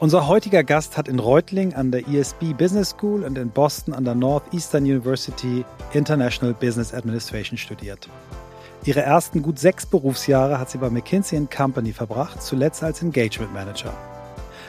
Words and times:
Unser 0.00 0.26
heutiger 0.26 0.64
Gast 0.64 0.96
hat 0.96 1.08
in 1.08 1.18
Reutling 1.18 1.74
an 1.74 1.90
der 1.90 2.08
ESB 2.08 2.54
Business 2.56 2.88
School 2.88 3.22
und 3.22 3.36
in 3.36 3.50
Boston 3.50 3.92
an 3.92 4.06
der 4.06 4.14
Northeastern 4.14 4.84
University 4.84 5.62
International 5.92 6.54
Business 6.54 6.94
Administration 6.94 7.58
studiert. 7.58 8.08
Ihre 8.86 9.02
ersten 9.02 9.42
gut 9.42 9.58
sechs 9.58 9.84
Berufsjahre 9.84 10.58
hat 10.58 10.70
sie 10.70 10.78
bei 10.78 10.88
McKinsey 10.88 11.46
Company 11.54 11.92
verbracht, 11.92 12.42
zuletzt 12.42 12.82
als 12.82 13.02
Engagement 13.02 13.52
Manager. 13.52 13.92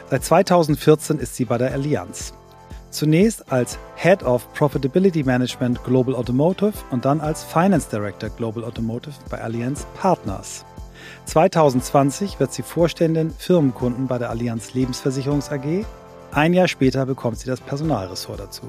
Seit 0.09 0.25
2014 0.25 1.20
ist 1.20 1.38
sie 1.38 1.46
bei 1.46 1.58
der 1.58 1.72
Allianz. 1.72 2.34
Zunächst 2.90 3.54
als 3.54 3.79
Head 3.96 4.24
of 4.24 4.52
Profitability 4.54 5.24
Management 5.24 5.82
Global 5.86 6.13
Automotive 6.13 6.74
und 6.90 7.06
dann 7.06 7.22
als 7.22 7.42
Finance 7.42 7.90
Director 7.90 8.29
Global 8.32 8.66
Automotive 8.66 9.16
bei 9.29 9.40
Allianz 9.40 9.88
Partners. 9.98 10.66
2020 11.32 12.42
wird 12.42 12.52
sie 12.52 12.62
Vorständin 12.62 13.31
Firmenkunden 13.31 14.08
bei 14.08 14.18
der 14.18 14.31
Allianz 14.31 14.74
Lebensversicherungs 14.74 15.50
AG. 15.50 15.86
Ein 16.34 16.54
Jahr 16.54 16.68
später 16.68 17.05
bekommt 17.05 17.39
sie 17.39 17.48
das 17.48 17.62
Personalressort 17.62 18.41
dazu. 18.41 18.63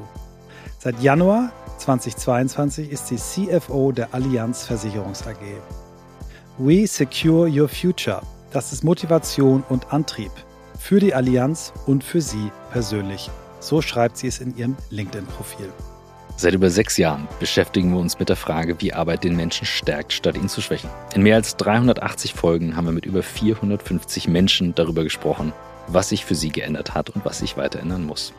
Seit 0.78 1.00
Januar 1.02 1.50
2022 1.78 2.92
ist 2.92 3.08
sie 3.08 3.16
CFO 3.16 3.90
der 3.90 4.14
Allianz 4.14 4.64
Versicherungs 4.64 5.26
AG. 5.26 5.40
We 6.58 6.86
Secure 6.86 7.50
Your 7.50 7.68
Future. 7.68 8.22
Das 8.52 8.72
ist 8.72 8.84
Motivation 8.84 9.64
und 9.68 9.92
Antrieb 9.92 10.30
für 10.78 11.00
die 11.00 11.14
Allianz 11.14 11.72
und 11.86 12.04
für 12.04 12.20
Sie 12.20 12.52
persönlich. 12.70 13.28
So 13.58 13.82
schreibt 13.82 14.16
sie 14.18 14.28
es 14.28 14.38
in 14.38 14.56
ihrem 14.56 14.76
LinkedIn-Profil. 14.90 15.72
Seit 16.42 16.54
über 16.54 16.70
sechs 16.70 16.96
Jahren 16.96 17.28
beschäftigen 17.38 17.92
wir 17.92 18.00
uns 18.00 18.18
mit 18.18 18.28
der 18.28 18.34
Frage, 18.34 18.80
wie 18.80 18.92
Arbeit 18.92 19.22
den 19.22 19.36
Menschen 19.36 19.64
stärkt, 19.64 20.12
statt 20.12 20.36
ihn 20.36 20.48
zu 20.48 20.60
schwächen. 20.60 20.90
In 21.14 21.22
mehr 21.22 21.36
als 21.36 21.56
380 21.56 22.34
Folgen 22.34 22.74
haben 22.74 22.86
wir 22.86 22.92
mit 22.92 23.06
über 23.06 23.22
450 23.22 24.26
Menschen 24.26 24.74
darüber 24.74 25.04
gesprochen, 25.04 25.52
was 25.86 26.08
sich 26.08 26.24
für 26.24 26.34
sie 26.34 26.50
geändert 26.50 26.94
hat 26.94 27.10
und 27.10 27.24
was 27.24 27.38
sich 27.38 27.56
weiter 27.56 27.78
ändern 27.78 28.04
muss. 28.04 28.32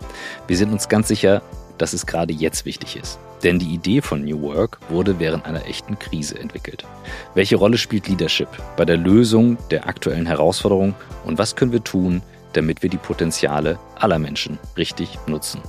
Wir 0.47 0.57
sind 0.57 0.73
uns 0.73 0.89
ganz 0.89 1.07
sicher, 1.07 1.41
dass 1.77 1.93
es 1.93 2.05
gerade 2.05 2.33
jetzt 2.33 2.65
wichtig 2.65 2.97
ist. 2.97 3.19
Denn 3.41 3.57
die 3.57 3.73
Idee 3.73 4.01
von 4.01 4.25
New 4.25 4.41
Work 4.41 4.79
wurde 4.89 5.21
während 5.21 5.45
einer 5.45 5.65
echten 5.65 5.97
Krise 5.97 6.37
entwickelt. 6.37 6.83
Welche 7.35 7.55
Rolle 7.55 7.77
spielt 7.77 8.09
Leadership 8.09 8.49
bei 8.75 8.83
der 8.83 8.97
Lösung 8.97 9.57
der 9.71 9.87
aktuellen 9.87 10.25
Herausforderungen 10.25 10.93
und 11.23 11.37
was 11.37 11.55
können 11.55 11.71
wir 11.71 11.85
tun, 11.85 12.21
damit 12.53 12.83
wir 12.83 12.89
die 12.89 12.97
Potenziale 12.97 13.79
aller 13.95 14.19
Menschen 14.19 14.59
richtig 14.77 15.17
nutzen. 15.27 15.61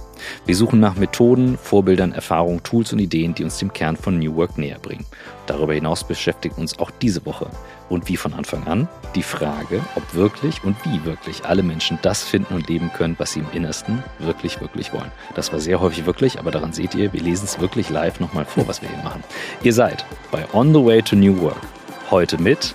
Wir 0.47 0.57
suchen 0.57 0.81
nach 0.81 0.97
Methoden, 0.97 1.59
Vorbildern, 1.59 2.13
Erfahrungen, 2.13 2.63
Tools 2.63 2.93
und 2.93 2.99
Ideen, 2.99 3.35
die 3.35 3.45
uns 3.45 3.59
dem 3.59 3.73
Kern 3.73 3.97
von 3.97 4.19
New 4.19 4.37
Work 4.37 4.59
näher 4.59 4.79
bringen. 4.79 5.05
Darüber 5.47 5.75
hinaus 5.75 6.05
beschäftigt 6.05 6.57
uns 6.57 6.79
auch 6.79 6.91
diese 6.91 7.27
Woche 7.27 7.51
und 7.89 8.09
wie 8.09 8.17
von 8.17 8.33
Anfang 8.33 8.67
an 8.67 8.89
die 9.15 9.23
Frage, 9.23 9.81
ob 9.95 10.15
wirklich 10.15 10.65
und 10.65 10.77
wie 10.85 11.05
wirklich 11.05 11.45
alle 11.45 11.63
Menschen 11.63 11.99
das 12.03 12.23
finden 12.23 12.55
und 12.55 12.69
leben 12.69 12.91
können, 12.93 13.17
was 13.19 13.33
sie 13.33 13.41
im 13.41 13.47
Innersten 13.53 14.03
wirklich, 14.19 14.61
wirklich 14.61 14.93
wollen. 14.93 15.13
Das 15.35 15.53
war 15.53 15.61
sehr 15.61 15.81
häufig 15.81 16.07
wirklich, 16.07 16.39
aber 16.39 16.51
daran 16.51 16.73
seht 16.73 16.95
ihr, 16.95 17.13
wir 17.13 17.21
lesen 17.21 17.45
es 17.45 17.61
wirklich 17.61 17.91
live 17.91 18.21
nochmal 18.21 18.45
vor, 18.45 18.67
was 18.67 18.83
wir 18.83 18.89
hier 18.89 19.03
machen. 19.03 19.23
Ihr 19.63 19.73
seid 19.73 20.05
bei 20.31 20.45
On 20.53 20.73
the 20.73 20.85
Way 20.85 21.03
to 21.03 21.17
New 21.17 21.41
Work. 21.41 21.61
Heute 22.11 22.41
mit 22.41 22.75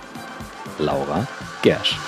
Laura 0.78 1.26
Gersch. 1.62 1.98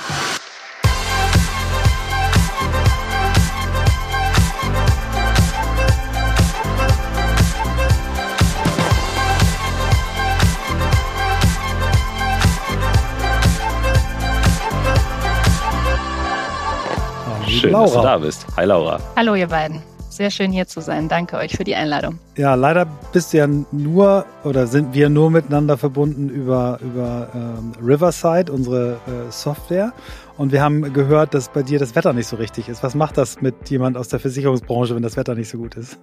Schön, 17.63 17.73
Laura. 17.73 17.85
dass 17.85 17.95
du 17.95 18.03
da 18.03 18.19
bist. 18.19 18.47
Hi 18.57 18.65
Laura. 18.65 18.99
Hallo 19.17 19.35
ihr 19.35 19.47
beiden. 19.47 19.81
Sehr 20.11 20.31
schön 20.31 20.53
hier 20.53 20.67
zu 20.67 20.81
sein. 20.81 21.09
Danke 21.09 21.37
euch 21.37 21.57
für 21.57 21.65
die 21.65 21.75
Einladung. 21.75 22.19
Ja, 22.37 22.55
leider 22.55 22.87
bist 23.13 23.33
du 23.33 23.39
ja 23.39 23.47
nur 23.47 24.27
oder 24.45 24.67
sind 24.67 24.93
wir 24.93 25.09
nur 25.09 25.31
miteinander 25.31 25.79
verbunden 25.79 26.29
über, 26.29 26.79
über 26.83 27.29
ähm, 27.35 27.73
Riverside, 27.83 28.53
unsere 28.53 28.95
äh, 29.07 29.31
Software. 29.31 29.93
Und 30.37 30.53
wir 30.53 30.61
haben 30.61 30.93
gehört, 30.93 31.35
dass 31.35 31.49
bei 31.49 31.63
dir 31.63 31.79
das 31.79 31.95
Wetter 31.95 32.13
nicht 32.13 32.27
so 32.27 32.37
richtig 32.37 32.69
ist. 32.69 32.83
Was 32.83 32.95
macht 32.95 33.17
das 33.17 33.41
mit 33.41 33.71
jemand 33.71 33.97
aus 33.97 34.09
der 34.09 34.19
Versicherungsbranche, 34.19 34.95
wenn 34.95 35.03
das 35.03 35.17
Wetter 35.17 35.35
nicht 35.35 35.49
so 35.49 35.57
gut 35.57 35.77
ist? 35.77 35.99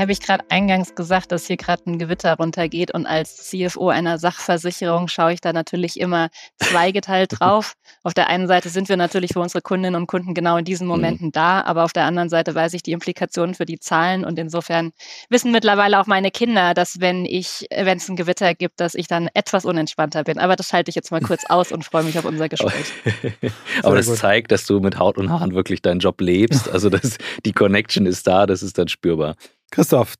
Habe 0.00 0.12
ich 0.12 0.20
gerade 0.20 0.44
eingangs 0.48 0.94
gesagt, 0.94 1.32
dass 1.32 1.46
hier 1.46 1.56
gerade 1.56 1.82
ein 1.86 1.98
Gewitter 1.98 2.34
runtergeht 2.34 2.92
und 2.92 3.06
als 3.06 3.36
CFO 3.48 3.88
einer 3.88 4.18
Sachversicherung 4.18 5.08
schaue 5.08 5.32
ich 5.32 5.40
da 5.40 5.52
natürlich 5.52 5.98
immer 5.98 6.28
zweigeteilt 6.56 7.32
drauf. 7.40 7.74
Auf 8.04 8.14
der 8.14 8.28
einen 8.28 8.46
Seite 8.46 8.68
sind 8.68 8.88
wir 8.88 8.96
natürlich 8.96 9.32
für 9.32 9.40
unsere 9.40 9.62
Kundinnen 9.62 9.94
und 9.94 10.06
Kunden 10.06 10.34
genau 10.34 10.56
in 10.56 10.64
diesen 10.64 10.86
mhm. 10.86 10.92
Momenten 10.92 11.26
mhm. 11.26 11.32
da, 11.32 11.62
aber 11.62 11.84
auf 11.84 11.92
der 11.92 12.04
anderen 12.04 12.28
Seite 12.28 12.54
weiß 12.54 12.74
ich 12.74 12.82
die 12.82 12.92
Implikationen 12.92 13.54
für 13.54 13.66
die 13.66 13.78
Zahlen 13.78 14.24
und 14.24 14.38
insofern 14.38 14.92
wissen 15.30 15.52
mittlerweile 15.52 16.00
auch 16.00 16.06
meine 16.06 16.30
Kinder, 16.30 16.74
dass 16.74 17.00
wenn 17.00 17.24
ich, 17.24 17.66
wenn 17.74 17.98
es 17.98 18.08
ein 18.08 18.16
Gewitter 18.16 18.54
gibt, 18.54 18.80
dass 18.80 18.94
ich 18.94 19.08
dann 19.08 19.28
etwas 19.34 19.64
unentspannter 19.64 20.24
bin. 20.24 20.38
Aber 20.38 20.56
das 20.56 20.68
schalte 20.68 20.90
ich 20.90 20.94
jetzt 20.94 21.10
mal 21.10 21.20
kurz 21.20 21.44
aus 21.48 21.72
und 21.72 21.84
freue 21.84 22.04
mich 22.04 22.18
auf 22.18 22.24
unser 22.24 22.48
Gespräch. 22.48 22.92
aber 23.82 23.96
das 23.96 24.14
zeigt, 24.14 24.52
dass 24.52 24.66
du 24.66 24.80
mit 24.80 24.98
Haut 24.98 25.18
und 25.18 25.30
Haaren 25.30 25.54
wirklich 25.54 25.82
deinen 25.82 26.00
Job 26.00 26.20
lebst. 26.20 26.68
Also 26.68 26.90
das, 26.90 27.18
die 27.44 27.52
Connection 27.52 28.06
ist 28.06 28.26
da, 28.26 28.46
das 28.46 28.62
ist 28.62 28.78
dann 28.78 28.88
spürbar. 28.88 29.34
Christoph, 29.70 30.14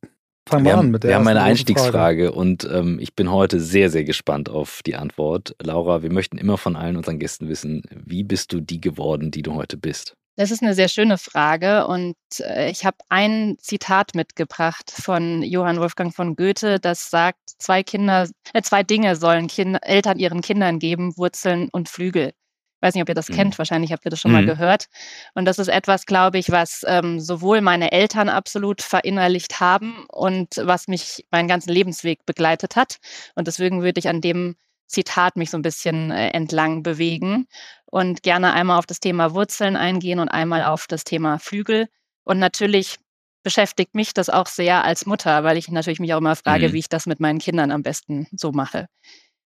fangen 0.48 0.64
wir, 0.64 0.72
wir 0.72 0.78
an 0.78 0.91
mit 0.91 1.03
der 1.03 1.10
Wir 1.10 1.14
haben 1.16 1.28
eine 1.28 1.42
Einstiegsfrage 1.42 2.32
und 2.32 2.69
ähm, 2.70 2.98
ich 3.00 3.14
bin 3.14 3.31
heute 3.31 3.60
sehr, 3.60 3.91
sehr 3.91 4.04
gespannt 4.04 4.48
auf 4.48 4.81
die 4.84 4.97
Antwort. 4.97 5.54
Laura, 5.62 6.03
wir 6.03 6.12
möchten 6.12 6.38
immer 6.38 6.59
von 6.59 6.76
allen 6.76 6.97
unseren 6.97 7.19
Gästen 7.19 7.48
wissen, 7.48 7.82
wie 7.91 8.25
bist 8.25 8.53
du 8.53 8.60
die 8.60 8.81
geworden, 8.81 9.31
die 9.31 9.42
du 9.42 9.54
heute 9.54 9.76
bist? 9.76 10.14
Das 10.37 10.53
ist 10.53 10.62
eine 10.62 10.75
sehr 10.75 10.88
schöne 10.88 11.19
Frage 11.19 11.88
und 11.88 12.14
äh, 12.38 12.70
ich 12.70 12.84
habe 12.84 12.98
ein 13.08 13.56
Zitat 13.58 14.14
mitgebracht 14.14 14.88
von 14.91 15.42
Johann 15.42 15.81
Wolfgang 15.81 16.14
von 16.14 16.37
Goethe, 16.37 16.78
das 16.78 17.10
sagt, 17.10 17.41
zwei 17.58 17.82
Kinder, 17.82 18.28
äh, 18.53 18.62
zwei 18.62 18.84
Dinge 18.84 19.16
sollen 19.16 19.48
Kinder, 19.48 19.81
Eltern 19.82 20.19
ihren 20.19 20.41
Kindern 20.41 20.78
geben, 20.78 21.16
Wurzeln 21.16 21.69
und 21.72 21.88
Flügel 21.88 22.32
weiß 22.81 22.94
nicht, 22.94 23.03
ob 23.03 23.09
ihr 23.09 23.15
das 23.15 23.28
mhm. 23.28 23.34
kennt, 23.34 23.59
wahrscheinlich 23.59 23.93
habt 23.93 24.05
ihr 24.05 24.11
das 24.11 24.21
schon 24.21 24.31
mhm. 24.31 24.39
mal 24.39 24.47
gehört. 24.47 24.87
Und 25.34 25.44
das 25.44 25.59
ist 25.59 25.69
etwas, 25.69 26.06
glaube 26.06 26.39
ich, 26.39 26.50
was 26.50 26.84
ähm, 26.87 27.21
sowohl 27.21 27.61
meine 27.61 27.93
Eltern 27.93 28.28
absolut 28.28 28.83
verinnerlicht 28.83 29.61
haben 29.61 30.05
und 30.09 30.56
was 30.62 30.88
mich 30.88 31.25
meinen 31.31 31.49
ganzen 31.49 31.71
Lebensweg 31.71 32.25
begleitet 32.27 32.77
hat. 32.77 32.99
Und 33.34 33.47
deswegen 33.49 33.83
würde 33.83 33.99
ich 33.99 34.09
an 34.09 34.21
dem 34.21 34.56
Zitat 34.87 35.37
mich 35.37 35.50
so 35.50 35.59
ein 35.59 35.62
bisschen 35.62 36.11
äh, 36.11 36.31
entlang 36.31 36.83
bewegen 36.83 37.47
und 37.84 38.22
gerne 38.22 38.53
einmal 38.53 38.78
auf 38.78 38.87
das 38.87 39.00
Thema 39.00 39.34
Wurzeln 39.34 39.77
eingehen 39.77 40.19
und 40.19 40.28
einmal 40.28 40.65
auf 40.65 40.87
das 40.87 41.05
Thema 41.05 41.38
Flügel. 41.38 41.88
Und 42.25 42.38
natürlich 42.38 42.97
beschäftigt 43.43 43.94
mich 43.94 44.15
das 44.15 44.31
auch 44.31 44.47
sehr 44.47 44.84
als 44.84 45.06
Mutter, 45.06 45.44
weil 45.44 45.56
ich 45.56 45.69
natürlich 45.69 46.00
mich 46.00 46.12
auch 46.12 46.19
immer 46.19 46.37
frage, 46.37 46.69
mhm. 46.69 46.72
wie 46.72 46.78
ich 46.81 46.88
das 46.88 47.06
mit 47.06 47.21
meinen 47.21 47.38
Kindern 47.38 47.71
am 47.71 47.83
besten 47.83 48.27
so 48.33 48.53
mache. 48.53 48.88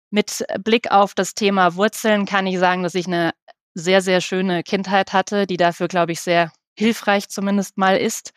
Mit 0.10 0.46
Blick 0.64 0.92
auf 0.92 1.14
das 1.14 1.34
Thema 1.34 1.76
Wurzeln 1.76 2.26
kann 2.26 2.48
ich 2.48 2.60
sagen, 2.60 2.84
dass 2.84 2.96
ich 2.96 3.08
eine 3.08 3.32
sehr, 3.74 4.02
sehr 4.02 4.22
schöne 4.22 4.64
Kindheit 4.64 5.14
hatte, 5.14 5.46
die 5.48 5.58
dafür, 5.58 5.88
glaube 5.88 6.14
ich, 6.14 6.22
sehr 6.22 6.52
hilfreich 6.78 7.30
zumindest 7.30 7.78
mal 7.78 7.98
ist 7.98 8.32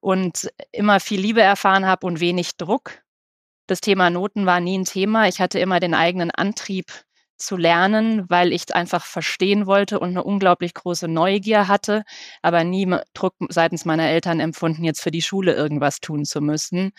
und 0.00 0.50
immer 0.72 1.00
viel 1.00 1.20
Liebe 1.20 1.40
erfahren 1.40 1.86
habe 1.86 2.06
und 2.06 2.20
wenig 2.20 2.56
Druck. 2.56 3.02
Das 3.66 3.80
Thema 3.80 4.10
Noten 4.10 4.46
war 4.46 4.60
nie 4.60 4.78
ein 4.78 4.84
Thema. 4.84 5.28
Ich 5.28 5.40
hatte 5.40 5.58
immer 5.58 5.80
den 5.80 5.94
eigenen 5.94 6.30
Antrieb 6.30 6.86
zu 7.36 7.56
lernen, 7.56 8.28
weil 8.28 8.52
ich 8.52 8.64
es 8.68 8.74
einfach 8.74 9.04
verstehen 9.04 9.66
wollte 9.66 9.98
und 9.98 10.10
eine 10.10 10.24
unglaublich 10.24 10.74
große 10.74 11.08
Neugier 11.08 11.66
hatte, 11.68 12.04
aber 12.42 12.62
nie 12.64 12.86
Druck 13.14 13.34
seitens 13.48 13.84
meiner 13.84 14.08
Eltern 14.08 14.40
empfunden, 14.40 14.84
jetzt 14.84 15.02
für 15.02 15.10
die 15.10 15.22
Schule 15.22 15.54
irgendwas 15.54 16.00
tun 16.00 16.24
zu 16.24 16.40
müssen. 16.40 16.92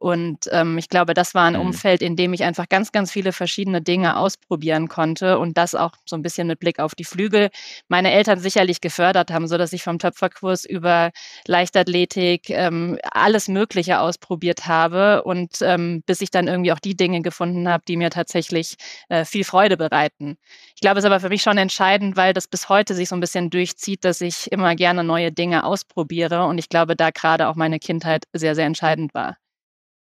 Und 0.00 0.48
ähm, 0.50 0.78
ich 0.78 0.88
glaube, 0.88 1.12
das 1.12 1.34
war 1.34 1.44
ein 1.44 1.52
mhm. 1.52 1.60
Umfeld, 1.60 2.00
in 2.00 2.16
dem 2.16 2.32
ich 2.32 2.42
einfach 2.42 2.70
ganz, 2.70 2.90
ganz 2.90 3.12
viele 3.12 3.32
verschiedene 3.32 3.82
Dinge 3.82 4.16
ausprobieren 4.16 4.88
konnte 4.88 5.38
und 5.38 5.58
das 5.58 5.74
auch 5.74 5.92
so 6.06 6.16
ein 6.16 6.22
bisschen 6.22 6.46
mit 6.46 6.58
Blick 6.58 6.78
auf 6.78 6.94
die 6.94 7.04
Flügel 7.04 7.50
meine 7.88 8.10
Eltern 8.10 8.40
sicherlich 8.40 8.80
gefördert 8.80 9.30
haben, 9.30 9.46
so 9.46 9.58
dass 9.58 9.74
ich 9.74 9.82
vom 9.82 9.98
Töpferkurs 9.98 10.64
über 10.64 11.10
Leichtathletik 11.46 12.48
ähm, 12.48 12.98
alles 13.12 13.48
Mögliche 13.48 14.00
ausprobiert 14.00 14.66
habe 14.66 15.22
und 15.24 15.58
ähm, 15.60 16.02
bis 16.06 16.22
ich 16.22 16.30
dann 16.30 16.48
irgendwie 16.48 16.72
auch 16.72 16.78
die 16.78 16.96
Dinge 16.96 17.20
gefunden 17.20 17.68
habe, 17.68 17.84
die 17.86 17.98
mir 17.98 18.08
tatsächlich 18.08 18.76
äh, 19.10 19.26
viel 19.26 19.44
Freude 19.44 19.76
bereiten. 19.76 20.38
Ich 20.74 20.80
glaube, 20.80 20.98
es 20.98 21.04
ist 21.04 21.10
aber 21.10 21.20
für 21.20 21.28
mich 21.28 21.42
schon 21.42 21.58
entscheidend, 21.58 22.16
weil 22.16 22.32
das 22.32 22.48
bis 22.48 22.70
heute 22.70 22.94
sich 22.94 23.10
so 23.10 23.16
ein 23.16 23.20
bisschen 23.20 23.50
durchzieht, 23.50 24.06
dass 24.06 24.22
ich 24.22 24.50
immer 24.50 24.74
gerne 24.76 25.04
neue 25.04 25.30
Dinge 25.30 25.64
ausprobiere 25.64 26.46
und 26.46 26.56
ich 26.56 26.70
glaube, 26.70 26.96
da 26.96 27.10
gerade 27.10 27.48
auch 27.48 27.54
meine 27.54 27.78
Kindheit 27.78 28.24
sehr, 28.32 28.54
sehr 28.54 28.64
entscheidend 28.64 29.12
war. 29.12 29.39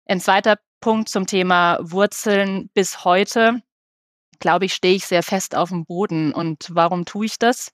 Ein 0.10 0.20
zweiter 0.20 0.58
Punkt 0.82 1.08
zum 1.08 1.28
Thema 1.28 1.78
Wurzeln 1.82 2.72
bis 2.74 3.06
heute, 3.06 3.62
glaube 4.40 4.66
ich, 4.66 4.74
stehe 4.74 4.96
ich 4.96 5.06
sehr 5.06 5.22
fest 5.22 5.56
auf 5.56 5.70
dem 5.70 5.86
Boden. 5.86 6.34
Und 6.34 6.70
warum 6.72 7.06
tue 7.06 7.28
ich 7.28 7.38
das? 7.38 7.74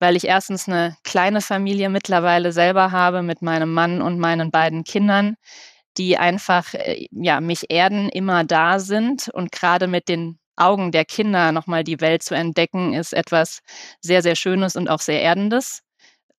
Weil 0.00 0.16
ich 0.16 0.24
erstens 0.24 0.68
eine 0.68 0.96
kleine 1.04 1.40
Familie 1.40 1.88
mittlerweile 1.88 2.50
selber 2.50 2.90
habe 2.90 3.22
mit 3.22 3.42
meinem 3.42 3.72
Mann 3.74 4.02
und 4.02 4.18
meinen 4.18 4.50
beiden 4.50 4.82
Kindern, 4.82 5.36
die 5.98 6.18
einfach 6.18 6.74
äh, 6.74 7.06
ja, 7.12 7.40
mich 7.40 7.70
erden, 7.70 8.08
immer 8.08 8.42
da 8.42 8.80
sind 8.80 9.28
und 9.28 9.52
gerade 9.52 9.86
mit 9.86 10.08
den 10.08 10.40
Augen 10.56 10.90
der 10.90 11.04
Kinder 11.04 11.52
nochmal 11.52 11.84
die 11.84 12.00
Welt 12.00 12.24
zu 12.24 12.34
entdecken, 12.34 12.92
ist 12.92 13.14
etwas 13.14 13.60
sehr, 14.00 14.22
sehr 14.22 14.34
Schönes 14.34 14.74
und 14.74 14.90
auch 14.90 15.00
sehr 15.00 15.22
Erdendes. 15.22 15.82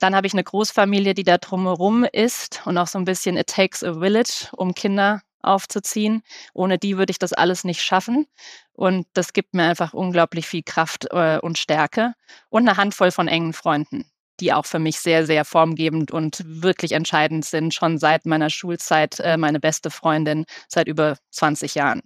dann 0.01 0.17
habe 0.17 0.27
ich 0.27 0.33
eine 0.33 0.45
Großfamilie, 0.45 1.15
die 1.15 1.25
da 1.25 1.39
drumherum 1.39 2.05
ist 2.05 2.63
und 2.67 2.79
auch 2.79 2.89
so 2.89 2.99
ein 2.99 3.05
bisschen 3.05 3.37
It 3.37 3.49
takes 3.49 3.85
a 3.85 3.95
village, 3.95 4.49
um 4.57 4.75
Kinder 4.75 5.23
aufzuziehen. 5.43 6.23
Ohne 6.55 6.79
die 6.79 6.99
würde 6.99 7.11
ich 7.11 7.19
das 7.19 7.33
alles 7.33 7.65
nicht 7.65 7.83
schaffen. 7.83 8.27
Und 8.73 9.07
das 9.15 9.33
gibt 9.33 9.55
mir 9.55 9.65
einfach 9.65 9.93
unglaublich 9.93 10.47
viel 10.47 10.63
Kraft 10.63 11.07
äh, 11.11 11.39
und 11.39 11.59
Stärke 11.59 12.15
und 12.49 12.69
eine 12.69 12.77
Handvoll 12.77 13.11
von 13.11 13.29
engen 13.29 13.53
Freunden, 13.53 14.05
die 14.41 14.53
auch 14.53 14.67
für 14.67 14.79
mich 14.79 15.01
sehr, 15.01 15.27
sehr 15.27 15.45
formgebend 15.45 16.11
und 16.11 16.43
wirklich 16.47 16.93
entscheidend 16.93 17.45
sind. 17.45 17.75
Schon 17.75 17.99
seit 17.99 18.27
meiner 18.27 18.51
Schulzeit 18.51 19.19
äh, 19.21 19.37
meine 19.37 19.61
beste 19.61 19.91
Freundin 19.91 20.45
seit 20.69 20.89
über 20.89 21.17
20 21.31 21.75
Jahren. 21.75 22.03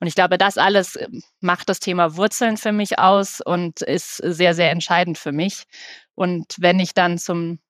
Und 0.00 0.06
ich 0.06 0.14
glaube, 0.14 0.38
das 0.38 0.58
alles 0.58 0.96
äh, 0.96 1.08
macht 1.40 1.68
das 1.68 1.80
Thema 1.80 2.16
Wurzeln 2.16 2.56
für 2.56 2.72
mich 2.72 2.98
aus 2.98 3.40
und 3.40 3.82
ist 3.82 4.16
sehr, 4.16 4.54
sehr 4.54 4.70
entscheidend 4.70 5.18
für 5.18 5.32
mich. 5.32 5.64
Und 6.14 6.56
wenn 6.58 6.80
ich 6.80 6.94
dann 6.94 7.18
zum 7.18 7.60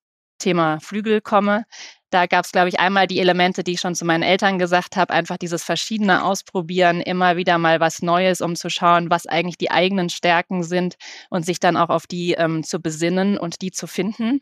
Thema 0.41 0.79
Flügel 0.79 1.21
komme, 1.21 1.65
da 2.11 2.25
gab 2.25 2.43
es, 2.43 2.51
glaube 2.51 2.67
ich, 2.67 2.79
einmal 2.79 3.07
die 3.07 3.19
Elemente, 3.19 3.63
die 3.63 3.73
ich 3.73 3.79
schon 3.79 3.95
zu 3.95 4.03
meinen 4.03 4.21
Eltern 4.21 4.59
gesagt 4.59 4.97
habe, 4.97 5.13
einfach 5.13 5.37
dieses 5.37 5.63
verschiedene 5.63 6.25
Ausprobieren, 6.25 6.99
immer 6.99 7.37
wieder 7.37 7.57
mal 7.57 7.79
was 7.79 8.01
Neues, 8.01 8.41
um 8.41 8.57
zu 8.57 8.69
schauen, 8.69 9.09
was 9.09 9.27
eigentlich 9.27 9.57
die 9.57 9.71
eigenen 9.71 10.09
Stärken 10.09 10.63
sind 10.63 10.95
und 11.29 11.45
sich 11.45 11.61
dann 11.61 11.77
auch 11.77 11.89
auf 11.89 12.07
die 12.07 12.33
ähm, 12.33 12.63
zu 12.63 12.81
besinnen 12.81 13.37
und 13.37 13.61
die 13.61 13.71
zu 13.71 13.87
finden. 13.87 14.41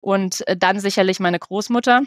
Und 0.00 0.46
äh, 0.46 0.56
dann 0.56 0.78
sicherlich 0.78 1.18
meine 1.18 1.40
Großmutter, 1.40 2.02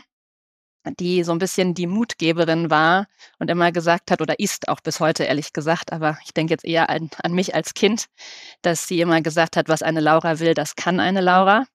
die 1.00 1.24
so 1.24 1.34
ein 1.34 1.38
bisschen 1.38 1.74
die 1.74 1.88
Mutgeberin 1.88 2.70
war 2.70 3.08
und 3.40 3.50
immer 3.50 3.74
gesagt 3.74 4.10
hat, 4.10 4.22
oder 4.22 4.40
ist 4.40 4.70
auch 4.70 4.80
bis 4.80 5.02
heute 5.02 5.26
ehrlich 5.26 5.52
gesagt, 5.52 5.92
aber 5.92 6.18
ich 6.24 6.34
denke 6.34 6.54
jetzt 6.54 6.66
eher 6.66 6.90
an, 6.90 7.10
an 7.22 7.34
mich 7.34 7.56
als 7.56 7.74
Kind, 7.74 8.08
dass 8.62 8.88
sie 8.88 9.02
immer 9.02 9.22
gesagt 9.22 9.58
hat, 9.58 9.68
was 9.68 9.84
eine 9.84 10.00
Laura 10.00 10.40
will, 10.40 10.54
das 10.54 10.76
kann 10.78 11.02
eine 11.02 11.22
Laura 11.22 11.66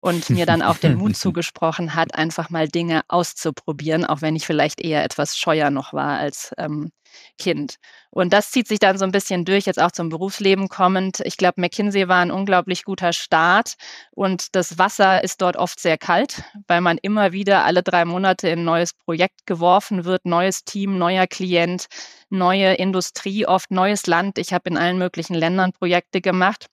und 0.00 0.30
mir 0.30 0.46
dann 0.46 0.62
auch 0.62 0.78
den 0.78 0.94
Mut 0.96 1.16
zugesprochen 1.16 1.94
hat, 1.94 2.14
einfach 2.14 2.50
mal 2.50 2.68
Dinge 2.68 3.02
auszuprobieren, 3.08 4.04
auch 4.04 4.22
wenn 4.22 4.36
ich 4.36 4.46
vielleicht 4.46 4.80
eher 4.80 5.04
etwas 5.04 5.38
scheuer 5.38 5.70
noch 5.70 5.92
war 5.92 6.18
als 6.18 6.52
ähm, 6.58 6.90
Kind. 7.38 7.76
Und 8.10 8.32
das 8.32 8.50
zieht 8.50 8.68
sich 8.68 8.78
dann 8.78 8.98
so 8.98 9.04
ein 9.04 9.12
bisschen 9.12 9.44
durch, 9.44 9.66
jetzt 9.66 9.80
auch 9.80 9.92
zum 9.92 10.08
Berufsleben 10.08 10.68
kommend. 10.68 11.20
Ich 11.24 11.36
glaube, 11.36 11.60
McKinsey 11.60 12.08
war 12.08 12.20
ein 12.20 12.30
unglaublich 12.30 12.84
guter 12.84 13.12
Start 13.12 13.74
und 14.12 14.54
das 14.54 14.78
Wasser 14.78 15.22
ist 15.22 15.40
dort 15.42 15.56
oft 15.56 15.80
sehr 15.80 15.98
kalt, 15.98 16.42
weil 16.66 16.80
man 16.80 16.98
immer 16.98 17.32
wieder 17.32 17.64
alle 17.64 17.82
drei 17.82 18.04
Monate 18.04 18.48
in 18.48 18.60
ein 18.60 18.64
neues 18.64 18.94
Projekt 18.94 19.46
geworfen 19.46 20.04
wird, 20.04 20.24
neues 20.24 20.64
Team, 20.64 20.98
neuer 20.98 21.26
Klient, 21.26 21.86
neue 22.30 22.74
Industrie, 22.74 23.46
oft 23.46 23.70
neues 23.70 24.06
Land. 24.06 24.38
Ich 24.38 24.52
habe 24.52 24.70
in 24.70 24.76
allen 24.76 24.98
möglichen 24.98 25.34
Ländern 25.34 25.72
Projekte 25.72 26.20
gemacht. 26.20 26.66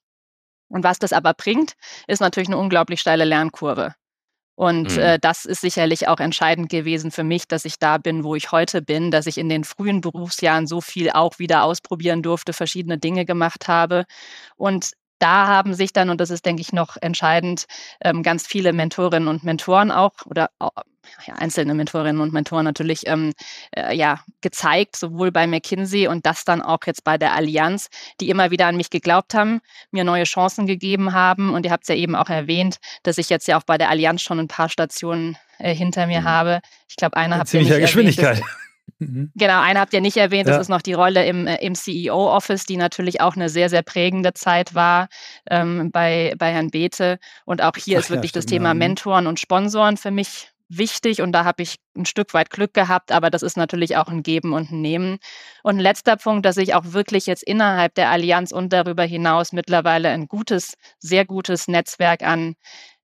Und 0.69 0.83
was 0.83 0.99
das 0.99 1.13
aber 1.13 1.33
bringt, 1.33 1.73
ist 2.07 2.19
natürlich 2.19 2.49
eine 2.49 2.57
unglaublich 2.57 2.99
steile 2.99 3.23
Lernkurve. 3.23 3.93
Und 4.55 4.95
mhm. 4.95 5.01
äh, 5.01 5.19
das 5.19 5.45
ist 5.45 5.61
sicherlich 5.61 6.07
auch 6.07 6.19
entscheidend 6.19 6.69
gewesen 6.69 7.11
für 7.11 7.23
mich, 7.23 7.47
dass 7.47 7.63
ich 7.63 7.77
da 7.77 7.99
bin, 7.99 8.23
wo 8.23 8.33
ich 8.33 8.51
heute 8.51 8.81
bin, 8.81 9.11
dass 9.11 9.27
ich 9.27 9.37
in 9.37 9.49
den 9.49 9.63
frühen 9.63 10.01
Berufsjahren 10.01 10.65
so 10.65 10.81
viel 10.81 11.11
auch 11.11 11.37
wieder 11.37 11.63
ausprobieren 11.63 12.23
durfte, 12.23 12.53
verschiedene 12.53 12.97
Dinge 12.97 13.25
gemacht 13.25 13.67
habe. 13.67 14.05
Und 14.55 14.93
da 15.19 15.47
haben 15.47 15.73
sich 15.73 15.93
dann, 15.93 16.09
und 16.09 16.21
das 16.21 16.29
ist, 16.29 16.45
denke 16.45 16.61
ich, 16.61 16.73
noch 16.73 16.97
entscheidend, 17.01 17.65
ähm, 18.01 18.23
ganz 18.23 18.45
viele 18.45 18.73
Mentorinnen 18.73 19.27
und 19.27 19.43
Mentoren 19.43 19.91
auch 19.91 20.13
oder 20.25 20.49
ja, 21.25 21.35
einzelne 21.35 21.73
Mentorinnen 21.73 22.21
und 22.21 22.33
Mentoren 22.33 22.65
natürlich 22.65 23.07
ähm, 23.07 23.33
äh, 23.75 23.95
ja, 23.95 24.19
gezeigt, 24.41 24.95
sowohl 24.95 25.31
bei 25.31 25.47
McKinsey 25.47 26.07
und 26.07 26.25
das 26.25 26.45
dann 26.45 26.61
auch 26.61 26.79
jetzt 26.85 27.03
bei 27.03 27.17
der 27.17 27.33
Allianz, 27.33 27.87
die 28.19 28.29
immer 28.29 28.51
wieder 28.51 28.67
an 28.67 28.77
mich 28.77 28.89
geglaubt 28.89 29.33
haben, 29.33 29.61
mir 29.91 30.03
neue 30.03 30.23
Chancen 30.23 30.67
gegeben 30.67 31.13
haben. 31.13 31.53
Und 31.53 31.65
ihr 31.65 31.71
habt 31.71 31.83
es 31.83 31.89
ja 31.89 31.95
eben 31.95 32.15
auch 32.15 32.29
erwähnt, 32.29 32.77
dass 33.03 33.17
ich 33.17 33.29
jetzt 33.29 33.47
ja 33.47 33.57
auch 33.57 33.63
bei 33.63 33.77
der 33.77 33.89
Allianz 33.89 34.21
schon 34.21 34.39
ein 34.39 34.47
paar 34.47 34.69
Stationen 34.69 35.37
äh, 35.59 35.73
hinter 35.73 36.07
mir 36.07 36.21
mhm. 36.21 36.25
habe. 36.25 36.61
Ich 36.89 36.95
glaube, 36.95 37.17
einer 37.17 37.37
hat 37.37 37.51
ja 37.51 37.59
nicht 37.59 37.69
Geschwindigkeit. 37.69 38.39
Erwähnt, 38.39 38.45
Mhm. 38.99 39.31
Genau, 39.35 39.61
eine 39.61 39.79
habt 39.79 39.93
ihr 39.93 40.01
nicht 40.01 40.17
erwähnt, 40.17 40.47
das 40.47 40.55
ja. 40.55 40.61
ist 40.61 40.69
noch 40.69 40.81
die 40.81 40.93
Rolle 40.93 41.25
im, 41.25 41.45
äh, 41.45 41.57
im 41.57 41.75
CEO-Office, 41.75 42.65
die 42.65 42.77
natürlich 42.77 43.21
auch 43.21 43.35
eine 43.35 43.49
sehr, 43.49 43.69
sehr 43.69 43.83
prägende 43.83 44.33
Zeit 44.33 44.73
war 44.73 45.07
ähm, 45.49 45.91
bei, 45.91 46.33
bei 46.37 46.51
Herrn 46.51 46.71
Beete. 46.71 47.19
Und 47.45 47.61
auch 47.61 47.75
hier 47.77 47.97
Ach, 47.97 48.01
ist 48.01 48.09
wirklich 48.09 48.31
ja, 48.31 48.39
das 48.39 48.45
Thema 48.47 48.73
mhm. 48.73 48.79
Mentoren 48.79 49.27
und 49.27 49.39
Sponsoren 49.39 49.97
für 49.97 50.11
mich 50.11 50.51
wichtig 50.69 51.21
und 51.21 51.31
da 51.31 51.45
habe 51.45 51.63
ich 51.63 51.77
ein 51.95 52.05
Stück 52.05 52.33
weit 52.33 52.49
Glück 52.49 52.73
gehabt, 52.73 53.11
aber 53.11 53.29
das 53.29 53.41
ist 53.41 53.57
natürlich 53.57 53.95
auch 53.95 54.07
ein 54.07 54.23
Geben 54.23 54.53
und 54.53 54.71
ein 54.71 54.81
Nehmen. 54.81 55.17
Und 55.63 55.77
ein 55.77 55.79
letzter 55.79 56.17
Punkt, 56.17 56.45
dass 56.45 56.57
ich 56.57 56.75
auch 56.75 56.93
wirklich 56.93 57.25
jetzt 57.25 57.43
innerhalb 57.43 57.95
der 57.95 58.09
Allianz 58.09 58.51
und 58.51 58.73
darüber 58.73 59.03
hinaus 59.03 59.53
mittlerweile 59.53 60.09
ein 60.09 60.27
gutes, 60.27 60.73
sehr 60.99 61.25
gutes 61.25 61.67
Netzwerk 61.67 62.23
an 62.23 62.55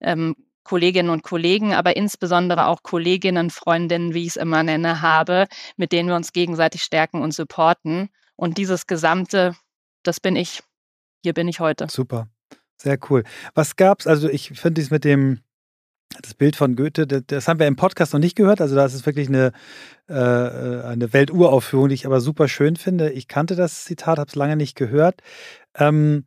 ähm, 0.02 0.36
Kolleginnen 0.64 1.10
und 1.10 1.24
Kollegen, 1.24 1.74
aber 1.74 1.96
insbesondere 1.96 2.68
auch 2.68 2.84
Kolleginnen, 2.84 3.50
Freundinnen, 3.50 4.14
wie 4.14 4.24
ich 4.24 4.30
es 4.30 4.36
immer 4.36 4.64
nenne, 4.64 5.02
habe, 5.02 5.48
mit 5.78 5.92
denen 5.92 6.10
wir 6.10 6.16
uns 6.16 6.32
gegenseitig 6.32 6.84
stärken 6.84 7.22
und 7.22 7.34
supporten. 7.34 8.10
Und 8.36 8.58
dieses 8.58 8.88
Gesamte, 8.88 9.56
das 10.04 10.20
bin 10.20 10.36
ich. 10.36 10.64
Hier 11.22 11.34
bin 11.34 11.48
ich 11.48 11.60
heute. 11.60 11.88
Super. 11.90 12.28
Sehr 12.78 12.98
cool. 13.10 13.24
Was 13.54 13.76
gab's? 13.76 14.08
Also 14.08 14.30
ich 14.30 14.50
finde 14.50 14.82
dies 14.82 14.92
mit 14.92 15.06
dem 15.06 15.40
das 16.22 16.34
Bild 16.34 16.56
von 16.56 16.76
Goethe, 16.76 17.08
das, 17.08 17.48
haben 17.48 17.60
wir 17.60 17.68
im 17.68 17.76
Podcast 17.76 18.14
noch 18.14 18.20
nicht 18.20 18.36
gehört. 18.36 18.62
Also 18.62 18.76
das 18.76 18.94
ist 18.94 19.06
wirklich 19.06 19.30
eine, 19.30 19.52
äh, 20.08 20.14
eine 20.14 21.12
Welturaufführung, 21.12 21.90
die 21.90 21.96
ich 21.96 22.06
aber 22.06 22.22
super 22.22 22.48
schön 22.48 22.76
finde. 22.76 23.12
Ich 23.12 23.28
kannte 23.28 23.56
das 23.56 23.86
Zitat, 23.86 24.20
habe 24.20 24.30
es 24.30 24.36
lange 24.36 24.56
nicht 24.56 24.76
gehört. 24.76 25.22
Ähm, 25.76 26.26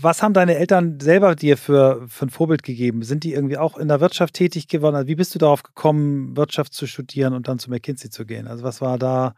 was 0.00 0.22
haben 0.22 0.34
deine 0.34 0.56
Eltern 0.56 1.00
selber 1.00 1.34
dir 1.34 1.56
für, 1.56 2.06
für 2.08 2.26
ein 2.26 2.30
Vorbild 2.30 2.62
gegeben? 2.62 3.02
Sind 3.02 3.24
die 3.24 3.32
irgendwie 3.32 3.58
auch 3.58 3.76
in 3.76 3.88
der 3.88 4.00
Wirtschaft 4.00 4.34
tätig 4.34 4.68
geworden? 4.68 4.94
Also 4.94 5.08
wie 5.08 5.16
bist 5.16 5.34
du 5.34 5.38
darauf 5.38 5.62
gekommen, 5.62 6.36
Wirtschaft 6.36 6.72
zu 6.72 6.86
studieren 6.86 7.34
und 7.34 7.48
dann 7.48 7.58
zu 7.58 7.70
McKinsey 7.70 8.10
zu 8.10 8.24
gehen? 8.24 8.46
Also 8.46 8.62
was 8.64 8.80
war 8.80 8.98
da, 8.98 9.34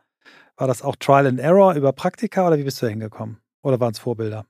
war 0.57 0.67
das 0.67 0.83
auch 0.83 0.97
Trial 0.97 1.27
and 1.27 1.41
Error 1.41 1.75
über 1.75 1.93
Praktika 1.93 2.47
oder 2.47 2.59
wie 2.59 2.65
bist 2.65 2.81
du 2.83 2.87
da 2.87 2.91
hingekommen? 2.91 3.39
Oder 3.63 3.81
waren 3.81 3.93
es 3.93 3.99
Vorbilder? 3.99 4.47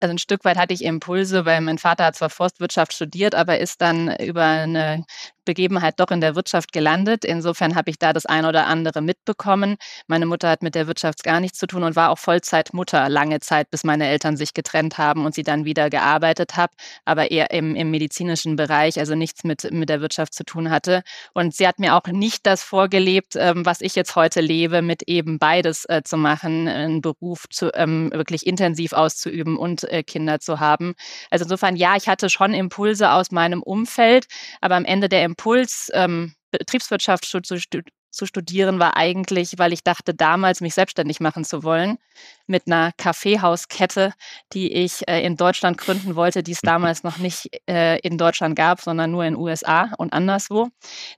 Also 0.00 0.10
ein 0.10 0.18
Stück 0.18 0.44
weit 0.44 0.58
hatte 0.58 0.74
ich 0.74 0.84
Impulse, 0.84 1.46
weil 1.46 1.60
mein 1.62 1.78
Vater 1.78 2.04
hat 2.04 2.16
zwar 2.16 2.28
Forstwirtschaft 2.28 2.92
studiert, 2.92 3.34
aber 3.34 3.58
ist 3.58 3.80
dann 3.80 4.14
über 4.16 4.44
eine 4.44 5.04
Begebenheit 5.46 5.98
doch 5.98 6.10
in 6.10 6.20
der 6.20 6.36
Wirtschaft 6.36 6.72
gelandet. 6.72 7.24
Insofern 7.24 7.74
habe 7.74 7.88
ich 7.88 7.98
da 7.98 8.12
das 8.12 8.26
eine 8.26 8.48
oder 8.48 8.66
andere 8.66 9.00
mitbekommen. 9.00 9.76
Meine 10.06 10.26
Mutter 10.26 10.50
hat 10.50 10.62
mit 10.62 10.74
der 10.74 10.86
Wirtschaft 10.86 11.24
gar 11.24 11.40
nichts 11.40 11.58
zu 11.58 11.66
tun 11.66 11.82
und 11.84 11.96
war 11.96 12.10
auch 12.10 12.18
Vollzeitmutter 12.18 13.08
lange 13.08 13.40
Zeit, 13.40 13.70
bis 13.70 13.84
meine 13.84 14.06
Eltern 14.06 14.36
sich 14.36 14.52
getrennt 14.52 14.98
haben 14.98 15.24
und 15.24 15.34
sie 15.34 15.42
dann 15.42 15.64
wieder 15.64 15.88
gearbeitet 15.88 16.56
hat, 16.56 16.72
aber 17.06 17.30
eher 17.30 17.50
im, 17.50 17.74
im 17.74 17.90
medizinischen 17.90 18.56
Bereich, 18.56 18.98
also 18.98 19.14
nichts 19.14 19.44
mit, 19.44 19.72
mit 19.72 19.88
der 19.88 20.02
Wirtschaft 20.02 20.34
zu 20.34 20.44
tun 20.44 20.70
hatte. 20.70 21.02
Und 21.32 21.54
sie 21.54 21.66
hat 21.66 21.78
mir 21.78 21.94
auch 21.94 22.06
nicht 22.06 22.46
das 22.46 22.62
vorgelebt, 22.62 23.36
ähm, 23.36 23.64
was 23.64 23.80
ich 23.80 23.94
jetzt 23.94 24.16
heute 24.16 24.40
lebe, 24.40 24.82
mit 24.82 25.04
eben 25.04 25.38
beides 25.38 25.84
äh, 25.88 26.02
zu 26.04 26.16
machen, 26.16 26.68
einen 26.68 27.00
Beruf 27.00 27.44
zu, 27.48 27.72
ähm, 27.74 28.10
wirklich 28.12 28.46
intensiv 28.46 28.92
auszuüben 28.92 29.56
und 29.56 29.84
äh, 29.84 30.02
Kinder 30.02 30.40
zu 30.40 30.60
haben. 30.60 30.94
Also 31.30 31.44
insofern, 31.44 31.76
ja, 31.76 31.96
ich 31.96 32.08
hatte 32.08 32.28
schon 32.28 32.52
Impulse 32.52 33.12
aus 33.12 33.30
meinem 33.30 33.62
Umfeld, 33.62 34.26
aber 34.60 34.74
am 34.74 34.84
Ende 34.84 35.08
der 35.08 35.24
Impuls, 35.36 35.90
ähm, 35.94 36.34
Betriebswirtschaft 36.50 37.24
zu, 37.26 37.40
zu, 37.40 38.26
studieren, 38.26 38.78
war 38.78 38.96
eigentlich, 38.96 39.58
weil 39.58 39.72
ich 39.74 39.84
dachte, 39.84 40.14
damals 40.14 40.62
mich 40.62 40.74
selbstständig 40.74 41.20
machen 41.20 41.44
zu 41.44 41.62
wollen 41.62 41.98
mit 42.46 42.66
einer 42.66 42.92
Kaffeehauskette, 42.96 44.14
die 44.54 44.72
ich 44.72 45.06
äh, 45.06 45.22
in 45.22 45.36
Deutschland 45.36 45.76
gründen 45.76 46.16
wollte, 46.16 46.42
die 46.42 46.52
es 46.52 46.60
damals 46.62 47.02
noch 47.02 47.18
nicht 47.18 47.50
äh, 47.68 47.98
in 48.00 48.16
Deutschland 48.16 48.56
gab, 48.56 48.80
sondern 48.80 49.10
nur 49.10 49.24
in 49.24 49.34
den 49.34 49.42
USA 49.42 49.92
und 49.98 50.14
anderswo. 50.14 50.68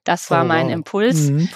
Das 0.03 0.31
war 0.31 0.45
oh, 0.45 0.49
mein 0.49 0.67
wow. 0.67 0.73
Impuls. 0.73 1.31
Mhm. 1.31 1.49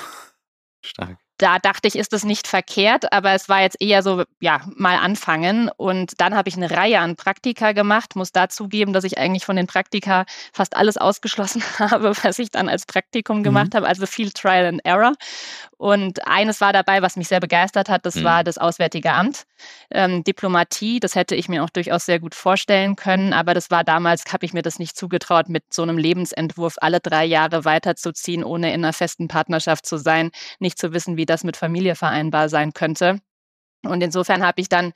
Stark 0.84 1.21
da 1.38 1.58
dachte 1.58 1.88
ich, 1.88 1.96
ist 1.96 2.12
das 2.12 2.24
nicht 2.24 2.46
verkehrt, 2.46 3.12
aber 3.12 3.32
es 3.32 3.48
war 3.48 3.60
jetzt 3.62 3.80
eher 3.80 4.02
so, 4.02 4.24
ja, 4.40 4.60
mal 4.76 4.96
anfangen. 4.96 5.70
Und 5.76 6.20
dann 6.20 6.34
habe 6.34 6.48
ich 6.48 6.56
eine 6.56 6.70
Reihe 6.70 7.00
an 7.00 7.16
Praktika 7.16 7.72
gemacht, 7.72 8.14
muss 8.16 8.32
da 8.32 8.48
zugeben, 8.48 8.92
dass 8.92 9.04
ich 9.04 9.18
eigentlich 9.18 9.44
von 9.44 9.56
den 9.56 9.66
Praktika 9.66 10.24
fast 10.52 10.76
alles 10.76 10.96
ausgeschlossen 10.96 11.62
habe, 11.78 12.12
was 12.22 12.38
ich 12.38 12.50
dann 12.50 12.68
als 12.68 12.86
Praktikum 12.86 13.38
mhm. 13.38 13.42
gemacht 13.42 13.74
habe, 13.74 13.88
also 13.88 14.06
viel 14.06 14.30
Trial 14.30 14.66
and 14.66 14.84
Error. 14.84 15.14
Und 15.82 16.24
eines 16.28 16.60
war 16.60 16.72
dabei, 16.72 17.02
was 17.02 17.16
mich 17.16 17.26
sehr 17.26 17.40
begeistert 17.40 17.88
hat, 17.88 18.06
das 18.06 18.14
mhm. 18.14 18.22
war 18.22 18.44
das 18.44 18.56
Auswärtige 18.56 19.12
Amt. 19.12 19.42
Ähm, 19.90 20.22
Diplomatie, 20.22 21.00
das 21.00 21.16
hätte 21.16 21.34
ich 21.34 21.48
mir 21.48 21.64
auch 21.64 21.70
durchaus 21.70 22.06
sehr 22.06 22.20
gut 22.20 22.36
vorstellen 22.36 22.94
können, 22.94 23.32
aber 23.32 23.52
das 23.52 23.68
war 23.72 23.82
damals, 23.82 24.32
habe 24.32 24.46
ich 24.46 24.52
mir 24.52 24.62
das 24.62 24.78
nicht 24.78 24.96
zugetraut, 24.96 25.48
mit 25.48 25.74
so 25.74 25.82
einem 25.82 25.98
Lebensentwurf 25.98 26.76
alle 26.80 27.00
drei 27.00 27.24
Jahre 27.24 27.64
weiterzuziehen, 27.64 28.44
ohne 28.44 28.72
in 28.72 28.84
einer 28.84 28.92
festen 28.92 29.26
Partnerschaft 29.26 29.84
zu 29.84 29.96
sein, 29.96 30.30
nicht 30.60 30.78
zu 30.78 30.92
wissen, 30.92 31.16
wie 31.16 31.26
das 31.32 31.44
mit 31.44 31.56
Familie 31.56 31.96
vereinbar 31.96 32.48
sein 32.48 32.72
könnte. 32.72 33.18
Und 33.84 34.02
insofern 34.02 34.46
habe 34.46 34.60
ich 34.60 34.68
dann 34.68 34.92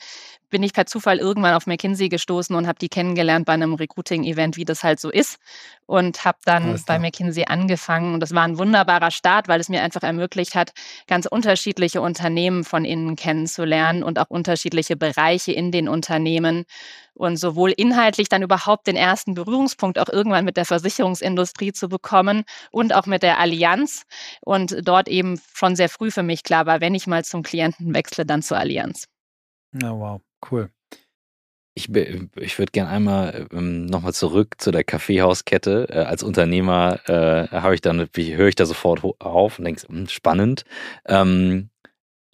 bin 0.50 0.62
ich 0.62 0.72
per 0.72 0.86
Zufall 0.86 1.18
irgendwann 1.18 1.54
auf 1.54 1.66
McKinsey 1.66 2.08
gestoßen 2.08 2.54
und 2.54 2.66
habe 2.66 2.78
die 2.78 2.88
kennengelernt 2.88 3.46
bei 3.46 3.52
einem 3.52 3.74
Recruiting-Event, 3.74 4.56
wie 4.56 4.64
das 4.64 4.84
halt 4.84 5.00
so 5.00 5.10
ist. 5.10 5.38
Und 5.86 6.24
habe 6.24 6.38
dann 6.44 6.80
bei 6.86 6.98
McKinsey 6.98 7.44
angefangen. 7.46 8.14
Und 8.14 8.20
das 8.20 8.34
war 8.34 8.42
ein 8.42 8.58
wunderbarer 8.58 9.10
Start, 9.10 9.48
weil 9.48 9.60
es 9.60 9.68
mir 9.68 9.82
einfach 9.82 10.02
ermöglicht 10.02 10.54
hat, 10.54 10.72
ganz 11.06 11.26
unterschiedliche 11.26 12.00
Unternehmen 12.00 12.64
von 12.64 12.84
innen 12.84 13.16
kennenzulernen 13.16 14.02
und 14.02 14.18
auch 14.18 14.28
unterschiedliche 14.28 14.96
Bereiche 14.96 15.52
in 15.52 15.72
den 15.72 15.88
Unternehmen. 15.88 16.64
Und 17.14 17.38
sowohl 17.38 17.70
inhaltlich 17.70 18.28
dann 18.28 18.42
überhaupt 18.42 18.86
den 18.86 18.96
ersten 18.96 19.34
Berührungspunkt 19.34 19.98
auch 19.98 20.08
irgendwann 20.08 20.44
mit 20.44 20.56
der 20.56 20.66
Versicherungsindustrie 20.66 21.72
zu 21.72 21.88
bekommen 21.88 22.44
und 22.70 22.94
auch 22.94 23.06
mit 23.06 23.22
der 23.22 23.38
Allianz. 23.38 24.02
Und 24.42 24.76
dort 24.82 25.08
eben 25.08 25.40
schon 25.54 25.76
sehr 25.76 25.88
früh 25.88 26.10
für 26.10 26.22
mich 26.22 26.42
klar 26.42 26.66
war, 26.66 26.80
wenn 26.80 26.94
ich 26.94 27.06
mal 27.06 27.24
zum 27.24 27.42
Klienten 27.42 27.94
wechsle, 27.94 28.26
dann 28.26 28.42
zur 28.42 28.58
Allianz. 28.58 29.06
Ja, 29.72 29.92
wow, 29.92 30.20
cool. 30.50 30.70
Ich, 31.74 31.94
ich 31.94 32.58
würde 32.58 32.72
gerne 32.72 32.88
einmal 32.88 33.46
ähm, 33.52 33.84
nochmal 33.84 34.14
zurück 34.14 34.54
zu 34.58 34.70
der 34.70 34.82
Kaffeehauskette. 34.82 35.88
Äh, 35.90 35.98
als 35.98 36.22
Unternehmer 36.22 37.00
äh, 37.06 37.48
habe 37.48 37.74
ich 37.74 37.82
dann, 37.82 38.08
höre 38.16 38.48
ich 38.48 38.54
da 38.54 38.64
sofort 38.64 39.02
auf 39.18 39.58
und 39.58 39.66
denke, 39.66 39.86
hm, 39.86 40.08
spannend. 40.08 40.64
Ähm, 41.06 41.68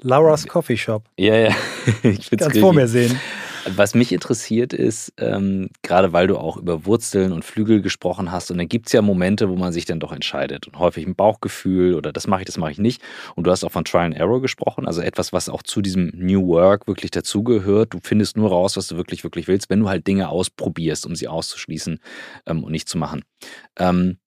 Laura's 0.01 0.47
Coffee 0.47 0.77
Shop. 0.77 1.09
Ja, 1.19 1.35
ja. 1.35 1.55
ich 2.03 2.31
es 2.33 2.59
vor 2.59 2.73
mir 2.73 2.87
sehen. 2.87 3.19
Was 3.65 3.95
mich 3.95 4.13
interessiert 4.13 4.73
ist, 4.73 5.13
ähm, 5.19 5.69
gerade 5.83 6.13
weil 6.13 6.27
du 6.27 6.37
auch 6.37 6.57
über 6.57 6.85
Wurzeln 6.85 7.33
und 7.33 7.45
Flügel 7.45 7.81
gesprochen 7.81 8.33
hast, 8.33 8.51
und 8.51 8.59
dann 8.59 8.69
gibt 8.69 8.87
es 8.87 8.93
ja 8.93 9.03
Momente, 9.03 9.49
wo 9.49 9.57
man 9.57 9.73
sich 9.73 9.85
dann 9.85 10.01
doch 10.01 10.13
entscheidet. 10.13 10.67
Und 10.67 10.79
häufig 10.79 11.07
ein 11.07 11.15
Bauchgefühl 11.15 11.95
oder 11.95 12.13
das 12.13 12.27
mache 12.27 12.43
ich, 12.43 12.47
das 12.47 12.59
mache 12.59 12.73
ich 12.73 12.79
nicht. 12.79 13.03
Und 13.37 13.47
du 13.47 13.51
hast 13.51 13.63
auch 13.65 13.71
von 13.71 13.85
Trial 13.85 14.07
and 14.07 14.17
Error 14.17 14.41
gesprochen, 14.41 14.87
also 14.87 15.01
etwas, 15.01 15.33
was 15.33 15.49
auch 15.49 15.63
zu 15.63 15.81
diesem 15.81 16.11
New 16.15 16.47
Work 16.49 16.89
wirklich 16.89 17.13
dazugehört. 17.13 17.95
Du 17.95 17.99
findest 18.03 18.37
nur 18.37 18.51
raus, 18.51 18.77
was 18.77 18.89
du 18.89 18.97
wirklich, 18.97 19.23
wirklich 19.23 19.47
willst, 19.49 19.71
wenn 19.71 19.81
du 19.81 19.89
halt 19.89 20.07
Dinge 20.07 20.29
ausprobierst, 20.29 21.07
um 21.07 21.15
sie 21.15 21.29
auszuschließen 21.29 22.01
ähm, 22.47 22.65
und 22.65 22.73
nicht 22.73 22.89
zu 22.89 22.99
machen. 22.99 23.23
Ähm, 23.79 24.19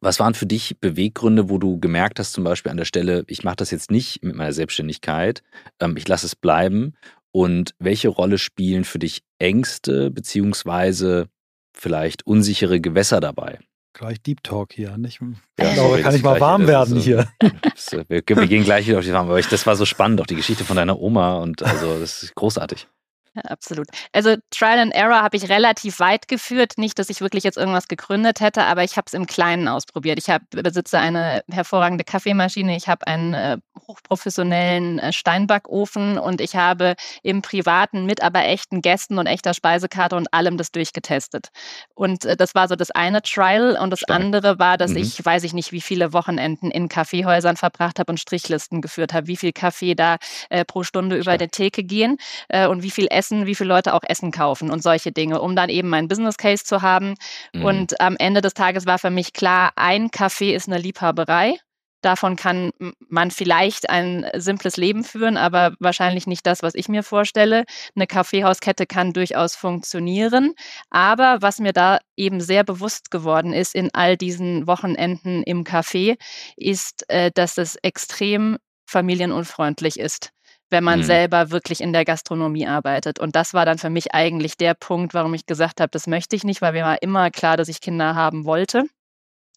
was 0.00 0.20
waren 0.20 0.34
für 0.34 0.46
dich 0.46 0.78
Beweggründe, 0.80 1.48
wo 1.48 1.58
du 1.58 1.78
gemerkt 1.80 2.18
hast, 2.18 2.32
zum 2.32 2.44
Beispiel 2.44 2.70
an 2.70 2.76
der 2.76 2.84
Stelle, 2.84 3.24
ich 3.28 3.44
mache 3.44 3.56
das 3.56 3.70
jetzt 3.70 3.90
nicht 3.90 4.22
mit 4.22 4.36
meiner 4.36 4.52
Selbstständigkeit, 4.52 5.42
ähm, 5.80 5.96
ich 5.96 6.06
lasse 6.06 6.26
es 6.26 6.36
bleiben 6.36 6.94
und 7.36 7.74
welche 7.78 8.08
Rolle 8.08 8.38
spielen 8.38 8.84
für 8.84 8.98
dich 8.98 9.20
Ängste 9.38 10.10
beziehungsweise 10.10 11.28
vielleicht 11.76 12.26
unsichere 12.26 12.80
Gewässer 12.80 13.20
dabei? 13.20 13.58
Gleich 13.92 14.22
Deep 14.22 14.42
Talk 14.42 14.72
hier, 14.72 14.96
nicht? 14.96 15.20
Ja, 15.60 15.74
glaube, 15.74 16.00
kann 16.00 16.14
ich 16.14 16.22
mal 16.22 16.40
warm 16.40 16.66
werden 16.66 16.96
hier. 16.96 17.28
wir, 18.08 18.08
wir, 18.08 18.22
gehen 18.22 18.64
gleich 18.64 18.86
wieder 18.86 19.00
auf 19.00 19.04
die 19.04 19.12
Warme, 19.12 19.28
aber 19.28 19.38
ich, 19.38 19.48
das 19.48 19.66
war 19.66 19.76
so 19.76 19.84
spannend, 19.84 20.22
auch 20.22 20.26
die 20.26 20.34
Geschichte 20.34 20.64
von 20.64 20.76
deiner 20.76 20.98
Oma 20.98 21.34
und 21.34 21.62
also 21.62 22.00
das 22.00 22.22
ist 22.22 22.34
großartig. 22.34 22.88
Ja, 23.36 23.42
absolut. 23.50 23.88
Also 24.12 24.36
Trial 24.50 24.78
and 24.78 24.94
Error 24.94 25.22
habe 25.22 25.36
ich 25.36 25.50
relativ 25.50 26.00
weit 26.00 26.26
geführt. 26.26 26.78
Nicht, 26.78 26.98
dass 26.98 27.10
ich 27.10 27.20
wirklich 27.20 27.44
jetzt 27.44 27.58
irgendwas 27.58 27.86
gegründet 27.86 28.40
hätte, 28.40 28.64
aber 28.64 28.82
ich 28.82 28.96
habe 28.96 29.04
es 29.06 29.12
im 29.12 29.26
Kleinen 29.26 29.68
ausprobiert. 29.68 30.18
Ich 30.18 30.30
hab, 30.30 30.42
besitze 30.50 30.98
eine 30.98 31.42
hervorragende 31.50 32.02
Kaffeemaschine, 32.04 32.76
ich 32.76 32.88
habe 32.88 33.06
einen 33.06 33.34
äh, 33.34 33.58
hochprofessionellen 33.86 34.98
äh, 34.98 35.12
Steinbackofen 35.12 36.18
und 36.18 36.40
ich 36.40 36.56
habe 36.56 36.94
im 37.22 37.42
Privaten 37.42 38.06
mit 38.06 38.22
aber 38.22 38.44
echten 38.44 38.80
Gästen 38.80 39.18
und 39.18 39.26
echter 39.26 39.52
Speisekarte 39.52 40.16
und 40.16 40.32
allem 40.32 40.56
das 40.56 40.72
durchgetestet. 40.72 41.48
Und 41.94 42.24
äh, 42.24 42.36
das 42.36 42.54
war 42.54 42.68
so 42.68 42.76
das 42.76 42.90
eine 42.90 43.20
Trial 43.20 43.76
und 43.78 43.90
das 43.90 44.00
Stark. 44.00 44.18
andere 44.18 44.58
war, 44.58 44.78
dass 44.78 44.92
mhm. 44.92 44.98
ich, 44.98 45.22
weiß 45.22 45.44
ich 45.44 45.52
nicht, 45.52 45.72
wie 45.72 45.82
viele 45.82 46.14
Wochenenden 46.14 46.70
in 46.70 46.88
Kaffeehäusern 46.88 47.56
verbracht 47.56 47.98
habe 47.98 48.12
und 48.12 48.18
Strichlisten 48.18 48.80
geführt 48.80 49.12
habe, 49.12 49.26
wie 49.26 49.36
viel 49.36 49.52
Kaffee 49.52 49.94
da 49.94 50.16
äh, 50.48 50.64
pro 50.64 50.84
Stunde 50.84 51.16
Stark. 51.16 51.26
über 51.26 51.38
der 51.38 51.50
Theke 51.50 51.84
gehen 51.84 52.16
äh, 52.48 52.66
und 52.66 52.82
wie 52.82 52.90
viel 52.90 53.08
Essen 53.10 53.25
essen, 53.26 53.46
wie 53.46 53.54
viele 53.54 53.68
Leute 53.68 53.94
auch 53.94 54.02
Essen 54.06 54.30
kaufen 54.30 54.70
und 54.70 54.82
solche 54.82 55.12
Dinge, 55.12 55.40
um 55.40 55.56
dann 55.56 55.68
eben 55.68 55.88
meinen 55.88 56.08
Business 56.08 56.36
Case 56.36 56.64
zu 56.64 56.82
haben. 56.82 57.14
Mhm. 57.52 57.64
Und 57.64 58.00
am 58.00 58.16
Ende 58.18 58.40
des 58.40 58.54
Tages 58.54 58.86
war 58.86 58.98
für 58.98 59.10
mich 59.10 59.32
klar, 59.32 59.72
ein 59.76 60.10
Kaffee 60.10 60.54
ist 60.54 60.68
eine 60.68 60.78
Liebhaberei. 60.78 61.58
Davon 62.02 62.36
kann 62.36 62.70
man 63.08 63.32
vielleicht 63.32 63.90
ein 63.90 64.26
simples 64.36 64.76
Leben 64.76 65.02
führen, 65.02 65.36
aber 65.36 65.74
wahrscheinlich 65.80 66.28
nicht 66.28 66.46
das, 66.46 66.62
was 66.62 66.74
ich 66.74 66.88
mir 66.88 67.02
vorstelle. 67.02 67.64
Eine 67.96 68.06
Kaffeehauskette 68.06 68.86
kann 68.86 69.12
durchaus 69.12 69.56
funktionieren. 69.56 70.54
Aber 70.90 71.38
was 71.40 71.58
mir 71.58 71.72
da 71.72 71.98
eben 72.14 72.40
sehr 72.40 72.62
bewusst 72.62 73.10
geworden 73.10 73.52
ist 73.52 73.74
in 73.74 73.92
all 73.92 74.16
diesen 74.16 74.68
Wochenenden 74.68 75.42
im 75.42 75.64
Café, 75.64 76.16
ist, 76.56 77.08
äh, 77.08 77.32
dass 77.34 77.58
es 77.58 77.76
extrem 77.82 78.58
familienunfreundlich 78.86 79.98
ist 79.98 80.30
wenn 80.70 80.84
man 80.84 81.00
mhm. 81.00 81.04
selber 81.04 81.50
wirklich 81.50 81.80
in 81.80 81.92
der 81.92 82.04
Gastronomie 82.04 82.66
arbeitet. 82.66 83.18
Und 83.18 83.36
das 83.36 83.54
war 83.54 83.64
dann 83.64 83.78
für 83.78 83.90
mich 83.90 84.14
eigentlich 84.14 84.56
der 84.56 84.74
Punkt, 84.74 85.14
warum 85.14 85.34
ich 85.34 85.46
gesagt 85.46 85.80
habe, 85.80 85.90
das 85.90 86.06
möchte 86.06 86.36
ich 86.36 86.44
nicht, 86.44 86.62
weil 86.62 86.72
mir 86.72 86.84
war 86.84 87.02
immer 87.02 87.30
klar, 87.30 87.56
dass 87.56 87.68
ich 87.68 87.80
Kinder 87.80 88.14
haben 88.14 88.44
wollte 88.44 88.84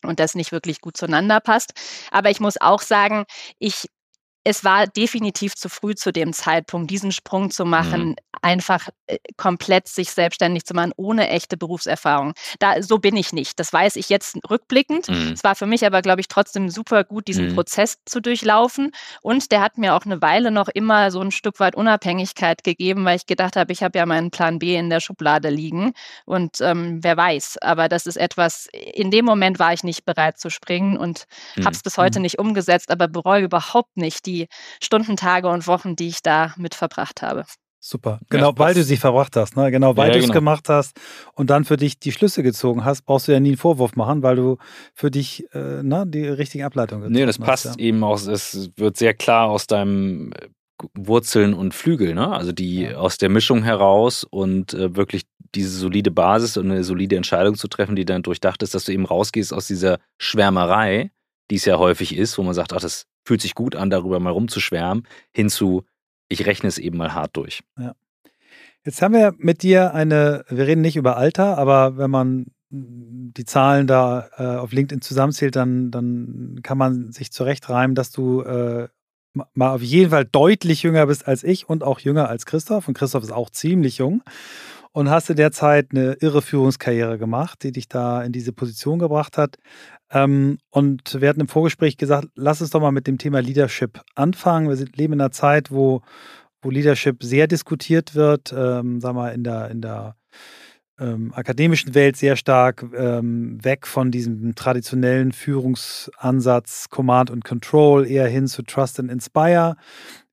und 0.04 0.20
das 0.20 0.36
nicht 0.36 0.52
wirklich 0.52 0.82
gut 0.82 0.98
zueinander 0.98 1.40
passt. 1.40 1.74
Aber 2.12 2.30
ich 2.30 2.40
muss 2.40 2.60
auch 2.60 2.82
sagen, 2.82 3.26
ich 3.58 3.88
es 4.44 4.64
war 4.64 4.88
definitiv 4.88 5.56
zu 5.56 5.70
früh 5.70 5.96
zu 5.96 6.12
dem 6.12 6.32
Zeitpunkt, 6.34 6.90
diesen 6.90 7.12
Sprung 7.12 7.52
zu 7.52 7.66
machen, 7.66 8.10
mhm. 8.10 8.16
einfach 8.42 8.88
äh, 9.08 9.18
komplett 9.36 9.88
sich 9.88 10.12
selbstständig 10.12 10.66
zu 10.66 10.74
machen, 10.74 10.94
ohne 10.96 11.30
echte 11.30 11.58
Berufserfahrung. 11.58 12.34
Da, 12.60 12.82
so 12.82 13.00
bin 13.00 13.18
ich 13.18 13.34
nicht. 13.34 13.60
Das 13.60 13.74
weiß 13.74 13.98
ich 13.98 14.08
jetzt 14.10 14.38
rückblickend. 14.50 15.10
Mhm. 15.10 15.34
Es 15.34 15.44
war 15.44 15.56
für 15.56 15.66
mich 15.66 15.86
aber, 15.86 16.02
glaube 16.02 16.22
ich, 16.22 16.30
trotzdem 16.30 16.70
super 16.70 17.04
gut, 17.04 17.28
diesen 17.28 17.50
mhm. 17.50 17.56
Prozess 17.56 17.98
zu 18.06 18.22
durchlaufen. 18.22 18.92
Und 19.22 19.52
der 19.52 19.62
hat 19.62 19.78
mir 19.78 19.94
auch 19.94 20.06
eine 20.06 20.22
Weile 20.22 20.52
noch 20.52 20.70
immer 20.70 21.12
so 21.12 21.20
ein 21.20 21.32
Stück 21.32 21.60
weit 21.60 21.76
Unabhängigkeit 21.76 22.64
gegeben, 22.64 23.04
weil 23.04 23.18
ich 23.18 23.26
gedacht 23.26 23.58
habe, 23.58 23.74
ich 23.74 23.84
habe 23.84 23.98
ja 24.00 24.06
meinen 24.06 24.32
Plan 24.32 24.60
B 24.60 24.76
in 24.76 24.90
der 24.90 25.02
Schublade 25.02 25.50
liegen. 25.50 25.92
Und 26.26 26.62
ähm, 26.62 27.00
wer 27.04 27.18
weiß. 27.18 27.58
Aber 27.62 27.90
das 27.90 28.06
ist 28.06 28.18
etwas, 28.18 28.68
in 28.72 29.12
dem 29.12 29.26
Moment 29.26 29.60
war 29.60 29.74
ich 29.74 29.84
nicht 29.84 30.06
bereit 30.06 30.40
zu 30.40 30.50
springen 30.50 30.98
und 30.98 31.26
habe 31.58 31.72
es 31.72 31.80
mhm. 31.80 31.84
bis 31.84 31.98
heute 31.98 32.20
mhm. 32.20 32.24
nicht 32.24 32.40
umgesetzt, 32.40 32.90
aber 32.90 33.10
bereue 33.10 33.44
überhaupt 33.44 33.98
nicht 33.98 34.29
die 34.30 34.48
Stunden, 34.82 35.18
Tage 35.18 35.48
und 35.50 35.68
Wochen, 35.68 35.96
die 35.96 36.08
ich 36.08 36.22
da 36.22 36.54
mit 36.58 36.76
verbracht 36.76 37.22
habe. 37.22 37.46
Super, 37.82 38.20
genau, 38.30 38.50
ja, 38.50 38.58
weil 38.58 38.74
du 38.74 38.84
sie 38.84 38.98
verbracht 38.98 39.38
hast, 39.38 39.56
ne? 39.56 39.72
genau, 39.72 39.96
weil 39.96 40.08
ja, 40.10 40.14
du 40.14 40.20
es 40.20 40.26
genau. 40.26 40.34
gemacht 40.34 40.68
hast 40.68 41.00
und 41.34 41.50
dann 41.50 41.64
für 41.64 41.78
dich 41.78 41.98
die 41.98 42.12
Schlüsse 42.12 42.44
gezogen 42.44 42.84
hast, 42.84 43.04
brauchst 43.04 43.30
du 43.30 43.32
ja 43.32 43.40
nie 43.40 43.50
einen 43.50 43.58
Vorwurf 43.58 43.96
machen, 43.96 44.22
weil 44.22 44.36
du 44.36 44.58
für 44.94 45.10
dich 45.10 45.46
äh, 45.54 45.82
ne, 45.82 46.04
die 46.06 46.28
richtige 46.28 46.66
Ableitung 46.66 47.00
gezogen 47.00 47.16
hast. 47.16 47.20
Nee, 47.22 47.26
das 47.26 47.38
passt 47.38 47.66
hast, 47.66 47.80
ja. 47.80 47.86
eben 47.86 48.04
auch, 48.04 48.20
es 48.28 48.72
wird 48.76 48.98
sehr 48.98 49.14
klar 49.14 49.50
aus 49.50 49.66
deinem 49.66 50.34
äh, 50.34 50.48
Wurzeln 50.94 51.54
und 51.54 51.74
Flügel, 51.74 52.16
ne? 52.16 52.30
also 52.30 52.52
die 52.52 52.82
ja. 52.82 52.98
aus 52.98 53.18
der 53.18 53.30
Mischung 53.30 53.64
heraus 53.64 54.26
und 54.26 54.74
äh, 54.74 54.98
wirklich 54.98 55.24
diese 55.56 55.70
solide 55.70 56.12
Basis 56.12 56.58
und 56.58 56.70
eine 56.70 56.84
solide 56.84 57.16
Entscheidung 57.16 57.56
zu 57.56 57.70
treffen, 57.70 57.96
die 57.96 58.06
dann 58.06 58.24
durchdacht 58.24 58.62
ist, 58.62 58.76
dass 58.76 58.86
du 58.86 58.92
eben 58.92 59.06
rausgehst 59.06 59.54
aus 59.54 59.68
dieser 59.68 60.00
Schwärmerei, 60.18 61.12
die 61.50 61.56
es 61.56 61.66
ja 61.66 61.78
häufig 61.78 62.16
ist, 62.16 62.38
wo 62.38 62.44
man 62.44 62.54
sagt, 62.54 62.74
ach, 62.74 62.82
das 62.82 63.06
fühlt 63.24 63.42
sich 63.42 63.56
gut 63.56 63.76
an, 63.76 63.90
darüber 63.90 64.20
mal 64.20 64.32
rumzuschwärmen, 64.32 65.08
hinzu, 65.32 65.84
ich 66.28 66.46
rechne 66.46 66.70
es 66.70 66.78
eben 66.78 66.98
mal 66.98 67.14
hart 67.14 67.36
durch. 67.38 67.62
Ja. 67.78 67.94
Jetzt 68.86 69.02
haben 69.02 69.14
wir 69.14 69.34
mit 69.38 69.62
dir 69.64 69.94
eine, 69.94 70.46
wir 70.48 70.66
reden 70.66 70.82
nicht 70.82 70.96
über 70.96 71.18
Alter, 71.18 71.58
aber 71.58 71.98
wenn 71.98 72.10
man 72.10 72.46
die 72.72 73.46
Zahlen 73.46 73.88
da 73.88 74.30
äh, 74.38 74.58
auf 74.58 74.72
LinkedIn 74.72 75.02
zusammenzählt, 75.02 75.56
dann, 75.56 75.92
dann 75.92 76.60
kann 76.62 76.78
man 76.78 77.12
sich 77.12 77.32
zurechtreimen, 77.32 77.96
dass 77.96 78.12
du 78.12 78.42
äh, 78.42 78.88
mal 79.54 79.74
auf 79.74 79.82
jeden 79.82 80.12
Fall 80.12 80.26
deutlich 80.26 80.84
jünger 80.84 81.08
bist 81.08 81.28
als 81.28 81.44
ich 81.44 81.68
und 81.68 81.84
auch 81.84 82.00
jünger 82.00 82.30
als 82.30 82.46
Christoph. 82.46 82.88
Und 82.88 82.94
Christoph 82.94 83.24
ist 83.24 83.32
auch 83.32 83.50
ziemlich 83.50 83.98
jung. 83.98 84.24
Und 84.92 85.10
hast 85.10 85.30
du 85.30 85.36
derzeit 85.36 85.90
eine 85.92 86.14
irre 86.14 86.42
Führungskarriere 86.42 87.18
gemacht, 87.18 87.64
die 87.64 87.72
dich 87.72 87.88
da 87.88 88.24
in 88.24 88.32
diese 88.32 88.54
Position 88.54 88.98
gebracht 89.00 89.38
hat. 89.38 89.58
Ähm, 90.12 90.58
und 90.70 91.22
wir 91.22 91.30
hatten 91.30 91.42
im 91.42 91.48
Vorgespräch 91.48 91.98
gesagt, 91.98 92.30
lass 92.36 92.62
uns 92.62 92.72
doch 92.72 92.82
mal 92.82 92.92
mit 92.92 93.08
dem 93.08 93.18
Thema 93.18 93.42
Leadership 93.42 94.02
anfangen. 94.16 94.70
Wir 94.70 94.86
leben 94.96 95.14
in 95.14 95.22
einer 95.22 95.32
Zeit, 95.32 95.72
wo, 95.72 96.02
wo 96.62 96.70
Leadership 96.70 97.24
sehr 97.24 97.48
diskutiert 97.48 98.16
wird, 98.16 98.54
ähm, 98.56 99.00
sagen 99.02 99.18
wir 99.18 99.34
in 99.34 99.44
der, 99.44 99.70
in 99.70 99.82
der 99.82 100.16
ähm, 101.00 101.32
akademischen 101.34 101.96
Welt 101.96 102.18
sehr 102.18 102.36
stark 102.36 102.86
ähm, 102.94 103.64
weg 103.64 103.88
von 103.88 104.12
diesem 104.12 104.56
traditionellen 104.56 105.32
Führungsansatz 105.32 106.90
Command 106.90 107.32
und 107.32 107.46
Control, 107.46 108.06
eher 108.06 108.28
hin 108.28 108.48
zu 108.48 108.64
Trust 108.64 109.00
and 109.00 109.12
Inspire. 109.12 109.76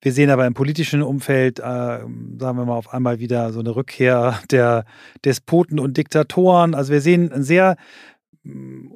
Wir 0.00 0.12
sehen 0.12 0.30
aber 0.30 0.46
im 0.46 0.54
politischen 0.54 1.02
Umfeld, 1.02 1.58
äh, 1.58 1.62
sagen 1.62 2.38
wir 2.38 2.64
mal, 2.64 2.76
auf 2.76 2.92
einmal 2.92 3.18
wieder 3.18 3.52
so 3.52 3.60
eine 3.60 3.74
Rückkehr 3.76 4.40
der 4.50 4.84
Despoten 5.24 5.78
und 5.78 5.96
Diktatoren. 5.96 6.74
Also 6.74 6.92
wir 6.92 7.00
sehen 7.00 7.32
ein 7.32 7.42
sehr 7.42 7.76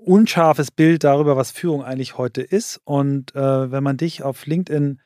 unscharfes 0.04 0.70
Bild 0.70 1.04
darüber, 1.04 1.36
was 1.36 1.50
Führung 1.50 1.82
eigentlich 1.82 2.18
heute 2.18 2.42
ist. 2.42 2.80
Und 2.84 3.34
äh, 3.34 3.70
wenn 3.70 3.82
man 3.82 3.96
dich 3.96 4.22
auf 4.22 4.46
LinkedIn 4.46 5.00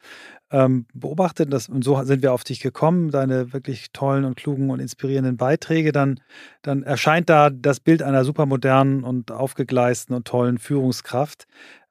ähm, 0.50 0.86
beobachtet, 0.94 1.52
das, 1.52 1.68
und 1.68 1.82
so 1.82 2.02
sind 2.04 2.22
wir 2.22 2.32
auf 2.32 2.44
dich 2.44 2.60
gekommen, 2.60 3.10
deine 3.10 3.52
wirklich 3.52 3.92
tollen 3.92 4.24
und 4.24 4.36
klugen 4.36 4.70
und 4.70 4.80
inspirierenden 4.80 5.36
Beiträge, 5.36 5.92
dann, 5.92 6.20
dann 6.62 6.82
erscheint 6.82 7.28
da 7.28 7.50
das 7.50 7.80
Bild 7.80 8.02
einer 8.02 8.24
supermodernen 8.24 9.04
und 9.04 9.30
aufgegleisten 9.32 10.14
und 10.14 10.26
tollen 10.26 10.58
Führungskraft. 10.58 11.46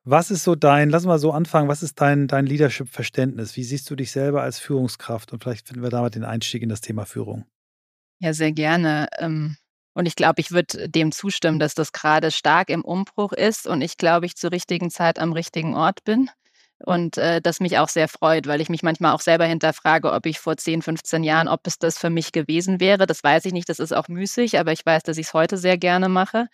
Was 0.06 0.32
ist 0.32 0.44
so 0.44 0.56
dein, 0.56 0.90
lass 0.90 1.06
mal 1.06 1.20
so 1.20 1.32
anfangen, 1.32 1.70
was 1.70 1.82
ist 1.82 2.02
dein, 2.02 2.28
dein 2.28 2.46
Leadership-Verständnis? 2.46 3.56
Wie 3.56 3.64
siehst 3.64 3.90
du 3.90 3.96
dich 3.96 4.12
selber 4.12 4.44
als 4.44 4.60
Führungskraft? 4.60 5.32
Und 5.32 5.42
vielleicht 5.42 5.68
finden 5.68 5.82
wir 5.82 5.90
damit 5.90 6.16
den 6.16 6.26
Einstieg 6.26 6.62
in 6.62 6.70
das 6.70 6.82
Thema 6.82 7.06
Führung. 7.06 7.46
Ja, 8.20 8.34
sehr 8.34 8.52
gerne. 8.52 9.08
Ähm, 9.18 9.56
und 9.94 10.06
ich 10.06 10.16
glaube, 10.16 10.42
ich 10.42 10.52
würde 10.52 10.90
dem 10.90 11.12
zustimmen, 11.12 11.60
dass 11.60 11.76
das 11.76 11.92
gerade 11.92 12.32
stark 12.32 12.70
im 12.70 12.84
Umbruch 12.84 13.34
ist 13.34 13.68
und 13.68 13.82
ich 13.82 13.98
glaube, 13.98 14.26
ich 14.26 14.36
zur 14.36 14.52
richtigen 14.52 14.90
Zeit 14.90 15.20
am 15.20 15.34
richtigen 15.34 15.76
Ort 15.76 16.04
bin. 16.04 16.30
Und 16.86 17.18
äh, 17.18 17.40
das 17.42 17.62
mich 17.62 17.78
auch 17.78 17.88
sehr 17.88 18.10
freut, 18.10 18.46
weil 18.46 18.60
ich 18.60 18.68
mich 18.68 18.84
manchmal 18.84 19.14
auch 19.14 19.22
selber 19.22 19.46
hinterfrage, 19.46 20.12
ob 20.12 20.26
ich 20.26 20.40
vor 20.40 20.58
10, 20.58 20.82
15 20.82 21.24
Jahren, 21.24 21.48
ob 21.48 21.66
es 21.66 21.80
das 21.80 21.98
für 21.98 22.10
mich 22.10 22.34
gewesen 22.34 22.82
wäre. 22.82 23.06
Das 23.06 23.24
weiß 23.24 23.46
ich 23.46 23.54
nicht, 23.54 23.70
das 23.70 23.80
ist 23.80 23.94
auch 23.94 24.10
müßig, 24.10 24.60
aber 24.60 24.74
ich 24.74 24.86
weiß, 24.86 25.04
dass 25.04 25.18
ich 25.18 25.28
es 25.28 25.34
heute 25.34 25.58
sehr 25.58 25.78
gerne 25.78 26.10
mache. 26.10 26.48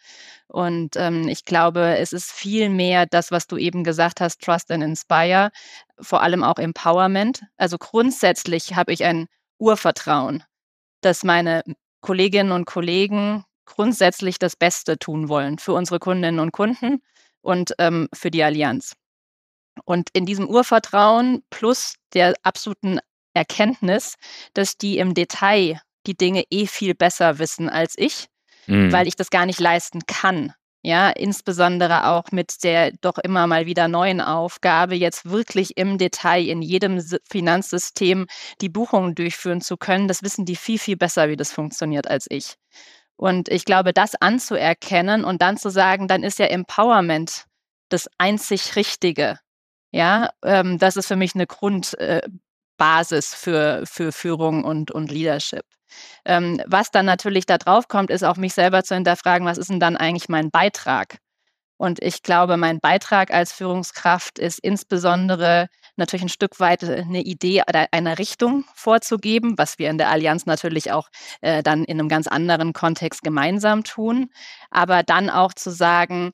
Und 0.47 0.95
ähm, 0.97 1.27
ich 1.27 1.45
glaube, 1.45 1.97
es 1.97 2.13
ist 2.13 2.31
viel 2.31 2.69
mehr 2.69 3.07
das, 3.07 3.31
was 3.31 3.47
du 3.47 3.57
eben 3.57 3.83
gesagt 3.83 4.21
hast, 4.21 4.41
Trust 4.41 4.69
and 4.69 4.83
Inspire, 4.83 5.49
vor 5.99 6.21
allem 6.21 6.43
auch 6.43 6.59
Empowerment. 6.59 7.41
Also 7.57 7.79
grundsätzlich 7.79 8.75
habe 8.75 8.93
ich 8.93 9.05
ein 9.05 9.27
Urvertrauen, 9.57 10.43
dass 11.01 11.23
meine 11.23 11.63
Kolleginnen 12.01 12.51
und 12.51 12.65
Kollegen 12.65 13.43
grundsätzlich 13.65 14.39
das 14.39 14.55
Beste 14.55 14.97
tun 14.97 15.29
wollen 15.29 15.59
für 15.59 15.73
unsere 15.73 15.99
Kundinnen 15.99 16.39
und 16.39 16.51
Kunden 16.51 17.01
und 17.41 17.73
ähm, 17.77 18.09
für 18.13 18.31
die 18.31 18.43
Allianz. 18.43 18.95
Und 19.85 20.09
in 20.13 20.25
diesem 20.25 20.47
Urvertrauen 20.47 21.43
plus 21.49 21.95
der 22.13 22.33
absoluten 22.43 22.99
Erkenntnis, 23.33 24.15
dass 24.53 24.77
die 24.77 24.97
im 24.97 25.13
Detail 25.13 25.79
die 26.07 26.15
Dinge 26.15 26.43
eh 26.49 26.65
viel 26.65 26.95
besser 26.95 27.39
wissen 27.39 27.69
als 27.69 27.93
ich, 27.97 28.27
mhm. 28.67 28.91
weil 28.91 29.07
ich 29.07 29.15
das 29.15 29.29
gar 29.29 29.45
nicht 29.45 29.59
leisten 29.59 30.01
kann. 30.07 30.53
Ja, 30.81 31.09
insbesondere 31.09 32.07
auch 32.07 32.31
mit 32.31 32.63
der 32.63 32.91
doch 33.01 33.17
immer 33.17 33.47
mal 33.47 33.65
wieder 33.65 33.89
neuen 33.89 34.21
Aufgabe, 34.21 34.95
jetzt 34.95 35.29
wirklich 35.29 35.75
im 35.77 35.97
Detail 35.97 36.47
in 36.47 36.61
jedem 36.61 37.03
Finanzsystem 37.29 38.27
die 38.61 38.69
Buchungen 38.69 39.13
durchführen 39.13 39.59
zu 39.59 39.75
können. 39.75 40.07
Das 40.07 40.23
wissen 40.23 40.45
die 40.45 40.55
viel, 40.55 40.79
viel 40.79 40.95
besser, 40.95 41.27
wie 41.27 41.35
das 41.35 41.51
funktioniert 41.51 42.07
als 42.07 42.27
ich. 42.29 42.55
Und 43.17 43.49
ich 43.49 43.65
glaube, 43.65 43.91
das 43.93 44.15
anzuerkennen 44.15 45.25
und 45.25 45.41
dann 45.41 45.57
zu 45.57 45.69
sagen, 45.69 46.07
dann 46.07 46.23
ist 46.23 46.39
ja 46.39 46.45
Empowerment 46.45 47.45
das 47.89 48.09
einzig 48.17 48.77
Richtige. 48.77 49.39
Ja, 49.91 50.29
ähm, 50.43 50.77
das 50.77 50.95
ist 50.95 51.07
für 51.07 51.15
mich 51.17 51.35
eine 51.35 51.47
Grundbasis 51.47 51.93
äh, 51.95 52.21
für, 53.35 53.83
für 53.85 54.11
Führung 54.11 54.63
und, 54.63 54.91
und 54.91 55.11
Leadership. 55.11 55.63
Ähm, 56.25 56.61
was 56.67 56.91
dann 56.91 57.05
natürlich 57.05 57.45
da 57.45 57.57
drauf 57.57 57.87
kommt, 57.87 58.09
ist 58.11 58.23
auch 58.23 58.37
mich 58.37 58.53
selber 58.53 58.83
zu 58.83 58.95
hinterfragen, 58.95 59.47
was 59.47 59.57
ist 59.57 59.69
denn 59.69 59.79
dann 59.79 59.97
eigentlich 59.97 60.29
mein 60.29 60.51
Beitrag? 60.51 61.17
Und 61.77 62.03
ich 62.03 62.23
glaube, 62.23 62.57
mein 62.57 62.81
Beitrag 62.81 63.31
als 63.31 63.53
Führungskraft 63.53 64.37
ist 64.37 64.59
insbesondere 64.59 65.69
natürlich 65.95 66.23
ein 66.23 66.29
Stück 66.29 66.59
weit 66.59 66.83
eine 66.83 67.21
Idee 67.21 67.63
oder 67.69 67.87
eine 67.91 68.19
Richtung 68.19 68.65
vorzugeben, 68.75 69.57
was 69.57 69.79
wir 69.79 69.89
in 69.89 69.97
der 69.97 70.09
Allianz 70.09 70.45
natürlich 70.45 70.91
auch 70.91 71.07
äh, 71.39 71.63
dann 71.63 71.85
in 71.85 71.97
einem 71.97 72.09
ganz 72.09 72.27
anderen 72.27 72.73
Kontext 72.73 73.23
gemeinsam 73.23 73.85
tun. 73.85 74.29
Aber 74.71 75.03
dann 75.03 75.29
auch 75.29 75.53
zu 75.53 75.71
sagen, 75.71 76.31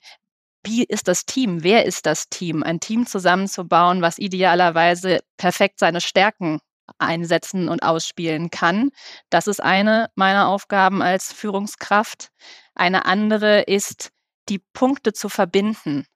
wie 0.66 0.84
ist 0.84 1.08
das 1.08 1.24
Team? 1.26 1.62
Wer 1.62 1.86
ist 1.86 2.06
das 2.06 2.28
Team? 2.28 2.62
Ein 2.62 2.80
Team 2.80 3.06
zusammenzubauen, 3.06 4.02
was 4.02 4.18
idealerweise 4.18 5.20
perfekt 5.36 5.78
seine 5.78 6.00
Stärken 6.00 6.58
einsetzen 6.98 7.68
und 7.68 7.82
ausspielen 7.82 8.50
kann. 8.50 8.90
Das 9.30 9.46
ist 9.46 9.62
eine 9.62 10.08
meiner 10.16 10.48
Aufgaben 10.48 11.02
als 11.02 11.32
Führungskraft. 11.32 12.30
Eine 12.74 13.06
andere 13.06 13.62
ist, 13.62 14.10
die 14.48 14.60
Punkte 14.72 15.12
zu 15.12 15.28
verbinden 15.28 16.06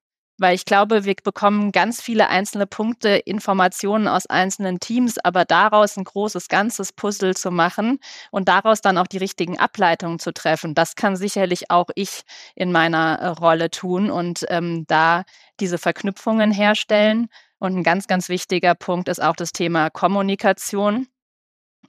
weil 0.40 0.54
ich 0.54 0.64
glaube, 0.64 1.04
wir 1.04 1.14
bekommen 1.23 1.70
ganz 1.70 2.00
viele 2.00 2.28
einzelne 2.28 2.66
Punkte, 2.66 3.11
Informationen 3.11 4.09
aus 4.09 4.25
einzelnen 4.26 4.80
Teams, 4.80 5.18
aber 5.18 5.44
daraus 5.44 5.99
ein 5.99 6.04
großes 6.04 6.49
ganzes 6.49 6.92
Puzzle 6.94 7.37
zu 7.37 7.50
machen 7.50 7.99
und 8.30 8.49
daraus 8.49 8.80
dann 8.80 8.97
auch 8.97 9.06
die 9.06 9.18
richtigen 9.18 9.59
Ableitungen 9.59 10.18
zu 10.18 10.32
treffen, 10.32 10.75
das 10.75 10.97
kann 10.97 11.14
sicherlich 11.14 11.70
auch 11.70 11.90
ich 11.94 12.23
in 12.54 12.73
meiner 12.73 13.18
äh, 13.20 13.26
Rolle 13.26 13.70
tun 13.70 14.11
und 14.11 14.47
ähm, 14.49 14.85
da 14.88 15.25
diese 15.61 15.78
Verknüpfungen 15.78 16.52
herstellen. 16.52 17.28
Und 17.59 17.76
ein 17.76 17.82
ganz, 17.82 18.06
ganz 18.06 18.30
wichtiger 18.30 18.75
Punkt 18.75 19.09
ist 19.09 19.23
auch 19.23 19.37
das 19.37 19.52
Thema 19.52 19.90
Kommunikation 19.90 21.09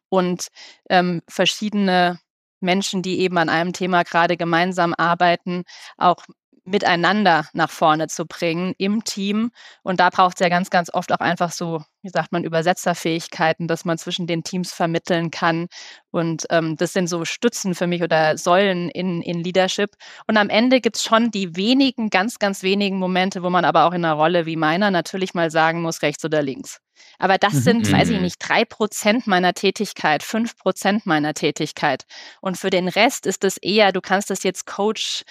und 0.10 0.48
ähm, 0.90 1.22
verschiedene 1.30 2.20
Menschen, 2.60 3.02
die 3.02 3.20
eben 3.22 3.38
an 3.38 3.48
einem 3.48 3.72
Thema 3.72 4.04
gerade 4.04 4.36
gemeinsam 4.36 4.94
arbeiten, 4.98 5.64
auch 5.98 6.26
miteinander 6.64 7.48
nach 7.54 7.70
vorne 7.70 8.08
zu 8.08 8.26
bringen 8.26 8.74
im 8.78 9.04
Team. 9.04 9.52
Und 9.84 10.00
da 10.00 10.10
braucht 10.10 10.36
es 10.36 10.40
ja 10.40 10.50
ganz, 10.50 10.70
ganz 10.70 10.94
oft 10.94 11.12
auch 11.12 11.20
einfach 11.20 11.52
so, 11.52 11.84
wie 12.04 12.10
sagt 12.10 12.32
man, 12.32 12.44
Übersetzerfähigkeiten, 12.44 13.68
dass 13.68 13.86
man 13.86 13.98
zwischen 13.98 14.28
den 14.28 14.44
Teams 14.44 14.72
vermitteln 14.72 15.32
kann. 15.32 15.68
Und 16.12 16.46
ähm, 16.50 16.76
das 16.78 16.94
sind 16.94 17.08
so 17.08 17.26
Stützen 17.26 17.74
für 17.74 17.88
mich 17.88 18.04
oder 18.04 18.38
Säulen 18.38 18.90
in, 18.90 19.22
in 19.22 19.44
Leadership. 19.44 19.92
Und 20.28 20.38
am 20.38 20.50
Ende 20.50 20.82
gibt 20.82 20.98
es 20.98 21.04
schon 21.04 21.32
die 21.32 21.56
wenigen, 21.56 22.10
ganz, 22.10 22.38
ganz 22.40 22.64
wenigen 22.64 22.98
Momente, 22.98 23.44
wo 23.44 23.50
man 23.50 23.66
aber 23.66 23.86
auch 23.86 23.94
in 23.94 24.06
einer 24.06 24.14
Rolle 24.14 24.46
wie 24.46 24.56
meiner 24.56 24.92
natürlich 24.92 25.34
mal 25.34 25.50
sagen 25.50 25.82
muss, 25.82 26.02
rechts 26.02 26.24
oder 26.26 26.42
links. 26.42 26.80
Aber 27.20 27.38
das 27.38 27.54
mhm. 27.54 27.60
sind, 27.60 27.92
weiß 27.92 28.10
ich 28.10 28.18
mhm. 28.18 28.24
nicht, 28.24 28.38
drei 28.40 28.66
Prozent 28.66 29.28
meiner 29.28 29.54
Tätigkeit, 29.54 30.24
fünf 30.24 30.58
Prozent 30.58 31.06
meiner 31.06 31.34
Tätigkeit. 31.34 32.06
Und 32.42 32.58
für 32.58 32.70
den 32.70 32.88
Rest 32.88 33.26
ist 33.26 33.44
es 33.44 33.58
eher, 33.58 33.92
du 33.92 34.02
kannst 34.02 34.30
das 34.30 34.44
jetzt 34.44 34.66
Coach, 34.66 35.24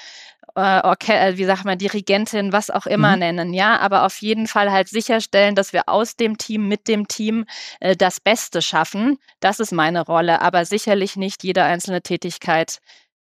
äh, 0.56 0.80
äh, 1.08 1.36
wie 1.36 1.44
sagt 1.44 1.64
man, 1.64 1.78
Dirigentin, 1.78 2.52
was 2.52 2.70
auch 2.70 2.86
immer 2.86 3.12
mhm. 3.12 3.18
nennen, 3.20 3.54
ja, 3.54 3.78
aber 3.78 4.04
auf 4.04 4.20
jeden 4.20 4.46
Fall 4.46 4.70
halt 4.70 4.88
sicherstellen, 4.88 5.54
dass 5.54 5.72
wir 5.72 5.88
aus 5.88 6.16
dem 6.16 6.38
Team, 6.38 6.68
mit 6.68 6.88
dem 6.88 7.08
Team 7.08 7.46
äh, 7.80 7.96
das 7.96 8.20
Beste 8.20 8.62
schaffen. 8.62 9.18
Das 9.40 9.60
ist 9.60 9.72
meine 9.72 10.04
Rolle, 10.04 10.40
aber 10.40 10.64
sicherlich 10.64 11.16
nicht 11.16 11.44
jede 11.44 11.62
einzelne 11.64 12.02
Tätigkeit 12.02 12.78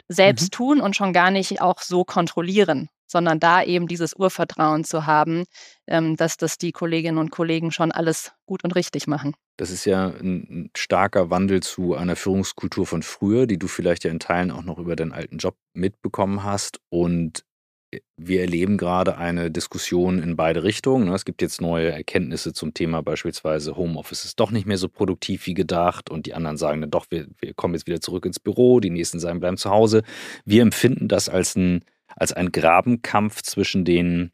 selbst 0.07 0.45
mhm. 0.45 0.51
tun 0.51 0.81
und 0.81 0.95
schon 0.95 1.13
gar 1.13 1.31
nicht 1.31 1.62
auch 1.62 1.79
so 1.79 2.03
kontrollieren 2.03 2.89
sondern 3.12 3.39
da 3.39 3.62
eben 3.62 3.88
dieses 3.88 4.15
Urvertrauen 4.15 4.86
zu 4.86 5.06
haben, 5.06 5.43
ähm, 5.86 6.15
dass 6.15 6.38
das 6.38 6.58
die 6.58 6.71
Kolleginnen 6.71 7.17
und 7.17 7.30
Kollegen 7.30 7.71
schon 7.71 7.91
alles 7.91 8.32
gut 8.45 8.63
und 8.63 8.74
richtig 8.76 9.06
machen. 9.06 9.36
Das 9.58 9.69
ist 9.69 9.86
ja 9.86 10.08
ein 10.08 10.71
starker 10.76 11.30
Wandel 11.30 11.62
zu 11.62 11.93
einer 11.95 12.15
Führungskultur 12.15 12.88
von 12.88 13.04
früher, 13.04 13.47
die 13.47 13.60
du 13.60 13.67
vielleicht 13.67 14.06
ja 14.06 14.12
in 14.12 14.19
Teilen 14.19 14.50
auch 14.50 14.63
noch 14.63 14.80
über 14.80 14.95
deinen 14.95 15.12
alten 15.12 15.38
Job 15.38 15.58
mitbekommen 15.74 16.43
hast. 16.43 16.80
Und 16.89 17.43
äh, 17.91 18.00
wir 18.15 18.41
erleben 18.41 18.78
gerade 18.78 19.17
eine 19.17 19.52
Diskussion 19.52 20.24
in 20.24 20.38
beide 20.38 20.63
Richtungen. 20.63 21.10
Ne? 21.10 21.13
Es 21.13 21.26
gibt 21.26 21.41
jetzt 21.41 21.60
neue 21.60 21.91
Erkenntnisse 21.91 22.54
zum 22.54 22.74
Thema 22.74 23.04
beispielsweise 23.04 23.76
Homeoffice 23.76 24.24
ist 24.24 24.39
doch 24.39 24.52
nicht 24.52 24.65
mehr 24.65 24.78
so 24.78 24.88
produktiv 24.88 25.45
wie 25.47 25.54
gedacht 25.54 26.10
und 26.10 26.28
die 26.28 26.34
anderen 26.34 26.56
sagen 26.56 26.80
dann 26.80 26.91
doch, 26.91 27.08
wir, 27.10 27.28
wir 27.39 27.54
kommen 27.54 27.74
jetzt 27.74 27.88
wieder 27.88 28.00
zurück 28.00 28.26
ins 28.26 28.39
Büro, 28.39 28.80
die 28.80 28.89
nächsten 28.89 29.19
sagen, 29.19 29.41
bleiben 29.41 29.58
zu 29.58 29.69
Hause. 29.69 30.04
Wir 30.45 30.62
empfinden 30.62 31.10
das 31.10 31.28
als 31.28 31.58
ein 31.58 31.84
als 32.15 32.34
ein 32.34 32.52
Grabenkampf 32.52 33.41
zwischen 33.41 33.86
den 33.86 34.32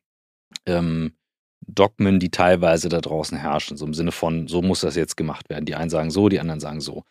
ähm, 0.66 1.14
Dogmen, 1.66 2.20
die 2.20 2.30
teilweise 2.30 2.90
da 2.90 3.02
draußen 3.02 3.38
herrschen. 3.38 3.78
So 3.78 3.86
im 3.86 3.94
Sinne 3.94 4.12
von, 4.12 4.48
so 4.48 4.62
muss 4.62 4.82
das 4.82 4.96
jetzt 4.96 5.18
gemacht 5.18 5.50
werden. 5.50 5.66
Die 5.66 5.76
einen 5.76 5.90
sagen 5.90 6.12
so, 6.12 6.30
die 6.30 6.40
anderen 6.40 6.60
sagen 6.60 6.82
so. 6.82 7.04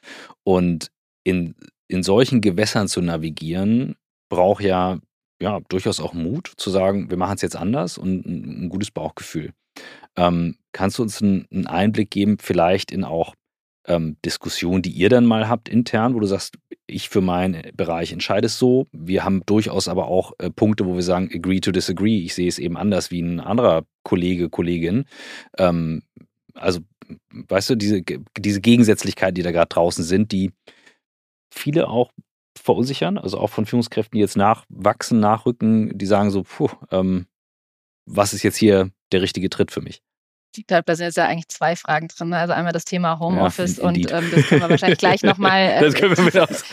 Und 0.45 0.91
in, 1.25 1.55
in 1.89 2.03
solchen 2.03 2.41
Gewässern 2.41 2.89
zu 2.89 3.03
navigieren, 3.03 3.97
braucht 4.29 4.63
ja, 4.63 4.99
ja 5.41 5.61
durchaus 5.69 6.01
auch 6.01 6.15
Mut 6.15 6.53
zu 6.57 6.71
sagen, 6.71 7.11
wir 7.11 7.17
machen 7.17 7.37
es 7.37 7.43
jetzt 7.43 7.57
anders 7.57 7.99
und 7.99 8.27
ein, 8.27 8.65
ein 8.65 8.69
gutes 8.69 8.91
Bauchgefühl. 8.91 9.53
Ähm, 10.17 10.57
kannst 10.73 10.99
du 10.99 11.03
uns 11.03 11.23
einen, 11.23 11.47
einen 11.53 11.67
Einblick 11.67 12.11
geben, 12.11 12.39
vielleicht 12.41 12.91
in 12.91 13.05
auch 13.05 13.35
ähm, 13.87 14.17
Diskussion, 14.25 14.83
die 14.83 14.91
ihr 14.91 15.09
dann 15.09 15.27
mal 15.27 15.49
habt 15.49 15.69
intern, 15.69 16.15
wo 16.15 16.21
du 16.21 16.27
sagst, 16.27 16.59
ich 16.87 17.09
für 17.09 17.21
meinen 17.21 17.63
Bereich 17.75 18.13
entscheide 18.13 18.47
es 18.47 18.59
so. 18.59 18.87
Wir 18.93 19.25
haben 19.25 19.43
durchaus 19.47 19.89
aber 19.89 20.09
auch 20.09 20.33
äh, 20.39 20.51
Punkte, 20.51 20.87
wo 20.87 20.95
wir 20.95 21.03
sagen, 21.03 21.31
agree 21.33 21.61
to 21.61 21.73
disagree. 21.73 22.19
Ich 22.19 22.35
sehe 22.35 22.49
es 22.49 22.59
eben 22.59 22.77
anders 22.77 23.11
wie 23.11 23.21
ein 23.21 23.41
anderer 23.41 23.85
Kollege, 24.03 24.49
Kollegin. 24.49 25.05
Ähm, 25.59 26.03
also, 26.55 26.81
weißt 27.31 27.71
du, 27.71 27.75
diese, 27.77 28.03
diese 28.39 28.61
Gegensätzlichkeiten, 28.61 29.35
die 29.35 29.43
da 29.43 29.53
gerade 29.53 29.69
draußen 29.69 30.05
sind, 30.05 30.33
die 30.33 30.53
viele 31.51 31.89
auch 31.89 32.11
verunsichern, 32.57 33.19
also 33.19 33.39
auch 33.39 33.51
von 33.51 33.67
Führungskräften, 33.67 34.17
die 34.17 34.21
jetzt 34.21 34.37
nachwachsen, 34.37 35.21
nachrücken, 35.21 35.97
die 35.97 36.07
sagen 36.07 36.31
so, 36.31 36.43
puh, 36.43 36.71
ähm, 36.91 37.27
was 38.07 38.33
ist 38.33 38.43
jetzt 38.43 38.57
hier 38.57 38.91
der 39.13 39.23
richtige 39.23 39.51
Tritt 39.51 39.71
für 39.71 39.83
mich? 39.83 40.03
Glaube, 40.65 40.85
da 40.87 40.95
sind 40.95 41.07
jetzt 41.07 41.17
ja 41.17 41.27
eigentlich 41.27 41.49
zwei 41.49 41.77
Fragen 41.77 42.09
drin. 42.09 42.33
Also 42.33 42.53
einmal 42.53 42.73
das 42.73 42.85
Thema 42.85 43.19
Homeoffice 43.19 43.79
ja, 43.79 43.85
und 43.85 43.99
ähm, 44.13 44.31
das 44.35 44.47
können 44.47 44.61
wir 44.63 44.71
wahrscheinlich 44.71 44.99
gleich 44.99 45.23
nochmal. 45.23 45.57
Äh, 45.67 45.81
das 45.81 45.95
können 45.95 46.17
wir 46.17 46.25
mit 46.25 46.39
aus. 46.39 46.65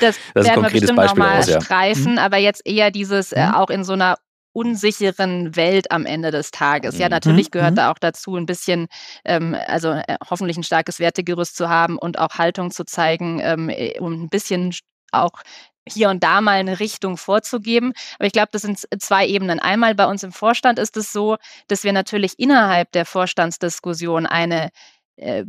Das, 0.00 0.16
das 0.34 0.46
werden 0.46 0.62
wir 0.62 0.70
bestimmt 0.70 0.98
nochmal 0.98 1.48
ja. 1.48 1.60
streifen, 1.60 2.12
mhm. 2.12 2.18
aber 2.18 2.36
jetzt 2.36 2.62
eher 2.64 2.90
dieses 2.90 3.32
äh, 3.32 3.46
mhm. 3.46 3.54
auch 3.54 3.70
in 3.70 3.84
so 3.84 3.92
einer 3.92 4.16
unsicheren 4.52 5.56
Welt 5.56 5.90
am 5.90 6.06
Ende 6.06 6.30
des 6.30 6.50
Tages. 6.50 6.98
Ja, 6.98 7.06
mhm. 7.06 7.12
natürlich 7.12 7.50
gehört 7.50 7.72
mhm. 7.72 7.76
da 7.76 7.90
auch 7.90 7.98
dazu 7.98 8.36
ein 8.36 8.46
bisschen, 8.46 8.86
ähm, 9.24 9.56
also 9.66 9.90
äh, 9.90 10.16
hoffentlich 10.28 10.56
ein 10.56 10.62
starkes 10.62 11.00
Wertegerüst 11.00 11.56
zu 11.56 11.68
haben 11.68 11.98
und 11.98 12.18
auch 12.18 12.38
Haltung 12.38 12.70
zu 12.70 12.84
zeigen, 12.84 13.40
ähm, 13.42 13.68
äh, 13.68 13.98
um 13.98 14.24
ein 14.24 14.28
bisschen 14.28 14.74
auch 15.12 15.42
hier 15.88 16.08
und 16.08 16.22
da 16.22 16.40
mal 16.40 16.58
eine 16.58 16.80
Richtung 16.80 17.16
vorzugeben. 17.16 17.92
Aber 18.18 18.26
ich 18.26 18.32
glaube, 18.32 18.48
das 18.52 18.62
sind 18.62 18.78
zwei 18.98 19.26
Ebenen. 19.26 19.60
Einmal 19.60 19.94
bei 19.94 20.06
uns 20.06 20.22
im 20.22 20.32
Vorstand 20.32 20.78
ist 20.78 20.96
es 20.96 21.12
so, 21.12 21.36
dass 21.68 21.84
wir 21.84 21.92
natürlich 21.92 22.38
innerhalb 22.38 22.92
der 22.92 23.04
Vorstandsdiskussion 23.04 24.26
eine 24.26 24.70
äh, 25.16 25.44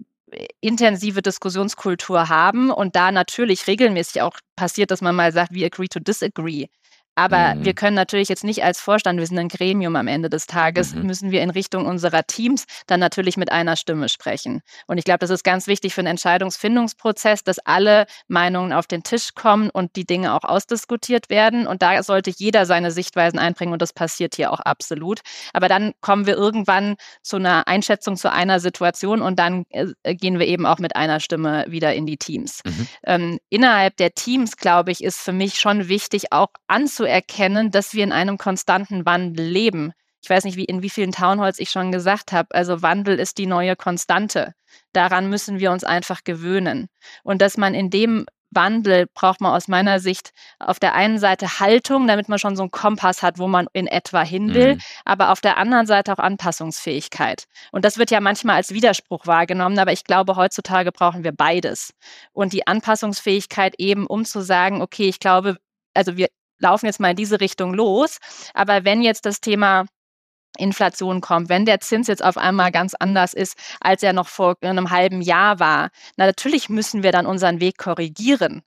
intensive 0.60 1.22
Diskussionskultur 1.22 2.30
haben 2.30 2.72
und 2.72 2.96
da 2.96 3.12
natürlich 3.12 3.68
regelmäßig 3.68 4.22
auch 4.22 4.38
passiert, 4.56 4.92
dass 4.92 5.02
man 5.02 5.16
mal 5.16 5.32
sagt, 5.32 5.54
we 5.54 5.66
agree 5.66 5.88
to 5.88 6.00
disagree. 6.00 6.68
Aber 7.16 7.56
mhm. 7.56 7.66
wir 7.66 7.74
können 7.74 7.96
natürlich 7.96 8.30
jetzt 8.30 8.44
nicht 8.44 8.64
als 8.64 8.80
Vorstand, 8.80 9.20
wir 9.20 9.26
sind 9.26 9.40
ein 9.40 9.48
Gremium 9.48 9.96
am 9.96 10.08
Ende 10.08 10.30
des 10.30 10.48
Tages, 10.48 10.94
mhm. 10.94 11.04
müssen 11.04 11.32
wir 11.32 11.42
in 11.42 11.50
Richtung 11.50 11.86
unserer 11.86 12.24
Teams 12.24 12.66
dann 12.88 13.00
natürlich 13.00 13.38
mit 13.38 13.52
einer 13.52 13.76
Stimme 13.76 14.10
sprechen. 14.10 14.62
Und 14.88 14.98
ich 14.98 15.06
glaube, 15.06 15.20
das 15.20 15.30
ist 15.30 15.44
ganz 15.44 15.68
wichtig 15.68 15.94
für 15.94 16.02
einen 16.02 16.10
Entscheidungsfindungsprozess, 16.10 17.44
dass 17.44 17.60
alle 17.60 18.06
Meinungen 18.28 18.74
auf 18.74 18.88
den 18.88 19.04
Tisch 19.04 19.34
kommen 19.34 19.70
und 19.70 19.96
die 19.96 20.06
Dinge 20.06 20.34
auch 20.34 20.44
ausdiskutiert 20.44 21.30
werden. 21.30 21.68
Und 21.68 21.82
da 21.82 22.04
sollte 22.04 22.32
jeder 22.36 22.66
seine 22.66 22.92
Sichtweisen 22.92 23.40
einbringen 23.40 23.74
und 23.74 23.82
das 23.82 23.94
passiert 23.94 24.36
hier 24.36 24.52
auch 24.52 24.60
absolut. 24.60 25.22
Aber 25.54 25.70
dann 25.70 25.94
kommen 26.02 26.26
wir 26.26 26.36
irgendwann 26.36 26.96
zu 27.22 27.38
einer 27.38 27.68
Einschätzung 27.68 28.18
zu 28.18 28.32
einer 28.32 28.60
Situation 28.60 29.22
und 29.22 29.40
dann 29.40 29.66
äh, 29.70 30.16
gehen 30.16 30.38
wir 30.38 30.48
eben 30.48 30.66
auch 30.66 30.80
mit 30.80 30.96
einer 30.96 31.20
Stimme 31.20 31.66
wieder 31.68 31.94
in 31.94 32.06
die 32.06 32.18
Teams. 32.18 32.62
Mhm. 32.66 32.88
Ähm, 33.04 33.40
innerhalb 33.50 33.96
der 33.98 34.14
Teams, 34.14 34.58
glaube 34.58 34.92
ich, 34.92 35.04
ist 35.04 35.22
für 35.22 35.34
mich 35.34 35.56
schon 35.56 35.88
wichtig, 35.88 36.32
auch 36.34 36.50
anzuerkennen, 36.68 37.05
erkennen, 37.06 37.72
dass 37.72 37.94
wir 37.94 38.04
in 38.04 38.12
einem 38.12 38.38
konstanten 38.38 39.06
Wandel 39.06 39.46
leben. 39.46 39.94
Ich 40.22 40.30
weiß 40.30 40.44
nicht, 40.44 40.58
wie 40.58 40.66
in 40.66 40.82
wie 40.82 40.90
vielen 40.90 41.12
Townhalls 41.12 41.60
ich 41.60 41.70
schon 41.70 41.92
gesagt 41.92 42.32
habe. 42.32 42.54
Also 42.56 42.82
Wandel 42.82 43.20
ist 43.20 43.38
die 43.38 43.46
neue 43.46 43.76
Konstante. 43.76 44.54
Daran 44.92 45.30
müssen 45.30 45.60
wir 45.60 45.72
uns 45.72 45.84
einfach 45.84 46.24
gewöhnen. 46.24 46.88
Und 47.24 47.42
dass 47.42 47.58
man 47.58 47.76
in 47.76 47.90
dem 47.90 48.26
Wandel 48.56 49.08
braucht 49.14 49.42
man 49.42 49.54
aus 49.54 49.68
meiner 49.68 50.00
Sicht 50.00 50.32
auf 50.60 50.80
der 50.80 50.96
einen 50.96 51.20
Seite 51.20 51.60
Haltung, 51.60 52.08
damit 52.08 52.30
man 52.30 52.40
schon 52.40 52.56
so 52.56 52.64
einen 52.64 52.72
Kompass 52.72 53.22
hat, 53.22 53.38
wo 53.38 53.48
man 53.48 53.68
in 53.74 53.88
etwa 53.88 54.24
hin 54.24 54.54
will, 54.54 54.76
mhm. 54.76 54.82
aber 55.04 55.32
auf 55.32 55.42
der 55.42 55.58
anderen 55.58 55.86
Seite 55.86 56.14
auch 56.14 56.20
Anpassungsfähigkeit. 56.20 57.46
Und 57.72 57.86
das 57.86 57.98
wird 57.98 58.12
ja 58.12 58.20
manchmal 58.20 58.56
als 58.56 58.74
Widerspruch 58.74 59.28
wahrgenommen, 59.28 59.78
aber 59.78 59.92
ich 59.92 60.06
glaube, 60.06 60.36
heutzutage 60.36 60.92
brauchen 60.92 61.24
wir 61.24 61.34
beides. 61.34 61.94
Und 62.34 62.54
die 62.54 62.66
Anpassungsfähigkeit 62.66 63.76
eben, 63.78 64.08
um 64.08 64.26
zu 64.26 64.42
sagen, 64.42 64.82
okay, 64.82 65.08
ich 65.08 65.20
glaube, 65.20 65.58
also 65.94 66.18
wir 66.18 66.28
laufen 66.60 66.86
jetzt 66.86 67.00
mal 67.00 67.12
in 67.12 67.16
diese 67.16 67.40
Richtung 67.42 67.74
los. 67.74 68.18
Aber 68.54 68.86
wenn 68.86 69.02
jetzt 69.02 69.26
das 69.26 69.42
Thema 69.42 69.86
Inflation 70.58 71.22
kommt, 71.22 71.50
wenn 71.50 71.66
der 71.66 71.80
Zins 71.82 72.08
jetzt 72.08 72.24
auf 72.24 72.38
einmal 72.38 72.72
ganz 72.72 72.94
anders 72.96 73.34
ist, 73.34 73.58
als 73.82 74.04
er 74.04 74.14
noch 74.14 74.28
vor 74.28 74.56
einem 74.62 74.90
halben 74.90 75.22
Jahr 75.22 75.60
war, 75.60 75.90
na 76.18 76.26
natürlich 76.26 76.70
müssen 76.70 77.04
wir 77.04 77.12
dann 77.12 77.26
unseren 77.26 77.60
Weg 77.60 77.78
korrigieren. 77.78 78.64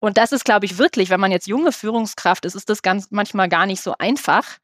Und 0.00 0.16
das 0.16 0.32
ist, 0.32 0.44
glaube 0.44 0.64
ich, 0.64 0.78
wirklich, 0.78 1.10
wenn 1.10 1.20
man 1.20 1.30
jetzt 1.30 1.46
junge 1.46 1.72
Führungskraft 1.72 2.46
ist, 2.46 2.54
ist 2.54 2.70
das 2.70 2.82
ganz 2.82 3.08
manchmal 3.10 3.48
gar 3.50 3.66
nicht 3.66 3.82
so 3.82 3.94
einfach. 3.98 4.58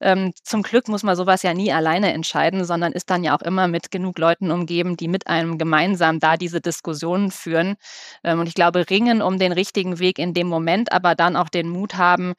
Ähm, 0.00 0.32
zum 0.42 0.62
Glück 0.62 0.88
muss 0.88 1.02
man 1.02 1.16
sowas 1.16 1.42
ja 1.42 1.54
nie 1.54 1.72
alleine 1.72 2.12
entscheiden, 2.12 2.64
sondern 2.64 2.92
ist 2.92 3.08
dann 3.10 3.24
ja 3.24 3.34
auch 3.34 3.40
immer 3.42 3.68
mit 3.68 3.90
genug 3.90 4.18
Leuten 4.18 4.50
umgeben, 4.50 4.96
die 4.98 5.08
mit 5.08 5.26
einem 5.28 5.56
gemeinsam 5.56 6.20
da 6.20 6.36
diese 6.36 6.60
Diskussionen 6.60 7.30
führen. 7.30 7.76
Ähm, 8.22 8.40
und 8.40 8.46
ich 8.48 8.54
glaube, 8.54 8.88
ringen 8.90 9.22
um 9.22 9.38
den 9.38 9.52
richtigen 9.52 9.98
Weg 9.98 10.18
in 10.18 10.34
dem 10.34 10.48
Moment, 10.48 10.92
aber 10.92 11.14
dann 11.14 11.36
auch 11.36 11.48
den 11.48 11.68
Mut 11.70 11.94
haben, 11.94 12.34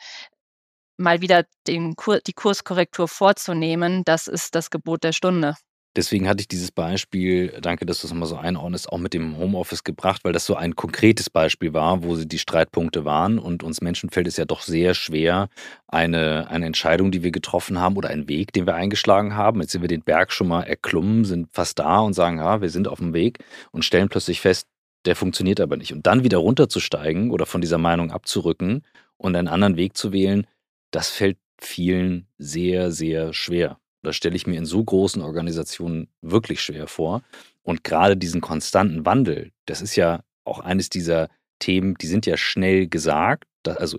mal 0.98 1.22
wieder 1.22 1.46
den 1.68 1.96
Kur 1.96 2.20
die 2.20 2.34
Kurskorrektur 2.34 3.08
vorzunehmen, 3.08 4.04
das 4.06 4.28
ist 4.28 4.56
das 4.56 4.70
Gebot 4.70 5.04
der 5.04 5.12
Stunde. 5.14 5.56
Deswegen 5.96 6.28
hatte 6.28 6.42
ich 6.42 6.48
dieses 6.48 6.72
Beispiel, 6.72 7.60
danke, 7.62 7.86
dass 7.86 8.02
du 8.02 8.08
es 8.08 8.14
nochmal 8.14 8.28
so 8.28 8.36
einordnest, 8.36 8.92
auch 8.92 8.98
mit 8.98 9.14
dem 9.14 9.38
Homeoffice 9.38 9.84
gebracht, 9.84 10.24
weil 10.24 10.34
das 10.34 10.46
so 10.46 10.56
ein 10.56 10.76
konkretes 10.76 11.30
Beispiel 11.30 11.74
war, 11.74 12.04
wo 12.04 12.16
sie 12.16 12.28
die 12.28 12.40
Streitpunkte 12.40 13.06
waren. 13.06 13.38
Und 13.38 13.62
uns 13.62 13.80
Menschen 13.82 14.10
fällt 14.10 14.26
es 14.26 14.38
ja 14.38 14.46
doch 14.46 14.62
sehr 14.62 14.96
schwer, 14.96 15.50
eine, 15.88 16.50
eine 16.50 16.66
Entscheidung, 16.66 17.12
die 17.12 17.22
wir 17.22 17.32
getroffen 17.32 17.80
haben 17.80 17.96
oder 17.96 18.10
einen 18.10 18.28
Weg, 18.28 18.54
den 18.54 18.66
wir 18.66 18.74
eingeschlagen 18.74 19.36
haben. 19.36 19.62
Jetzt 19.62 19.74
sind 19.74 19.82
wir 19.82 19.88
den 19.88 20.02
Berg 20.02 20.32
schon 20.32 20.48
mal 20.48 20.64
erklommen, 20.64 21.26
sind 21.26 21.52
fast 21.52 21.78
da 21.78 22.00
und 22.00 22.14
sagen, 22.14 22.40
ja, 22.40 22.62
wir 22.62 22.70
sind 22.72 22.88
auf 22.88 22.98
dem 22.98 23.14
Weg 23.14 23.44
und 23.72 23.86
stellen 23.86 24.10
plötzlich 24.10 24.42
fest, 24.42 24.68
der 25.06 25.16
funktioniert 25.16 25.60
aber 25.60 25.78
nicht. 25.78 25.94
Und 25.94 26.08
dann 26.08 26.24
wieder 26.24 26.40
runterzusteigen 26.40 27.30
oder 27.30 27.46
von 27.46 27.62
dieser 27.62 27.78
Meinung 27.78 28.12
abzurücken 28.12 28.84
und 29.18 29.36
einen 29.36 29.48
anderen 29.48 29.78
Weg 29.78 29.96
zu 29.96 30.12
wählen, 30.12 30.48
das 30.90 31.10
fällt 31.10 31.38
vielen 31.60 32.28
sehr, 32.40 32.92
sehr 32.92 33.34
schwer. 33.34 33.78
Das 34.04 34.18
stelle 34.18 34.36
ich 34.36 34.46
mir 34.46 34.58
in 34.58 34.66
so 34.66 34.84
großen 34.84 35.22
Organisationen 35.22 36.10
wirklich 36.22 36.62
schwer 36.62 36.88
vor. 36.88 37.24
Und 37.64 37.86
gerade 37.86 38.18
diesen 38.18 38.42
konstanten 38.42 39.06
Wandel, 39.06 39.52
das 39.66 39.82
ist 39.82 39.96
ja 39.96 40.24
auch 40.44 40.60
eines 40.60 40.90
dieser 40.90 41.30
Themen, 41.60 41.96
die 41.96 42.08
sind 42.08 42.26
ja 42.26 42.36
schnell 42.38 42.88
gesagt. 42.88 43.46
also 43.66 43.98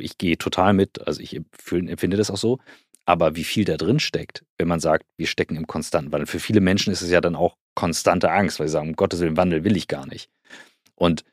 ich 0.00 0.16
gehe 0.18 0.38
total 0.38 0.74
mit, 0.74 1.06
also 1.06 1.20
ich 1.20 1.36
empfinde 1.36 2.16
das 2.16 2.30
auch 2.30 2.36
so. 2.36 2.58
Aber 3.04 3.34
wie 3.36 3.44
viel 3.44 3.64
da 3.64 3.76
drin 3.76 4.00
steckt, 4.00 4.44
wenn 4.58 4.68
man 4.68 4.80
sagt, 4.80 5.06
wir 5.16 5.26
stecken 5.26 5.56
im 5.56 5.66
konstanten 5.66 6.12
Wandel. 6.12 6.26
Für 6.26 6.40
viele 6.40 6.60
Menschen 6.60 6.92
ist 6.92 7.02
es 7.02 7.10
ja 7.10 7.20
dann 7.20 7.36
auch 7.36 7.56
konstante 7.74 8.30
Angst, 8.30 8.60
weil 8.60 8.68
sie 8.68 8.72
sagen, 8.72 8.90
um 8.90 8.96
Gottes 8.96 9.20
Willen, 9.20 9.36
Wandel 9.36 9.64
will 9.64 9.76
ich 9.76 9.88
gar 9.88 10.06
nicht. 10.06 10.30
Und 10.94 11.24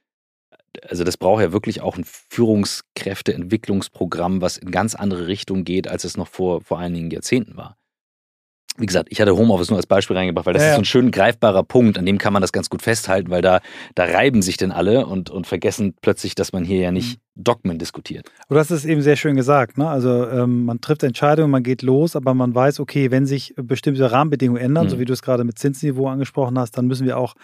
also 0.88 1.04
das 1.04 1.18
braucht 1.18 1.42
ja 1.42 1.52
wirklich 1.52 1.82
auch 1.82 1.98
ein 1.98 2.06
Führungskräfteentwicklungsprogramm, 2.06 4.42
was 4.42 4.58
in 4.58 4.72
ganz 4.72 4.96
andere 4.96 5.28
Richtungen 5.28 5.66
geht, 5.66 5.88
als 5.88 6.04
es 6.06 6.18
noch 6.18 6.28
vor, 6.28 6.62
vor 6.62 6.80
einigen 6.80 7.12
Jahrzehnten 7.12 7.58
war 7.58 7.78
wie 8.78 8.86
gesagt, 8.86 9.08
ich 9.12 9.22
hatte 9.22 9.36
Homeoffice 9.36 9.70
nur 9.70 9.78
als 9.78 9.88
Beispiel 9.88 10.18
reingebracht, 10.18 10.46
weil 10.46 10.54
das 10.54 10.64
ja, 10.64 10.70
ist 10.70 10.76
so 10.76 10.82
ein 10.82 10.86
schön 10.86 11.12
greifbarer 11.12 11.64
Punkt, 11.64 11.98
an 11.98 12.06
dem 12.06 12.18
kann 12.18 12.34
man 12.34 12.42
das 12.42 12.52
ganz 12.52 12.70
gut 12.70 12.82
festhalten, 12.82 13.30
weil 13.30 13.42
da, 13.42 13.62
da 13.96 14.04
reiben 14.04 14.42
sich 14.42 14.58
denn 14.58 14.72
alle 14.72 15.06
und, 15.06 15.30
und 15.30 15.48
vergessen 15.48 15.94
plötzlich, 16.02 16.36
dass 16.36 16.52
man 16.52 16.64
hier 16.64 16.80
ja 16.80 16.92
nicht 16.92 17.18
mhm. 17.18 17.44
Dogmen 17.44 17.80
diskutiert. 17.80 18.32
Du 18.50 18.58
hast 18.58 18.72
es 18.72 18.86
eben 18.86 19.02
sehr 19.02 19.16
schön 19.16 19.36
gesagt. 19.36 19.78
Ne? 19.78 19.88
Also 19.88 20.28
ähm, 20.28 20.66
man 20.66 20.82
trifft 20.82 21.04
Entscheidungen, 21.04 21.52
man 21.52 21.64
geht 21.64 21.82
los, 21.82 22.16
aber 22.16 22.34
man 22.34 22.56
weiß, 22.56 22.80
okay, 22.80 23.12
wenn 23.12 23.26
sich 23.26 23.54
bestimmte 23.58 24.12
Rahmenbedingungen 24.12 24.62
ändern, 24.62 24.86
mhm. 24.86 24.90
so 24.90 25.00
wie 25.00 25.06
du 25.06 25.14
es 25.14 25.22
gerade 25.22 25.44
mit 25.44 25.60
Zinsniveau 25.60 26.08
angesprochen 26.08 26.58
hast, 26.58 26.78
dann 26.78 26.88
müssen 26.88 27.06
wir 27.06 27.18
auch 27.18 27.36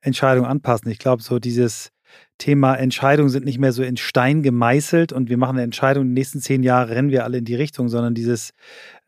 Entscheidungen 0.00 0.48
anpassen. 0.48 0.90
Ich 0.90 0.98
glaube, 0.98 1.22
so 1.22 1.38
dieses 1.38 1.90
Thema 2.38 2.74
Entscheidungen 2.76 3.30
sind 3.30 3.44
nicht 3.44 3.58
mehr 3.58 3.72
so 3.72 3.82
in 3.82 3.96
Stein 3.96 4.42
gemeißelt 4.42 5.12
und 5.12 5.28
wir 5.28 5.36
machen 5.36 5.56
eine 5.56 5.64
Entscheidung, 5.64 6.04
die 6.04 6.12
nächsten 6.12 6.40
zehn 6.40 6.62
Jahre 6.62 6.90
rennen 6.94 7.10
wir 7.10 7.24
alle 7.24 7.38
in 7.38 7.44
die 7.44 7.56
Richtung, 7.56 7.88
sondern 7.88 8.14
dieses 8.14 8.52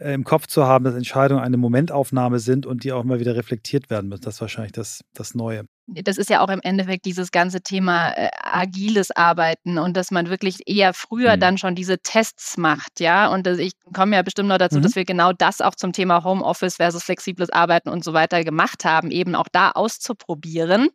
im 0.01 0.25
Kopf 0.25 0.47
zu 0.47 0.67
haben, 0.67 0.85
dass 0.85 0.95
Entscheidungen 0.95 1.43
eine 1.43 1.57
Momentaufnahme 1.57 2.39
sind 2.39 2.67
und 2.67 2.85
die 2.85 2.93
auch 2.93 3.05
immer 3.05 3.21
wieder 3.21 3.37
reflektiert 3.37 3.91
werden 3.91 4.09
müssen. 4.09 4.23
Das 4.23 4.35
ist 4.35 4.41
wahrscheinlich 4.41 4.73
das, 4.73 5.05
das 5.15 5.35
Neue 5.35 5.65
das 5.94 6.18
ist 6.18 6.31
ja 6.31 6.40
auch 6.40 6.48
im 6.48 6.61
Endeffekt 6.62 7.05
dieses 7.05 7.31
ganze 7.33 7.61
Thema 7.61 8.12
äh, 8.12 8.31
agiles 8.42 9.11
Arbeiten 9.11 9.79
und 9.79 9.96
dass 9.96 10.11
man 10.11 10.29
wirklich 10.29 10.61
eher 10.66 10.94
früher 10.94 11.37
mhm. 11.37 11.40
dann 11.40 11.59
schon 11.59 11.74
diese 11.74 11.98
Tests 11.98 12.57
macht, 12.57 13.00
ja. 13.00 13.29
Und 13.29 13.46
das, 13.46 13.59
ich 13.59 13.72
komme 13.92 14.16
ja 14.16 14.22
bestimmt 14.22 14.48
noch 14.48 14.59
dazu, 14.59 14.79
mhm. 14.79 14.83
dass 14.83 14.94
wir 14.94 15.05
genau 15.05 15.33
das 15.33 15.61
auch 15.61 15.74
zum 15.74 15.92
Thema 15.92 16.22
Homeoffice 16.24 16.76
versus 16.76 17.03
flexibles 17.03 17.50
Arbeiten 17.50 17.88
und 17.88 18.05
so 18.05 18.12
weiter 18.12 18.44
gemacht 18.44 18.85
haben, 18.85 19.11
eben 19.11 19.35
auch 19.35 19.48
da 19.50 19.72
auszuprobieren, 19.72 20.90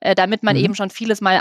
äh, 0.00 0.14
damit 0.14 0.42
man 0.42 0.56
mhm. 0.56 0.64
eben 0.64 0.74
schon 0.74 0.90
vieles 0.90 1.20
mal 1.20 1.40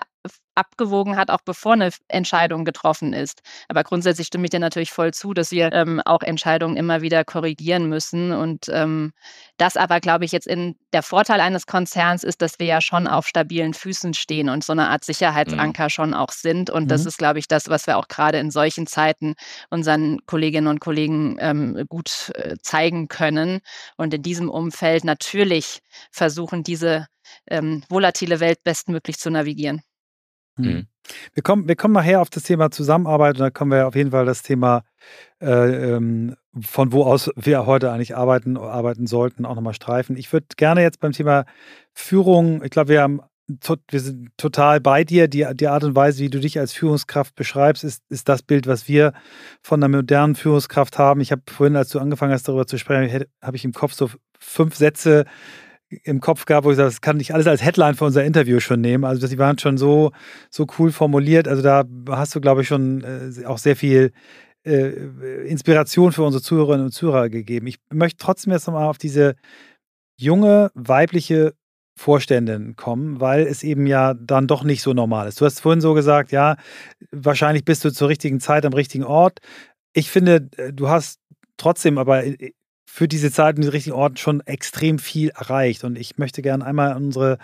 abgewogen 0.56 1.16
hat, 1.16 1.32
auch 1.32 1.42
bevor 1.42 1.74
eine 1.74 1.90
Entscheidung 2.10 2.66
getroffen 2.66 3.14
ist. 3.14 3.42
Aber 3.70 3.84
grundsätzlich 3.84 4.28
stimme 4.28 4.46
ich 4.46 4.50
dir 4.50 4.60
natürlich 4.60 4.92
voll 4.92 5.14
zu, 5.14 5.34
dass 5.34 5.52
wir 5.52 5.72
ähm, 5.72 6.02
auch 6.04 6.22
Entscheidungen 6.22 6.76
immer 6.76 7.02
wieder 7.02 7.24
korrigieren 7.24 7.88
müssen. 7.88 8.34
Und 8.34 8.68
ähm, 8.70 9.14
das 9.58 9.78
aber, 9.78 10.02
glaube 10.02 10.26
ich, 10.26 10.34
jetzt 10.34 10.48
in 10.48 10.76
der 10.92 11.04
Vorteil 11.04 11.40
eines 11.40 11.66
Konzerns 11.66 12.24
ist, 12.26 12.42
dass 12.42 12.60
wir 12.60 12.66
ja 12.66 12.82
schon 12.82 12.99
auf 13.08 13.28
stabilen 13.28 13.74
Füßen 13.74 14.14
stehen 14.14 14.50
und 14.50 14.64
so 14.64 14.74
eine 14.74 14.90
Art 14.90 15.04
Sicherheitsanker 15.04 15.86
mhm. 15.86 15.90
schon 15.90 16.14
auch 16.14 16.32
sind. 16.32 16.70
Und 16.70 16.84
mhm. 16.84 16.88
das 16.88 17.06
ist, 17.06 17.18
glaube 17.18 17.40
ich, 17.40 17.48
das, 17.48 17.70
was 17.70 17.88
wir 17.88 17.98
auch 17.98 18.08
gerade 18.08 18.40
in 18.40 18.52
solchen 18.52 18.88
Zeiten 18.88 19.36
unseren 19.70 20.20
Kolleginnen 20.26 20.68
und 20.68 20.80
Kollegen 20.80 21.38
ähm, 21.40 21.86
gut 21.88 22.32
äh, 22.36 22.56
zeigen 22.62 23.08
können. 23.08 23.60
Und 23.98 24.14
in 24.14 24.22
diesem 24.22 24.50
Umfeld 24.50 25.04
natürlich 25.04 25.80
versuchen, 26.12 26.64
diese 26.64 27.08
ähm, 27.48 27.84
volatile 27.90 28.40
Welt 28.40 28.64
bestmöglich 28.64 29.18
zu 29.18 29.30
navigieren. 29.30 29.82
Mhm. 30.58 30.66
mhm. 30.66 30.88
Wir 31.34 31.42
kommen, 31.42 31.68
wir 31.68 31.76
kommen 31.76 31.96
nachher 31.96 32.22
auf 32.22 32.30
das 32.30 32.44
Thema 32.44 32.70
Zusammenarbeit 32.70 33.36
und 33.36 33.40
da 33.40 33.50
kommen 33.50 33.72
wir 33.72 33.88
auf 33.88 33.96
jeden 33.96 34.12
Fall 34.12 34.26
das 34.26 34.44
Thema, 34.44 34.84
äh, 35.42 35.96
ähm, 35.96 36.36
von 36.60 36.92
wo 36.92 37.04
aus 37.04 37.30
wir 37.36 37.66
heute 37.66 37.92
eigentlich 37.92 38.16
arbeiten, 38.16 38.58
arbeiten 38.58 39.08
sollten, 39.08 39.46
auch 39.46 39.56
nochmal 39.56 39.74
streifen. 39.74 40.18
Ich 40.18 40.32
würde 40.34 40.48
gerne 40.58 40.82
jetzt 40.82 41.00
beim 41.00 41.12
Thema 41.12 41.46
Führung, 41.94 42.64
ich 42.64 42.72
glaube, 42.72 42.90
wir 42.90 43.20
wir 43.90 44.00
sind 44.00 44.30
total 44.38 44.80
bei 44.80 45.04
dir. 45.04 45.28
Die, 45.28 45.44
die 45.56 45.68
Art 45.68 45.84
und 45.84 45.96
Weise, 45.96 46.22
wie 46.22 46.30
du 46.30 46.40
dich 46.40 46.60
als 46.60 46.72
Führungskraft 46.72 47.34
beschreibst, 47.36 47.84
ist, 47.84 48.04
ist 48.10 48.30
das 48.30 48.44
Bild, 48.44 48.68
was 48.68 48.88
wir 48.88 49.14
von 49.64 49.84
einer 49.84 49.96
modernen 49.96 50.36
Führungskraft 50.36 51.00
haben. 51.00 51.20
Ich 51.20 51.32
habe 51.32 51.42
vorhin, 51.50 51.76
als 51.76 51.90
du 51.90 52.00
angefangen 52.00 52.32
hast, 52.32 52.48
darüber 52.48 52.68
zu 52.68 52.78
sprechen, 52.78 53.26
habe 53.42 53.58
ich 53.58 53.66
im 53.66 53.74
Kopf 53.74 53.94
so 53.94 54.10
fünf 54.40 54.76
Sätze 54.76 55.26
im 56.04 56.20
Kopf 56.20 56.46
gehabt, 56.46 56.66
wo 56.66 56.72
ich 56.72 56.78
sage, 56.78 56.90
das 56.90 57.02
kann 57.02 57.20
ich 57.20 57.34
alles 57.34 57.48
als 57.48 57.64
Headline 57.64 57.96
für 57.96 58.06
unser 58.06 58.24
Interview 58.24 58.60
schon 58.60 58.82
nehmen. 58.82 59.06
Also 59.06 59.28
die 59.28 59.40
waren 59.40 59.58
schon 59.58 59.78
so, 59.78 60.12
so 60.52 60.68
cool 60.78 60.92
formuliert. 60.92 61.48
Also 61.48 61.64
da 61.64 61.84
hast 62.10 62.36
du, 62.36 62.42
glaube 62.42 62.62
ich, 62.62 62.68
schon 62.68 63.04
äh, 63.04 63.46
auch 63.46 63.58
sehr 63.58 63.76
viel 63.76 64.12
äh, 64.66 65.48
Inspiration 65.48 66.12
für 66.12 66.24
unsere 66.24 66.44
Zuhörerinnen 66.44 66.88
und 66.88 66.92
Zuhörer 66.92 67.30
gegeben. 67.30 67.68
Ich 67.68 67.80
möchte 67.92 68.18
trotzdem 68.18 68.54
jetzt 68.54 68.68
nochmal 68.68 68.88
auf 68.88 68.98
diese 68.98 69.36
junge 70.18 70.72
weibliche 70.74 71.54
Vorständen 71.98 72.76
kommen, 72.76 73.20
weil 73.20 73.42
es 73.42 73.64
eben 73.64 73.86
ja 73.86 74.14
dann 74.14 74.48
doch 74.48 74.64
nicht 74.64 74.82
so 74.82 74.94
normal 74.94 75.28
ist. 75.28 75.42
Du 75.42 75.46
hast 75.46 75.60
vorhin 75.60 75.82
so 75.82 75.94
gesagt, 75.94 76.32
ja, 76.32 76.56
wahrscheinlich 77.12 77.66
bist 77.66 77.84
du 77.84 77.92
zur 77.92 78.08
richtigen 78.08 78.40
Zeit 78.40 78.66
am 78.66 78.74
richtigen 78.74 79.04
Ort. 79.04 79.40
Ich 79.94 80.10
finde, 80.10 80.50
äh, 80.58 80.72
du 80.72 80.90
hast 80.90 81.20
trotzdem 81.58 81.98
aber 81.98 82.26
äh, 82.26 82.54
für 82.90 83.08
diese 83.08 83.32
Zeit 83.32 83.58
in 83.58 83.62
den 83.62 83.72
richtigen 83.72 83.96
Orten 83.96 84.18
schon 84.18 84.42
extrem 84.42 84.98
viel 84.98 85.30
erreicht. 85.30 85.84
Und 85.84 85.98
ich 85.98 86.18
möchte 86.18 86.42
gerne 86.42 86.66
einmal 86.66 86.96
unsere 86.96 87.38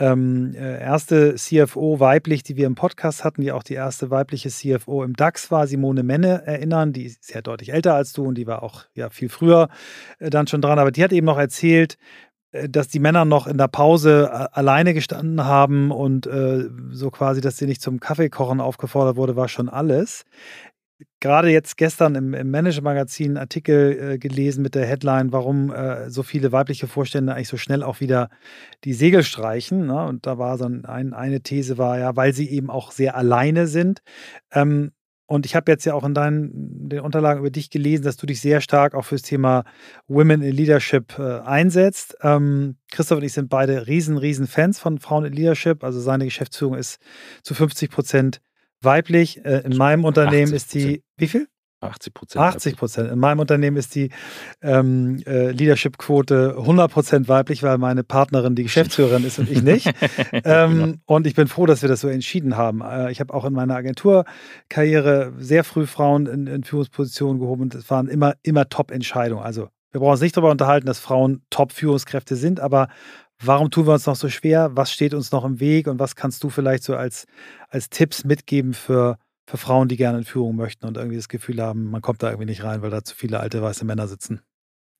ähm, 0.00 0.54
äh, 0.54 0.80
erste 0.80 1.34
CFO 1.34 2.00
weiblich, 2.00 2.42
die 2.42 2.56
wir 2.56 2.66
im 2.66 2.74
Podcast 2.74 3.22
hatten, 3.22 3.42
die 3.42 3.52
auch 3.52 3.62
die 3.62 3.74
erste 3.74 4.10
weibliche 4.10 4.48
CFO 4.48 5.04
im 5.04 5.14
DAX 5.14 5.50
war, 5.50 5.66
Simone 5.66 6.02
Menne, 6.02 6.42
erinnern. 6.46 6.92
Die 6.94 7.04
ist 7.04 7.32
ja 7.32 7.42
deutlich 7.42 7.72
älter 7.72 7.94
als 7.94 8.14
du 8.14 8.24
und 8.24 8.36
die 8.36 8.46
war 8.46 8.62
auch 8.62 8.84
ja 8.94 9.10
viel 9.10 9.28
früher 9.28 9.68
äh, 10.18 10.30
dann 10.30 10.46
schon 10.46 10.62
dran. 10.62 10.78
Aber 10.78 10.90
die 10.90 11.04
hat 11.04 11.12
eben 11.12 11.26
noch 11.26 11.38
erzählt, 11.38 11.98
äh, 12.52 12.68
dass 12.68 12.88
die 12.88 12.98
Männer 12.98 13.26
noch 13.26 13.46
in 13.46 13.58
der 13.58 13.68
Pause 13.68 14.30
äh, 14.32 14.48
alleine 14.52 14.94
gestanden 14.94 15.44
haben 15.44 15.90
und 15.90 16.26
äh, 16.26 16.64
so 16.90 17.10
quasi, 17.10 17.40
dass 17.42 17.58
sie 17.58 17.66
nicht 17.66 17.82
zum 17.82 18.00
Kaffeekochen 18.00 18.60
aufgefordert 18.60 19.16
wurde, 19.16 19.36
war 19.36 19.48
schon 19.48 19.68
alles. 19.68 20.24
Gerade 21.20 21.50
jetzt 21.50 21.76
gestern 21.76 22.14
im, 22.14 22.34
im 22.34 22.50
Manager-Magazin 22.50 23.36
Artikel 23.36 24.12
äh, 24.14 24.18
gelesen 24.18 24.62
mit 24.62 24.74
der 24.74 24.86
Headline, 24.86 25.32
warum 25.32 25.72
äh, 25.72 26.10
so 26.10 26.22
viele 26.22 26.52
weibliche 26.52 26.86
Vorstände 26.86 27.34
eigentlich 27.34 27.48
so 27.48 27.56
schnell 27.56 27.82
auch 27.82 28.00
wieder 28.00 28.30
die 28.84 28.94
Segel 28.94 29.22
streichen. 29.22 29.86
Ne? 29.86 30.06
Und 30.06 30.26
da 30.26 30.38
war 30.38 30.58
so 30.58 30.64
ein, 30.64 30.84
eine 30.84 31.40
These 31.42 31.78
war 31.78 31.98
ja, 31.98 32.16
weil 32.16 32.32
sie 32.32 32.48
eben 32.48 32.70
auch 32.70 32.92
sehr 32.92 33.16
alleine 33.16 33.66
sind. 33.66 34.02
Ähm, 34.52 34.92
und 35.30 35.46
ich 35.46 35.54
habe 35.54 35.70
jetzt 35.70 35.84
ja 35.84 35.94
auch 35.94 36.02
in 36.02 36.12
deinen 36.12 36.88
den 36.88 36.98
Unterlagen 37.00 37.38
über 37.38 37.50
dich 37.50 37.70
gelesen, 37.70 38.02
dass 38.02 38.16
du 38.16 38.26
dich 38.26 38.40
sehr 38.40 38.60
stark 38.60 38.96
auch 38.96 39.04
fürs 39.04 39.22
Thema 39.22 39.62
Women 40.08 40.42
in 40.42 40.52
Leadership 40.56 41.20
äh, 41.20 41.38
einsetzt. 41.38 42.16
Ähm, 42.22 42.78
Christoph 42.90 43.18
und 43.18 43.24
ich 43.24 43.32
sind 43.32 43.48
beide 43.48 43.86
riesen, 43.86 44.18
riesen 44.18 44.48
Fans 44.48 44.80
von 44.80 44.98
Frauen 44.98 45.26
in 45.26 45.32
Leadership. 45.32 45.84
Also 45.84 46.00
seine 46.00 46.24
Geschäftsführung 46.24 46.74
ist 46.74 46.98
zu 47.44 47.54
50 47.54 47.92
Prozent 47.92 48.40
weiblich. 48.82 49.44
Äh, 49.44 49.62
in 49.64 49.76
meinem 49.76 50.04
Unternehmen 50.04 50.52
ist 50.52 50.74
die, 50.74 51.02
wie 51.16 51.28
viel? 51.28 51.48
80 51.80 52.14
Prozent. 52.14 52.44
80 52.44 52.76
Prozent. 52.76 53.10
In 53.10 53.18
meinem 53.18 53.38
Unternehmen 53.38 53.76
ist 53.76 53.94
die 53.94 54.10
ähm, 54.60 55.22
äh, 55.26 55.50
Leadership-Quote 55.50 56.56
100 56.58 56.90
Prozent 56.90 57.28
weiblich, 57.28 57.62
weil 57.62 57.78
meine 57.78 58.04
Partnerin 58.04 58.54
die 58.54 58.64
Geschäftsführerin 58.64 59.24
ist 59.24 59.38
und 59.38 59.50
ich 59.50 59.62
nicht. 59.62 59.86
ähm, 60.32 60.78
genau. 60.78 60.94
Und 61.06 61.26
ich 61.26 61.34
bin 61.34 61.48
froh, 61.48 61.66
dass 61.66 61.82
wir 61.82 61.88
das 61.88 62.00
so 62.00 62.08
entschieden 62.08 62.56
haben. 62.56 62.82
Äh, 62.82 63.10
ich 63.10 63.20
habe 63.20 63.32
auch 63.32 63.44
in 63.44 63.54
meiner 63.54 63.76
Agenturkarriere 63.76 65.32
sehr 65.38 65.64
früh 65.64 65.86
Frauen 65.86 66.26
in, 66.26 66.46
in 66.46 66.64
Führungspositionen 66.64 67.40
gehoben 67.40 67.62
und 67.62 67.74
es 67.74 67.88
waren 67.90 68.08
immer, 68.08 68.34
immer 68.42 68.68
Top-Entscheidungen. 68.68 69.42
Also 69.42 69.68
wir 69.92 70.00
brauchen 70.00 70.12
uns 70.12 70.20
nicht 70.20 70.36
darüber 70.36 70.50
unterhalten, 70.50 70.86
dass 70.86 71.00
Frauen 71.00 71.42
Top-Führungskräfte 71.50 72.36
sind, 72.36 72.60
aber 72.60 72.88
warum 73.42 73.70
tun 73.70 73.86
wir 73.86 73.94
uns 73.94 74.06
noch 74.06 74.16
so 74.16 74.28
schwer? 74.28 74.70
Was 74.74 74.92
steht 74.92 75.14
uns 75.14 75.32
noch 75.32 75.44
im 75.44 75.60
Weg 75.60 75.86
und 75.86 75.98
was 75.98 76.16
kannst 76.16 76.44
du 76.44 76.50
vielleicht 76.50 76.84
so 76.84 76.96
als, 76.96 77.26
als 77.68 77.90
Tipps 77.90 78.24
mitgeben 78.24 78.74
für 78.74 79.18
für 79.50 79.56
Frauen, 79.56 79.88
die 79.88 79.96
gerne 79.96 80.18
in 80.18 80.24
Führung 80.24 80.54
möchten 80.54 80.86
und 80.86 80.96
irgendwie 80.96 81.16
das 81.16 81.28
Gefühl 81.28 81.60
haben, 81.60 81.90
man 81.90 82.00
kommt 82.02 82.22
da 82.22 82.28
irgendwie 82.28 82.46
nicht 82.46 82.62
rein, 82.62 82.82
weil 82.82 82.90
da 82.90 83.02
zu 83.02 83.16
viele 83.16 83.40
alte 83.40 83.60
weiße 83.60 83.84
Männer 83.84 84.06
sitzen. 84.06 84.42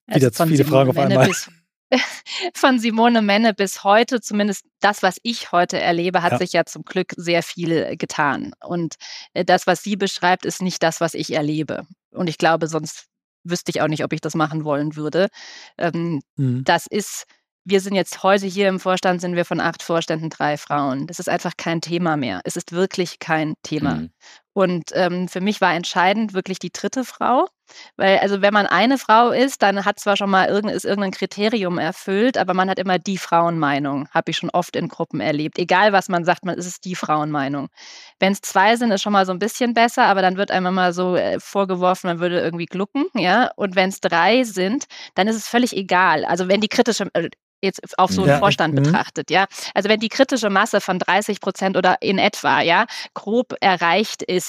Also 0.08 0.16
Wieder 0.16 0.32
zu 0.32 0.46
viele 0.46 0.64
Fragen 0.64 0.90
auf 0.90 0.98
einmal. 0.98 1.28
Bis, 1.28 1.48
von 2.54 2.80
Simone 2.80 3.22
Menne 3.22 3.54
bis 3.54 3.84
heute, 3.84 4.20
zumindest 4.20 4.64
das, 4.80 5.04
was 5.04 5.18
ich 5.22 5.52
heute 5.52 5.78
erlebe, 5.78 6.22
hat 6.22 6.32
ja. 6.32 6.38
sich 6.38 6.52
ja 6.52 6.64
zum 6.64 6.82
Glück 6.82 7.12
sehr 7.16 7.44
viel 7.44 7.96
getan. 7.96 8.52
Und 8.60 8.96
äh, 9.34 9.44
das, 9.44 9.68
was 9.68 9.84
sie 9.84 9.94
beschreibt, 9.94 10.44
ist 10.44 10.62
nicht 10.62 10.82
das, 10.82 11.00
was 11.00 11.14
ich 11.14 11.32
erlebe. 11.32 11.86
Und 12.10 12.28
ich 12.28 12.36
glaube, 12.36 12.66
sonst 12.66 13.06
wüsste 13.44 13.70
ich 13.70 13.82
auch 13.82 13.88
nicht, 13.88 14.04
ob 14.04 14.12
ich 14.12 14.20
das 14.20 14.34
machen 14.34 14.64
wollen 14.64 14.96
würde. 14.96 15.28
Ähm, 15.78 16.22
mhm. 16.36 16.64
Das 16.64 16.86
ist 16.88 17.24
wir 17.70 17.80
sind 17.80 17.94
jetzt 17.94 18.22
heute 18.22 18.46
hier 18.46 18.68
im 18.68 18.80
Vorstand, 18.80 19.20
sind 19.20 19.36
wir 19.36 19.44
von 19.44 19.60
acht 19.60 19.82
Vorständen 19.82 20.28
drei 20.28 20.56
Frauen. 20.56 21.06
Das 21.06 21.18
ist 21.18 21.28
einfach 21.28 21.52
kein 21.56 21.80
Thema 21.80 22.16
mehr. 22.16 22.40
Es 22.44 22.56
ist 22.56 22.72
wirklich 22.72 23.18
kein 23.18 23.54
Thema. 23.62 23.94
Mhm. 23.94 24.10
Und 24.52 24.90
ähm, 24.94 25.28
für 25.28 25.40
mich 25.40 25.60
war 25.60 25.74
entscheidend 25.74 26.34
wirklich 26.34 26.58
die 26.58 26.72
dritte 26.72 27.04
Frau. 27.04 27.46
Weil, 27.96 28.18
also 28.18 28.42
wenn 28.42 28.52
man 28.52 28.66
eine 28.66 28.98
Frau 28.98 29.30
ist, 29.30 29.62
dann 29.62 29.84
hat 29.84 30.00
zwar 30.00 30.16
schon 30.16 30.30
mal 30.30 30.48
irgend, 30.48 30.72
ist 30.72 30.84
irgendein 30.84 31.12
Kriterium 31.12 31.78
erfüllt, 31.78 32.36
aber 32.36 32.54
man 32.54 32.68
hat 32.68 32.78
immer 32.78 32.98
die 32.98 33.18
Frauenmeinung. 33.18 34.08
Habe 34.10 34.30
ich 34.30 34.36
schon 34.36 34.50
oft 34.50 34.76
in 34.76 34.88
Gruppen 34.88 35.20
erlebt. 35.20 35.58
Egal 35.58 35.92
was 35.92 36.08
man 36.08 36.24
sagt, 36.24 36.44
man 36.44 36.58
ist 36.58 36.66
es 36.66 36.80
die 36.80 36.94
Frauenmeinung. 36.94 37.68
Wenn 38.18 38.32
es 38.32 38.40
zwei 38.40 38.76
sind, 38.76 38.90
ist 38.90 39.02
schon 39.02 39.12
mal 39.12 39.26
so 39.26 39.32
ein 39.32 39.38
bisschen 39.38 39.74
besser, 39.74 40.04
aber 40.06 40.22
dann 40.22 40.36
wird 40.36 40.50
einem 40.50 40.66
immer 40.66 40.92
so 40.92 41.16
äh, 41.16 41.38
vorgeworfen, 41.40 42.08
man 42.08 42.20
würde 42.20 42.40
irgendwie 42.40 42.66
glucken, 42.66 43.06
ja. 43.14 43.50
Und 43.56 43.76
wenn 43.76 43.90
es 43.90 44.00
drei 44.00 44.44
sind, 44.44 44.86
dann 45.14 45.28
ist 45.28 45.36
es 45.36 45.48
völlig 45.48 45.76
egal. 45.76 46.24
Also 46.24 46.48
wenn 46.48 46.60
die 46.60 46.68
kritische, 46.68 47.06
äh, 47.14 47.30
jetzt 47.62 47.98
auf 47.98 48.10
so 48.10 48.22
einen 48.22 48.30
ja, 48.30 48.38
Vorstand 48.38 48.74
mhm. 48.74 48.82
betrachtet, 48.82 49.30
ja. 49.30 49.46
Also 49.74 49.88
wenn 49.88 50.00
die 50.00 50.08
kritische 50.08 50.50
Masse 50.50 50.80
von 50.80 50.98
30 50.98 51.40
Prozent 51.40 51.76
oder 51.76 51.96
in 52.00 52.18
etwa, 52.18 52.60
ja, 52.62 52.86
grob 53.14 53.54
erreicht 53.60 54.22
ist, 54.22 54.39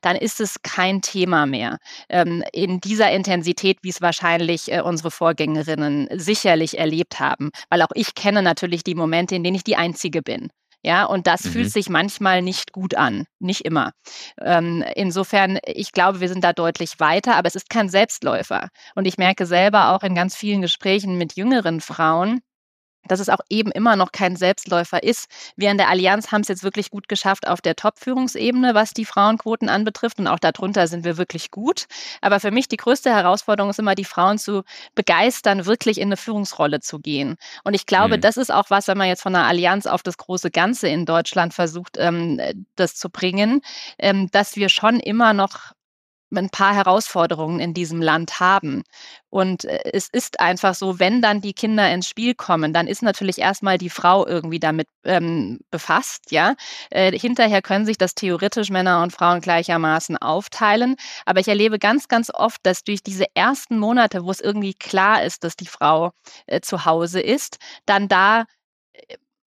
dann 0.00 0.16
ist 0.16 0.40
es 0.40 0.56
kein 0.62 1.02
Thema 1.02 1.46
mehr. 1.46 1.78
Ähm, 2.08 2.42
in 2.52 2.80
dieser 2.80 3.10
Intensität, 3.12 3.78
wie 3.82 3.90
es 3.90 4.00
wahrscheinlich 4.00 4.72
äh, 4.72 4.80
unsere 4.80 5.10
Vorgängerinnen 5.10 6.08
sicherlich 6.12 6.78
erlebt 6.78 7.20
haben. 7.20 7.50
Weil 7.70 7.82
auch 7.82 7.92
ich 7.94 8.14
kenne 8.14 8.42
natürlich 8.42 8.84
die 8.84 8.94
Momente, 8.94 9.34
in 9.34 9.44
denen 9.44 9.56
ich 9.56 9.64
die 9.64 9.76
Einzige 9.76 10.22
bin. 10.22 10.48
Ja, 10.84 11.04
und 11.04 11.26
das 11.26 11.44
mhm. 11.44 11.50
fühlt 11.50 11.72
sich 11.72 11.88
manchmal 11.88 12.40
nicht 12.40 12.72
gut 12.72 12.94
an, 12.94 13.26
nicht 13.40 13.62
immer. 13.62 13.92
Ähm, 14.40 14.84
insofern, 14.94 15.58
ich 15.64 15.90
glaube, 15.92 16.20
wir 16.20 16.28
sind 16.28 16.44
da 16.44 16.52
deutlich 16.52 17.00
weiter, 17.00 17.34
aber 17.34 17.48
es 17.48 17.56
ist 17.56 17.68
kein 17.68 17.88
Selbstläufer. 17.88 18.68
Und 18.94 19.04
ich 19.04 19.18
merke 19.18 19.44
selber 19.44 19.92
auch 19.94 20.04
in 20.04 20.14
ganz 20.14 20.36
vielen 20.36 20.62
Gesprächen 20.62 21.18
mit 21.18 21.34
jüngeren 21.34 21.80
Frauen, 21.80 22.40
dass 23.06 23.20
es 23.20 23.28
auch 23.28 23.40
eben 23.48 23.70
immer 23.72 23.96
noch 23.96 24.12
kein 24.12 24.36
Selbstläufer 24.36 25.02
ist. 25.02 25.26
Wir 25.56 25.70
in 25.70 25.78
der 25.78 25.88
Allianz 25.88 26.32
haben 26.32 26.42
es 26.42 26.48
jetzt 26.48 26.62
wirklich 26.62 26.90
gut 26.90 27.08
geschafft 27.08 27.46
auf 27.46 27.60
der 27.60 27.76
Top-Führungsebene, 27.76 28.74
was 28.74 28.92
die 28.92 29.04
Frauenquoten 29.04 29.68
anbetrifft. 29.68 30.18
Und 30.18 30.26
auch 30.26 30.38
darunter 30.38 30.86
sind 30.86 31.04
wir 31.04 31.16
wirklich 31.16 31.50
gut. 31.50 31.86
Aber 32.20 32.40
für 32.40 32.50
mich 32.50 32.68
die 32.68 32.76
größte 32.76 33.10
Herausforderung 33.10 33.70
ist 33.70 33.78
immer, 33.78 33.94
die 33.94 34.04
Frauen 34.04 34.38
zu 34.38 34.62
begeistern, 34.94 35.66
wirklich 35.66 35.98
in 35.98 36.08
eine 36.08 36.16
Führungsrolle 36.16 36.80
zu 36.80 36.98
gehen. 36.98 37.36
Und 37.64 37.74
ich 37.74 37.86
glaube, 37.86 38.16
mhm. 38.16 38.20
das 38.20 38.36
ist 38.36 38.52
auch 38.52 38.70
was, 38.70 38.88
wenn 38.88 38.98
man 38.98 39.08
jetzt 39.08 39.22
von 39.22 39.32
der 39.32 39.44
Allianz 39.44 39.86
auf 39.86 40.02
das 40.02 40.16
große 40.16 40.50
Ganze 40.50 40.88
in 40.88 41.06
Deutschland 41.06 41.54
versucht, 41.54 41.96
ähm, 41.98 42.40
das 42.76 42.94
zu 42.94 43.10
bringen, 43.10 43.60
ähm, 43.98 44.30
dass 44.30 44.56
wir 44.56 44.68
schon 44.68 45.00
immer 45.00 45.32
noch 45.32 45.72
ein 46.30 46.50
paar 46.50 46.74
Herausforderungen 46.74 47.60
in 47.60 47.74
diesem 47.74 48.02
Land 48.02 48.40
haben. 48.40 48.82
Und 49.30 49.64
äh, 49.64 49.80
es 49.92 50.08
ist 50.08 50.40
einfach 50.40 50.74
so, 50.74 50.98
wenn 50.98 51.22
dann 51.22 51.40
die 51.40 51.52
Kinder 51.52 51.90
ins 51.92 52.08
Spiel 52.08 52.34
kommen, 52.34 52.72
dann 52.72 52.86
ist 52.86 53.02
natürlich 53.02 53.38
erstmal 53.38 53.78
die 53.78 53.90
Frau 53.90 54.26
irgendwie 54.26 54.58
damit 54.60 54.88
ähm, 55.04 55.60
befasst, 55.70 56.30
ja. 56.30 56.54
Äh, 56.90 57.16
hinterher 57.18 57.62
können 57.62 57.86
sich 57.86 57.98
das 57.98 58.14
theoretisch 58.14 58.70
Männer 58.70 59.02
und 59.02 59.12
Frauen 59.12 59.40
gleichermaßen 59.40 60.16
aufteilen. 60.16 60.96
Aber 61.26 61.40
ich 61.40 61.48
erlebe 61.48 61.78
ganz, 61.78 62.08
ganz 62.08 62.30
oft, 62.32 62.60
dass 62.64 62.84
durch 62.84 63.02
diese 63.02 63.26
ersten 63.34 63.78
Monate, 63.78 64.24
wo 64.24 64.30
es 64.30 64.40
irgendwie 64.40 64.74
klar 64.74 65.22
ist, 65.22 65.44
dass 65.44 65.56
die 65.56 65.66
Frau 65.66 66.12
äh, 66.46 66.60
zu 66.60 66.84
Hause 66.84 67.20
ist, 67.20 67.58
dann 67.86 68.08
da 68.08 68.44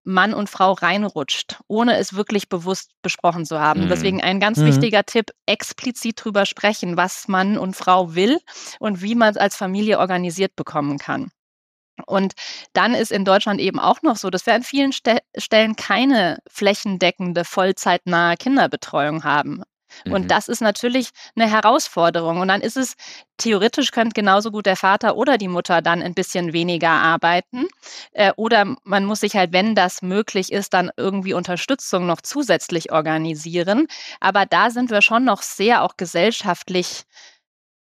Mann 0.03 0.33
und 0.33 0.49
Frau 0.49 0.71
reinrutscht, 0.73 1.59
ohne 1.67 1.97
es 1.97 2.13
wirklich 2.13 2.49
bewusst 2.49 2.91
besprochen 3.01 3.45
zu 3.45 3.59
haben. 3.59 3.85
Mhm. 3.85 3.89
Deswegen 3.89 4.21
ein 4.21 4.39
ganz 4.39 4.57
mhm. 4.57 4.65
wichtiger 4.65 5.05
Tipp, 5.05 5.31
explizit 5.45 6.23
drüber 6.23 6.45
sprechen, 6.45 6.97
was 6.97 7.27
Mann 7.27 7.57
und 7.57 7.75
Frau 7.75 8.15
will 8.15 8.39
und 8.79 9.01
wie 9.01 9.15
man 9.15 9.29
es 9.29 9.37
als 9.37 9.55
Familie 9.55 9.99
organisiert 9.99 10.55
bekommen 10.55 10.97
kann. 10.97 11.31
Und 12.07 12.33
dann 12.73 12.93
ist 12.95 13.11
in 13.11 13.25
Deutschland 13.25 13.59
eben 13.59 13.79
auch 13.79 14.01
noch 14.01 14.15
so, 14.15 14.29
dass 14.29 14.45
wir 14.45 14.53
an 14.53 14.63
vielen 14.63 14.91
Ste 14.91 15.19
Stellen 15.37 15.75
keine 15.75 16.39
flächendeckende, 16.47 17.45
vollzeitnahe 17.45 18.37
Kinderbetreuung 18.37 19.23
haben. 19.23 19.61
Und 20.05 20.23
mhm. 20.23 20.27
das 20.27 20.47
ist 20.47 20.61
natürlich 20.61 21.09
eine 21.35 21.49
Herausforderung. 21.49 22.39
Und 22.39 22.47
dann 22.47 22.61
ist 22.61 22.77
es, 22.77 22.95
theoretisch 23.37 23.91
könnte 23.91 24.13
genauso 24.13 24.51
gut 24.51 24.65
der 24.65 24.75
Vater 24.75 25.15
oder 25.17 25.37
die 25.37 25.47
Mutter 25.47 25.81
dann 25.81 26.01
ein 26.01 26.13
bisschen 26.13 26.53
weniger 26.53 26.89
arbeiten. 26.89 27.67
Äh, 28.11 28.31
oder 28.35 28.75
man 28.83 29.05
muss 29.05 29.21
sich 29.21 29.35
halt, 29.35 29.51
wenn 29.51 29.75
das 29.75 30.01
möglich 30.01 30.51
ist, 30.51 30.73
dann 30.73 30.91
irgendwie 30.97 31.33
Unterstützung 31.33 32.05
noch 32.05 32.21
zusätzlich 32.21 32.91
organisieren. 32.91 33.87
Aber 34.19 34.45
da 34.45 34.69
sind 34.69 34.91
wir 34.91 35.01
schon 35.01 35.25
noch 35.25 35.41
sehr 35.41 35.83
auch 35.83 35.97
gesellschaftlich 35.97 37.03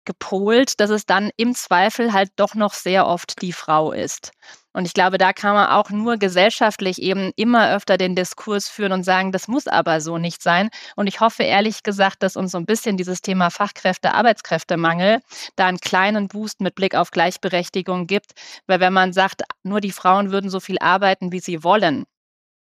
gepolt, 0.05 0.81
dass 0.81 0.91
es 0.91 1.07
dann 1.07 1.31
im 1.37 1.55
Zweifel 1.55 2.13
halt 2.13 2.31
doch 2.37 2.55
noch 2.55 2.75
sehr 2.75 3.07
oft 3.07 3.41
die 3.43 3.53
Frau 3.53 3.93
ist. 3.93 4.33
Und 4.75 4.87
ich 4.87 4.95
glaube, 4.95 5.19
da 5.19 5.33
kann 5.33 5.55
man 5.55 5.69
auch 5.69 5.91
nur 5.91 6.17
gesellschaftlich 6.17 7.01
eben 7.03 7.33
immer 7.37 7.71
öfter 7.75 7.99
den 7.99 8.17
Diskurs 8.17 8.69
führen 8.69 8.93
und 8.93 9.05
sagen, 9.05 9.31
das 9.31 9.47
muss 9.47 9.67
aber 9.67 10.01
so 10.01 10.17
nicht 10.17 10.43
sein. 10.43 10.71
Und 10.97 11.07
ich 11.07 11.21
hoffe 11.21 11.43
ehrlich 11.43 11.83
gesagt, 11.83 12.23
dass 12.23 12.37
uns 12.37 12.53
so 12.53 12.59
ein 12.59 12.65
bisschen 12.65 12.97
dieses 12.97 13.21
Thema 13.21 13.51
Fachkräfte, 13.51 14.15
Arbeitskräftemangel 14.15 15.21
da 15.57 15.67
einen 15.67 15.79
kleinen 15.79 16.29
Boost 16.29 16.61
mit 16.61 16.75
Blick 16.75 16.95
auf 16.95 17.11
Gleichberechtigung 17.11 18.07
gibt. 18.07 18.33
Weil 18.67 18.81
wenn 18.81 18.95
man 18.95 19.13
sagt, 19.13 19.43
nur 19.63 19.81
die 19.81 19.93
Frauen 19.93 20.33
würden 20.33 20.49
so 20.49 20.61
viel 20.61 20.79
arbeiten, 20.79 21.33
wie 21.33 21.41
sie 21.41 21.63
wollen, 21.63 22.05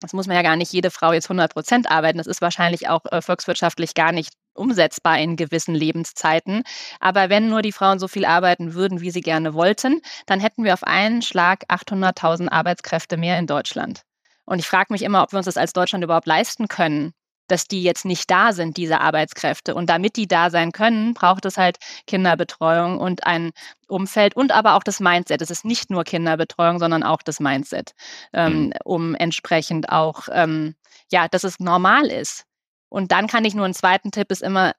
das 0.01 0.13
muss 0.13 0.27
man 0.27 0.37
ja 0.37 0.43
gar 0.43 0.57
nicht 0.57 0.73
jede 0.73 0.91
Frau 0.91 1.13
jetzt 1.13 1.27
100 1.27 1.53
Prozent 1.53 1.91
arbeiten. 1.91 2.19
Das 2.19 2.27
ist 2.27 2.43
wahrscheinlich 2.43 2.89
auch 2.89 3.07
äh, 3.11 3.23
volkswirtschaftlich 3.23 3.95
gar 3.95 4.13
nicht 4.13 4.35
umsetzbar 4.57 5.19
in 5.19 5.37
gewissen 5.37 5.75
Lebenszeiten. 5.75 6.63
Aber 7.01 7.29
wenn 7.31 7.49
nur 7.49 7.63
die 7.63 7.73
Frauen 7.73 7.99
so 7.99 8.09
viel 8.09 8.25
arbeiten 8.25 8.75
würden, 8.75 9.01
wie 9.01 9.11
sie 9.11 9.21
gerne 9.21 9.55
wollten, 9.55 10.01
dann 10.27 10.41
hätten 10.41 10.65
wir 10.65 10.75
auf 10.75 10.85
einen 10.85 11.23
Schlag 11.23 11.65
800.000 11.69 12.49
Arbeitskräfte 12.51 13.17
mehr 13.17 13.39
in 13.39 13.47
Deutschland. 13.47 14.03
Und 14.45 14.59
ich 14.61 14.67
frage 14.67 14.93
mich 14.93 15.03
immer, 15.03 15.23
ob 15.23 15.33
wir 15.33 15.39
uns 15.39 15.47
das 15.47 15.57
als 15.57 15.73
Deutschland 15.73 16.05
überhaupt 16.05 16.27
leisten 16.27 16.69
können, 16.69 17.13
dass 17.49 17.67
die 17.67 17.83
jetzt 17.83 18.05
nicht 18.05 18.31
da 18.31 18.53
sind, 18.53 18.77
diese 18.77 19.01
Arbeitskräfte. 19.01 19.75
Und 19.75 19.89
damit 19.89 20.17
die 20.17 20.27
da 20.27 20.51
sein 20.51 20.73
können, 20.73 21.15
braucht 21.15 21.45
es 21.45 21.57
halt 21.57 21.79
Kinderbetreuung 22.07 22.99
und 22.99 23.27
ein 23.27 23.53
Umfeld 23.89 24.35
und 24.35 24.53
aber 24.53 24.75
auch 24.75 24.83
das 24.83 25.01
Mindset. 25.01 25.43
Es 25.43 25.51
ist 25.51 25.65
nicht 25.65 25.91
nur 25.91 26.05
Kinderbetreuung, 26.05 26.79
sondern 26.79 27.03
auch 27.03 27.23
das 27.23 27.41
Mindset, 27.41 27.93
ähm, 28.33 28.67
mhm. 28.67 28.73
um 28.85 29.15
entsprechend 29.15 29.91
auch, 29.91 30.29
ähm, 30.33 30.75
ja, 31.11 31.29
dass 31.29 31.45
es 31.45 31.61
normal 31.61 32.07
ist. 32.07 32.45
Und 32.89 33.13
dann 33.13 33.27
kann 33.27 33.45
ich 33.45 33.55
nur 33.55 33.65
einen 33.65 33.75
zweiten 33.75 34.11
Tipp 34.11 34.31
ist 34.31 34.43
immer, 34.43 34.73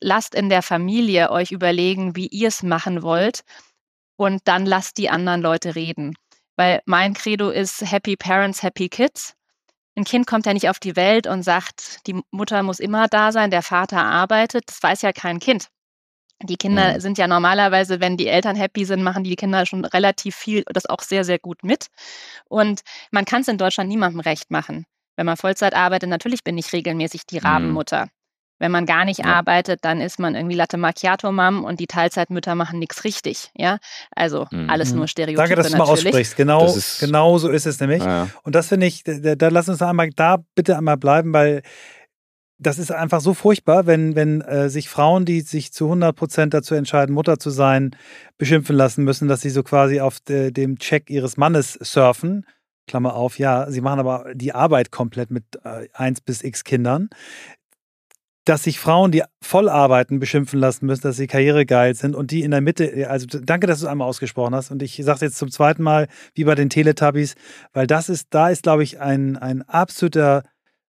lasst 0.00 0.34
in 0.34 0.48
der 0.48 0.62
Familie 0.62 1.30
euch 1.30 1.52
überlegen, 1.52 2.16
wie 2.16 2.26
ihr 2.26 2.48
es 2.48 2.62
machen 2.62 3.02
wollt 3.02 3.42
und 4.16 4.42
dann 4.44 4.66
lasst 4.66 4.98
die 4.98 5.10
anderen 5.10 5.42
Leute 5.42 5.74
reden. 5.74 6.14
Weil 6.56 6.82
mein 6.86 7.14
Credo 7.14 7.50
ist 7.50 7.80
Happy 7.90 8.16
Parents, 8.16 8.62
Happy 8.62 8.88
Kids. 8.88 9.34
Ein 9.96 10.04
Kind 10.04 10.26
kommt 10.26 10.46
ja 10.46 10.54
nicht 10.54 10.68
auf 10.68 10.78
die 10.78 10.96
Welt 10.96 11.26
und 11.26 11.42
sagt, 11.42 12.06
die 12.06 12.20
Mutter 12.30 12.62
muss 12.62 12.80
immer 12.80 13.08
da 13.08 13.32
sein, 13.32 13.50
der 13.50 13.62
Vater 13.62 14.02
arbeitet. 14.02 14.64
Das 14.66 14.82
weiß 14.82 15.02
ja 15.02 15.12
kein 15.12 15.38
Kind. 15.38 15.68
Die 16.42 16.56
Kinder 16.56 16.94
mhm. 16.94 17.00
sind 17.00 17.18
ja 17.18 17.26
normalerweise, 17.28 18.00
wenn 18.00 18.16
die 18.16 18.26
Eltern 18.26 18.56
happy 18.56 18.84
sind, 18.84 19.02
machen 19.02 19.24
die 19.24 19.36
Kinder 19.36 19.64
schon 19.66 19.84
relativ 19.84 20.34
viel, 20.34 20.64
das 20.66 20.86
auch 20.86 21.00
sehr, 21.00 21.24
sehr 21.24 21.38
gut 21.38 21.62
mit. 21.62 21.86
Und 22.48 22.82
man 23.10 23.24
kann 23.24 23.42
es 23.42 23.48
in 23.48 23.58
Deutschland 23.58 23.88
niemandem 23.88 24.20
recht 24.20 24.50
machen. 24.50 24.86
Wenn 25.22 25.26
man 25.26 25.36
Vollzeit 25.36 25.76
arbeitet, 25.76 26.10
natürlich 26.10 26.42
bin 26.42 26.58
ich 26.58 26.72
regelmäßig 26.72 27.26
die 27.26 27.38
mhm. 27.38 27.46
Rabenmutter. 27.46 28.06
Mhm. 28.06 28.10
Wenn 28.58 28.72
man 28.72 28.86
gar 28.86 29.04
nicht 29.04 29.20
ja. 29.20 29.26
arbeitet, 29.26 29.84
dann 29.84 30.00
ist 30.00 30.18
man 30.18 30.34
irgendwie 30.34 30.56
Latte 30.56 30.78
Macchiato-Mom 30.78 31.62
und 31.62 31.78
die 31.78 31.86
Teilzeitmütter 31.86 32.56
machen 32.56 32.80
nichts 32.80 33.04
richtig. 33.04 33.52
Ja, 33.56 33.78
also 34.16 34.48
mhm. 34.50 34.68
alles 34.68 34.92
nur 34.92 35.06
Stereotype. 35.06 35.36
Danke, 35.40 35.54
dass 35.54 35.70
du 35.70 35.76
mal 35.76 35.84
aussprichst. 35.84 36.36
Genau, 36.36 36.66
ist, 36.66 36.98
genau 36.98 37.38
so 37.38 37.50
ist 37.50 37.66
es 37.66 37.78
nämlich. 37.78 38.02
Ja. 38.02 38.30
Und 38.42 38.56
das 38.56 38.66
finde 38.66 38.86
ich, 38.86 39.04
da, 39.04 39.36
da 39.36 39.46
lass 39.46 39.68
uns 39.68 39.80
einmal 39.80 40.10
da 40.10 40.38
bitte 40.56 40.76
einmal 40.76 40.96
bleiben, 40.96 41.32
weil 41.32 41.62
das 42.58 42.80
ist 42.80 42.90
einfach 42.90 43.20
so 43.20 43.32
furchtbar, 43.32 43.86
wenn, 43.86 44.16
wenn 44.16 44.40
äh, 44.40 44.68
sich 44.70 44.88
Frauen, 44.88 45.24
die 45.24 45.42
sich 45.42 45.72
zu 45.72 45.84
100 45.84 46.16
Prozent 46.16 46.52
dazu 46.52 46.74
entscheiden, 46.74 47.14
Mutter 47.14 47.38
zu 47.38 47.50
sein, 47.50 47.94
beschimpfen 48.38 48.74
lassen 48.74 49.04
müssen, 49.04 49.28
dass 49.28 49.40
sie 49.40 49.50
so 49.50 49.62
quasi 49.62 50.00
auf 50.00 50.18
de, 50.18 50.50
dem 50.50 50.80
Check 50.80 51.10
ihres 51.10 51.36
Mannes 51.36 51.74
surfen. 51.74 52.44
Klammer 52.86 53.14
auf, 53.14 53.38
ja, 53.38 53.70
sie 53.70 53.80
machen 53.80 54.00
aber 54.00 54.34
die 54.34 54.54
Arbeit 54.54 54.90
komplett 54.90 55.30
mit 55.30 55.44
äh, 55.64 55.88
1 55.92 56.20
bis 56.22 56.42
x 56.42 56.64
Kindern. 56.64 57.10
Dass 58.44 58.64
sich 58.64 58.80
Frauen, 58.80 59.12
die 59.12 59.22
voll 59.40 59.68
arbeiten, 59.68 60.18
beschimpfen 60.18 60.58
lassen 60.58 60.86
müssen, 60.86 61.02
dass 61.02 61.16
sie 61.16 61.28
karrieregeil 61.28 61.94
sind 61.94 62.16
und 62.16 62.32
die 62.32 62.42
in 62.42 62.50
der 62.50 62.60
Mitte, 62.60 63.08
also 63.08 63.26
danke, 63.40 63.68
dass 63.68 63.78
du 63.78 63.86
es 63.86 63.90
einmal 63.90 64.08
ausgesprochen 64.08 64.52
hast. 64.52 64.72
Und 64.72 64.82
ich 64.82 64.96
sage 64.96 65.14
es 65.14 65.20
jetzt 65.20 65.38
zum 65.38 65.48
zweiten 65.50 65.84
Mal, 65.84 66.08
wie 66.34 66.42
bei 66.42 66.56
den 66.56 66.68
Teletubbies, 66.68 67.36
weil 67.72 67.86
das 67.86 68.08
ist, 68.08 68.28
da 68.30 68.48
ist, 68.48 68.64
glaube 68.64 68.82
ich, 68.82 68.98
ein, 68.98 69.36
ein 69.36 69.62
absoluter 69.62 70.42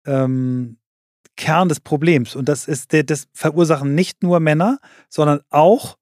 ähm, 0.07 0.77
Kern 1.37 1.69
des 1.69 1.81
Problems. 1.81 2.35
Und 2.35 2.49
das 2.49 2.67
ist, 2.67 2.93
das 2.93 3.27
verursachen 3.33 3.93
nicht 3.93 4.23
nur 4.23 4.39
Männer, 4.39 4.79
sondern 5.09 5.41
auch 5.49 5.97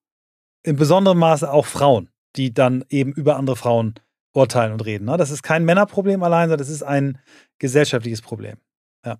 in 0.63 0.77
besonderem 0.77 1.19
Maße 1.19 1.51
auch 1.51 1.65
Frauen, 1.65 2.09
die 2.35 2.53
dann 2.53 2.85
eben 2.89 3.11
über 3.11 3.35
andere 3.35 3.55
Frauen 3.55 3.95
urteilen 4.33 4.73
und 4.73 4.85
reden. 4.85 5.05
Ne? 5.05 5.17
Das 5.17 5.31
ist 5.31 5.43
kein 5.43 5.65
Männerproblem 5.65 6.23
allein, 6.23 6.49
sondern 6.49 6.59
das 6.59 6.69
ist 6.69 6.83
ein 6.83 7.19
gesellschaftliches 7.59 8.21
Problem. 8.21 8.57
Ja. 9.05 9.17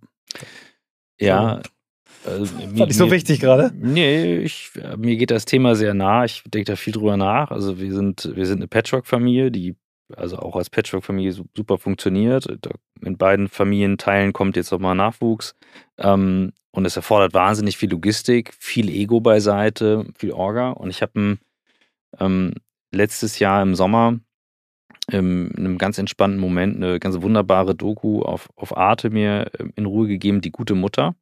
Ja, 1.20 1.62
also, 2.26 2.46
Fand 2.78 2.92
ich 2.92 2.98
so 2.98 3.12
wichtig 3.12 3.40
gerade? 3.40 3.72
Nee, 3.76 4.38
ich, 4.38 4.72
mir 4.98 5.16
geht 5.16 5.32
das 5.32 5.46
Thema 5.46 5.76
sehr 5.76 5.94
nah. 5.94 6.26
Ich 6.26 6.44
denke 6.46 6.72
da 6.72 6.76
viel 6.76 6.94
drüber 6.94 7.18
nach. 7.18 7.52
Also 7.52 7.80
wir 7.80 7.94
sind, 7.94 8.32
wir 8.36 8.46
sind 8.46 8.58
eine 8.58 8.68
Patchwork-Familie, 8.68 9.52
die 9.52 9.76
also 10.16 10.38
auch 10.38 10.56
als 10.56 10.70
Patchwork-Familie 10.70 11.34
super 11.56 11.78
funktioniert. 11.78 12.46
In 13.02 13.18
beiden 13.18 13.48
Familienteilen 13.48 14.34
kommt 14.34 14.56
jetzt 14.56 14.72
nochmal 14.72 14.96
Nachwuchs. 14.96 15.56
Ähm, 15.98 16.54
und 16.72 16.86
es 16.86 16.96
erfordert 16.96 17.34
wahnsinnig 17.34 17.78
viel 17.78 17.92
Logistik, 17.92 18.54
viel 18.58 18.90
Ego 18.90 19.22
beiseite, 19.22 20.06
viel 20.18 20.32
Orga. 20.32 20.72
Und 20.72 20.90
ich 20.90 21.02
habe 21.02 21.38
ähm, 22.20 22.54
letztes 22.92 23.40
Jahr 23.40 23.62
im 23.62 23.76
Sommer 23.76 24.20
in 25.12 25.54
einem 25.58 25.78
ganz 25.78 25.98
entspannten 25.98 26.40
Moment 26.40 26.78
eine 26.78 27.00
ganz 27.00 27.22
wunderbare 27.22 27.76
Doku 27.76 28.22
auf, 28.22 28.50
auf 28.56 28.78
Arte 28.78 29.10
mir 29.10 29.52
in 29.76 29.86
Ruhe 29.86 30.08
gegeben, 30.08 30.42
Die 30.42 30.52
gute 30.52 30.76
Mutter 30.76 31.16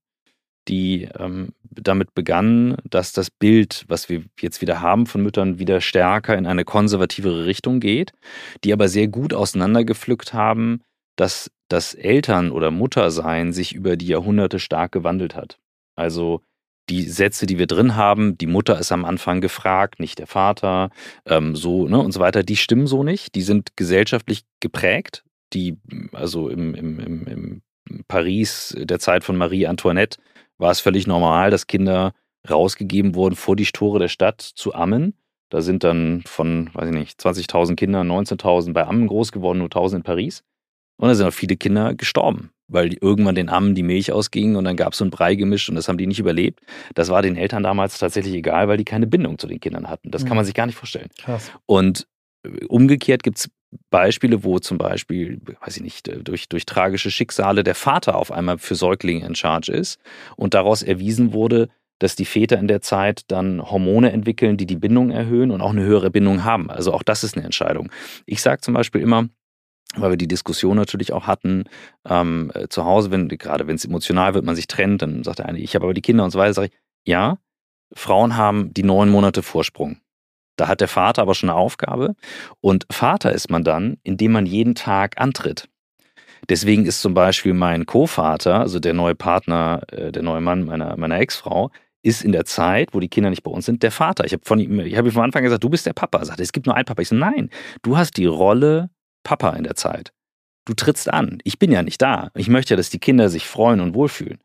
die 0.68 1.08
ähm, 1.18 1.54
damit 1.64 2.14
begann, 2.14 2.78
dass 2.84 3.14
das 3.14 3.32
Bild, 3.32 3.86
was 3.88 4.10
wir 4.10 4.24
jetzt 4.40 4.62
wieder 4.62 4.82
haben 4.82 5.06
von 5.06 5.22
Müttern, 5.22 5.60
wieder 5.60 5.82
stärker 5.82 6.38
in 6.38 6.46
eine 6.46 6.66
konservativere 6.66 7.46
Richtung 7.46 7.80
geht, 7.80 8.14
die 8.64 8.74
aber 8.74 8.88
sehr 8.88 9.08
gut 9.08 9.34
auseinandergepflückt 9.34 10.34
haben, 10.34 10.82
dass 11.16 11.52
das 11.68 11.94
Eltern- 11.94 12.52
oder 12.52 12.70
Muttersein 12.70 13.54
sich 13.54 13.74
über 13.74 13.96
die 13.96 14.08
Jahrhunderte 14.08 14.60
stark 14.60 14.92
gewandelt 14.92 15.36
hat. 15.36 15.60
Also 15.96 16.42
die 16.90 17.04
Sätze, 17.04 17.46
die 17.46 17.58
wir 17.58 17.68
drin 17.68 17.96
haben, 17.96 18.38
die 18.38 18.48
Mutter 18.48 18.78
ist 18.80 18.92
am 18.92 19.06
Anfang 19.06 19.42
gefragt, 19.42 20.00
nicht 20.00 20.20
der 20.20 20.28
Vater, 20.28 20.90
ähm, 21.26 21.56
so 21.56 21.88
ne, 21.88 22.00
und 22.00 22.12
so 22.12 22.20
weiter, 22.20 22.44
die 22.44 22.58
stimmen 22.58 22.88
so 22.88 23.04
nicht. 23.04 23.36
Die 23.36 23.42
sind 23.42 23.78
gesellschaftlich 23.78 24.44
geprägt. 24.60 25.24
Die, 25.54 25.78
also 26.14 26.50
im, 26.50 26.76
im, 26.76 27.00
im, 27.00 27.28
im 27.28 27.62
Paris 28.08 28.76
der 28.78 29.00
Zeit 29.00 29.24
von 29.24 29.38
Marie 29.38 29.68
Antoinette 29.68 30.20
war 30.58 30.72
es 30.72 30.80
völlig 30.80 31.08
normal, 31.08 31.52
dass 31.52 31.68
Kinder 31.68 32.14
rausgegeben 32.50 33.16
wurden 33.16 33.36
vor 33.36 33.56
die 33.56 33.66
Tore 33.66 34.00
der 34.00 34.08
Stadt 34.08 34.42
zu 34.42 34.74
Ammen. 34.74 35.16
Da 35.50 35.62
sind 35.62 35.84
dann 35.84 36.24
von, 36.26 36.70
weiß 36.74 36.88
ich 36.88 36.96
nicht, 36.96 37.20
20.000 37.20 37.76
Kindern 37.76 38.10
19.000 38.10 38.74
bei 38.74 38.86
Ammen 38.86 39.08
groß 39.08 39.32
geworden, 39.32 39.60
nur 39.60 39.68
1.000 39.68 39.98
in 39.98 40.04
Paris. 40.04 40.44
Und 40.98 41.10
da 41.10 41.16
sind 41.16 41.28
auch 41.28 41.34
viele 41.34 41.58
Kinder 41.58 41.94
gestorben, 41.94 42.52
weil 42.72 42.94
irgendwann 42.94 43.36
den 43.36 43.50
Ammen 43.50 43.76
die 43.76 43.84
Milch 43.84 44.12
ausging 44.12 44.56
und 44.56 44.66
dann 44.66 44.76
gab 44.76 44.94
es 44.94 45.00
so 45.00 45.06
ein 45.06 45.12
Brei 45.12 45.36
gemischt 45.36 45.70
und 45.70 45.76
das 45.76 45.88
haben 45.88 45.98
die 45.98 46.08
nicht 46.08 46.20
überlebt. 46.20 46.62
Das 46.96 47.10
war 47.10 47.22
den 47.22 47.36
Eltern 47.36 47.64
damals 47.64 47.98
tatsächlich 48.00 48.34
egal, 48.34 48.68
weil 48.68 48.78
die 48.78 48.86
keine 48.86 49.08
Bindung 49.08 49.38
zu 49.38 49.48
den 49.48 49.60
Kindern 49.60 49.90
hatten. 49.90 50.12
Das 50.12 50.24
mhm. 50.24 50.28
kann 50.30 50.38
man 50.38 50.46
sich 50.46 50.54
gar 50.54 50.66
nicht 50.66 50.78
vorstellen. 50.78 51.10
Krass. 51.18 51.52
Und 51.66 52.08
äh, 52.44 52.66
umgekehrt 52.66 53.24
gibt 53.24 53.40
es 53.40 53.50
Beispiele, 53.90 54.44
wo 54.44 54.60
zum 54.60 54.78
Beispiel, 54.78 55.40
weiß 55.62 55.78
ich 55.78 55.84
nicht, 55.84 56.12
durch, 56.28 56.50
durch 56.50 56.66
tragische 56.66 57.12
Schicksale 57.12 57.64
der 57.64 57.76
Vater 57.76 58.16
auf 58.16 58.32
einmal 58.32 58.58
für 58.58 58.76
Säuglinge 58.76 59.26
in 59.26 59.36
Charge 59.36 59.72
ist 59.72 60.00
und 60.36 60.54
daraus 60.54 60.84
erwiesen 60.84 61.34
wurde, 61.34 61.70
dass 62.00 62.16
die 62.16 62.26
Väter 62.26 62.58
in 62.58 62.68
der 62.68 62.82
Zeit 62.82 63.24
dann 63.28 63.62
Hormone 63.62 64.12
entwickeln, 64.12 64.58
die 64.58 64.66
die 64.66 64.76
Bindung 64.76 65.12
erhöhen 65.12 65.52
und 65.52 65.62
auch 65.62 65.70
eine 65.70 65.84
höhere 65.84 66.10
Bindung 66.10 66.44
haben. 66.44 66.70
Also 66.70 66.94
auch 66.94 67.04
das 67.04 67.24
ist 67.24 67.38
eine 67.38 67.46
Entscheidung. 67.46 67.92
Ich 68.26 68.42
sage 68.42 68.62
zum 68.62 68.74
Beispiel 68.74 69.02
immer, 69.02 69.30
weil 69.96 70.12
wir 70.12 70.18
die 70.18 70.28
Diskussion 70.28 70.78
natürlich 70.78 71.14
auch 71.14 71.28
hatten, 71.28 71.66
ähm, 72.08 72.52
äh, 72.54 72.68
zu 72.68 72.86
Hause, 72.86 73.12
wenn, 73.12 73.28
gerade 73.28 73.68
wenn 73.68 73.76
es 73.76 73.86
emotional 73.86 74.34
wird, 74.34 74.46
man 74.46 74.56
sich 74.56 74.68
trennt, 74.68 75.02
dann 75.02 75.24
sagt 75.24 75.40
der 75.40 75.48
eine, 75.48 75.60
ich 75.60 75.76
habe 75.76 75.86
aber 75.86 75.94
die 75.94 76.02
Kinder 76.02 76.24
und 76.24 76.32
so 76.32 76.40
weiter, 76.40 76.54
sage 76.54 76.68
ich, 76.68 76.80
ja, 77.06 77.38
Frauen 77.94 78.38
haben 78.38 78.74
die 78.74 78.84
neun 78.84 79.10
Monate 79.10 79.44
Vorsprung. 79.44 79.98
Da 80.56 80.68
hat 80.68 80.82
der 80.82 80.88
Vater 80.88 81.24
aber 81.24 81.36
schon 81.36 81.50
eine 81.50 81.58
Aufgabe. 81.58 82.16
Und 82.60 82.86
Vater 82.92 83.32
ist 83.32 83.50
man 83.50 83.64
dann, 83.64 83.98
indem 84.04 84.32
man 84.34 84.46
jeden 84.46 84.76
Tag 84.76 85.20
antritt. 85.20 85.68
Deswegen 86.50 86.86
ist 86.86 87.02
zum 87.02 87.14
Beispiel 87.14 87.54
mein 87.54 87.86
Co-Vater, 87.86 88.60
also 88.60 88.80
der 88.80 88.94
neue 88.94 89.16
Partner, 89.16 89.82
äh, 89.92 90.12
der 90.12 90.24
neue 90.24 90.42
Mann 90.42 90.64
meiner, 90.64 90.98
meiner 90.98 91.20
Ex-Frau, 91.20 91.72
ist 92.04 92.24
in 92.24 92.32
der 92.32 92.46
Zeit, 92.46 92.94
wo 92.94 93.00
die 93.00 93.10
Kinder 93.10 93.30
nicht 93.30 93.44
bei 93.44 93.52
uns 93.52 93.66
sind, 93.66 93.84
der 93.84 93.92
Vater. 93.92 94.26
Ich 94.26 94.34
habe 94.34 94.44
von 94.44 94.60
ihm, 94.60 94.80
ich 94.80 94.98
habe 94.98 95.10
ihm 95.10 95.12
von 95.12 95.24
Anfang 95.24 95.44
gesagt, 95.44 95.64
du 95.64 95.70
bist 95.70 95.86
der 95.86 95.94
Papa. 95.94 96.20
Er 96.20 96.26
sagt, 96.26 96.40
es 96.40 96.52
gibt 96.52 96.66
nur 96.66 96.76
einen 96.76 96.86
Papa. 96.86 97.02
Ich 97.02 97.10
so, 97.10 97.16
nein, 97.16 97.50
du 97.84 97.98
hast 97.98 98.18
die 98.18 98.26
Rolle 98.26 98.90
Papa 99.24 99.52
in 99.52 99.64
der 99.64 99.76
Zeit. 99.76 100.12
Du 100.66 100.74
trittst 100.74 101.12
an. 101.12 101.40
Ich 101.44 101.60
bin 101.60 101.72
ja 101.72 101.84
nicht 101.84 102.02
da. 102.02 102.30
Ich 102.36 102.48
möchte 102.48 102.74
ja, 102.74 102.78
dass 102.78 102.90
die 102.90 103.00
Kinder 103.00 103.30
sich 103.30 103.48
freuen 103.48 103.80
und 103.82 103.96
wohlfühlen. 103.96 104.40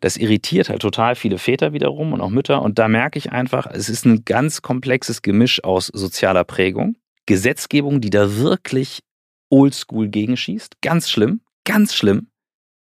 Das 0.00 0.16
irritiert 0.16 0.68
halt 0.68 0.82
total 0.82 1.14
viele 1.14 1.38
Väter 1.38 1.72
wiederum 1.72 2.12
und 2.12 2.20
auch 2.20 2.30
Mütter. 2.30 2.62
Und 2.62 2.78
da 2.78 2.88
merke 2.88 3.18
ich 3.18 3.32
einfach, 3.32 3.66
es 3.66 3.88
ist 3.88 4.04
ein 4.04 4.24
ganz 4.24 4.62
komplexes 4.62 5.22
Gemisch 5.22 5.62
aus 5.64 5.86
sozialer 5.86 6.44
Prägung, 6.44 6.96
Gesetzgebung, 7.26 8.00
die 8.00 8.10
da 8.10 8.36
wirklich 8.36 9.00
oldschool 9.50 10.08
gegenschießt. 10.08 10.80
Ganz 10.82 11.08
schlimm, 11.08 11.40
ganz 11.64 11.94
schlimm. 11.94 12.28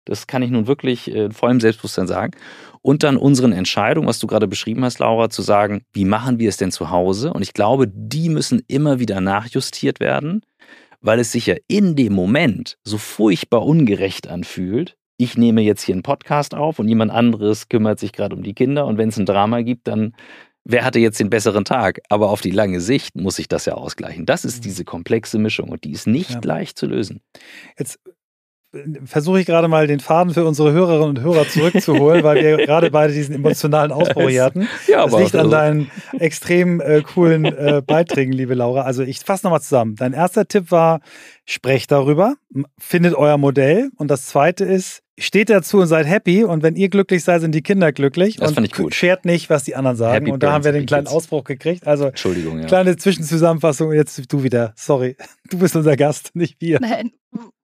Das 0.06 0.26
kann 0.26 0.42
ich 0.42 0.52
nun 0.52 0.68
wirklich 0.68 1.14
äh, 1.14 1.30
vollem 1.32 1.60
Selbstbewusstsein 1.60 2.08
sagen. 2.08 2.32
Und 2.82 3.04
dann 3.04 3.18
unseren 3.18 3.52
Entscheidungen, 3.52 4.08
was 4.08 4.20
du 4.20 4.28
gerade 4.28 4.48
beschrieben 4.48 4.86
hast, 4.86 5.00
Laura, 5.00 5.30
zu 5.30 5.42
sagen, 5.42 5.84
wie 5.92 6.06
machen 6.06 6.40
wir 6.40 6.48
es 6.48 6.56
denn 6.56 6.72
zu 6.72 6.90
Hause? 6.90 7.34
Und 7.34 7.42
ich 7.42 7.54
glaube, 7.54 7.88
die 7.90 8.30
müssen 8.30 8.62
immer 8.68 9.00
wieder 9.00 9.20
nachjustiert 9.20 10.00
werden, 10.00 10.42
weil 11.02 11.20
es 11.20 11.32
sich 11.32 11.46
ja 11.46 11.56
in 11.68 11.96
dem 11.96 12.14
Moment 12.14 12.78
so 12.84 12.98
furchtbar 12.98 13.66
ungerecht 13.66 14.28
anfühlt, 14.28 14.98
ich 15.18 15.38
nehme 15.38 15.62
jetzt 15.62 15.82
hier 15.82 15.96
einen 15.96 16.04
Podcast 16.04 16.54
auf 16.54 16.80
und 16.80 16.88
jemand 16.88 17.12
anderes 17.12 17.70
kümmert 17.70 18.00
sich 18.00 18.12
gerade 18.12 18.36
um 18.36 18.44
die 18.44 18.54
Kinder 18.54 18.86
und 18.86 18.98
wenn 18.98 19.10
es 19.10 19.18
ein 19.18 19.26
Drama 19.26 19.62
gibt, 19.62 19.88
dann 19.88 20.14
wer 20.64 20.84
hatte 20.84 21.00
jetzt 21.00 21.20
den 21.20 21.30
besseren 21.30 21.66
Tag? 21.66 22.02
Aber 22.10 22.30
auf 22.30 22.42
die 22.42 22.52
lange 22.52 22.82
Sicht 22.82 23.16
muss 23.16 23.38
sich 23.38 23.48
das 23.48 23.66
ja 23.66 23.74
ausgleichen. 23.74 24.26
Das 24.26 24.46
ist 24.46 24.60
mhm. 24.60 24.62
diese 24.64 24.86
komplexe 24.86 25.40
Mischung 25.40 25.70
und 25.70 25.84
die 25.86 25.92
ist 25.92 26.08
nicht 26.08 26.32
ja. 26.32 26.40
leicht 26.44 26.78
zu 26.78 26.86
lösen. 26.86 27.22
Jetzt 27.80 28.00
versuche 29.06 29.40
ich 29.40 29.46
gerade 29.46 29.68
mal 29.68 29.88
den 29.88 30.00
Faden 30.00 30.34
für 30.34 30.46
unsere 30.46 30.72
Hörerinnen 30.72 31.10
und 31.10 31.22
Hörer 31.22 31.48
zurückzuholen, 31.48 32.24
weil 32.24 32.44
wir 32.44 32.58
gerade 32.66 32.92
beide 32.92 33.14
diesen 33.14 33.36
emotionalen 33.36 33.92
Ausbruch 33.92 34.30
hier 34.30 34.44
hatten. 34.44 34.68
Ja, 34.88 35.06
das 35.06 35.20
liegt 35.20 35.36
an 35.36 35.50
deinen 35.50 35.92
extrem 36.20 36.82
äh, 36.82 37.02
coolen 37.02 37.46
äh, 37.46 37.82
Beiträgen, 37.86 38.32
liebe 38.32 38.54
Laura. 38.54 38.82
Also 38.82 39.04
ich 39.04 39.20
fasse 39.20 39.46
nochmal 39.46 39.62
zusammen. 39.62 39.96
Dein 39.96 40.14
erster 40.14 40.48
Tipp 40.48 40.72
war, 40.72 41.02
sprecht 41.46 41.92
darüber, 41.92 42.36
findet 42.78 43.16
euer 43.16 43.38
Modell. 43.38 43.90
Und 43.98 44.10
das 44.10 44.26
zweite 44.26 44.66
ist, 44.66 45.04
steht 45.18 45.50
dazu 45.50 45.80
und 45.80 45.88
seid 45.88 46.06
happy 46.06 46.44
und 46.44 46.64
wenn 46.64 46.76
ihr 46.76 46.90
glücklich 46.90 47.24
seid, 47.24 47.42
sind 47.42 47.54
die 47.54 47.62
Kinder 47.62 47.92
glücklich 47.92 48.38
das 48.38 48.54
und 48.54 48.64
ich 48.64 48.74
gut. 48.74 48.94
schert 48.94 49.26
nicht, 49.26 49.50
was 49.50 49.64
die 49.64 49.76
anderen 49.76 49.98
sagen. 49.98 50.14
Happy 50.14 50.32
und 50.32 50.44
da 50.44 50.52
haben 50.52 50.64
wir 50.64 50.72
den 50.72 50.86
kleinen 50.86 51.08
Ausbruch 51.08 51.44
gekriegt. 51.44 51.88
Also 51.88 52.06
Entschuldigung, 52.06 52.60
ja. 52.60 52.66
kleine 52.66 52.96
Zwischenzusammenfassung. 52.98 53.92
Jetzt 53.94 54.22
du 54.32 54.44
wieder. 54.44 54.74
Sorry, 54.76 55.16
du 55.50 55.58
bist 55.60 55.76
unser 55.76 55.96
Gast, 55.98 56.32
nicht 56.36 56.58
wir. 56.60 56.80
Nein, 56.80 57.12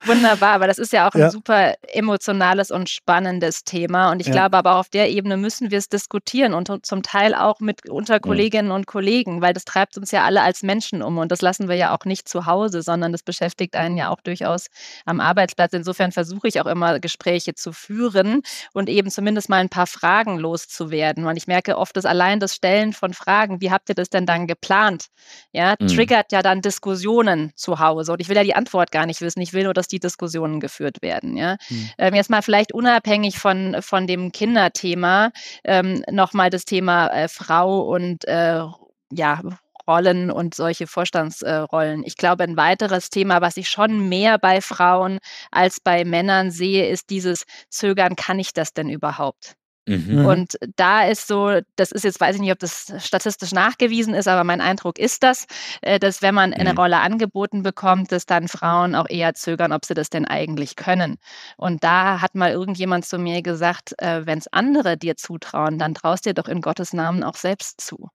Wunderbar, 0.05 0.55
aber 0.55 0.67
das 0.67 0.79
ist 0.79 0.91
ja 0.91 1.07
auch 1.07 1.13
ein 1.13 1.21
ja. 1.21 1.29
super 1.29 1.75
emotionales 1.93 2.71
und 2.71 2.89
spannendes 2.89 3.63
Thema. 3.63 4.11
Und 4.11 4.19
ich 4.19 4.27
ja. 4.27 4.33
glaube 4.33 4.57
aber 4.57 4.75
auf 4.75 4.89
der 4.89 5.09
Ebene 5.09 5.37
müssen 5.37 5.71
wir 5.71 5.77
es 5.77 5.87
diskutieren 5.87 6.53
und 6.53 6.85
zum 6.85 7.03
Teil 7.03 7.33
auch 7.33 7.61
mit 7.61 7.89
unter 7.89 8.19
Kolleginnen 8.19 8.67
ja. 8.69 8.75
und 8.75 8.85
Kollegen, 8.85 9.41
weil 9.41 9.53
das 9.53 9.63
treibt 9.63 9.97
uns 9.97 10.11
ja 10.11 10.25
alle 10.25 10.41
als 10.41 10.61
Menschen 10.61 11.01
um 11.01 11.17
und 11.17 11.31
das 11.31 11.41
lassen 11.41 11.69
wir 11.69 11.77
ja 11.77 11.95
auch 11.95 12.03
nicht 12.03 12.27
zu 12.27 12.45
Hause, 12.45 12.81
sondern 12.81 13.13
das 13.13 13.23
beschäftigt 13.23 13.75
einen 13.75 13.95
ja 13.95 14.09
auch 14.09 14.19
durchaus 14.19 14.67
am 15.05 15.21
Arbeitsplatz. 15.21 15.71
Insofern 15.71 16.11
versuche 16.11 16.49
ich 16.49 16.59
auch 16.59 16.67
immer 16.67 16.99
Gespräche 16.99 17.42
zu 17.51 17.73
führen 17.73 18.41
und 18.73 18.89
eben 18.89 19.09
zumindest 19.11 19.49
mal 19.49 19.57
ein 19.57 19.69
paar 19.69 19.87
Fragen 19.87 20.37
loszuwerden. 20.37 21.25
Und 21.25 21.37
ich 21.37 21.47
merke 21.47 21.77
oft, 21.77 21.95
dass 21.97 22.05
allein 22.05 22.39
das 22.39 22.55
Stellen 22.55 22.93
von 22.93 23.13
Fragen, 23.13 23.61
wie 23.61 23.71
habt 23.71 23.89
ihr 23.89 23.95
das 23.95 24.09
denn 24.09 24.25
dann 24.25 24.47
geplant? 24.47 25.07
Ja, 25.51 25.75
mhm. 25.79 25.87
triggert 25.87 26.31
ja 26.31 26.41
dann 26.41 26.61
Diskussionen 26.61 27.51
zu 27.55 27.79
Hause. 27.79 28.13
Und 28.13 28.21
ich 28.21 28.29
will 28.29 28.37
ja 28.37 28.43
die 28.43 28.55
Antwort 28.55 28.91
gar 28.91 29.05
nicht 29.05 29.21
wissen. 29.21 29.41
Ich 29.41 29.53
will 29.53 29.63
nur, 29.63 29.73
dass 29.73 29.87
die 29.87 29.99
Diskussionen 29.99 30.59
geführt 30.59 31.01
werden. 31.01 31.35
Ja? 31.37 31.57
Mhm. 31.69 31.89
Ähm, 31.97 32.15
jetzt 32.15 32.29
mal 32.29 32.41
vielleicht 32.41 32.73
unabhängig 32.73 33.37
von, 33.39 33.77
von 33.81 34.07
dem 34.07 34.31
Kinderthema 34.31 35.31
ähm, 35.63 36.03
nochmal 36.09 36.49
das 36.49 36.65
Thema 36.65 37.07
äh, 37.07 37.27
Frau 37.27 37.81
und 37.81 38.25
äh, 38.25 38.63
ja, 39.11 39.41
Rollen 39.87 40.31
und 40.31 40.55
solche 40.55 40.87
Vorstandsrollen. 40.87 42.03
Ich 42.03 42.17
glaube, 42.17 42.43
ein 42.43 42.57
weiteres 42.57 43.09
Thema, 43.09 43.41
was 43.41 43.57
ich 43.57 43.69
schon 43.69 44.09
mehr 44.09 44.37
bei 44.37 44.61
Frauen 44.61 45.19
als 45.51 45.79
bei 45.79 46.05
Männern 46.05 46.51
sehe, 46.51 46.89
ist 46.89 47.09
dieses 47.09 47.43
Zögern, 47.69 48.15
kann 48.15 48.39
ich 48.39 48.53
das 48.53 48.73
denn 48.73 48.89
überhaupt? 48.89 49.55
Mhm. 49.85 50.19
mhm. 50.19 50.25
Und 50.25 50.57
da 50.75 51.03
ist 51.05 51.27
so, 51.27 51.59
das 51.75 51.91
ist 51.91 52.03
jetzt, 52.03 52.21
weiß 52.21 52.35
ich 52.35 52.41
nicht, 52.41 52.51
ob 52.51 52.59
das 52.59 52.93
statistisch 52.99 53.51
nachgewiesen 53.51 54.13
ist, 54.13 54.27
aber 54.27 54.43
mein 54.43 54.61
Eindruck 54.61 54.97
ist 54.97 55.23
das, 55.23 55.45
äh, 55.81 55.99
dass 55.99 56.21
wenn 56.21 56.35
man 56.35 56.53
eine 56.53 56.71
mhm. 56.71 56.77
Rolle 56.79 56.99
angeboten 56.99 57.63
bekommt, 57.63 58.11
dass 58.11 58.25
dann 58.25 58.47
Frauen 58.47 58.95
auch 58.95 59.09
eher 59.09 59.33
zögern, 59.33 59.73
ob 59.73 59.85
sie 59.85 59.93
das 59.93 60.09
denn 60.09 60.25
eigentlich 60.25 60.75
können. 60.75 61.17
Und 61.57 61.83
da 61.83 62.21
hat 62.21 62.35
mal 62.35 62.51
irgendjemand 62.51 63.05
zu 63.05 63.17
mir 63.17 63.41
gesagt, 63.41 63.93
äh, 63.99 64.25
wenn 64.25 64.39
es 64.39 64.47
andere 64.51 64.97
dir 64.97 65.17
zutrauen, 65.17 65.77
dann 65.79 65.93
traust 65.95 66.25
dir 66.25 66.33
doch 66.33 66.47
in 66.47 66.61
Gottes 66.61 66.93
Namen 66.93 67.23
auch 67.23 67.35
selbst 67.35 67.81
zu. 67.81 68.09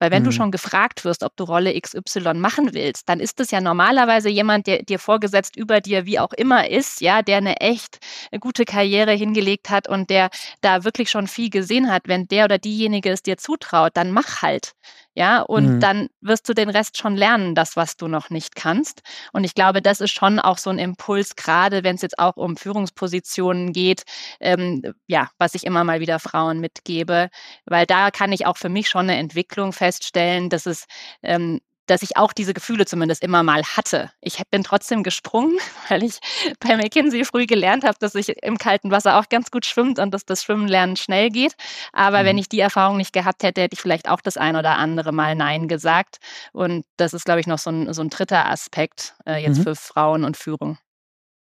Weil 0.00 0.10
wenn 0.10 0.22
mhm. 0.22 0.26
du 0.26 0.32
schon 0.32 0.50
gefragt 0.50 1.04
wirst, 1.04 1.22
ob 1.22 1.36
du 1.36 1.44
Rolle 1.44 1.78
XY 1.78 2.34
machen 2.34 2.74
willst, 2.74 3.08
dann 3.08 3.20
ist 3.20 3.38
es 3.38 3.50
ja 3.52 3.60
normalerweise 3.60 4.28
jemand, 4.28 4.66
der 4.66 4.82
dir 4.82 4.98
vorgesetzt 4.98 5.56
über 5.56 5.80
dir 5.80 6.06
wie 6.06 6.18
auch 6.18 6.32
immer 6.32 6.68
ist, 6.68 7.00
ja, 7.00 7.22
der 7.22 7.36
eine 7.36 7.60
echt 7.60 7.98
gute 8.40 8.64
Karriere 8.64 9.12
hingelegt 9.12 9.70
hat 9.70 9.88
und 9.88 10.10
der 10.10 10.30
da 10.62 10.84
wirklich 10.84 11.10
schon 11.10 11.28
viel 11.28 11.50
gesehen 11.50 11.92
hat. 11.92 12.02
Wenn 12.06 12.26
der 12.26 12.46
oder 12.46 12.58
diejenige 12.58 13.10
es 13.10 13.22
dir 13.22 13.36
zutraut, 13.36 13.92
dann 13.94 14.10
mach 14.10 14.42
halt. 14.42 14.72
Ja, 15.14 15.42
und 15.42 15.74
mhm. 15.74 15.80
dann 15.80 16.08
wirst 16.20 16.48
du 16.48 16.54
den 16.54 16.70
Rest 16.70 16.96
schon 16.96 17.16
lernen, 17.16 17.56
das, 17.56 17.74
was 17.74 17.96
du 17.96 18.06
noch 18.06 18.30
nicht 18.30 18.54
kannst. 18.54 19.02
Und 19.32 19.42
ich 19.42 19.54
glaube, 19.54 19.82
das 19.82 20.00
ist 20.00 20.12
schon 20.12 20.38
auch 20.38 20.56
so 20.56 20.70
ein 20.70 20.78
Impuls, 20.78 21.34
gerade 21.34 21.82
wenn 21.82 21.96
es 21.96 22.02
jetzt 22.02 22.18
auch 22.18 22.36
um 22.36 22.56
Führungspositionen 22.56 23.72
geht, 23.72 24.04
ähm, 24.38 24.82
ja, 25.08 25.28
was 25.38 25.54
ich 25.54 25.64
immer 25.64 25.82
mal 25.82 25.98
wieder 26.00 26.20
Frauen 26.20 26.60
mitgebe, 26.60 27.28
weil 27.66 27.86
da 27.86 28.10
kann 28.12 28.30
ich 28.32 28.46
auch 28.46 28.56
für 28.56 28.68
mich 28.68 28.88
schon 28.88 29.10
eine 29.10 29.16
Entwicklung 29.16 29.72
feststellen, 29.72 30.48
dass 30.48 30.66
es 30.66 30.86
ähm, 31.22 31.60
dass 31.90 32.02
ich 32.02 32.16
auch 32.16 32.32
diese 32.32 32.54
Gefühle 32.54 32.86
zumindest 32.86 33.22
immer 33.22 33.42
mal 33.42 33.64
hatte. 33.64 34.12
Ich 34.20 34.40
bin 34.50 34.62
trotzdem 34.62 35.02
gesprungen, 35.02 35.58
weil 35.88 36.04
ich 36.04 36.20
bei 36.60 36.76
McKinsey 36.76 37.24
früh 37.24 37.46
gelernt 37.46 37.82
habe, 37.84 37.96
dass 37.98 38.14
ich 38.14 38.28
im 38.42 38.58
kalten 38.58 38.92
Wasser 38.92 39.18
auch 39.18 39.28
ganz 39.28 39.50
gut 39.50 39.66
schwimmt 39.66 39.98
und 39.98 40.14
dass 40.14 40.24
das 40.24 40.44
Schwimmenlernen 40.44 40.96
schnell 40.96 41.30
geht. 41.30 41.54
Aber 41.92 42.20
mhm. 42.20 42.26
wenn 42.26 42.38
ich 42.38 42.48
die 42.48 42.60
Erfahrung 42.60 42.96
nicht 42.96 43.12
gehabt 43.12 43.42
hätte, 43.42 43.62
hätte 43.62 43.74
ich 43.74 43.80
vielleicht 43.80 44.08
auch 44.08 44.20
das 44.20 44.36
ein 44.36 44.54
oder 44.54 44.76
andere 44.76 45.10
Mal 45.12 45.34
Nein 45.34 45.66
gesagt. 45.66 46.18
Und 46.52 46.84
das 46.96 47.12
ist, 47.12 47.24
glaube 47.24 47.40
ich, 47.40 47.48
noch 47.48 47.58
so 47.58 47.70
ein, 47.70 47.92
so 47.92 48.02
ein 48.02 48.10
dritter 48.10 48.46
Aspekt 48.46 49.14
äh, 49.26 49.42
jetzt 49.42 49.58
mhm. 49.58 49.64
für 49.64 49.74
Frauen 49.74 50.24
und 50.24 50.36
Führung. 50.36 50.78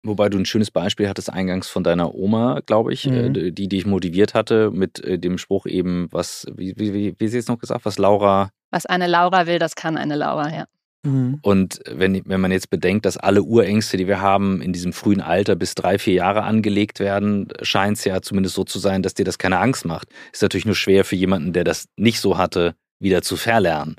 Wobei 0.03 0.29
du 0.29 0.37
ein 0.37 0.45
schönes 0.45 0.71
Beispiel 0.71 1.09
hattest 1.09 1.31
eingangs 1.31 1.67
von 1.67 1.83
deiner 1.83 2.15
Oma, 2.15 2.61
glaube 2.65 2.93
ich, 2.93 3.07
äh, 3.07 3.29
mhm. 3.29 3.55
die 3.55 3.67
dich 3.67 3.85
motiviert 3.85 4.33
hatte 4.33 4.71
mit 4.71 5.03
äh, 5.03 5.19
dem 5.19 5.37
Spruch 5.37 5.65
eben, 5.65 6.07
was, 6.11 6.45
wie, 6.55 6.73
wie, 6.77 7.15
wie 7.17 7.27
sie 7.27 7.37
jetzt 7.37 7.49
noch 7.49 7.59
gesagt, 7.59 7.85
was 7.85 7.97
Laura 7.97 8.51
was 8.71 8.85
eine 8.85 9.07
Laura 9.07 9.47
will, 9.47 9.59
das 9.59 9.75
kann 9.75 9.97
eine 9.97 10.15
Laura, 10.15 10.53
ja. 10.53 10.65
Mhm. 11.03 11.39
Und 11.41 11.79
wenn, 11.89 12.21
wenn 12.25 12.41
man 12.41 12.51
jetzt 12.51 12.69
bedenkt, 12.69 13.05
dass 13.05 13.17
alle 13.17 13.43
Urängste, 13.43 13.97
die 13.97 14.07
wir 14.07 14.19
haben, 14.19 14.61
in 14.61 14.73
diesem 14.73 14.93
frühen 14.93 15.21
Alter 15.21 15.55
bis 15.55 15.75
drei, 15.75 15.99
vier 15.99 16.15
Jahre 16.15 16.43
angelegt 16.43 16.99
werden, 16.99 17.47
scheint 17.61 17.97
es 17.97 18.05
ja 18.05 18.21
zumindest 18.21 18.55
so 18.55 18.63
zu 18.63 18.79
sein, 18.79 19.03
dass 19.03 19.13
dir 19.13 19.25
das 19.25 19.37
keine 19.37 19.59
Angst 19.59 19.85
macht. 19.85 20.09
Ist 20.33 20.41
natürlich 20.41 20.65
nur 20.65 20.75
schwer 20.75 21.05
für 21.05 21.15
jemanden, 21.15 21.53
der 21.53 21.63
das 21.63 21.87
nicht 21.95 22.19
so 22.19 22.37
hatte, 22.37 22.75
wieder 22.99 23.21
zu 23.21 23.37
verlernen. 23.37 23.95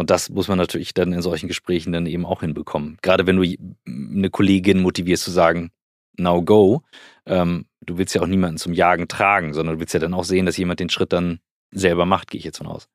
Und 0.00 0.08
das 0.08 0.30
muss 0.30 0.48
man 0.48 0.56
natürlich 0.56 0.94
dann 0.94 1.12
in 1.12 1.20
solchen 1.20 1.46
Gesprächen 1.46 1.92
dann 1.92 2.06
eben 2.06 2.24
auch 2.24 2.40
hinbekommen. 2.40 2.96
Gerade 3.02 3.26
wenn 3.26 3.36
du 3.36 3.42
eine 3.86 4.30
Kollegin 4.30 4.80
motivierst 4.80 5.24
zu 5.24 5.30
sagen, 5.30 5.72
now 6.16 6.42
go, 6.42 6.80
ähm, 7.26 7.66
du 7.82 7.98
willst 7.98 8.14
ja 8.14 8.22
auch 8.22 8.26
niemanden 8.26 8.56
zum 8.56 8.72
Jagen 8.72 9.08
tragen, 9.08 9.52
sondern 9.52 9.74
du 9.74 9.80
willst 9.80 9.92
ja 9.92 10.00
dann 10.00 10.14
auch 10.14 10.24
sehen, 10.24 10.46
dass 10.46 10.56
jemand 10.56 10.80
den 10.80 10.88
Schritt 10.88 11.12
dann 11.12 11.40
selber 11.70 12.06
macht, 12.06 12.30
gehe 12.30 12.38
ich 12.38 12.46
jetzt 12.46 12.56
von 12.56 12.66
aus. 12.66 12.88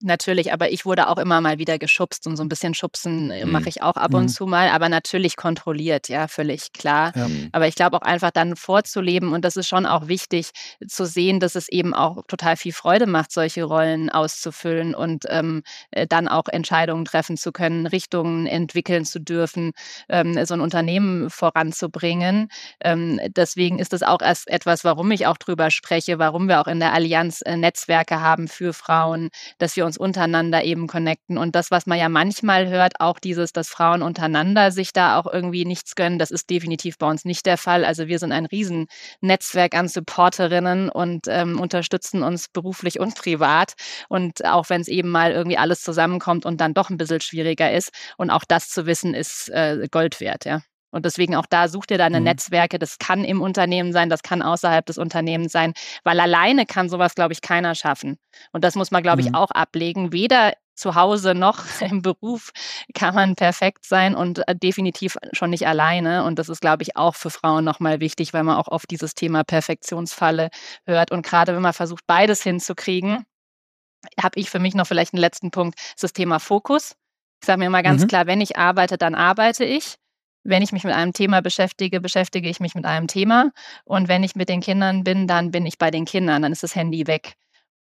Natürlich, 0.00 0.52
aber 0.52 0.70
ich 0.70 0.86
wurde 0.86 1.08
auch 1.08 1.18
immer 1.18 1.40
mal 1.40 1.58
wieder 1.58 1.76
geschubst 1.76 2.28
und 2.28 2.36
so 2.36 2.44
ein 2.44 2.48
bisschen 2.48 2.72
schubsen 2.72 3.32
äh, 3.32 3.44
mhm. 3.44 3.50
mache 3.50 3.68
ich 3.68 3.82
auch 3.82 3.96
ab 3.96 4.14
und 4.14 4.24
mhm. 4.24 4.28
zu 4.28 4.46
mal, 4.46 4.68
aber 4.68 4.88
natürlich 4.88 5.36
kontrolliert, 5.36 6.08
ja, 6.08 6.28
völlig 6.28 6.72
klar. 6.72 7.12
Ja. 7.16 7.26
Aber 7.50 7.66
ich 7.66 7.74
glaube 7.74 7.96
auch 7.96 8.06
einfach 8.06 8.30
dann 8.30 8.54
vorzuleben 8.54 9.32
und 9.32 9.44
das 9.44 9.56
ist 9.56 9.66
schon 9.66 9.86
auch 9.86 10.06
wichtig 10.06 10.52
zu 10.86 11.04
sehen, 11.04 11.40
dass 11.40 11.56
es 11.56 11.68
eben 11.68 11.94
auch 11.94 12.22
total 12.28 12.56
viel 12.56 12.72
Freude 12.72 13.06
macht, 13.06 13.32
solche 13.32 13.64
Rollen 13.64 14.08
auszufüllen 14.08 14.94
und 14.94 15.24
ähm, 15.30 15.64
äh, 15.90 16.06
dann 16.06 16.28
auch 16.28 16.46
Entscheidungen 16.46 17.04
treffen 17.04 17.36
zu 17.36 17.50
können, 17.50 17.88
Richtungen 17.88 18.46
entwickeln 18.46 19.04
zu 19.04 19.18
dürfen, 19.20 19.72
ähm, 20.08 20.44
so 20.46 20.54
ein 20.54 20.60
Unternehmen 20.60 21.28
voranzubringen. 21.28 22.50
Ähm, 22.80 23.18
deswegen 23.36 23.80
ist 23.80 23.92
es 23.92 24.04
auch 24.04 24.22
erst 24.22 24.46
etwas, 24.46 24.84
warum 24.84 25.10
ich 25.10 25.26
auch 25.26 25.38
drüber 25.38 25.72
spreche, 25.72 26.20
warum 26.20 26.46
wir 26.46 26.60
auch 26.60 26.68
in 26.68 26.78
der 26.78 26.92
Allianz 26.92 27.42
äh, 27.42 27.56
Netzwerke 27.56 28.20
haben 28.20 28.46
für 28.46 28.72
Frauen, 28.72 29.30
dass 29.58 29.74
wir 29.74 29.87
uns 29.88 29.98
untereinander 29.98 30.62
eben 30.62 30.86
connecten. 30.86 31.36
Und 31.36 31.56
das, 31.56 31.72
was 31.72 31.86
man 31.86 31.98
ja 31.98 32.08
manchmal 32.08 32.68
hört, 32.68 33.00
auch 33.00 33.18
dieses, 33.18 33.52
dass 33.52 33.68
Frauen 33.68 34.02
untereinander 34.02 34.70
sich 34.70 34.92
da 34.92 35.18
auch 35.18 35.26
irgendwie 35.26 35.64
nichts 35.64 35.96
gönnen, 35.96 36.20
das 36.20 36.30
ist 36.30 36.48
definitiv 36.50 36.98
bei 36.98 37.08
uns 37.08 37.24
nicht 37.24 37.44
der 37.46 37.58
Fall. 37.58 37.84
Also 37.84 38.06
wir 38.06 38.20
sind 38.20 38.30
ein 38.30 38.46
Riesennetzwerk 38.46 39.74
an 39.74 39.88
Supporterinnen 39.88 40.88
und 40.90 41.26
ähm, 41.28 41.58
unterstützen 41.60 42.22
uns 42.22 42.48
beruflich 42.48 43.00
und 43.00 43.16
privat. 43.16 43.72
Und 44.08 44.44
auch 44.44 44.70
wenn 44.70 44.80
es 44.80 44.88
eben 44.88 45.10
mal 45.10 45.32
irgendwie 45.32 45.58
alles 45.58 45.82
zusammenkommt 45.82 46.46
und 46.46 46.60
dann 46.60 46.74
doch 46.74 46.90
ein 46.90 46.98
bisschen 46.98 47.20
schwieriger 47.20 47.72
ist. 47.72 47.90
Und 48.16 48.30
auch 48.30 48.44
das 48.46 48.68
zu 48.68 48.86
wissen, 48.86 49.14
ist 49.14 49.48
äh, 49.50 49.88
Gold 49.90 50.20
wert, 50.20 50.44
ja. 50.44 50.60
Und 50.90 51.04
deswegen 51.04 51.34
auch 51.34 51.46
da 51.46 51.68
sucht 51.68 51.90
ihr 51.90 51.98
deine 51.98 52.18
mhm. 52.18 52.24
Netzwerke. 52.24 52.78
Das 52.78 52.98
kann 52.98 53.24
im 53.24 53.40
Unternehmen 53.40 53.92
sein, 53.92 54.08
das 54.08 54.22
kann 54.22 54.42
außerhalb 54.42 54.86
des 54.86 54.98
Unternehmens 54.98 55.52
sein, 55.52 55.74
weil 56.04 56.18
alleine 56.20 56.66
kann 56.66 56.88
sowas, 56.88 57.14
glaube 57.14 57.32
ich, 57.32 57.42
keiner 57.42 57.74
schaffen. 57.74 58.18
Und 58.52 58.64
das 58.64 58.74
muss 58.74 58.90
man, 58.90 59.02
glaube 59.02 59.22
mhm. 59.22 59.28
ich, 59.28 59.34
auch 59.34 59.50
ablegen. 59.50 60.12
Weder 60.12 60.52
zu 60.74 60.94
Hause 60.94 61.34
noch 61.34 61.64
im 61.80 62.02
Beruf 62.02 62.50
kann 62.94 63.14
man 63.14 63.34
perfekt 63.34 63.84
sein 63.84 64.14
und 64.14 64.46
äh, 64.48 64.56
definitiv 64.56 65.16
schon 65.32 65.50
nicht 65.50 65.66
alleine. 65.66 66.24
Und 66.24 66.38
das 66.38 66.48
ist, 66.48 66.60
glaube 66.60 66.82
ich, 66.84 66.96
auch 66.96 67.16
für 67.16 67.30
Frauen 67.30 67.64
nochmal 67.64 68.00
wichtig, 68.00 68.32
weil 68.32 68.44
man 68.44 68.56
auch 68.56 68.68
oft 68.68 68.90
dieses 68.90 69.14
Thema 69.14 69.44
Perfektionsfalle 69.44 70.48
hört. 70.86 71.10
Und 71.10 71.26
gerade 71.26 71.54
wenn 71.54 71.62
man 71.62 71.72
versucht, 71.72 72.06
beides 72.06 72.42
hinzukriegen, 72.42 73.24
habe 74.20 74.38
ich 74.38 74.48
für 74.48 74.60
mich 74.60 74.74
noch 74.74 74.86
vielleicht 74.86 75.12
einen 75.12 75.20
letzten 75.20 75.50
Punkt, 75.50 75.78
das 76.00 76.12
Thema 76.12 76.38
Fokus. 76.38 76.94
Ich 77.40 77.46
sage 77.46 77.58
mir 77.58 77.66
immer 77.66 77.82
ganz 77.82 78.02
mhm. 78.02 78.08
klar, 78.08 78.26
wenn 78.26 78.40
ich 78.40 78.56
arbeite, 78.56 78.96
dann 78.96 79.14
arbeite 79.14 79.64
ich 79.64 79.96
wenn 80.48 80.62
ich 80.62 80.72
mich 80.72 80.84
mit 80.84 80.94
einem 80.94 81.12
Thema 81.12 81.42
beschäftige, 81.42 82.00
beschäftige 82.00 82.48
ich 82.48 82.58
mich 82.58 82.74
mit 82.74 82.86
einem 82.86 83.06
Thema. 83.06 83.50
Und 83.84 84.08
wenn 84.08 84.22
ich 84.22 84.34
mit 84.34 84.48
den 84.48 84.60
Kindern 84.60 85.04
bin, 85.04 85.26
dann 85.26 85.50
bin 85.50 85.66
ich 85.66 85.78
bei 85.78 85.90
den 85.90 86.06
Kindern, 86.06 86.42
dann 86.42 86.52
ist 86.52 86.62
das 86.62 86.74
Handy 86.74 87.06
weg. 87.06 87.34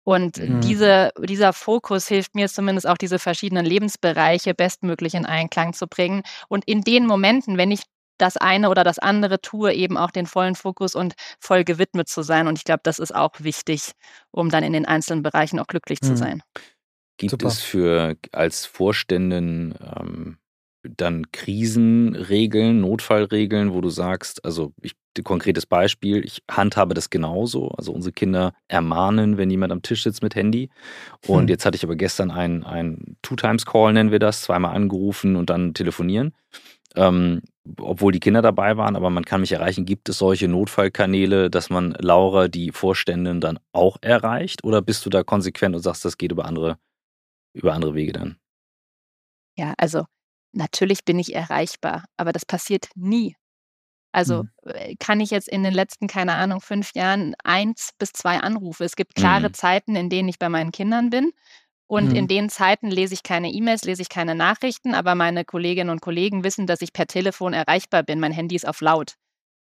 Und 0.05 0.37
mhm. 0.39 0.61
diese, 0.61 1.13
dieser 1.19 1.53
Fokus 1.53 2.09
hilft 2.09 2.35
mir 2.35 2.49
zumindest 2.49 2.87
auch, 2.87 2.99
diese 2.99 3.19
verschiedenen 3.19 3.65
Lebensbereiche 3.65 4.53
bestmöglich 4.53 5.15
in 5.15 5.25
Einklang 5.25 5.73
zu 5.73 5.87
bringen. 5.87 6.23
Und 6.49 6.65
in 6.67 6.83
den 6.83 7.07
Momenten, 7.07 7.57
wenn 7.57 7.71
ich 7.71 7.83
das 8.19 8.37
eine 8.37 8.69
oder 8.69 8.85
das 8.85 8.99
andere 8.99 9.41
tue, 9.41 9.73
eben 9.73 9.97
auch 9.97 10.11
den 10.11 10.27
vollen 10.27 10.55
Fokus 10.55 10.95
und 10.95 11.15
voll 11.41 11.65
gewidmet 11.65 12.09
zu 12.09 12.23
sein. 12.23 12.47
Und 12.49 12.59
ich 12.59 12.65
glaube, 12.65 12.81
das 12.83 12.99
ist 12.99 13.15
auch 13.15 13.33
wichtig, 13.39 13.93
um 14.31 14.51
dann 14.51 14.63
in 14.63 14.73
den 14.73 14.85
einzelnen 14.85 15.23
Bereichen 15.23 15.59
auch 15.59 15.67
glücklich 15.67 16.01
mhm. 16.03 16.07
zu 16.07 16.17
sein. 16.17 16.43
Gibt 17.17 17.31
Super. 17.31 17.47
es 17.47 17.61
für 17.61 18.17
als 18.33 18.67
Vorständin 18.67 19.75
ähm, 19.97 20.39
dann 20.83 21.31
Krisenregeln, 21.31 22.81
Notfallregeln, 22.81 23.73
wo 23.73 23.81
du 23.81 23.91
sagst, 23.91 24.45
also 24.45 24.73
ich, 24.83 24.95
konkretes 25.23 25.67
Beispiel, 25.67 26.25
ich 26.25 26.43
handhabe 26.51 26.95
das 26.95 27.11
genauso. 27.11 27.69
Also 27.69 27.93
unsere 27.93 28.13
Kinder 28.13 28.55
ermahnen, 28.69 29.37
wenn 29.37 29.51
jemand 29.51 29.73
am 29.73 29.83
Tisch 29.83 30.03
sitzt 30.03 30.23
mit 30.23 30.35
Handy. 30.35 30.71
Und 31.27 31.43
hm. 31.43 31.49
jetzt 31.49 31.67
hatte 31.67 31.77
ich 31.77 31.85
aber 31.85 31.97
gestern 31.97 32.31
ein, 32.31 32.65
ein 32.65 33.17
Two-Times-Call, 33.23 33.93
nennen 33.93 34.11
wir 34.11 34.19
das, 34.19 34.43
zweimal 34.43 34.75
angerufen 34.75 35.37
und 35.37 35.51
dann 35.51 35.75
telefonieren. 35.75 36.33
Ähm, 36.95 37.43
obwohl 37.79 38.13
die 38.13 38.21
Kinder 38.21 38.43
dabei 38.43 38.77
waren, 38.77 38.97
aber 38.97 39.09
man 39.09 39.25
kann 39.25 39.41
mich 39.41 39.53
erreichen. 39.53 39.85
Gibt 39.85 40.09
es 40.09 40.19
solche 40.19 40.49
Notfallkanäle, 40.49 41.49
dass 41.49 41.71
man 41.71 41.93
Laura, 41.99 42.49
die 42.49 42.73
Vorständin, 42.73 43.41
dann 43.41 43.59
auch 43.73 43.99
erreicht? 44.01 44.65
Oder 44.65 44.83
bist 44.83 45.07
du 45.07 45.11
da 45.11 45.23
konsequent 45.23 45.75
und 45.77 45.83
sagst, 45.83 46.05
das 46.05 46.19
geht 46.19 46.33
über 46.33 46.45
andere, 46.45 46.79
über 47.55 47.73
andere 47.73 47.95
Wege 47.95 48.13
dann? 48.13 48.37
Ja, 49.57 49.75
also 49.77 50.07
natürlich 50.53 51.05
bin 51.05 51.19
ich 51.19 51.35
erreichbar, 51.35 52.05
aber 52.17 52.33
das 52.33 52.47
passiert 52.47 52.89
nie. 52.95 53.37
Also 54.13 54.45
mhm. 54.65 54.97
kann 55.01 55.21
ich 55.21 55.31
jetzt 55.31 55.49
in 55.49 55.63
den 55.63 55.73
letzten, 55.73 56.07
keine 56.07 56.35
Ahnung, 56.35 56.61
fünf 56.61 56.95
Jahren 56.95 57.35
eins 57.43 57.91
bis 57.99 58.13
zwei 58.13 58.39
Anrufe. 58.39 58.85
Es 58.85 58.95
gibt 58.95 59.15
klare 59.15 59.49
mhm. 59.49 59.55
Zeiten, 59.55 59.97
in 59.97 60.11
denen 60.11 60.29
ich 60.29 60.39
bei 60.39 60.51
meinen 60.51 60.71
Kindern 60.71 61.11
bin. 61.11 61.33
Und 61.87 62.11
mhm. 62.11 62.17
in 62.17 62.29
den 62.29 62.49
Zeiten 62.49 62.91
lese 62.91 63.15
ich 63.15 63.23
keine 63.23 63.51
E-Mails, 63.51 63.85
lese 63.85 64.03
ich 64.03 64.09
keine 64.09 64.35
Nachrichten, 64.35 64.95
aber 64.95 65.15
meine 65.15 65.45
Kolleginnen 65.45 65.91
und 65.91 66.01
Kollegen 66.01 66.45
wissen, 66.45 66.67
dass 66.67 66.83
ich 66.83 66.93
per 66.93 67.07
Telefon 67.07 67.53
erreichbar 67.53 68.03
bin. 68.03 68.21
Mein 68.21 68.33
Handy 68.33 68.55
ist 68.55 68.67
auf 68.67 68.81
laut. 68.81 69.17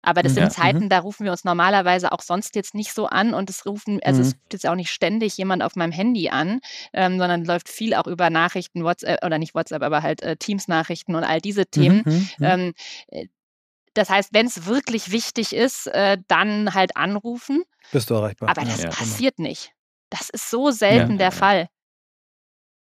Aber 0.03 0.23
das 0.23 0.37
ja. 0.37 0.43
sind 0.43 0.53
Zeiten, 0.53 0.85
mhm. 0.85 0.89
da 0.89 1.01
rufen 1.01 1.25
wir 1.25 1.33
uns 1.33 1.45
normalerweise 1.45 2.13
auch 2.13 2.23
sonst 2.23 2.55
jetzt 2.55 2.75
nicht 2.75 2.93
so 2.93 3.07
an 3.07 3.35
und 3.35 3.51
es 3.51 3.67
rufen, 3.67 4.01
also 4.05 4.21
mhm. 4.21 4.29
es 4.29 4.35
ruft 4.35 4.53
jetzt 4.53 4.69
auch 4.69 4.75
nicht 4.77 4.91
ständig 4.91 5.37
jemand 5.37 5.63
auf 5.63 5.75
meinem 5.75 5.93
Handy 5.93 6.29
an, 6.29 6.61
ähm, 6.93 7.19
sondern 7.19 7.45
läuft 7.45 7.69
viel 7.69 7.95
auch 7.95 8.07
über 8.07 8.31
Nachrichten, 8.31 8.85
WhatsApp 8.85 9.25
oder 9.25 9.39
nicht 9.39 9.55
WhatsApp, 9.55 9.83
aber 9.83 10.03
halt 10.03 10.23
äh, 10.23 10.37
Teams-Nachrichten 10.37 11.15
und 11.15 11.25
all 11.25 11.41
diese 11.41 11.63
mhm, 11.63 11.71
Themen. 11.71 12.03
Mhm. 12.05 12.31
Ähm, 12.41 12.75
äh, 13.09 13.27
das 13.95 14.11
heißt, 14.11 14.35
wenn 14.35 14.47
es 14.47 14.67
wirklich 14.67 15.11
wichtig 15.11 15.55
ist, 15.55 15.87
äh, 15.87 16.19
dann 16.29 16.75
halt 16.75 16.97
anrufen. 16.97 17.65
Bist 17.93 18.11
du 18.11 18.15
erreichbar. 18.15 18.51
Aber 18.51 18.63
das 18.63 18.83
ja, 18.83 18.91
passiert 18.91 19.37
genau. 19.37 19.49
nicht. 19.49 19.73
Das 20.11 20.29
ist 20.31 20.51
so 20.51 20.71
selten 20.71 21.13
ja, 21.13 21.19
der 21.19 21.33
Fall. 21.33 21.69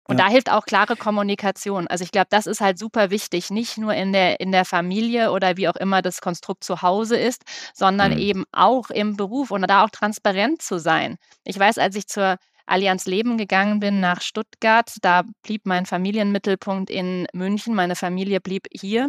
Und 0.07 0.19
ja. 0.19 0.27
da 0.27 0.31
hilft 0.31 0.51
auch 0.51 0.67
klare 0.67 0.97
Kommunikation. 0.97 1.87
Also 1.89 2.05
ich 2.05 2.13
glaube, 2.13 2.27
das 2.31 2.47
ist 2.47 2.61
halt 2.61 2.79
super 2.79 3.11
wichtig, 3.11 3.51
nicht 3.51 3.79
nur 3.79 3.95
in 3.95 4.13
der, 4.13 4.39
in 4.39 4.53
der 4.53 4.65
Familie 4.65 5.33
oder 5.33 5.57
wie 5.57 5.69
auch 5.69 5.77
immer 5.77 6.03
das 6.03 6.21
Konstrukt 6.21 6.63
zu 6.63 6.83
Hause 6.83 7.17
ist, 7.17 7.43
sondern 7.73 8.13
mhm. 8.13 8.19
eben 8.19 8.45
auch 8.53 8.91
im 8.91 9.17
Beruf 9.17 9.51
und 9.51 9.63
da 9.69 9.85
auch 9.85 9.91
transparent 9.91 10.61
zu 10.61 10.79
sein. 10.79 11.17
Ich 11.45 11.59
weiß, 11.59 11.79
als 11.79 11.97
ich 11.97 12.07
zur 12.07 12.37
Allianz 12.67 13.07
Leben 13.07 13.39
gegangen 13.39 13.81
bin 13.81 14.01
nach 14.01 14.21
Stuttgart, 14.21 14.91
da 15.01 15.23
blieb 15.43 15.63
mein 15.65 15.87
Familienmittelpunkt 15.87 16.91
in 16.91 17.27
München, 17.33 17.75
meine 17.75 17.97
Familie 17.97 18.41
blieb 18.41 18.67
hier. 18.73 19.09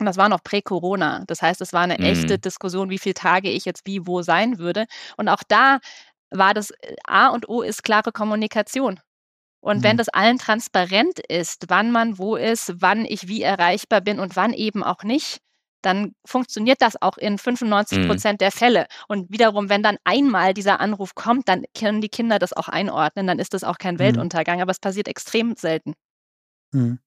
Und 0.00 0.06
das 0.06 0.16
war 0.16 0.28
noch 0.28 0.42
prä-Corona. 0.42 1.24
Das 1.26 1.40
heißt, 1.40 1.60
es 1.60 1.72
war 1.72 1.82
eine 1.82 1.98
mhm. 1.98 2.04
echte 2.04 2.38
Diskussion, 2.38 2.90
wie 2.90 2.98
viele 2.98 3.14
Tage 3.14 3.50
ich 3.50 3.64
jetzt 3.64 3.86
wie 3.86 4.06
wo 4.06 4.22
sein 4.22 4.58
würde. 4.58 4.86
Und 5.16 5.28
auch 5.28 5.42
da 5.46 5.78
war 6.30 6.54
das 6.54 6.70
äh, 6.70 6.96
A 7.06 7.28
und 7.28 7.48
O 7.48 7.62
ist 7.62 7.84
klare 7.84 8.10
Kommunikation. 8.10 9.00
Und 9.64 9.78
mhm. 9.78 9.82
wenn 9.82 9.96
das 9.96 10.10
allen 10.10 10.38
transparent 10.38 11.20
ist, 11.26 11.64
wann 11.68 11.90
man 11.90 12.18
wo 12.18 12.36
ist, 12.36 12.74
wann 12.82 13.06
ich 13.06 13.28
wie 13.28 13.40
erreichbar 13.40 14.02
bin 14.02 14.18
und 14.18 14.36
wann 14.36 14.52
eben 14.52 14.84
auch 14.84 15.04
nicht, 15.04 15.38
dann 15.80 16.14
funktioniert 16.26 16.82
das 16.82 17.00
auch 17.00 17.16
in 17.16 17.38
95 17.38 18.00
mhm. 18.00 18.06
Prozent 18.06 18.34
mhm. 18.34 18.44
der 18.44 18.52
Fälle. 18.52 18.86
Und 19.08 19.30
wiederum, 19.30 19.70
wenn 19.70 19.82
dann 19.82 19.96
einmal 20.04 20.52
dieser 20.52 20.80
Anruf 20.80 21.14
kommt, 21.14 21.48
dann 21.48 21.64
können 21.76 22.02
die 22.02 22.10
Kinder 22.10 22.38
das 22.38 22.52
auch 22.52 22.68
einordnen, 22.68 23.26
dann 23.26 23.38
ist 23.38 23.54
das 23.54 23.64
auch 23.64 23.78
kein 23.78 23.94
mhm. 23.94 24.00
Weltuntergang, 24.00 24.60
aber 24.60 24.70
es 24.70 24.80
passiert 24.80 25.08
extrem 25.08 25.56
selten. 25.56 25.94
Mhm. 26.72 26.98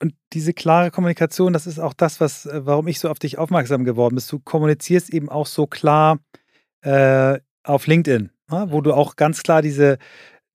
Und 0.00 0.14
diese 0.34 0.52
klare 0.52 0.90
Kommunikation, 0.90 1.54
das 1.54 1.66
ist 1.66 1.78
auch 1.78 1.94
das, 1.94 2.20
was, 2.20 2.44
äh, 2.44 2.66
warum 2.66 2.88
ich 2.88 3.00
so 3.00 3.08
auf 3.08 3.18
dich 3.18 3.38
aufmerksam 3.38 3.84
geworden 3.84 4.16
bin. 4.16 4.24
Du 4.28 4.38
kommunizierst 4.38 5.08
eben 5.08 5.30
auch 5.30 5.46
so 5.46 5.66
klar 5.66 6.18
äh, 6.82 7.40
auf 7.64 7.86
LinkedIn, 7.86 8.30
ne? 8.50 8.66
wo 8.68 8.82
du 8.82 8.92
auch 8.92 9.16
ganz 9.16 9.42
klar 9.42 9.62
diese, 9.62 9.96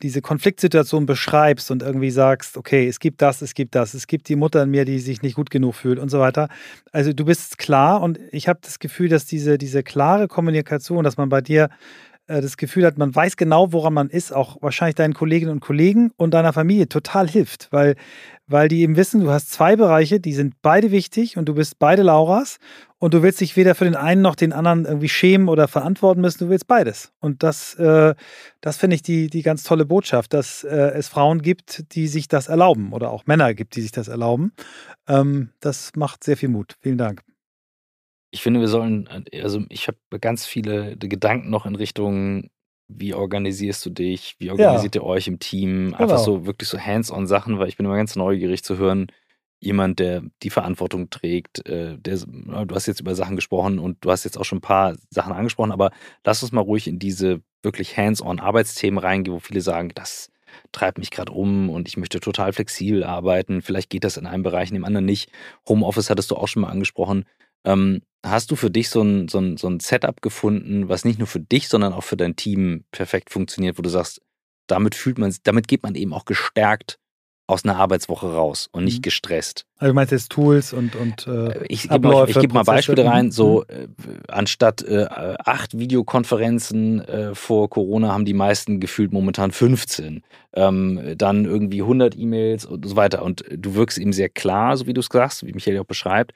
diese 0.01 0.21
Konfliktsituation 0.21 1.05
beschreibst 1.05 1.71
und 1.71 1.81
irgendwie 1.81 2.11
sagst, 2.11 2.57
okay, 2.57 2.87
es 2.87 2.99
gibt 2.99 3.21
das, 3.21 3.41
es 3.41 3.53
gibt 3.53 3.75
das, 3.75 3.93
es 3.93 4.07
gibt 4.07 4.27
die 4.27 4.35
Mutter 4.35 4.63
in 4.63 4.71
mir, 4.71 4.85
die 4.85 4.99
sich 4.99 5.21
nicht 5.21 5.35
gut 5.35 5.49
genug 5.49 5.75
fühlt 5.75 5.99
und 5.99 6.09
so 6.09 6.19
weiter. 6.19 6.49
Also 6.91 7.13
du 7.13 7.25
bist 7.25 7.57
klar 7.57 8.01
und 8.01 8.19
ich 8.31 8.47
habe 8.47 8.59
das 8.61 8.79
Gefühl, 8.79 9.09
dass 9.09 9.25
diese, 9.25 9.57
diese 9.57 9.83
klare 9.83 10.27
Kommunikation, 10.27 11.03
dass 11.03 11.17
man 11.17 11.29
bei 11.29 11.41
dir 11.41 11.69
äh, 12.28 12.41
das 12.41 12.57
Gefühl 12.57 12.86
hat, 12.86 12.97
man 12.97 13.13
weiß 13.13 13.38
genau, 13.38 13.71
woran 13.71 13.93
man 13.93 14.09
ist, 14.09 14.34
auch 14.34 14.57
wahrscheinlich 14.61 14.95
deinen 14.95 15.13
Kolleginnen 15.13 15.51
und 15.51 15.59
Kollegen 15.59 16.11
und 16.17 16.34
deiner 16.34 16.53
Familie 16.53 16.89
total 16.89 17.28
hilft, 17.28 17.67
weil, 17.71 17.95
weil 18.47 18.67
die 18.67 18.82
eben 18.82 18.95
wissen, 18.95 19.21
du 19.21 19.30
hast 19.30 19.51
zwei 19.51 19.76
Bereiche, 19.76 20.19
die 20.19 20.34
sind 20.34 20.55
beide 20.61 20.91
wichtig 20.91 21.38
und 21.38 21.45
du 21.45 21.53
bist 21.53 21.80
beide 21.80 22.03
Lauras 22.03 22.57
und 22.97 23.13
du 23.13 23.21
willst 23.21 23.41
dich 23.41 23.55
weder 23.55 23.76
für 23.76 23.86
den 23.86 23.95
einen 23.95 24.21
noch 24.21 24.36
den 24.36 24.53
anderen 24.53 24.86
irgendwie 24.86 25.09
schämen 25.09 25.49
oder 25.49 25.67
verantworten 25.67 26.21
müssen, 26.21 26.45
du 26.45 26.49
willst 26.49 26.67
beides. 26.67 27.11
Und 27.19 27.43
das, 27.43 27.76
äh, 27.76 28.15
das 28.61 28.78
finde 28.78 28.95
ich 28.95 29.01
die, 29.03 29.28
die 29.30 29.41
ganz 29.41 29.63
tolle 29.63 29.86
Botschaft, 29.86 30.34
dass 30.34 30.63
äh, 30.63 30.76
es 30.95 31.07
Frauen 31.07 31.41
gibt, 31.41 31.95
die 31.95 32.07
sich 32.07 32.28
das 32.28 32.47
erlauben 32.47 32.93
oder 32.93 33.11
auch 33.11 33.26
Männer 33.26 33.53
gibt, 33.53 33.76
die 33.76 33.82
sich 33.82 33.91
das 33.91 34.07
erlauben. 34.07 34.53
Ähm, 35.07 35.49
das 35.59 35.91
macht 35.95 36.23
sehr 36.23 36.38
viel 36.38 36.49
Mut. 36.49 36.76
Vielen 36.82 36.97
Dank 36.97 37.21
ich 38.36 38.41
finde, 38.41 38.59
wir 38.59 38.67
sollen, 38.67 39.07
also 39.41 39.63
ich 39.69 39.88
habe 39.88 39.97
ganz 40.19 40.45
viele 40.45 40.97
Gedanken 40.97 41.49
noch 41.49 41.65
in 41.65 41.75
Richtung, 41.75 42.49
wie 42.89 43.13
organisierst 43.13 43.86
du 43.86 43.89
dich, 43.89 44.36
wie 44.39 44.51
organisiert 44.51 44.95
ja. 44.95 45.01
ihr 45.01 45.05
euch 45.05 45.29
im 45.29 45.39
Team, 45.39 45.86
genau. 45.86 45.97
einfach 45.97 46.17
so 46.17 46.45
wirklich 46.45 46.67
so 46.67 46.77
hands-on-Sachen, 46.77 47.59
weil 47.59 47.69
ich 47.69 47.77
bin 47.77 47.86
immer 47.86 47.95
ganz 47.95 48.17
neugierig 48.17 48.61
zu 48.61 48.77
hören, 48.77 49.07
jemand, 49.61 49.99
der 49.99 50.21
die 50.43 50.49
Verantwortung 50.49 51.09
trägt, 51.09 51.65
äh, 51.65 51.97
der, 51.97 52.17
du 52.17 52.75
hast 52.75 52.88
jetzt 52.88 52.99
über 52.99 53.15
Sachen 53.15 53.38
gesprochen 53.38 53.79
und 53.79 54.03
du 54.03 54.11
hast 54.11 54.25
jetzt 54.25 54.38
auch 54.38 54.43
schon 54.43 54.57
ein 54.57 54.61
paar 54.61 54.97
Sachen 55.09 55.31
angesprochen, 55.31 55.71
aber 55.71 55.91
lass 56.25 56.43
uns 56.43 56.51
mal 56.51 56.59
ruhig 56.59 56.89
in 56.89 56.99
diese 56.99 57.41
wirklich 57.63 57.95
hands-on 57.95 58.41
Arbeitsthemen 58.41 58.99
reingehen, 58.99 59.33
wo 59.33 59.39
viele 59.39 59.61
sagen, 59.61 59.93
das 59.95 60.29
treibt 60.73 60.97
mich 60.97 61.09
gerade 61.09 61.31
um 61.31 61.69
und 61.69 61.88
ich 61.88 61.95
möchte 61.95 62.19
total 62.19 62.51
flexibel 62.51 63.05
arbeiten. 63.05 63.61
Vielleicht 63.61 63.89
geht 63.89 64.03
das 64.03 64.17
in 64.17 64.25
einem 64.25 64.43
Bereich, 64.43 64.71
in 64.71 64.75
dem 64.75 64.83
anderen 64.83 65.05
nicht. 65.05 65.31
Homeoffice 65.69 66.09
hattest 66.09 66.31
du 66.31 66.36
auch 66.36 66.49
schon 66.49 66.63
mal 66.63 66.69
angesprochen. 66.69 67.23
Ähm, 67.65 68.01
hast 68.26 68.51
du 68.51 68.55
für 68.55 68.71
dich 68.71 68.89
so 68.89 69.01
ein, 69.01 69.28
so, 69.28 69.39
ein, 69.39 69.57
so 69.57 69.67
ein 69.67 69.80
Setup 69.80 70.21
gefunden, 70.21 70.89
was 70.89 71.05
nicht 71.05 71.19
nur 71.19 71.28
für 71.28 71.39
dich, 71.39 71.67
sondern 71.67 71.93
auch 71.93 72.03
für 72.03 72.17
dein 72.17 72.36
Team 72.36 72.84
perfekt 72.91 73.30
funktioniert, 73.30 73.78
wo 73.78 73.82
du 73.82 73.89
sagst, 73.89 74.21
damit 74.67 74.95
fühlt 74.95 75.17
man, 75.17 75.34
damit 75.43 75.67
geht 75.67 75.84
man 75.84 75.95
eben 75.95 76.13
auch 76.13 76.26
gestärkt 76.26 76.97
aus 77.47 77.63
einer 77.63 77.76
Arbeitswoche 77.76 78.34
raus 78.34 78.69
und 78.71 78.86
nicht 78.86 78.99
mhm. 78.99 79.03
gestresst. 79.03 79.65
Also 79.78 79.91
du 79.91 79.95
meinst 79.95 80.11
jetzt 80.11 80.32
Tools 80.32 80.73
und 80.73 80.95
und 80.95 81.28
äh, 81.28 81.49
äh 81.49 81.65
ich 81.69 81.84
gebe 81.84 82.07
mal, 82.07 82.26
geb 82.26 82.53
mal 82.53 82.63
Beispiele 82.63 83.05
rein. 83.05 83.30
So 83.30 83.65
mhm. 83.69 83.76
äh, 83.76 83.88
anstatt 84.32 84.82
äh, 84.82 85.05
acht 85.09 85.78
Videokonferenzen 85.78 87.01
äh, 87.01 87.36
vor 87.36 87.69
Corona 87.69 88.11
haben 88.11 88.26
die 88.26 88.34
meisten 88.34 88.80
gefühlt 88.80 89.13
momentan 89.13 89.51
15. 89.51 90.23
Ähm, 90.53 91.13
dann 91.17 91.45
irgendwie 91.45 91.82
100 91.82 92.17
E-Mails 92.17 92.65
und 92.65 92.88
so 92.88 92.95
weiter. 92.95 93.21
Und 93.21 93.43
du 93.51 93.76
wirkst 93.76 93.99
eben 93.99 94.13
sehr 94.13 94.30
klar, 94.30 94.76
so 94.76 94.88
wie 94.88 94.93
du 94.93 95.01
es 95.01 95.09
sagst, 95.11 95.45
wie 95.45 95.53
Michael 95.53 95.80
auch 95.80 95.86
beschreibt. 95.86 96.34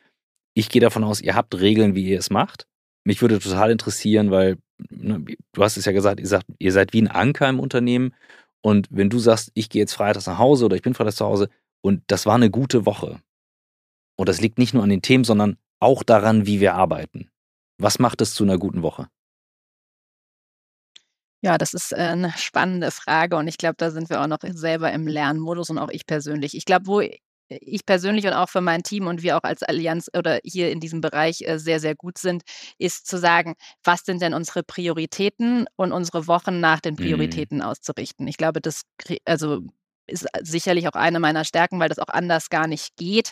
Ich 0.59 0.67
gehe 0.67 0.81
davon 0.81 1.05
aus, 1.05 1.21
ihr 1.21 1.35
habt 1.35 1.57
Regeln, 1.57 1.95
wie 1.95 2.09
ihr 2.09 2.19
es 2.19 2.29
macht. 2.29 2.67
Mich 3.05 3.21
würde 3.21 3.39
total 3.39 3.71
interessieren, 3.71 4.29
weil 4.29 4.57
ne, 4.89 5.23
du 5.53 5.63
hast 5.63 5.77
es 5.77 5.85
ja 5.85 5.93
gesagt, 5.93 6.19
ihr, 6.19 6.27
sagt, 6.27 6.47
ihr 6.59 6.73
seid 6.73 6.91
wie 6.91 7.01
ein 7.01 7.07
Anker 7.07 7.47
im 7.47 7.61
Unternehmen. 7.61 8.13
Und 8.61 8.89
wenn 8.91 9.09
du 9.09 9.19
sagst, 9.19 9.51
ich 9.53 9.69
gehe 9.69 9.81
jetzt 9.81 9.93
freitags 9.93 10.27
nach 10.27 10.37
Hause 10.37 10.65
oder 10.65 10.75
ich 10.75 10.81
bin 10.81 10.93
freitags 10.93 11.15
zu 11.15 11.25
Hause 11.25 11.47
und 11.79 12.03
das 12.07 12.25
war 12.25 12.35
eine 12.35 12.51
gute 12.51 12.85
Woche. 12.85 13.21
Und 14.17 14.27
das 14.27 14.41
liegt 14.41 14.57
nicht 14.57 14.73
nur 14.73 14.83
an 14.83 14.89
den 14.89 15.01
Themen, 15.01 15.23
sondern 15.23 15.55
auch 15.79 16.03
daran, 16.03 16.45
wie 16.45 16.59
wir 16.59 16.75
arbeiten. 16.75 17.29
Was 17.77 17.97
macht 17.97 18.19
es 18.19 18.33
zu 18.33 18.43
einer 18.43 18.57
guten 18.57 18.81
Woche? 18.81 19.07
Ja, 21.41 21.57
das 21.57 21.73
ist 21.73 21.93
äh, 21.93 21.95
eine 21.95 22.33
spannende 22.33 22.91
Frage 22.91 23.37
und 23.37 23.47
ich 23.47 23.57
glaube, 23.57 23.75
da 23.77 23.91
sind 23.91 24.09
wir 24.09 24.21
auch 24.21 24.27
noch 24.27 24.39
selber 24.43 24.91
im 24.91 25.07
Lernmodus 25.07 25.69
und 25.69 25.77
auch 25.77 25.89
ich 25.89 26.05
persönlich. 26.05 26.53
Ich 26.53 26.65
glaube, 26.65 26.87
wo 26.87 27.01
ich 27.49 27.85
persönlich 27.85 28.25
und 28.25 28.33
auch 28.33 28.49
für 28.49 28.61
mein 28.61 28.83
Team 28.83 29.07
und 29.07 29.23
wir 29.23 29.37
auch 29.37 29.43
als 29.43 29.63
Allianz 29.63 30.09
oder 30.15 30.39
hier 30.43 30.71
in 30.71 30.79
diesem 30.79 31.01
Bereich 31.01 31.41
äh, 31.41 31.57
sehr, 31.57 31.79
sehr 31.79 31.95
gut 31.95 32.17
sind, 32.17 32.43
ist 32.77 33.07
zu 33.07 33.17
sagen, 33.17 33.55
was 33.83 34.01
sind 34.05 34.21
denn 34.21 34.33
unsere 34.33 34.63
Prioritäten 34.63 35.65
und 35.75 35.91
unsere 35.91 36.27
Wochen 36.27 36.59
nach 36.59 36.79
den 36.79 36.93
mhm. 36.93 36.97
Prioritäten 36.97 37.57
mhm. 37.57 37.63
auszurichten. 37.63 38.27
Ich 38.27 38.37
glaube, 38.37 38.61
das 38.61 38.83
also 39.25 39.61
ist 40.07 40.27
sicherlich 40.41 40.87
auch 40.87 40.93
eine 40.93 41.19
meiner 41.19 41.45
Stärken, 41.45 41.79
weil 41.79 41.89
das 41.89 41.99
auch 41.99 42.09
anders 42.09 42.49
gar 42.49 42.67
nicht 42.67 42.95
geht 42.95 43.31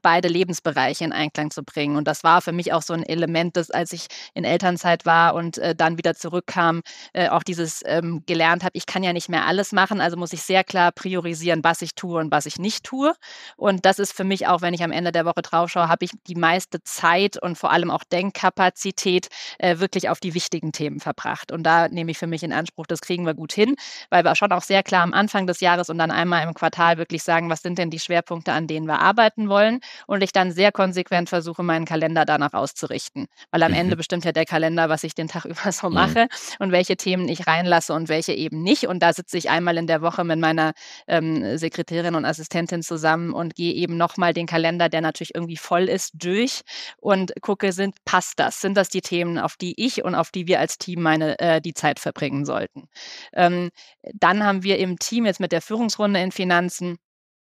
beide 0.00 0.28
Lebensbereiche 0.28 1.04
in 1.04 1.12
Einklang 1.12 1.50
zu 1.50 1.62
bringen. 1.62 1.96
Und 1.96 2.06
das 2.06 2.24
war 2.24 2.42
für 2.42 2.52
mich 2.52 2.72
auch 2.72 2.82
so 2.82 2.92
ein 2.92 3.02
Element, 3.02 3.56
dass 3.56 3.70
als 3.70 3.92
ich 3.92 4.06
in 4.34 4.44
Elternzeit 4.44 5.06
war 5.06 5.34
und 5.34 5.58
äh, 5.58 5.74
dann 5.74 5.98
wieder 5.98 6.14
zurückkam, 6.14 6.82
äh, 7.12 7.28
auch 7.28 7.42
dieses 7.42 7.82
ähm, 7.84 8.22
gelernt 8.26 8.62
habe, 8.62 8.72
ich 8.74 8.86
kann 8.86 9.02
ja 9.02 9.12
nicht 9.12 9.28
mehr 9.28 9.46
alles 9.46 9.72
machen, 9.72 10.00
also 10.00 10.16
muss 10.16 10.32
ich 10.32 10.42
sehr 10.42 10.64
klar 10.64 10.92
priorisieren, 10.92 11.62
was 11.64 11.82
ich 11.82 11.94
tue 11.94 12.20
und 12.20 12.30
was 12.30 12.46
ich 12.46 12.58
nicht 12.58 12.84
tue. 12.84 13.14
Und 13.56 13.84
das 13.84 13.98
ist 13.98 14.12
für 14.12 14.24
mich 14.24 14.46
auch, 14.46 14.62
wenn 14.62 14.74
ich 14.74 14.82
am 14.82 14.92
Ende 14.92 15.12
der 15.12 15.24
Woche 15.24 15.42
drauf 15.42 15.70
schaue, 15.70 15.88
habe 15.88 16.04
ich 16.04 16.12
die 16.26 16.34
meiste 16.34 16.82
Zeit 16.82 17.40
und 17.42 17.56
vor 17.58 17.72
allem 17.72 17.90
auch 17.90 18.04
Denkkapazität 18.04 19.28
äh, 19.58 19.78
wirklich 19.78 20.08
auf 20.08 20.20
die 20.20 20.34
wichtigen 20.34 20.72
Themen 20.72 21.00
verbracht. 21.00 21.52
Und 21.52 21.62
da 21.64 21.88
nehme 21.88 22.10
ich 22.10 22.18
für 22.18 22.26
mich 22.26 22.42
in 22.42 22.52
Anspruch, 22.52 22.86
das 22.86 23.00
kriegen 23.00 23.26
wir 23.26 23.34
gut 23.34 23.52
hin, 23.52 23.76
weil 24.10 24.24
wir 24.24 24.34
schon 24.34 24.52
auch 24.52 24.62
sehr 24.62 24.82
klar 24.82 25.02
am 25.02 25.12
Anfang 25.12 25.46
des 25.46 25.60
Jahres 25.60 25.90
und 25.90 25.98
dann 25.98 26.10
einmal 26.10 26.46
im 26.46 26.54
Quartal 26.54 26.98
wirklich 26.98 27.22
sagen, 27.22 27.50
was 27.50 27.62
sind 27.62 27.78
denn 27.78 27.90
die 27.90 28.00
Schwerpunkte, 28.00 28.52
an 28.52 28.66
denen 28.66 28.86
wir 28.86 29.00
arbeiten 29.00 29.48
wollen. 29.48 29.80
Und 30.06 30.22
ich 30.22 30.32
dann 30.32 30.52
sehr 30.52 30.72
konsequent 30.72 31.28
versuche, 31.28 31.62
meinen 31.62 31.84
Kalender 31.84 32.24
danach 32.24 32.52
auszurichten. 32.52 33.26
Weil 33.50 33.62
am 33.62 33.72
mhm. 33.72 33.78
Ende 33.78 33.96
bestimmt 33.96 34.24
ja 34.24 34.32
der 34.32 34.44
Kalender, 34.44 34.88
was 34.88 35.04
ich 35.04 35.14
den 35.14 35.28
Tag 35.28 35.44
über 35.44 35.72
so 35.72 35.90
mache 35.90 36.22
mhm. 36.22 36.28
und 36.58 36.72
welche 36.72 36.96
Themen 36.96 37.28
ich 37.28 37.46
reinlasse 37.46 37.92
und 37.92 38.08
welche 38.08 38.32
eben 38.32 38.62
nicht. 38.62 38.86
Und 38.86 39.00
da 39.00 39.12
sitze 39.12 39.38
ich 39.38 39.50
einmal 39.50 39.76
in 39.76 39.86
der 39.86 40.02
Woche 40.02 40.24
mit 40.24 40.38
meiner 40.38 40.72
ähm, 41.06 41.58
Sekretärin 41.58 42.14
und 42.14 42.24
Assistentin 42.24 42.82
zusammen 42.82 43.32
und 43.32 43.54
gehe 43.54 43.74
eben 43.74 43.96
nochmal 43.96 44.32
den 44.32 44.46
Kalender, 44.46 44.88
der 44.88 45.00
natürlich 45.00 45.34
irgendwie 45.34 45.56
voll 45.56 45.88
ist, 45.88 46.12
durch 46.14 46.62
und 46.98 47.32
gucke, 47.40 47.72
sind, 47.72 47.96
passt 48.04 48.38
das? 48.38 48.60
Sind 48.60 48.76
das 48.76 48.88
die 48.88 49.00
Themen, 49.00 49.38
auf 49.38 49.56
die 49.56 49.74
ich 49.76 50.04
und 50.04 50.14
auf 50.14 50.30
die 50.30 50.46
wir 50.46 50.60
als 50.60 50.78
Team 50.78 51.02
meine, 51.02 51.38
äh, 51.38 51.60
die 51.60 51.74
Zeit 51.74 52.00
verbringen 52.00 52.44
sollten? 52.44 52.88
Ähm, 53.32 53.70
dann 54.14 54.44
haben 54.44 54.62
wir 54.62 54.78
im 54.78 54.98
Team 54.98 55.26
jetzt 55.26 55.40
mit 55.40 55.52
der 55.52 55.62
Führungsrunde 55.62 56.20
in 56.20 56.32
Finanzen 56.32 56.98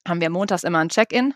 haben 0.06 0.20
wir 0.20 0.30
montags 0.30 0.64
immer 0.64 0.78
ein 0.78 0.88
Check-in 0.88 1.34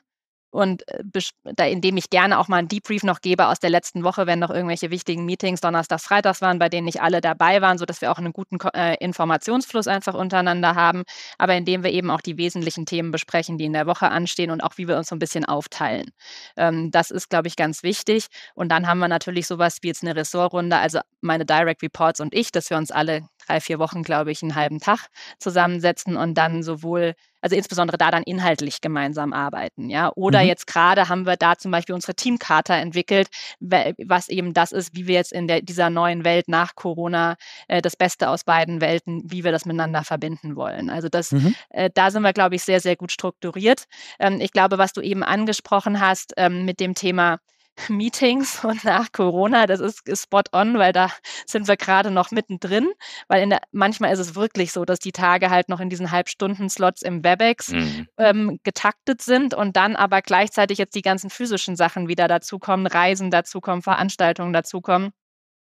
und 0.53 0.85
äh, 0.89 1.73
indem 1.73 1.97
ich 1.97 2.11
gerne 2.11 2.39
auch 2.39 2.47
mal 2.47 2.59
einen 2.59 2.69
Debrief 2.69 3.03
noch 3.03 3.21
gebe 3.21 3.49
aus 3.49 3.59
der 3.59 3.71
letzten 3.71 4.05
Woche, 4.05 4.27
wenn 4.27 4.39
noch 4.39 4.51
irgendwelche 4.51 4.91
wichtigen 4.91 5.25
Meetings 5.25 5.61
donnerstags, 5.61 6.05
freitags 6.05 6.41
waren, 6.41 6.59
bei 6.59 6.69
denen 6.69 6.85
nicht 6.85 7.01
alle 7.01 7.21
dabei 7.21 7.61
waren, 7.61 7.79
sodass 7.79 8.01
wir 8.01 8.13
auch 8.13 8.19
einen 8.19 8.33
guten 8.33 8.59
äh, 8.75 8.97
Informationsfluss 9.03 9.89
einfach 9.89 10.15
untereinander 10.15 10.75
haben, 10.75 11.03
aber 11.39 11.55
indem 11.55 11.83
wir 11.83 11.91
eben 11.91 12.11
auch 12.11 12.21
die 12.21 12.37
wesentlichen 12.37 12.87
Themen 12.87 13.11
besprechen, 13.11 13.59
die 13.59 13.65
in 13.65 13.73
der 13.73 13.87
Woche 13.87 14.11
anstehen 14.11 14.51
und 14.51 14.63
auch 14.63 14.77
wie 14.77 14.87
wir 14.87 14.97
uns 14.97 15.09
so 15.09 15.17
ein 15.17 15.19
bisschen 15.19 15.45
aufteilen. 15.45 16.11
Ähm, 16.57 16.91
das 16.91 17.11
ist, 17.11 17.31
glaube 17.31 17.49
ich, 17.49 17.57
ganz 17.57 17.83
wichtig. 17.83 18.27
Und 18.55 18.69
dann 18.69 18.87
haben 18.87 18.99
wir 18.99 19.09
natürlich 19.09 19.47
sowas 19.47 19.79
wie 19.81 19.89
jetzt 19.89 20.03
eine 20.03 20.15
Ressortrunde, 20.15 20.77
also 20.77 21.01
meine 21.23 21.47
Direct 21.47 21.83
Reports 21.83 22.21
und 22.21 22.35
ich, 22.35 22.53
dass 22.53 22.69
wir 22.69 22.77
uns 22.77 22.91
alle 22.91 23.23
drei, 23.47 23.61
vier 23.61 23.79
Wochen, 23.79 24.03
glaube 24.03 24.31
ich, 24.31 24.43
einen 24.43 24.55
halben 24.55 24.81
Tag 24.81 25.09
zusammensetzen 25.39 26.17
und 26.17 26.35
dann 26.35 26.63
sowohl 26.63 27.15
also 27.43 27.57
insbesondere 27.57 27.99
da 27.99 28.11
dann 28.11 28.23
inhaltlich 28.23 28.81
gemeinsam 28.81 29.33
arbeiten, 29.33 29.91
ja. 29.91 30.13
Oder 30.15 30.43
mhm. 30.43 30.47
jetzt 30.47 30.67
gerade 30.69 31.09
haben 31.09 31.27
wir 31.27 31.37
da 31.37 31.57
zum 31.57 31.73
Beispiel 31.73 31.95
unsere 31.95 32.15
Teamkarte 32.15 32.73
entwickelt, 32.73 33.29
was 33.59 34.29
eben 34.29 34.55
das 34.55 34.71
ist, 34.71 34.95
wie 34.95 35.09
wir 35.09 35.17
jetzt 35.17 35.33
in 35.33 35.49
der, 35.49 35.61
dieser 35.61 35.91
neuen 35.91 36.25
Welt 36.25 36.47
nach 36.47 36.77
Corona 36.77 37.35
äh, 37.67 37.83
das 37.83 37.97
Beste 37.97 38.29
aus 38.29 38.45
beiden 38.45 38.81
Welten, 38.81 39.23
wie 39.27 39.43
wir 39.43 39.51
das 39.51 39.67
miteinander 39.67 40.05
verbinden 40.05 40.55
wollen. 40.55 40.89
Also 40.89 41.09
das, 41.09 41.33
mhm. 41.33 41.55
äh, 41.71 41.91
da 41.93 42.13
sind 42.13 42.23
wir, 42.23 42.33
glaube 42.33 42.55
ich, 42.55 42.63
sehr, 42.63 42.81
sehr 42.81 42.95
gut 42.95 43.11
strukturiert. 43.11 43.85
Ähm, 44.21 44.41
ich 44.41 44.53
glaube, 44.53 44.79
was 44.79 44.93
du 44.93 45.01
eben 45.01 45.25
angesprochen 45.25 46.01
hast 46.01 46.35
ähm, 46.37 46.65
mit 46.65 46.79
dem 46.79 46.95
Thema 46.95 47.39
Meetings 47.89 48.65
und 48.65 48.85
nach 48.85 49.13
Corona, 49.13 49.67
das 49.67 49.81
ist 49.81 50.03
spot 50.23 50.43
on, 50.53 50.79
weil 50.79 50.93
da 50.93 51.11
sind 51.47 51.69
wir 51.69 51.77
gerade 51.77 52.11
noch 52.11 52.31
mittendrin, 52.31 52.91
weil 53.29 53.49
der, 53.49 53.61
manchmal 53.73 54.13
ist 54.13 54.19
es 54.19 54.35
wirklich 54.35 54.73
so, 54.73 54.85
dass 54.85 54.99
die 54.99 55.13
Tage 55.13 55.51
halt 55.51 55.69
noch 55.69 55.81
in 55.81 55.89
diesen 55.89 56.11
Halbstunden-Slots 56.11 57.03
im 57.03 57.25
WebEx 57.25 57.69
mhm. 57.69 58.09
ähm, 58.19 58.61
getaktet 58.63 59.23
sind 59.23 59.55
und 59.55 59.77
dann 59.77 59.97
aber 59.97 60.23
gleichzeitig 60.23 60.79
jetzt 60.79 60.95
die 60.95 61.03
ganzen 61.03 61.31
physischen 61.31 61.77
Sachen 61.77 62.09
wieder 62.09 62.29
dazukommen, 62.29 62.87
Reisen 62.87 63.31
dazukommen, 63.31 63.83
Veranstaltungen 63.83 64.53
dazukommen. 64.53 65.13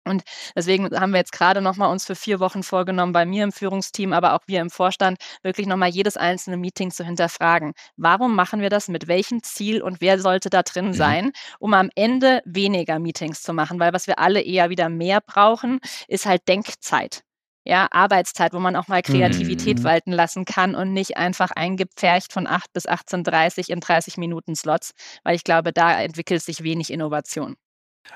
Und 0.07 0.23
deswegen 0.55 0.89
haben 0.99 1.11
wir 1.11 1.19
jetzt 1.19 1.31
gerade 1.31 1.61
nochmal 1.61 1.91
uns 1.91 2.05
für 2.05 2.15
vier 2.15 2.39
Wochen 2.39 2.63
vorgenommen, 2.63 3.13
bei 3.13 3.25
mir 3.25 3.43
im 3.43 3.51
Führungsteam, 3.51 4.13
aber 4.13 4.33
auch 4.33 4.41
wir 4.47 4.61
im 4.61 4.69
Vorstand, 4.69 5.17
wirklich 5.43 5.67
nochmal 5.67 5.89
jedes 5.89 6.17
einzelne 6.17 6.57
Meeting 6.57 6.91
zu 6.91 7.03
hinterfragen. 7.03 7.73
Warum 7.95 8.35
machen 8.35 8.61
wir 8.61 8.69
das? 8.69 8.87
Mit 8.87 9.07
welchem 9.07 9.43
Ziel 9.43 9.81
und 9.81 10.01
wer 10.01 10.19
sollte 10.19 10.49
da 10.49 10.63
drin 10.63 10.87
mhm. 10.87 10.93
sein, 10.93 11.31
um 11.59 11.73
am 11.73 11.89
Ende 11.95 12.41
weniger 12.45 12.99
Meetings 12.99 13.41
zu 13.41 13.53
machen? 13.53 13.79
Weil 13.79 13.93
was 13.93 14.07
wir 14.07 14.19
alle 14.19 14.41
eher 14.41 14.69
wieder 14.69 14.89
mehr 14.89 15.21
brauchen, 15.21 15.79
ist 16.07 16.25
halt 16.25 16.47
Denkzeit 16.47 17.23
ja, 17.67 17.87
Arbeitszeit, 17.91 18.53
wo 18.53 18.59
man 18.59 18.77
auch 18.77 18.87
mal 18.87 19.01
Kreativität 19.01 19.79
mhm. 19.79 19.83
walten 19.83 20.11
lassen 20.13 20.45
kann 20.45 20.73
und 20.73 20.93
nicht 20.93 21.17
einfach 21.17 21.51
eingepfercht 21.51 22.31
von 22.31 22.47
8 22.47 22.71
bis 22.71 22.87
18.30 22.87 23.69
in 23.69 23.81
30 23.81 24.15
Minuten 24.15 24.55
Slots, 24.55 24.93
weil 25.23 25.35
ich 25.35 25.43
glaube, 25.43 25.73
da 25.73 25.99
entwickelt 26.01 26.41
sich 26.41 26.63
wenig 26.63 26.91
Innovation. 26.91 27.57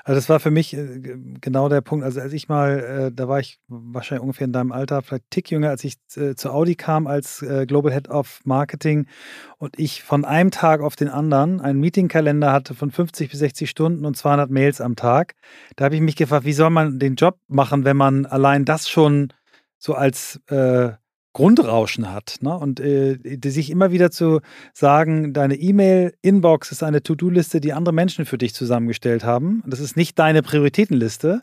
Also 0.04 0.16
das 0.18 0.28
war 0.28 0.40
für 0.40 0.50
mich 0.50 0.74
äh, 0.74 1.00
genau 1.40 1.68
der 1.68 1.80
Punkt. 1.80 2.04
Also 2.04 2.20
als 2.20 2.32
ich 2.32 2.48
mal, 2.48 2.80
äh, 2.80 3.12
da 3.12 3.28
war 3.28 3.40
ich 3.40 3.60
wahrscheinlich 3.68 4.22
ungefähr 4.22 4.46
in 4.46 4.52
deinem 4.52 4.72
Alter, 4.72 5.02
vielleicht 5.02 5.30
Tick 5.30 5.50
jünger, 5.50 5.70
als 5.70 5.84
ich 5.84 5.96
äh, 6.16 6.34
zu 6.34 6.50
Audi 6.50 6.74
kam 6.74 7.06
als 7.06 7.44
Global 7.66 7.92
Head 7.92 8.08
of 8.08 8.40
Marketing 8.44 9.06
und 9.58 9.78
ich 9.78 10.02
von 10.02 10.24
einem 10.24 10.50
Tag 10.50 10.80
auf 10.80 10.96
den 10.96 11.08
anderen 11.08 11.60
einen 11.60 11.80
Meetingkalender 11.80 12.52
hatte 12.52 12.74
von 12.74 12.90
50 12.90 13.30
bis 13.30 13.38
60 13.38 13.68
Stunden 13.68 14.04
und 14.04 14.16
200 14.16 14.50
Mails 14.50 14.80
am 14.80 14.96
Tag. 14.96 15.34
Da 15.76 15.86
habe 15.86 15.94
ich 15.94 16.00
mich 16.00 16.16
gefragt, 16.16 16.44
wie 16.44 16.52
soll 16.52 16.70
man 16.70 16.98
den 16.98 17.14
Job 17.14 17.38
machen, 17.48 17.84
wenn 17.84 17.96
man 17.96 18.26
allein 18.26 18.64
das 18.64 18.88
schon 18.88 19.32
so 19.78 19.94
als 19.94 20.40
äh, 20.48 20.92
Grundrauschen 21.32 22.12
hat. 22.12 22.36
Ne? 22.40 22.56
Und 22.56 22.80
äh, 22.80 23.18
sich 23.44 23.70
immer 23.70 23.90
wieder 23.90 24.10
zu 24.10 24.40
sagen, 24.72 25.32
deine 25.32 25.54
E-Mail-Inbox 25.54 26.72
ist 26.72 26.82
eine 26.82 27.02
To-Do-Liste, 27.02 27.60
die 27.60 27.72
andere 27.72 27.94
Menschen 27.94 28.26
für 28.26 28.38
dich 28.38 28.54
zusammengestellt 28.54 29.24
haben. 29.24 29.62
Das 29.66 29.80
ist 29.80 29.96
nicht 29.96 30.18
deine 30.18 30.42
Prioritätenliste. 30.42 31.42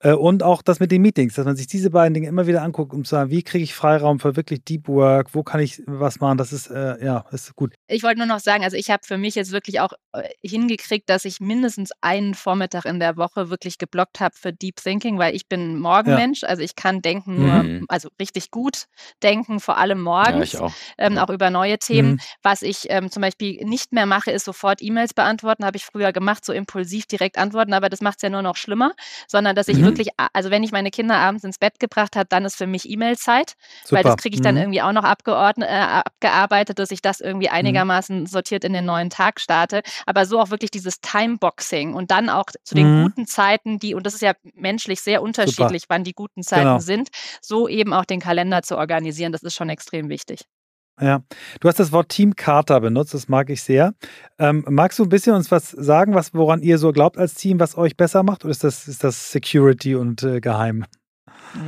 Äh, 0.00 0.12
und 0.12 0.42
auch 0.42 0.62
das 0.62 0.80
mit 0.80 0.92
den 0.92 1.02
Meetings, 1.02 1.34
dass 1.34 1.46
man 1.46 1.56
sich 1.56 1.66
diese 1.66 1.90
beiden 1.90 2.12
Dinge 2.12 2.28
immer 2.28 2.46
wieder 2.46 2.62
anguckt, 2.62 2.92
um 2.92 3.04
zu 3.04 3.10
sagen, 3.10 3.30
wie 3.30 3.42
kriege 3.42 3.64
ich 3.64 3.74
Freiraum 3.74 4.20
für 4.20 4.36
wirklich 4.36 4.62
Deep 4.64 4.88
Work, 4.88 5.34
wo 5.34 5.42
kann 5.42 5.60
ich 5.60 5.82
was 5.86 6.20
machen, 6.20 6.36
das 6.36 6.52
ist, 6.52 6.68
äh, 6.68 7.02
ja, 7.04 7.24
ist 7.32 7.54
gut. 7.56 7.74
Ich 7.88 8.02
wollte 8.02 8.18
nur 8.18 8.26
noch 8.26 8.40
sagen, 8.40 8.62
also 8.62 8.76
ich 8.76 8.90
habe 8.90 9.02
für 9.06 9.16
mich 9.16 9.34
jetzt 9.34 9.52
wirklich 9.52 9.80
auch 9.80 9.92
äh, 10.12 10.28
hingekriegt, 10.44 11.08
dass 11.08 11.24
ich 11.24 11.40
mindestens 11.40 11.92
einen 12.02 12.34
Vormittag 12.34 12.84
in 12.84 13.00
der 13.00 13.16
Woche 13.16 13.48
wirklich 13.48 13.78
geblockt 13.78 14.20
habe 14.20 14.34
für 14.36 14.52
Deep 14.52 14.76
Thinking, 14.76 15.18
weil 15.18 15.34
ich 15.34 15.48
bin 15.48 15.78
Morgenmensch, 15.78 16.42
ja. 16.42 16.48
also 16.48 16.62
ich 16.62 16.76
kann 16.76 17.00
denken 17.00 17.40
nur, 17.40 17.62
mhm. 17.62 17.86
also 17.88 18.10
richtig 18.20 18.50
gut 18.50 18.86
denken, 19.22 19.60
vor 19.60 19.78
allem 19.78 20.02
morgens, 20.02 20.52
ja, 20.52 20.60
auch. 20.60 20.72
Ähm, 20.98 21.14
ja. 21.14 21.24
auch. 21.24 21.30
über 21.30 21.50
neue 21.50 21.78
Themen. 21.78 22.12
Mhm. 22.12 22.20
Was 22.42 22.62
ich 22.62 22.86
ähm, 22.90 23.10
zum 23.10 23.22
Beispiel 23.22 23.64
nicht 23.64 23.92
mehr 23.92 24.06
mache, 24.06 24.30
ist 24.30 24.44
sofort 24.44 24.82
E-Mails 24.82 25.14
beantworten, 25.14 25.64
habe 25.64 25.78
ich 25.78 25.84
früher 25.84 26.12
gemacht, 26.12 26.44
so 26.44 26.52
impulsiv 26.52 27.06
direkt 27.06 27.38
antworten, 27.38 27.72
aber 27.72 27.88
das 27.88 28.00
macht 28.00 28.16
es 28.18 28.22
ja 28.22 28.30
nur 28.30 28.42
noch 28.42 28.56
schlimmer, 28.56 28.92
sondern 29.26 29.56
dass 29.56 29.68
ich 29.68 29.78
mhm 29.78 29.85
wirklich, 29.86 30.08
also 30.32 30.50
wenn 30.50 30.62
ich 30.62 30.72
meine 30.72 30.90
Kinder 30.90 31.16
abends 31.16 31.44
ins 31.44 31.58
Bett 31.58 31.78
gebracht 31.78 32.16
habe, 32.16 32.26
dann 32.28 32.44
ist 32.44 32.56
für 32.56 32.66
mich 32.66 32.88
E-Mail-Zeit, 32.88 33.54
weil 33.90 34.02
das 34.02 34.16
kriege 34.16 34.34
ich 34.34 34.42
dann 34.42 34.54
mhm. 34.54 34.62
irgendwie 34.62 34.82
auch 34.82 34.92
noch 34.92 35.04
abgeordnet, 35.04 35.68
äh, 35.68 35.72
abgearbeitet, 35.72 36.78
dass 36.78 36.90
ich 36.90 37.02
das 37.02 37.20
irgendwie 37.20 37.48
mhm. 37.48 37.54
einigermaßen 37.54 38.20
mhm. 38.20 38.26
sortiert 38.26 38.64
in 38.64 38.72
den 38.72 38.84
neuen 38.84 39.10
Tag 39.10 39.40
starte. 39.40 39.82
Aber 40.06 40.26
so 40.26 40.40
auch 40.40 40.50
wirklich 40.50 40.70
dieses 40.70 41.00
Timeboxing 41.00 41.94
und 41.94 42.10
dann 42.10 42.28
auch 42.28 42.46
zu 42.64 42.74
den 42.74 43.00
mhm. 43.00 43.02
guten 43.04 43.26
Zeiten, 43.26 43.78
die, 43.78 43.94
und 43.94 44.06
das 44.06 44.14
ist 44.14 44.22
ja 44.22 44.32
menschlich 44.54 45.00
sehr 45.00 45.22
unterschiedlich, 45.22 45.82
Super. 45.82 45.94
wann 45.94 46.04
die 46.04 46.12
guten 46.12 46.42
Zeiten 46.42 46.64
genau. 46.64 46.78
sind, 46.78 47.08
so 47.40 47.68
eben 47.68 47.92
auch 47.92 48.04
den 48.04 48.20
Kalender 48.20 48.62
zu 48.62 48.76
organisieren, 48.76 49.32
das 49.32 49.42
ist 49.42 49.54
schon 49.54 49.68
extrem 49.68 50.08
wichtig. 50.08 50.44
Ja, 51.00 51.22
du 51.60 51.68
hast 51.68 51.78
das 51.78 51.92
Wort 51.92 52.08
Team 52.08 52.36
Carter 52.36 52.80
benutzt, 52.80 53.12
das 53.12 53.28
mag 53.28 53.50
ich 53.50 53.62
sehr. 53.62 53.92
Ähm, 54.38 54.64
magst 54.68 54.98
du 54.98 55.02
ein 55.02 55.10
bisschen 55.10 55.34
uns 55.34 55.50
was 55.50 55.70
sagen, 55.70 56.14
was, 56.14 56.32
woran 56.32 56.62
ihr 56.62 56.78
so 56.78 56.90
glaubt 56.90 57.18
als 57.18 57.34
Team, 57.34 57.60
was 57.60 57.76
euch 57.76 57.96
besser 57.98 58.22
macht? 58.22 58.44
Oder 58.44 58.52
ist 58.52 58.64
das, 58.64 58.88
ist 58.88 59.04
das 59.04 59.30
Security 59.30 59.94
und 59.94 60.22
äh, 60.22 60.40
Geheim? 60.40 60.86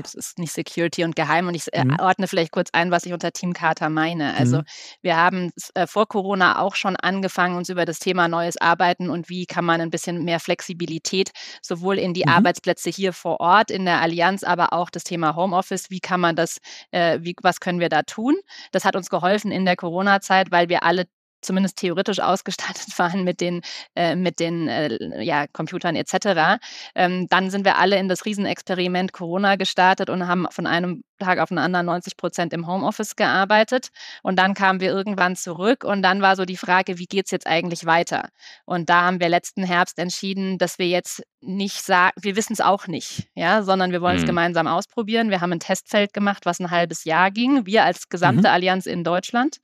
Das 0.02 0.14
ist 0.14 0.38
nicht 0.38 0.52
Security 0.52 1.04
und 1.04 1.16
geheim 1.16 1.48
und 1.48 1.54
ich 1.54 1.72
äh, 1.72 1.84
mhm. 1.84 1.96
ordne 2.00 2.28
vielleicht 2.28 2.52
kurz 2.52 2.70
ein, 2.72 2.90
was 2.90 3.06
ich 3.06 3.12
unter 3.12 3.32
Team 3.32 3.52
Carter 3.52 3.88
meine. 3.88 4.34
Also 4.36 4.58
mhm. 4.58 4.64
wir 5.02 5.16
haben 5.16 5.50
äh, 5.74 5.86
vor 5.86 6.06
Corona 6.06 6.60
auch 6.60 6.74
schon 6.74 6.96
angefangen, 6.96 7.56
uns 7.56 7.68
über 7.68 7.84
das 7.84 7.98
Thema 7.98 8.28
neues 8.28 8.56
Arbeiten 8.56 9.10
und 9.10 9.28
wie 9.28 9.46
kann 9.46 9.64
man 9.64 9.80
ein 9.80 9.90
bisschen 9.90 10.24
mehr 10.24 10.40
Flexibilität 10.40 11.30
sowohl 11.62 11.98
in 11.98 12.14
die 12.14 12.24
mhm. 12.26 12.32
Arbeitsplätze 12.32 12.90
hier 12.90 13.12
vor 13.12 13.40
Ort 13.40 13.70
in 13.70 13.84
der 13.84 14.00
Allianz, 14.00 14.44
aber 14.44 14.72
auch 14.72 14.90
das 14.90 15.04
Thema 15.04 15.36
Homeoffice, 15.36 15.90
wie 15.90 16.00
kann 16.00 16.20
man 16.20 16.36
das, 16.36 16.58
äh, 16.90 17.18
wie, 17.22 17.34
was 17.42 17.60
können 17.60 17.80
wir 17.80 17.88
da 17.88 18.02
tun? 18.02 18.36
Das 18.72 18.84
hat 18.84 18.96
uns 18.96 19.08
geholfen 19.10 19.50
in 19.50 19.64
der 19.64 19.76
Corona-Zeit, 19.76 20.50
weil 20.50 20.68
wir 20.68 20.82
alle 20.82 21.06
zumindest 21.41 21.78
theoretisch 21.78 22.20
ausgestattet 22.20 22.86
waren 22.99 23.24
mit 23.24 23.41
den, 23.41 23.62
äh, 23.95 24.16
mit 24.16 24.41
den 24.41 24.68
äh, 24.68 25.22
ja, 25.22 25.47
Computern 25.47 25.97
etc. 25.97 26.61
Ähm, 26.95 27.26
dann 27.28 27.51
sind 27.51 27.64
wir 27.64 27.78
alle 27.78 27.99
in 27.99 28.09
das 28.09 28.24
Riesenexperiment 28.24 29.12
Corona 29.12 29.57
gestartet 29.57 30.11
und 30.11 30.26
haben 30.26 30.47
von 30.51 30.66
einem 30.66 31.03
Tag 31.18 31.39
auf 31.39 31.49
den 31.49 31.59
anderen 31.59 31.86
90 31.86 32.16
Prozent 32.16 32.53
im 32.53 32.66
Homeoffice 32.66 33.16
gearbeitet. 33.16 33.89
Und 34.22 34.39
dann 34.39 34.55
kamen 34.55 34.80
wir 34.80 34.91
irgendwann 34.91 35.36
zurück 35.36 35.84
und 35.84 36.03
dann 36.03 36.22
war 36.22 36.36
so 36.36 36.45
die 36.45 36.57
Frage, 36.57 36.99
wie 36.99 37.07
geht 37.07 37.26
es 37.26 37.30
jetzt 37.30 37.47
eigentlich 37.47 37.86
weiter? 37.86 38.28
Und 38.64 38.89
da 38.89 39.03
haben 39.03 39.20
wir 39.20 39.28
letzten 39.28 39.64
Herbst 39.64 39.99
entschieden, 39.99 40.59
dass 40.59 40.78
wir 40.78 40.86
jetzt 40.86 41.22
nicht 41.41 41.82
sagen, 41.82 42.12
wir 42.20 42.34
wissen 42.34 42.53
es 42.53 42.61
auch 42.61 42.89
nicht, 42.89 43.28
ja, 43.34 43.62
sondern 43.62 43.93
wir 43.93 44.01
wollen 44.01 44.16
es 44.16 44.22
mhm. 44.22 44.28
gemeinsam 44.28 44.66
ausprobieren. 44.66 45.30
Wir 45.30 45.41
haben 45.41 45.53
ein 45.53 45.61
Testfeld 45.61 46.12
gemacht, 46.12 46.47
was 46.47 46.59
ein 46.59 46.70
halbes 46.70 47.05
Jahr 47.05 47.30
ging, 47.30 47.64
wir 47.64 47.84
als 47.84 48.09
gesamte 48.09 48.49
mhm. 48.49 48.55
Allianz 48.55 48.86
in 48.86 49.05
Deutschland 49.05 49.59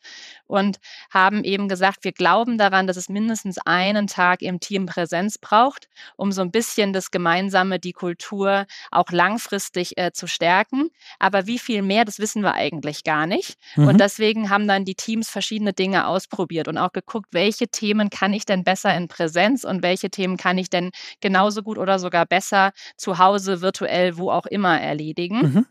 und 0.47 0.79
haben 1.11 1.43
eben 1.43 1.69
gesagt, 1.69 2.05
wir 2.05 2.13
glauben 2.13 2.59
daran, 2.59 2.87
dass 2.87 2.97
es 2.97 3.09
mindestens 3.09 3.59
einen 3.59 4.07
Tag 4.07 4.41
im 4.43 4.61
Team 4.61 4.87
Präsenz 4.87 5.39
braucht, 5.39 5.89
um 6.17 6.31
so 6.31 6.43
ein 6.43 6.53
bisschen 6.53 6.93
das 6.93 7.11
Gemeinsame, 7.11 7.81
die 7.81 7.93
Kultur 7.93 8.67
auch 8.93 9.11
langfristig 9.11 9.99
äh, 9.99 10.13
zu 10.13 10.29
stärken. 10.29 10.91
Aber 11.19 11.47
wie 11.47 11.59
viel 11.59 11.83
mehr, 11.83 12.05
das 12.05 12.21
wissen 12.21 12.43
wir 12.43 12.55
eigentlich 12.55 13.03
gar 13.03 13.27
nicht. 13.27 13.57
Mhm. 13.75 13.89
Und 13.89 14.01
deswegen 14.01 14.49
haben 14.49 14.69
dann 14.69 14.85
die 14.85 14.95
Teams 14.95 15.29
verschiedene 15.29 15.73
Dinge 15.73 16.07
ausprobiert 16.07 16.69
und 16.69 16.79
auch 16.79 16.93
geguckt, 16.93 17.29
welche 17.33 17.67
Themen 17.67 18.11
kann 18.11 18.33
ich 18.33 18.47
denn 18.47 18.63
besser 18.63 18.95
in 18.95 19.09
Präsenz 19.09 19.65
und 19.65 19.83
welche 19.83 20.11
Themen 20.11 20.37
kann 20.37 20.57
ich 20.57 20.71
denn 20.71 20.91
genauso 21.21 21.64
gut 21.65 21.79
oder 21.79 21.99
sogar 21.99 22.27
besser 22.27 22.73
zu 22.97 23.19
Hause, 23.19 23.61
virtuell, 23.61 24.17
wo 24.17 24.31
auch 24.31 24.47
immer 24.47 24.81
erledigen. 24.81 25.41
Mhm. 25.41 25.67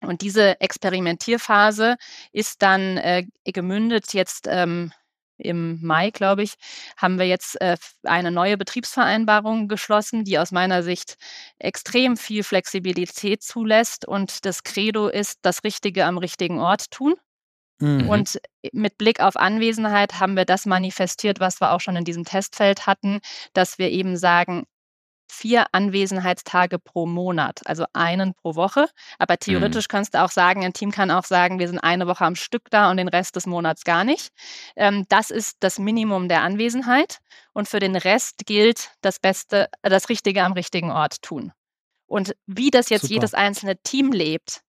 Und 0.00 0.22
diese 0.22 0.60
Experimentierphase 0.60 1.96
ist 2.32 2.62
dann 2.62 2.98
äh, 2.98 3.26
gemündet 3.44 4.12
jetzt 4.14 4.46
ähm, 4.48 4.92
im 5.38 5.78
Mai, 5.82 6.10
glaube 6.10 6.42
ich, 6.42 6.54
haben 6.96 7.18
wir 7.18 7.26
jetzt 7.26 7.60
äh, 7.60 7.76
eine 8.02 8.30
neue 8.30 8.58
Betriebsvereinbarung 8.58 9.68
geschlossen, 9.68 10.24
die 10.24 10.38
aus 10.38 10.52
meiner 10.52 10.82
Sicht 10.82 11.16
extrem 11.58 12.16
viel 12.16 12.42
Flexibilität 12.42 13.42
zulässt. 13.42 14.06
Und 14.06 14.44
das 14.44 14.64
Credo 14.64 15.08
ist, 15.08 15.38
das 15.42 15.64
Richtige 15.64 16.04
am 16.04 16.18
richtigen 16.18 16.58
Ort 16.58 16.90
tun. 16.90 17.14
Mhm. 17.80 18.08
Und 18.08 18.40
mit 18.72 18.98
Blick 18.98 19.20
auf 19.20 19.36
Anwesenheit 19.36 20.18
haben 20.18 20.36
wir 20.36 20.44
das 20.44 20.66
manifestiert, 20.66 21.38
was 21.38 21.60
wir 21.60 21.72
auch 21.72 21.80
schon 21.80 21.96
in 21.96 22.04
diesem 22.04 22.24
Testfeld 22.24 22.86
hatten, 22.86 23.20
dass 23.52 23.78
wir 23.78 23.90
eben 23.90 24.16
sagen, 24.16 24.64
vier 25.28 25.66
Anwesenheitstage 25.72 26.78
pro 26.78 27.06
Monat, 27.06 27.60
also 27.66 27.84
einen 27.92 28.34
pro 28.34 28.54
Woche. 28.54 28.86
Aber 29.18 29.34
mhm. 29.34 29.40
theoretisch 29.40 29.86
mhm. 29.86 29.90
kannst 29.90 30.14
du 30.14 30.22
auch 30.22 30.30
sagen, 30.30 30.64
ein 30.64 30.72
Team 30.72 30.90
kann 30.90 31.10
auch 31.10 31.24
sagen, 31.24 31.58
wir 31.58 31.68
sind 31.68 31.78
eine 31.78 32.06
Woche 32.06 32.24
am 32.24 32.34
Stück 32.34 32.70
da 32.70 32.90
und 32.90 32.96
den 32.96 33.08
Rest 33.08 33.36
des 33.36 33.46
Monats 33.46 33.84
gar 33.84 34.04
nicht. 34.04 34.30
Ähm, 34.76 35.04
das 35.08 35.30
ist 35.30 35.56
das 35.60 35.78
Minimum 35.78 36.28
der 36.28 36.42
Anwesenheit. 36.42 37.18
Und 37.52 37.68
für 37.68 37.80
den 37.80 37.96
Rest 37.96 38.46
gilt 38.46 38.90
das 39.00 39.18
Beste, 39.18 39.68
das 39.82 40.08
Richtige 40.08 40.44
am 40.44 40.52
richtigen 40.52 40.90
Ort 40.90 41.22
tun. 41.22 41.52
Und 42.06 42.34
wie 42.46 42.70
das 42.70 42.88
jetzt 42.88 43.02
Super. 43.02 43.14
jedes 43.14 43.34
einzelne 43.34 43.76
Team 43.82 44.12
lebt, 44.12 44.62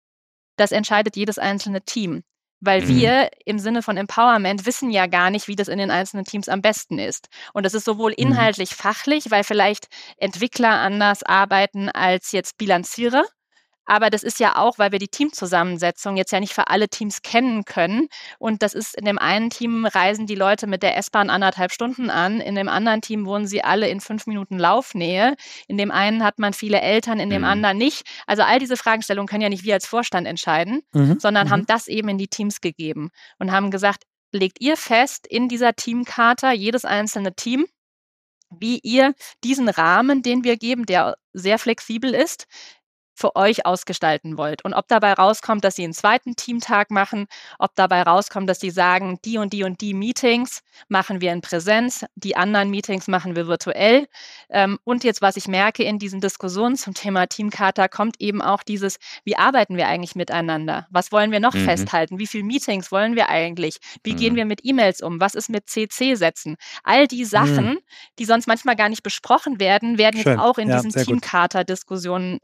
das 0.57 0.71
entscheidet 0.71 1.15
jedes 1.15 1.39
einzelne 1.39 1.81
Team. 1.81 2.23
Weil 2.61 2.81
mhm. 2.81 2.87
wir 2.87 3.29
im 3.45 3.59
Sinne 3.59 3.81
von 3.81 3.97
Empowerment 3.97 4.65
wissen 4.65 4.91
ja 4.91 5.07
gar 5.07 5.29
nicht, 5.29 5.47
wie 5.47 5.55
das 5.55 5.67
in 5.67 5.77
den 5.77 5.91
einzelnen 5.91 6.25
Teams 6.25 6.49
am 6.49 6.61
besten 6.61 6.99
ist. 6.99 7.29
Und 7.53 7.65
das 7.65 7.73
ist 7.73 7.85
sowohl 7.85 8.11
mhm. 8.11 8.27
inhaltlich, 8.27 8.75
fachlich, 8.75 9.31
weil 9.31 9.43
vielleicht 9.43 9.87
Entwickler 10.17 10.71
anders 10.71 11.23
arbeiten 11.23 11.89
als 11.89 12.31
jetzt 12.31 12.57
Bilanzierer. 12.57 13.23
Aber 13.89 14.11
das 14.11 14.21
ist 14.21 14.39
ja 14.39 14.55
auch, 14.55 14.77
weil 14.77 14.91
wir 14.91 14.99
die 14.99 15.07
Teamzusammensetzung 15.07 16.15
jetzt 16.15 16.31
ja 16.31 16.39
nicht 16.39 16.53
für 16.53 16.67
alle 16.67 16.89
Teams 16.89 17.23
kennen 17.23 17.65
können. 17.65 18.07
Und 18.37 18.61
das 18.61 18.75
ist 18.75 18.95
in 18.95 19.03
dem 19.03 19.17
einen 19.17 19.49
Team 19.49 19.87
reisen 19.87 20.27
die 20.27 20.35
Leute 20.35 20.67
mit 20.67 20.83
der 20.83 20.95
S-Bahn 20.95 21.31
anderthalb 21.31 21.71
Stunden 21.71 22.11
an. 22.11 22.39
In 22.39 22.53
dem 22.53 22.69
anderen 22.69 23.01
Team 23.01 23.25
wohnen 23.25 23.47
sie 23.47 23.63
alle 23.63 23.89
in 23.89 23.99
fünf 23.99 24.27
Minuten 24.27 24.59
Laufnähe. 24.59 25.35
In 25.67 25.77
dem 25.77 25.89
einen 25.89 26.23
hat 26.23 26.37
man 26.37 26.53
viele 26.53 26.81
Eltern, 26.81 27.19
in 27.19 27.31
dem 27.31 27.41
mhm. 27.41 27.47
anderen 27.47 27.79
nicht. 27.79 28.03
Also 28.27 28.43
all 28.43 28.59
diese 28.59 28.77
Fragestellungen 28.77 29.27
können 29.27 29.41
ja 29.41 29.49
nicht 29.49 29.63
wir 29.63 29.73
als 29.73 29.87
Vorstand 29.87 30.27
entscheiden, 30.27 30.83
mhm. 30.93 31.19
sondern 31.19 31.47
mhm. 31.47 31.51
haben 31.51 31.65
das 31.65 31.87
eben 31.87 32.09
in 32.09 32.19
die 32.19 32.27
Teams 32.27 32.61
gegeben 32.61 33.09
und 33.39 33.51
haben 33.51 33.71
gesagt, 33.71 34.03
legt 34.31 34.61
ihr 34.61 34.77
fest 34.77 35.25
in 35.25 35.49
dieser 35.49 35.73
Teamkarte, 35.75 36.51
jedes 36.51 36.85
einzelne 36.85 37.33
Team, 37.33 37.65
wie 38.51 38.79
ihr 38.83 39.13
diesen 39.43 39.67
Rahmen, 39.69 40.21
den 40.21 40.43
wir 40.43 40.57
geben, 40.57 40.85
der 40.85 41.17
sehr 41.33 41.59
flexibel 41.59 42.13
ist, 42.13 42.45
für 43.19 43.35
euch 43.35 43.65
ausgestalten 43.65 44.37
wollt. 44.37 44.63
Und 44.63 44.73
ob 44.73 44.87
dabei 44.87 45.13
rauskommt, 45.13 45.63
dass 45.63 45.75
sie 45.75 45.83
einen 45.83 45.93
zweiten 45.93 46.35
Teamtag 46.35 46.89
machen, 46.89 47.27
ob 47.59 47.75
dabei 47.75 48.03
rauskommt, 48.03 48.49
dass 48.49 48.61
sie 48.61 48.69
sagen, 48.69 49.19
die 49.25 49.37
und 49.37 49.51
die 49.51 49.63
und 49.63 49.81
die 49.81 49.93
Meetings 49.93 50.61
machen 50.87 51.19
wir 51.19 51.33
in 51.33 51.41
Präsenz, 51.41 52.05
die 52.15 52.37
anderen 52.37 52.69
Meetings 52.69 53.07
machen 53.07 53.35
wir 53.35 53.47
virtuell. 53.47 54.07
Ähm, 54.49 54.79
und 54.85 55.03
jetzt, 55.03 55.21
was 55.21 55.35
ich 55.35 55.47
merke 55.47 55.83
in 55.83 55.99
diesen 55.99 56.21
Diskussionen 56.21 56.77
zum 56.77 56.93
Thema 56.93 57.27
Teamkata, 57.27 57.89
kommt 57.89 58.15
eben 58.19 58.41
auch 58.41 58.63
dieses, 58.63 58.97
wie 59.25 59.35
arbeiten 59.35 59.75
wir 59.75 59.87
eigentlich 59.87 60.15
miteinander? 60.15 60.87
Was 60.89 61.11
wollen 61.11 61.31
wir 61.31 61.41
noch 61.41 61.53
mhm. 61.53 61.65
festhalten? 61.65 62.19
Wie 62.19 62.27
viele 62.27 62.45
Meetings 62.45 62.91
wollen 62.91 63.17
wir 63.17 63.27
eigentlich? 63.27 63.79
Wie 64.03 64.13
mhm. 64.13 64.17
gehen 64.17 64.35
wir 64.35 64.45
mit 64.45 64.61
E-Mails 64.63 65.01
um? 65.01 65.19
Was 65.19 65.35
ist 65.35 65.49
mit 65.49 65.69
CC-Sätzen? 65.69 66.55
All 66.83 67.07
die 67.07 67.25
Sachen, 67.25 67.65
mhm. 67.65 67.79
die 68.17 68.25
sonst 68.25 68.47
manchmal 68.47 68.77
gar 68.77 68.87
nicht 68.87 69.03
besprochen 69.03 69.59
werden, 69.59 69.97
werden 69.97 70.21
Schön. 70.21 70.33
jetzt 70.33 70.41
auch 70.41 70.57
in 70.57 70.69
ja, 70.69 70.81
diesen 70.81 71.03
Teamkata-Diskussionen 71.03 72.39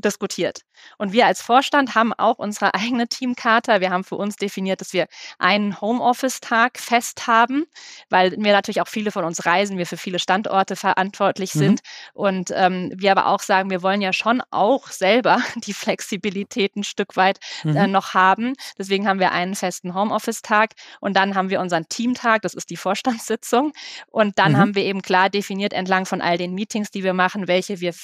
diskutiert. 0.00 0.60
Und 0.98 1.12
wir 1.12 1.26
als 1.26 1.42
Vorstand 1.42 1.94
haben 1.94 2.12
auch 2.12 2.38
unsere 2.38 2.74
eigene 2.74 3.08
Teamkarte. 3.08 3.80
Wir 3.80 3.90
haben 3.90 4.04
für 4.04 4.16
uns 4.16 4.36
definiert, 4.36 4.80
dass 4.80 4.92
wir 4.92 5.06
einen 5.38 5.80
Homeoffice-Tag 5.80 6.78
fest 6.78 7.26
haben, 7.26 7.64
weil 8.10 8.32
wir 8.32 8.52
natürlich 8.52 8.80
auch 8.80 8.88
viele 8.88 9.10
von 9.10 9.24
uns 9.24 9.46
reisen, 9.46 9.78
wir 9.78 9.86
für 9.86 9.96
viele 9.96 10.18
Standorte 10.18 10.76
verantwortlich 10.76 11.54
mhm. 11.54 11.58
sind. 11.58 11.80
Und 12.12 12.50
ähm, 12.54 12.92
wir 12.96 13.12
aber 13.12 13.26
auch 13.26 13.40
sagen, 13.40 13.70
wir 13.70 13.82
wollen 13.82 14.00
ja 14.00 14.12
schon 14.12 14.42
auch 14.50 14.88
selber 14.88 15.40
die 15.56 15.74
Flexibilität 15.74 16.76
ein 16.76 16.84
Stück 16.84 17.16
weit 17.16 17.38
äh, 17.64 17.68
mhm. 17.68 17.76
äh, 17.76 17.86
noch 17.86 18.14
haben. 18.14 18.54
Deswegen 18.78 19.08
haben 19.08 19.20
wir 19.20 19.32
einen 19.32 19.54
festen 19.54 19.94
Homeoffice-Tag 19.94 20.72
und 21.00 21.16
dann 21.16 21.34
haben 21.34 21.50
wir 21.50 21.60
unseren 21.60 21.88
Teamtag, 21.88 22.42
das 22.42 22.54
ist 22.54 22.70
die 22.70 22.76
Vorstandssitzung. 22.76 23.72
Und 24.10 24.38
dann 24.38 24.52
mhm. 24.52 24.56
haben 24.56 24.74
wir 24.74 24.84
eben 24.84 25.02
klar 25.02 25.30
definiert 25.30 25.72
entlang 25.72 26.06
von 26.06 26.20
all 26.20 26.38
den 26.38 26.54
Meetings, 26.54 26.90
die 26.90 27.04
wir 27.04 27.14
machen, 27.14 27.48
welche 27.48 27.80
wir 27.80 27.94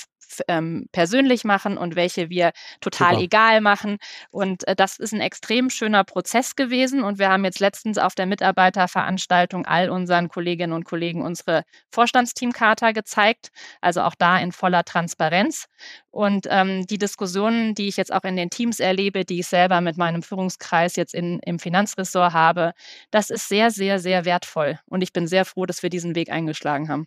ähm, 0.49 0.87
persönlich 0.93 1.45
machen 1.45 1.77
und 1.77 1.97
welche 1.97 2.31
wir 2.31 2.53
total 2.81 3.13
Super. 3.13 3.25
egal 3.25 3.61
machen. 3.61 3.99
Und 4.31 4.67
äh, 4.67 4.75
das 4.75 4.99
ist 4.99 5.13
ein 5.13 5.21
extrem 5.21 5.71
schöner 5.71 6.05
Prozess 6.05 6.57
gewesen. 6.57 7.03
Und 7.03 7.19
wir 7.19 7.29
haben 7.29 7.45
jetzt 7.45 7.61
letztens 7.61 7.99
auf 7.99 8.15
der 8.15 8.27
Mitarbeiterveranstaltung 8.27 9.67
all 9.67 9.91
unseren 9.91 10.29
Kolleginnen 10.29 10.73
und 10.73 10.85
Kollegen 10.85 11.23
unsere 11.23 11.65
Vorstandsteamkarte 11.91 12.93
gezeigt. 12.93 13.49
Also 13.81 14.03
auch 14.03 14.15
da 14.17 14.39
in 14.39 14.53
voller 14.53 14.85
Transparenz. 14.85 15.67
Und 16.11 16.47
ähm, 16.51 16.87
die 16.87 16.99
Diskussionen, 16.99 17.75
die 17.75 17.89
ich 17.89 17.97
jetzt 17.97 18.13
auch 18.13 18.25
in 18.25 18.37
den 18.37 18.51
Teams 18.51 18.81
erlebe, 18.81 19.25
die 19.25 19.41
ich 19.41 19.47
selber 19.47 19.81
mit 19.81 19.97
meinem 19.97 20.23
Führungskreis 20.23 20.97
jetzt 20.97 21.15
in, 21.15 21.39
im 21.41 21.59
Finanzressort 21.59 22.33
habe, 22.33 22.73
das 23.11 23.31
ist 23.31 23.49
sehr, 23.49 23.71
sehr, 23.71 24.01
sehr 24.01 24.25
wertvoll. 24.25 24.79
Und 24.87 25.03
ich 25.03 25.13
bin 25.13 25.27
sehr 25.27 25.45
froh, 25.45 25.67
dass 25.67 25.83
wir 25.83 25.91
diesen 25.91 26.15
Weg 26.15 26.31
eingeschlagen 26.31 26.89
haben. 26.89 27.07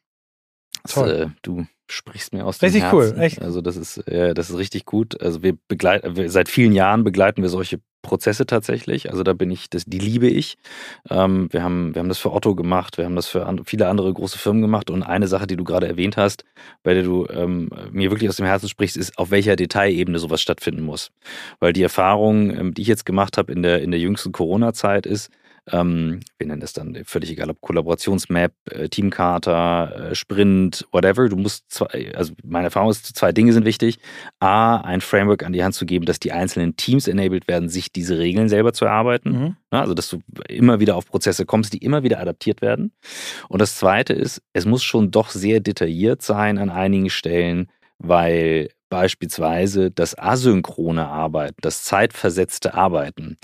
Toll. 0.87 1.17
Das, 1.17 1.27
äh, 1.27 1.35
du 1.41 1.67
sprichst 1.93 2.33
mir 2.33 2.45
aus 2.45 2.57
dem 2.57 2.65
richtig 2.65 2.83
Herzen. 2.83 2.97
Richtig 2.97 3.17
cool, 3.17 3.23
echt. 3.23 3.41
Also 3.41 3.61
das 3.61 3.77
ist, 3.77 3.97
äh, 4.07 4.33
das 4.33 4.49
ist 4.49 4.57
richtig 4.57 4.85
gut. 4.85 5.21
Also 5.21 5.43
wir 5.43 5.57
begleiten, 5.67 6.29
seit 6.29 6.49
vielen 6.49 6.73
Jahren 6.73 7.03
begleiten 7.03 7.41
wir 7.41 7.49
solche 7.49 7.79
Prozesse 8.03 8.45
tatsächlich. 8.45 9.09
Also 9.09 9.23
da 9.23 9.33
bin 9.33 9.49
ich, 9.49 9.69
das, 9.69 9.85
die 9.85 9.97
liebe 9.97 10.27
ich. 10.27 10.57
Ähm, 11.09 11.47
wir, 11.51 11.63
haben, 11.63 11.95
wir 11.95 11.99
haben 12.01 12.09
das 12.09 12.19
für 12.19 12.31
Otto 12.31 12.53
gemacht, 12.53 12.97
wir 12.97 13.05
haben 13.05 13.15
das 13.15 13.27
für 13.27 13.45
an, 13.47 13.63
viele 13.65 13.87
andere 13.87 14.13
große 14.13 14.37
Firmen 14.37 14.61
gemacht. 14.61 14.89
Und 14.91 15.01
eine 15.01 15.27
Sache, 15.27 15.47
die 15.47 15.55
du 15.55 15.63
gerade 15.63 15.87
erwähnt 15.87 16.17
hast, 16.17 16.43
bei 16.83 16.93
der 16.93 17.03
du 17.03 17.25
ähm, 17.29 17.69
mir 17.91 18.11
wirklich 18.11 18.29
aus 18.29 18.35
dem 18.35 18.45
Herzen 18.45 18.69
sprichst, 18.69 18.97
ist, 18.97 19.17
auf 19.17 19.31
welcher 19.31 19.55
Detailebene 19.55 20.19
sowas 20.19 20.41
stattfinden 20.41 20.83
muss. 20.83 21.11
Weil 21.59 21.73
die 21.73 21.83
Erfahrung, 21.83 22.51
ähm, 22.51 22.73
die 22.73 22.83
ich 22.83 22.87
jetzt 22.87 23.05
gemacht 23.05 23.37
habe 23.37 23.51
in 23.51 23.63
der, 23.63 23.81
in 23.81 23.91
der 23.91 23.99
jüngsten 23.99 24.31
Corona-Zeit, 24.31 25.05
ist, 25.05 25.31
ähm, 25.71 26.19
wir 26.37 26.47
nennen 26.47 26.59
das 26.59 26.73
dann 26.73 27.03
völlig 27.05 27.31
egal, 27.31 27.49
ob 27.49 27.61
Kollaborationsmap, 27.61 28.51
äh, 28.69 28.89
Teamkarte, 28.89 30.09
äh, 30.11 30.15
Sprint, 30.15 30.85
whatever. 30.91 31.29
Du 31.29 31.37
musst 31.37 31.71
zwei, 31.71 32.13
also 32.15 32.33
meine 32.43 32.65
Erfahrung 32.65 32.89
ist, 32.89 33.15
zwei 33.15 33.31
Dinge 33.31 33.53
sind 33.53 33.65
wichtig. 33.65 33.99
A, 34.39 34.77
ein 34.77 34.99
Framework 34.99 35.43
an 35.43 35.53
die 35.53 35.63
Hand 35.63 35.75
zu 35.75 35.85
geben, 35.85 36.05
dass 36.05 36.19
die 36.19 36.33
einzelnen 36.33 36.75
Teams 36.75 37.07
enabled 37.07 37.47
werden, 37.47 37.69
sich 37.69 37.93
diese 37.93 38.17
Regeln 38.17 38.49
selber 38.49 38.73
zu 38.73 38.85
erarbeiten. 38.85 39.31
Mhm. 39.31 39.55
Also, 39.69 39.93
dass 39.93 40.09
du 40.09 40.19
immer 40.49 40.81
wieder 40.81 40.97
auf 40.97 41.05
Prozesse 41.05 41.45
kommst, 41.45 41.73
die 41.73 41.77
immer 41.77 42.03
wieder 42.03 42.19
adaptiert 42.19 42.61
werden. 42.61 42.91
Und 43.47 43.61
das 43.61 43.77
zweite 43.77 44.13
ist, 44.13 44.41
es 44.51 44.65
muss 44.65 44.83
schon 44.83 45.11
doch 45.11 45.29
sehr 45.29 45.61
detailliert 45.61 46.21
sein 46.21 46.57
an 46.57 46.69
einigen 46.69 47.09
Stellen, 47.09 47.69
weil 47.99 48.69
beispielsweise 48.89 49.91
das 49.91 50.17
asynchrone 50.17 51.07
Arbeiten, 51.07 51.55
das 51.61 51.83
zeitversetzte 51.83 52.73
Arbeiten, 52.73 53.37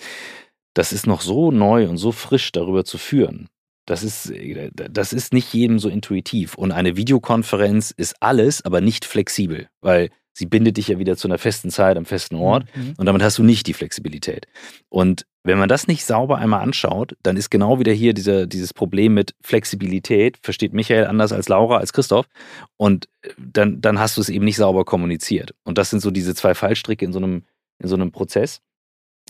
das 0.73 0.93
ist 0.93 1.07
noch 1.07 1.21
so 1.21 1.51
neu 1.51 1.87
und 1.89 1.97
so 1.97 2.11
frisch 2.11 2.51
darüber 2.51 2.85
zu 2.85 2.97
führen. 2.97 3.47
Das 3.85 4.03
ist, 4.03 4.31
das 4.71 5.13
ist 5.13 5.33
nicht 5.33 5.51
jedem 5.51 5.79
so 5.79 5.89
intuitiv. 5.89 6.55
Und 6.55 6.71
eine 6.71 6.95
Videokonferenz 6.95 7.89
ist 7.89 8.15
alles, 8.19 8.63
aber 8.63 8.81
nicht 8.81 9.03
flexibel, 9.03 9.67
weil 9.81 10.09
sie 10.31 10.45
bindet 10.45 10.77
dich 10.77 10.89
ja 10.89 10.99
wieder 10.99 11.17
zu 11.17 11.27
einer 11.27 11.39
festen 11.39 11.71
Zeit 11.71 11.97
am 11.97 12.05
festen 12.05 12.35
Ort 12.35 12.65
mhm. 12.75 12.93
und 12.97 13.05
damit 13.07 13.21
hast 13.23 13.39
du 13.39 13.43
nicht 13.43 13.65
die 13.65 13.73
Flexibilität. 13.73 14.47
Und 14.89 15.25
wenn 15.43 15.57
man 15.57 15.69
das 15.69 15.87
nicht 15.87 16.05
sauber 16.05 16.37
einmal 16.37 16.61
anschaut, 16.61 17.15
dann 17.23 17.35
ist 17.35 17.49
genau 17.49 17.79
wieder 17.79 17.91
hier 17.91 18.13
dieser, 18.13 18.45
dieses 18.45 18.73
Problem 18.73 19.13
mit 19.13 19.33
Flexibilität, 19.41 20.37
versteht 20.41 20.73
Michael 20.73 21.07
anders 21.07 21.31
als 21.31 21.49
Laura, 21.49 21.77
als 21.77 21.91
Christoph. 21.91 22.27
Und 22.77 23.09
dann, 23.37 23.81
dann 23.81 23.99
hast 23.99 24.17
du 24.17 24.21
es 24.21 24.29
eben 24.29 24.45
nicht 24.45 24.57
sauber 24.57 24.85
kommuniziert. 24.85 25.55
Und 25.63 25.77
das 25.77 25.89
sind 25.89 26.01
so 26.01 26.11
diese 26.11 26.35
zwei 26.35 26.53
Fallstricke 26.53 27.03
in 27.03 27.13
so 27.13 27.19
einem, 27.19 27.43
in 27.79 27.87
so 27.87 27.95
einem 27.95 28.11
Prozess. 28.11 28.61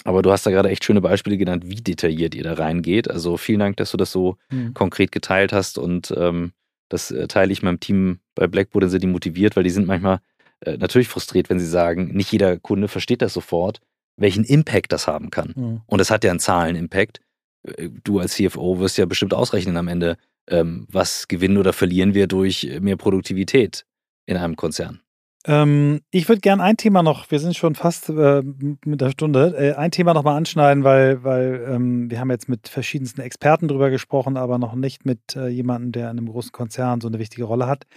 Aber 0.06 0.22
du 0.22 0.32
hast 0.32 0.46
da 0.46 0.52
gerade 0.52 0.70
echt 0.70 0.84
schöne 0.84 1.02
Beispiele 1.02 1.38
genannt, 1.38 1.64
wie 1.68 1.76
detailliert 1.76 2.34
ihr 2.36 2.44
da 2.44 2.54
reingeht. 2.54 3.10
Also 3.10 3.38
vielen 3.38 3.60
Dank, 3.60 3.78
dass 3.78 3.92
du 3.92 3.98
das 3.98 4.12
so 4.12 4.38
mhm. 4.50 4.74
konkret 4.74 5.12
geteilt 5.12 5.52
hast 5.52 5.78
und 5.78 6.14
ähm, 6.18 6.54
das 6.90 7.12
äh, 7.12 7.28
teile 7.28 7.52
ich 7.52 7.62
meinem 7.62 7.80
Team 7.80 8.20
bei 8.36 8.48
Blackboard, 8.48 8.84
dann 8.84 8.90
sind 8.90 9.04
die 9.04 9.08
motiviert, 9.08 9.56
weil 9.56 9.64
die 9.64 9.70
sind 9.70 9.88
manchmal 9.88 10.20
äh, 10.62 10.78
natürlich 10.78 11.08
frustriert, 11.08 11.50
wenn 11.50 11.60
sie 11.60 11.68
sagen, 11.68 12.16
nicht 12.16 12.32
jeder 12.32 12.58
Kunde 12.58 12.88
versteht 12.88 13.22
das 13.22 13.34
sofort, 13.34 13.82
welchen 14.18 14.44
Impact 14.44 14.92
das 14.92 15.08
haben 15.08 15.30
kann. 15.30 15.54
Mhm. 15.56 15.82
Und 15.86 16.00
das 16.00 16.12
hat 16.12 16.24
ja 16.24 16.32
einen 16.32 16.40
Zahlen-Impact. 16.40 17.22
Äh, 17.64 17.90
du 18.04 18.20
als 18.20 18.34
CFO 18.34 18.80
wirst 18.80 18.98
ja 18.98 19.06
bestimmt 19.06 19.34
ausrechnen 19.34 19.78
am 19.78 19.88
Ende, 19.88 20.18
ähm, 20.48 20.88
was 20.90 21.28
gewinnen 21.28 21.58
oder 21.58 21.74
verlieren 21.74 22.14
wir 22.14 22.28
durch 22.28 22.80
mehr 22.82 22.98
Produktivität 22.98 23.86
in 24.26 24.38
einem 24.38 24.56
Konzern. 24.56 25.02
Ähm, 25.50 26.02
ich 26.12 26.30
würde 26.30 26.42
gerne 26.42 26.62
ein 26.62 26.78
Thema 26.78 27.02
noch, 27.02 27.32
wir 27.32 27.40
sind 27.40 27.58
schon 27.58 27.74
fast 27.74 28.08
äh, 28.10 28.44
mit 28.86 29.02
der 29.02 29.10
Stunde, 29.10 29.56
äh, 29.58 29.74
ein 29.74 29.90
Thema 29.90 30.14
noch 30.14 30.22
mal 30.22 30.38
anschneiden, 30.38 30.84
weil, 30.84 31.24
weil 31.24 31.66
ähm, 31.68 32.12
wir 32.12 32.20
haben 32.20 32.30
jetzt 32.30 32.50
mit 32.50 32.68
verschiedensten 32.68 33.22
Experten 33.22 33.68
drüber 33.68 33.90
gesprochen, 33.90 34.38
aber 34.38 34.60
noch 34.60 34.76
nicht 34.76 35.08
mit 35.08 35.36
äh, 35.36 35.48
jemandem, 35.48 35.92
der 35.92 36.12
in 36.12 36.20
einem 36.20 36.28
großen 36.30 36.52
Konzern 36.52 37.02
so 37.02 37.08
eine 37.08 37.18
wichtige 37.18 37.46
Rolle 37.46 37.66
hat. 37.66 37.88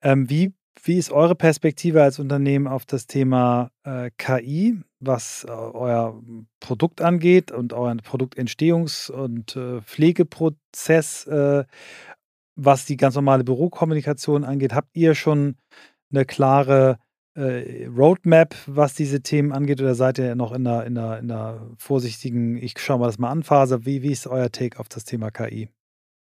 Ähm, 0.00 0.30
wie 0.30 0.54
Wie 0.82 0.96
ist 0.96 1.10
eure 1.12 1.34
Perspektive 1.34 2.02
als 2.02 2.18
Unternehmen 2.18 2.66
auf 2.66 2.86
das 2.86 3.06
Thema 3.06 3.70
äh, 3.84 4.10
KI, 4.16 4.80
was 4.98 5.44
äh, 5.44 5.50
euer 5.50 6.18
Produkt 6.60 7.02
angeht 7.02 7.52
und 7.52 7.74
euren 7.74 8.00
Produktentstehungs- 8.00 9.10
und 9.10 9.54
äh, 9.54 9.82
Pflegeprozess, 9.82 11.28
was 12.58 12.86
die 12.86 12.96
ganz 12.96 13.14
normale 13.16 13.44
Bürokommunikation 13.44 14.44
angeht? 14.44 14.72
Habt 14.72 14.96
ihr 14.96 15.14
schon 15.14 15.56
eine 16.10 16.24
klare 16.24 16.98
äh, 17.34 17.86
Roadmap, 17.86 18.54
was 18.66 18.94
diese 18.94 19.22
Themen 19.22 19.52
angeht, 19.52 19.80
oder 19.80 19.94
seid 19.94 20.18
ihr 20.18 20.34
noch 20.34 20.52
in 20.52 20.66
einer, 20.66 20.84
in 20.84 20.98
einer, 20.98 21.18
in 21.18 21.30
einer 21.30 21.70
vorsichtigen, 21.76 22.56
ich 22.56 22.78
schaue 22.78 22.98
mal 22.98 23.06
das 23.06 23.18
mal 23.18 23.30
an, 23.30 23.42
Phase? 23.42 23.84
Wie, 23.84 24.02
wie 24.02 24.12
ist 24.12 24.26
euer 24.26 24.50
Take 24.50 24.78
auf 24.80 24.88
das 24.88 25.04
Thema 25.04 25.30
KI? 25.30 25.68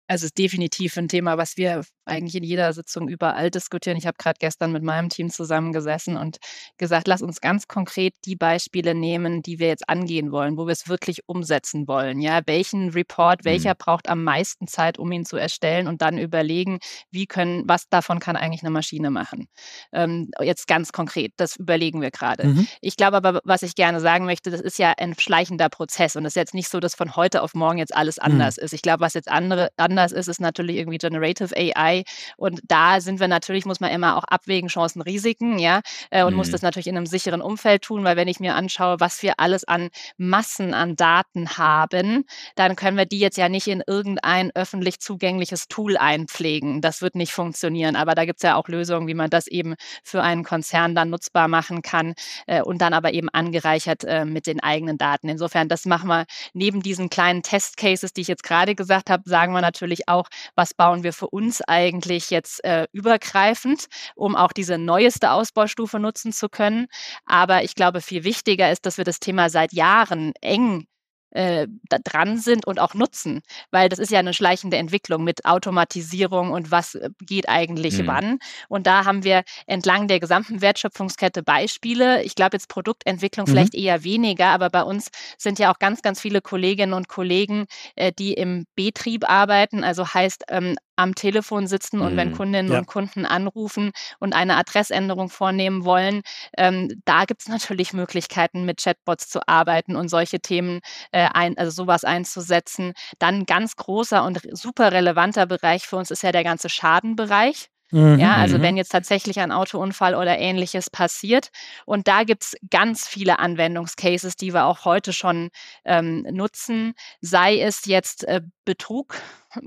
Also 0.09 0.25
es 0.25 0.29
ist 0.31 0.39
definitiv 0.39 0.97
ein 0.97 1.09
Thema, 1.09 1.39
was 1.39 1.57
wir 1.57 1.83
eigentlich 2.05 2.35
in 2.35 2.45
jeder 2.45 2.73
Sitzung 2.73 3.09
überall 3.09 3.51
diskutieren. 3.51 3.97
Ich 3.97 4.07
habe 4.07 4.17
gerade 4.19 4.37
gestern 4.39 4.73
mit 4.73 4.83
meinem 4.83 5.09
Team 5.09 5.31
zusammengesessen 5.31 6.17
und 6.17 6.39
gesagt, 6.77 7.07
lass 7.07 7.23
uns 7.23 7.41
ganz 7.41 7.69
konkret 7.69 8.15
die 8.25 8.37
Beispiele 8.37 8.95
nehmen, 8.95 9.43
die 9.43 9.59
wir 9.59 9.69
jetzt 9.69 9.89
angehen 9.89 10.33
wollen, 10.33 10.57
wo 10.57 10.67
wir 10.67 10.73
es 10.73 10.89
wirklich 10.89 11.21
umsetzen 11.27 11.87
wollen. 11.87 12.21
Ja, 12.21 12.41
welchen 12.47 12.91
Report, 12.91 13.45
welcher 13.45 13.71
mhm. 13.71 13.79
braucht 13.79 14.09
am 14.09 14.25
meisten 14.25 14.67
Zeit, 14.67 14.99
um 14.99 15.13
ihn 15.13 15.25
zu 15.25 15.37
erstellen 15.37 15.87
und 15.87 16.03
dann 16.03 16.19
überlegen, 16.19 16.79
wie 17.11 17.27
können, 17.27 17.63
was 17.67 17.89
davon 17.89 18.19
kann 18.19 18.37
eigentlich 18.37 18.63
eine 18.63 18.71
Maschine 18.71 19.11
machen. 19.11 19.49
Ähm, 19.93 20.31
jetzt 20.41 20.67
ganz 20.67 20.93
konkret, 20.93 21.33
das 21.37 21.57
überlegen 21.57 22.01
wir 22.01 22.11
gerade. 22.11 22.49
Mhm. 22.49 22.67
Ich 22.81 22.97
glaube 22.97 23.17
aber, 23.17 23.41
was 23.45 23.63
ich 23.63 23.75
gerne 23.75 24.01
sagen 24.01 24.25
möchte, 24.25 24.51
das 24.51 24.61
ist 24.61 24.79
ja 24.79 24.93
ein 24.99 25.15
schleichender 25.19 25.69
Prozess 25.69 26.17
und 26.17 26.25
es 26.25 26.33
ist 26.33 26.37
jetzt 26.37 26.55
nicht 26.55 26.69
so, 26.69 26.81
dass 26.81 26.95
von 26.95 27.15
heute 27.17 27.43
auf 27.43 27.55
morgen 27.55 27.79
jetzt 27.79 27.95
alles 27.95 28.17
mhm. 28.17 28.33
anders 28.33 28.57
mhm. 28.57 28.65
ist. 28.65 28.73
Ich 28.73 28.83
glaube, 28.83 29.01
was 29.01 29.15
jetzt 29.15 29.31
andere 29.31 29.69
anders 29.93 30.13
ist, 30.13 30.29
ist 30.29 30.41
natürlich 30.41 30.77
irgendwie 30.77 30.99
Generative 30.99 31.55
AI. 31.55 32.05
Und 32.37 32.61
da 32.67 33.01
sind 33.01 33.21
wir 33.21 33.29
natürlich, 33.29 33.67
muss 33.67 33.81
man 33.81 33.91
immer 33.91 34.17
auch 34.17 34.25
abwägen, 34.25 34.69
Chancen, 34.69 35.03
Risiken, 35.03 35.59
ja, 35.59 35.81
äh, 36.11 36.25
und 36.25 36.33
mhm. 36.33 36.39
muss 36.39 36.51
das 36.51 36.63
natürlich 36.63 36.87
in 36.87 36.97
einem 36.97 37.07
sicheren 37.07 37.43
Umfeld 37.43 37.83
tun, 37.83 38.05
weil 38.05 38.17
wenn 38.17 38.29
ich 38.29 38.41
mir 38.41 38.55
anschaue, 38.55 39.01
was 39.01 39.23
wir 39.23 39.39
alles 39.39 39.65
an 39.65 39.91
Massen 40.17 40.73
an 40.73 40.97
Daten 40.97 41.59
haben, 41.59 42.25
dann 42.55 42.75
können 42.77 42.97
wir 42.97 43.05
die 43.05 43.19
jetzt 43.19 43.37
ja 43.37 43.49
nicht 43.49 43.69
in 43.69 43.83
irgendein 43.87 44.51
öffentlich 44.55 45.01
zugängliches 45.01 45.69
Tool 45.69 45.97
einpflegen. 45.97 46.81
Das 46.81 47.03
wird 47.03 47.15
nicht 47.15 47.33
funktionieren. 47.33 47.97
Aber 47.97 48.15
da 48.15 48.25
gibt 48.25 48.39
es 48.39 48.43
ja 48.43 48.57
auch 48.57 48.69
Lösungen, 48.69 49.07
wie 49.09 49.15
man 49.15 49.29
das 49.29 49.47
eben 49.47 49.75
für 50.03 50.23
einen 50.23 50.45
Konzern 50.45 50.95
dann 50.95 51.11
nutzbar 51.11 51.49
machen 51.49 51.83
kann 51.83 52.15
äh, 52.47 52.63
und 52.63 52.79
dann 52.79 52.95
aber 52.95 53.13
eben 53.13 53.29
angereichert 53.29 54.05
äh, 54.05 54.25
mit 54.25 54.47
den 54.47 54.61
eigenen 54.61 54.97
Daten. 54.97 55.29
Insofern, 55.29 55.69
das 55.69 55.85
machen 55.85 56.09
wir 56.09 56.25
neben 56.55 56.83
diesen 56.83 57.11
kleinen 57.11 57.43
Testcases, 57.43 58.13
die 58.13 58.23
ich 58.23 58.29
jetzt 58.29 58.43
gerade 58.43 58.75
gesagt 58.75 59.11
habe, 59.11 59.23
sagen 59.27 59.53
wir 59.53 59.61
natürlich 59.61 59.82
auch, 60.09 60.29
was 60.55 60.75
bauen 60.75 61.03
wir 61.03 61.13
für 61.13 61.29
uns 61.29 61.61
eigentlich 61.63 61.93
eigentlich 62.13 62.31
jetzt 62.31 62.65
äh, 62.65 62.87
übergreifend, 62.93 63.87
um 64.15 64.37
auch 64.37 64.53
diese 64.53 64.79
neueste 64.79 65.31
Ausbaustufe 65.31 65.99
nutzen 65.99 66.33
zu 66.33 66.49
können. 66.49 66.87
Aber 67.27 67.65
ich 67.65 67.75
glaube, 67.75 68.01
viel 68.01 68.25
wichtiger 68.25 68.71
ist, 68.71 68.87
dass 68.87 68.99
wir 68.99 69.05
das 69.05 69.21
Thema 69.21 69.51
seit 69.51 69.73
Jahren 69.73 70.33
eng 70.41 70.87
äh, 71.33 71.67
dran 71.89 72.39
sind 72.39 72.67
und 72.67 72.79
auch 72.79 72.95
nutzen, 72.95 73.43
weil 73.71 73.89
das 73.89 73.99
ist 73.99 74.11
ja 74.11 74.19
eine 74.19 74.35
schleichende 74.35 74.77
Entwicklung 74.77 75.25
mit 75.25 75.45
Automatisierung 75.45 76.51
und 76.51 76.71
was 76.71 76.95
äh, 76.95 77.11
geht 77.21 77.49
eigentlich 77.49 77.99
mhm. 77.99 78.07
wann. 78.07 78.39
Und 78.69 78.87
da 78.87 79.05
haben 79.05 79.25
wir 79.25 79.43
entlang 79.67 80.09
der 80.09 80.21
gesamten 80.21 80.61
Wertschöpfungskette 80.61 81.43
Beispiele. 81.43 82.23
Ich 82.23 82.35
glaube 82.35 82.57
jetzt 82.57 82.69
Produktentwicklung 82.69 83.47
mhm. 83.47 83.51
vielleicht 83.51 83.75
eher 83.75 84.05
weniger, 84.05 84.49
aber 84.49 84.71
bei 84.71 84.83
uns 84.83 85.09
sind 85.39 85.59
ja 85.59 85.73
auch 85.73 85.79
ganz, 85.79 86.03
ganz 86.03 86.21
viele 86.21 86.41
Kolleginnen 86.41 86.93
und 86.93 87.09
Kollegen, 87.09 87.67
äh, 87.97 88.13
die 88.13 88.35
im 88.35 88.67
Betrieb 88.75 89.29
arbeiten, 89.29 89.85
also 89.85 90.07
heißt 90.07 90.45
ähm, 90.49 90.77
am 91.03 91.15
Telefon 91.15 91.67
sitzen 91.67 92.01
und 92.01 92.17
wenn 92.17 92.31
mhm. 92.31 92.37
Kundinnen 92.37 92.73
ja. 92.73 92.79
und 92.79 92.87
Kunden 92.87 93.27
anrufen 93.27 93.93
und 94.19 94.33
eine 94.33 94.57
Adressänderung 94.57 95.29
vornehmen 95.29 95.85
wollen, 95.85 96.23
ähm, 96.57 96.89
da 97.05 97.25
gibt 97.25 97.43
es 97.43 97.49
natürlich 97.49 97.93
Möglichkeiten, 97.93 98.65
mit 98.65 98.83
Chatbots 98.83 99.29
zu 99.29 99.47
arbeiten 99.47 99.97
und 99.97 100.09
solche 100.09 100.41
Themen, 100.41 100.81
äh, 101.13 101.29
ein, 101.33 101.59
also 101.59 101.71
sowas 101.71 102.05
einzusetzen. 102.05 102.93
Dann 103.19 103.45
ganz 103.45 103.77
großer 103.77 104.25
und 104.25 104.41
super 104.53 104.93
relevanter 104.93 105.47
Bereich 105.47 105.87
für 105.87 105.97
uns 105.97 106.11
ist 106.11 106.23
ja 106.23 106.33
der 106.33 106.45
ganze 106.45 106.69
Schadenbereich. 106.69 107.69
Mhm, 107.93 108.19
ja, 108.19 108.37
also 108.37 108.57
mhm. 108.57 108.63
wenn 108.63 108.77
jetzt 108.79 108.91
tatsächlich 108.91 109.39
ein 109.39 109.53
Autounfall 109.53 110.15
oder 110.15 110.39
ähnliches 110.39 110.89
passiert. 110.89 111.51
Und 111.85 112.09
da 112.09 112.25
gibt 112.25 112.43
es 112.43 112.57
ganz 112.71 113.07
viele 113.07 113.39
Anwendungscases, 113.39 114.37
die 114.37 114.55
wir 114.55 114.65
auch 114.65 114.87
heute 114.87 115.13
schon 115.13 115.51
ähm, 115.85 116.27
nutzen. 116.31 116.95
Sei 117.21 117.61
es 117.61 117.85
jetzt 117.85 118.25
äh, 118.25 118.41
Betrug, 118.65 119.17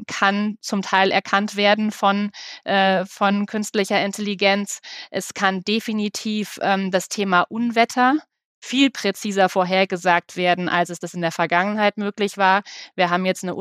kann 0.07 0.57
zum 0.59 0.81
Teil 0.81 1.11
erkannt 1.11 1.55
werden 1.55 1.91
von, 1.91 2.31
äh, 2.63 3.05
von 3.05 3.45
künstlicher 3.45 4.03
Intelligenz. 4.03 4.79
Es 5.11 5.35
kann 5.35 5.61
definitiv 5.61 6.57
ähm, 6.61 6.89
das 6.89 7.09
Thema 7.09 7.41
Unwetter 7.41 8.15
viel 8.59 8.89
präziser 8.89 9.47
vorhergesagt 9.49 10.35
werden, 10.35 10.67
als 10.69 10.89
es 10.89 10.97
das 10.97 11.13
in 11.13 11.21
der 11.21 11.31
Vergangenheit 11.31 11.97
möglich 11.97 12.37
war. 12.37 12.63
Wir 12.95 13.11
haben 13.11 13.25
jetzt 13.25 13.43
eine 13.43 13.53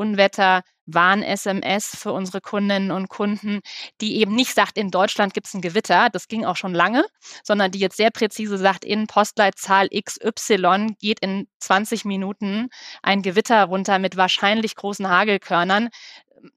Unwetter-Warn-SMS 0.87 1.95
für 1.95 2.11
unsere 2.11 2.41
Kundinnen 2.41 2.91
und 2.91 3.09
Kunden, 3.09 3.61
die 4.01 4.17
eben 4.17 4.35
nicht 4.35 4.53
sagt, 4.53 4.77
in 4.77 4.91
Deutschland 4.91 5.33
gibt 5.33 5.47
es 5.47 5.53
ein 5.53 5.61
Gewitter, 5.61 6.09
das 6.11 6.27
ging 6.27 6.45
auch 6.45 6.55
schon 6.55 6.73
lange, 6.73 7.05
sondern 7.43 7.71
die 7.71 7.79
jetzt 7.79 7.97
sehr 7.97 8.11
präzise 8.11 8.57
sagt, 8.57 8.85
in 8.85 9.07
Postleitzahl 9.07 9.89
XY 9.89 10.95
geht 10.99 11.19
in 11.19 11.47
20 11.59 12.05
Minuten 12.05 12.69
ein 13.01 13.21
Gewitter 13.21 13.63
runter 13.65 13.99
mit 13.99 14.17
wahrscheinlich 14.17 14.75
großen 14.75 15.09
Hagelkörnern 15.09 15.89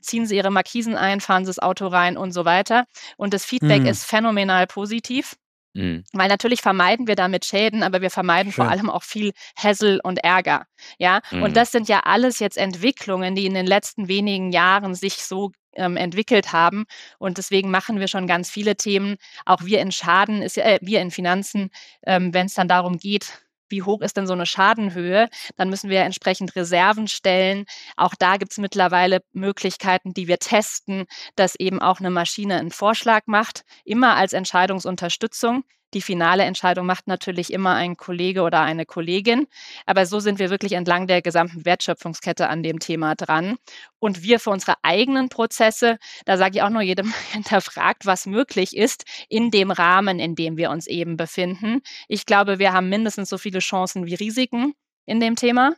ziehen 0.00 0.26
Sie 0.26 0.36
Ihre 0.36 0.50
Markisen 0.50 0.96
ein, 0.96 1.20
fahren 1.20 1.46
Sie 1.46 1.48
das 1.48 1.60
Auto 1.60 1.86
rein 1.86 2.18
und 2.18 2.32
so 2.32 2.44
weiter. 2.44 2.84
Und 3.16 3.32
das 3.32 3.46
Feedback 3.46 3.82
mhm. 3.82 3.86
ist 3.86 4.04
phänomenal 4.04 4.66
positiv. 4.66 5.34
Mhm. 5.78 6.04
Weil 6.12 6.28
natürlich 6.28 6.60
vermeiden 6.60 7.06
wir 7.06 7.14
damit 7.14 7.44
Schäden, 7.44 7.84
aber 7.84 8.02
wir 8.02 8.10
vermeiden 8.10 8.50
Schön. 8.50 8.64
vor 8.64 8.70
allem 8.72 8.90
auch 8.90 9.04
viel 9.04 9.32
Hassel 9.56 10.00
und 10.02 10.18
Ärger. 10.24 10.66
Ja, 10.98 11.20
mhm. 11.30 11.44
und 11.44 11.56
das 11.56 11.70
sind 11.70 11.88
ja 11.88 12.00
alles 12.00 12.40
jetzt 12.40 12.58
Entwicklungen, 12.58 13.36
die 13.36 13.46
in 13.46 13.54
den 13.54 13.66
letzten 13.66 14.08
wenigen 14.08 14.50
Jahren 14.50 14.96
sich 14.96 15.22
so 15.22 15.52
ähm, 15.74 15.96
entwickelt 15.96 16.52
haben. 16.52 16.84
Und 17.18 17.38
deswegen 17.38 17.70
machen 17.70 18.00
wir 18.00 18.08
schon 18.08 18.26
ganz 18.26 18.50
viele 18.50 18.74
Themen. 18.76 19.16
Auch 19.46 19.62
wir 19.62 19.80
in 19.80 19.92
Schaden, 19.92 20.42
ist, 20.42 20.58
äh, 20.58 20.80
wir 20.82 21.00
in 21.00 21.12
Finanzen, 21.12 21.70
ähm, 22.04 22.34
wenn 22.34 22.46
es 22.46 22.54
dann 22.54 22.66
darum 22.66 22.98
geht, 22.98 23.40
wie 23.70 23.82
hoch 23.82 24.00
ist 24.00 24.16
denn 24.16 24.26
so 24.26 24.32
eine 24.32 24.46
Schadenhöhe, 24.46 25.28
dann 25.56 25.70
müssen 25.70 25.90
wir 25.90 26.00
entsprechend 26.02 26.56
Reserven 26.56 27.08
stellen. 27.08 27.64
Auch 27.96 28.14
da 28.18 28.36
gibt 28.36 28.52
es 28.52 28.58
mittlerweile 28.58 29.20
Möglichkeiten, 29.32 30.14
die 30.14 30.28
wir 30.28 30.38
testen, 30.38 31.06
dass 31.36 31.54
eben 31.54 31.80
auch 31.80 32.00
eine 32.00 32.10
Maschine 32.10 32.58
einen 32.58 32.70
Vorschlag 32.70 33.22
macht, 33.26 33.64
immer 33.84 34.16
als 34.16 34.32
Entscheidungsunterstützung. 34.32 35.64
Die 35.94 36.02
finale 36.02 36.44
Entscheidung 36.44 36.86
macht 36.86 37.06
natürlich 37.06 37.52
immer 37.52 37.74
ein 37.74 37.96
Kollege 37.96 38.42
oder 38.42 38.60
eine 38.60 38.84
Kollegin. 38.84 39.46
Aber 39.86 40.04
so 40.04 40.20
sind 40.20 40.38
wir 40.38 40.50
wirklich 40.50 40.72
entlang 40.72 41.06
der 41.06 41.22
gesamten 41.22 41.64
Wertschöpfungskette 41.64 42.48
an 42.48 42.62
dem 42.62 42.78
Thema 42.78 43.14
dran. 43.14 43.56
Und 43.98 44.22
wir 44.22 44.38
für 44.38 44.50
unsere 44.50 44.74
eigenen 44.82 45.28
Prozesse, 45.30 45.98
da 46.26 46.36
sage 46.36 46.56
ich 46.56 46.62
auch 46.62 46.70
nur 46.70 46.82
jedem 46.82 47.12
hinterfragt, 47.32 48.04
was 48.04 48.26
möglich 48.26 48.76
ist 48.76 49.04
in 49.28 49.50
dem 49.50 49.70
Rahmen, 49.70 50.18
in 50.18 50.34
dem 50.34 50.56
wir 50.56 50.70
uns 50.70 50.86
eben 50.86 51.16
befinden. 51.16 51.80
Ich 52.06 52.26
glaube, 52.26 52.58
wir 52.58 52.72
haben 52.72 52.88
mindestens 52.88 53.30
so 53.30 53.38
viele 53.38 53.60
Chancen 53.60 54.06
wie 54.06 54.14
Risiken 54.14 54.74
in 55.06 55.20
dem 55.20 55.36
Thema. 55.36 55.74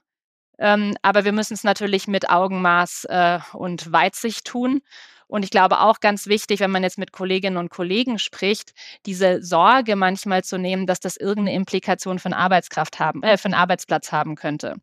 Ähm, 0.59 0.97
aber 1.01 1.25
wir 1.25 1.33
müssen 1.33 1.55
es 1.55 1.65
natürlich 1.65 2.07
mit 2.07 2.29
Augenmaß 2.29 3.07
äh, 3.09 3.39
und 3.55 3.93
Weitsicht 3.93 4.45
tun. 4.45 4.83
Und 5.31 5.45
ich 5.45 5.51
glaube 5.51 5.81
auch 5.81 6.01
ganz 6.01 6.27
wichtig, 6.27 6.61
wenn 6.61 6.73
man 6.73 6.83
jetzt 6.83 6.99
mit 6.99 7.13
Kolleginnen 7.13 7.57
und 7.57 7.71
Kollegen 7.71 8.19
spricht, 8.19 8.73
diese 9.07 9.43
Sorge 9.43 9.95
manchmal 9.95 10.43
zu 10.43 10.59
nehmen, 10.59 10.87
dass 10.87 10.99
das 10.99 11.17
irgendeine 11.17 11.55
Implikation 11.55 12.19
eine 12.25 12.37
Arbeitskraft 12.37 12.99
haben, 12.99 13.23
äh, 13.23 13.37
einen 13.45 13.55
Arbeitsplatz 13.55 14.11
haben 14.11 14.35
könnte. 14.35 14.75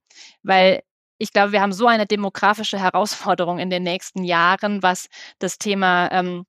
Weil 0.43 0.83
ich 1.17 1.33
glaube, 1.33 1.51
wir 1.51 1.61
haben 1.61 1.73
so 1.73 1.87
eine 1.87 2.05
demografische 2.05 2.79
Herausforderung 2.79 3.59
in 3.59 3.69
den 3.69 3.83
nächsten 3.83 4.23
Jahren, 4.23 4.81
was 4.81 5.07
das 5.39 5.57
Thema 5.57 6.09
ähm, 6.11 6.45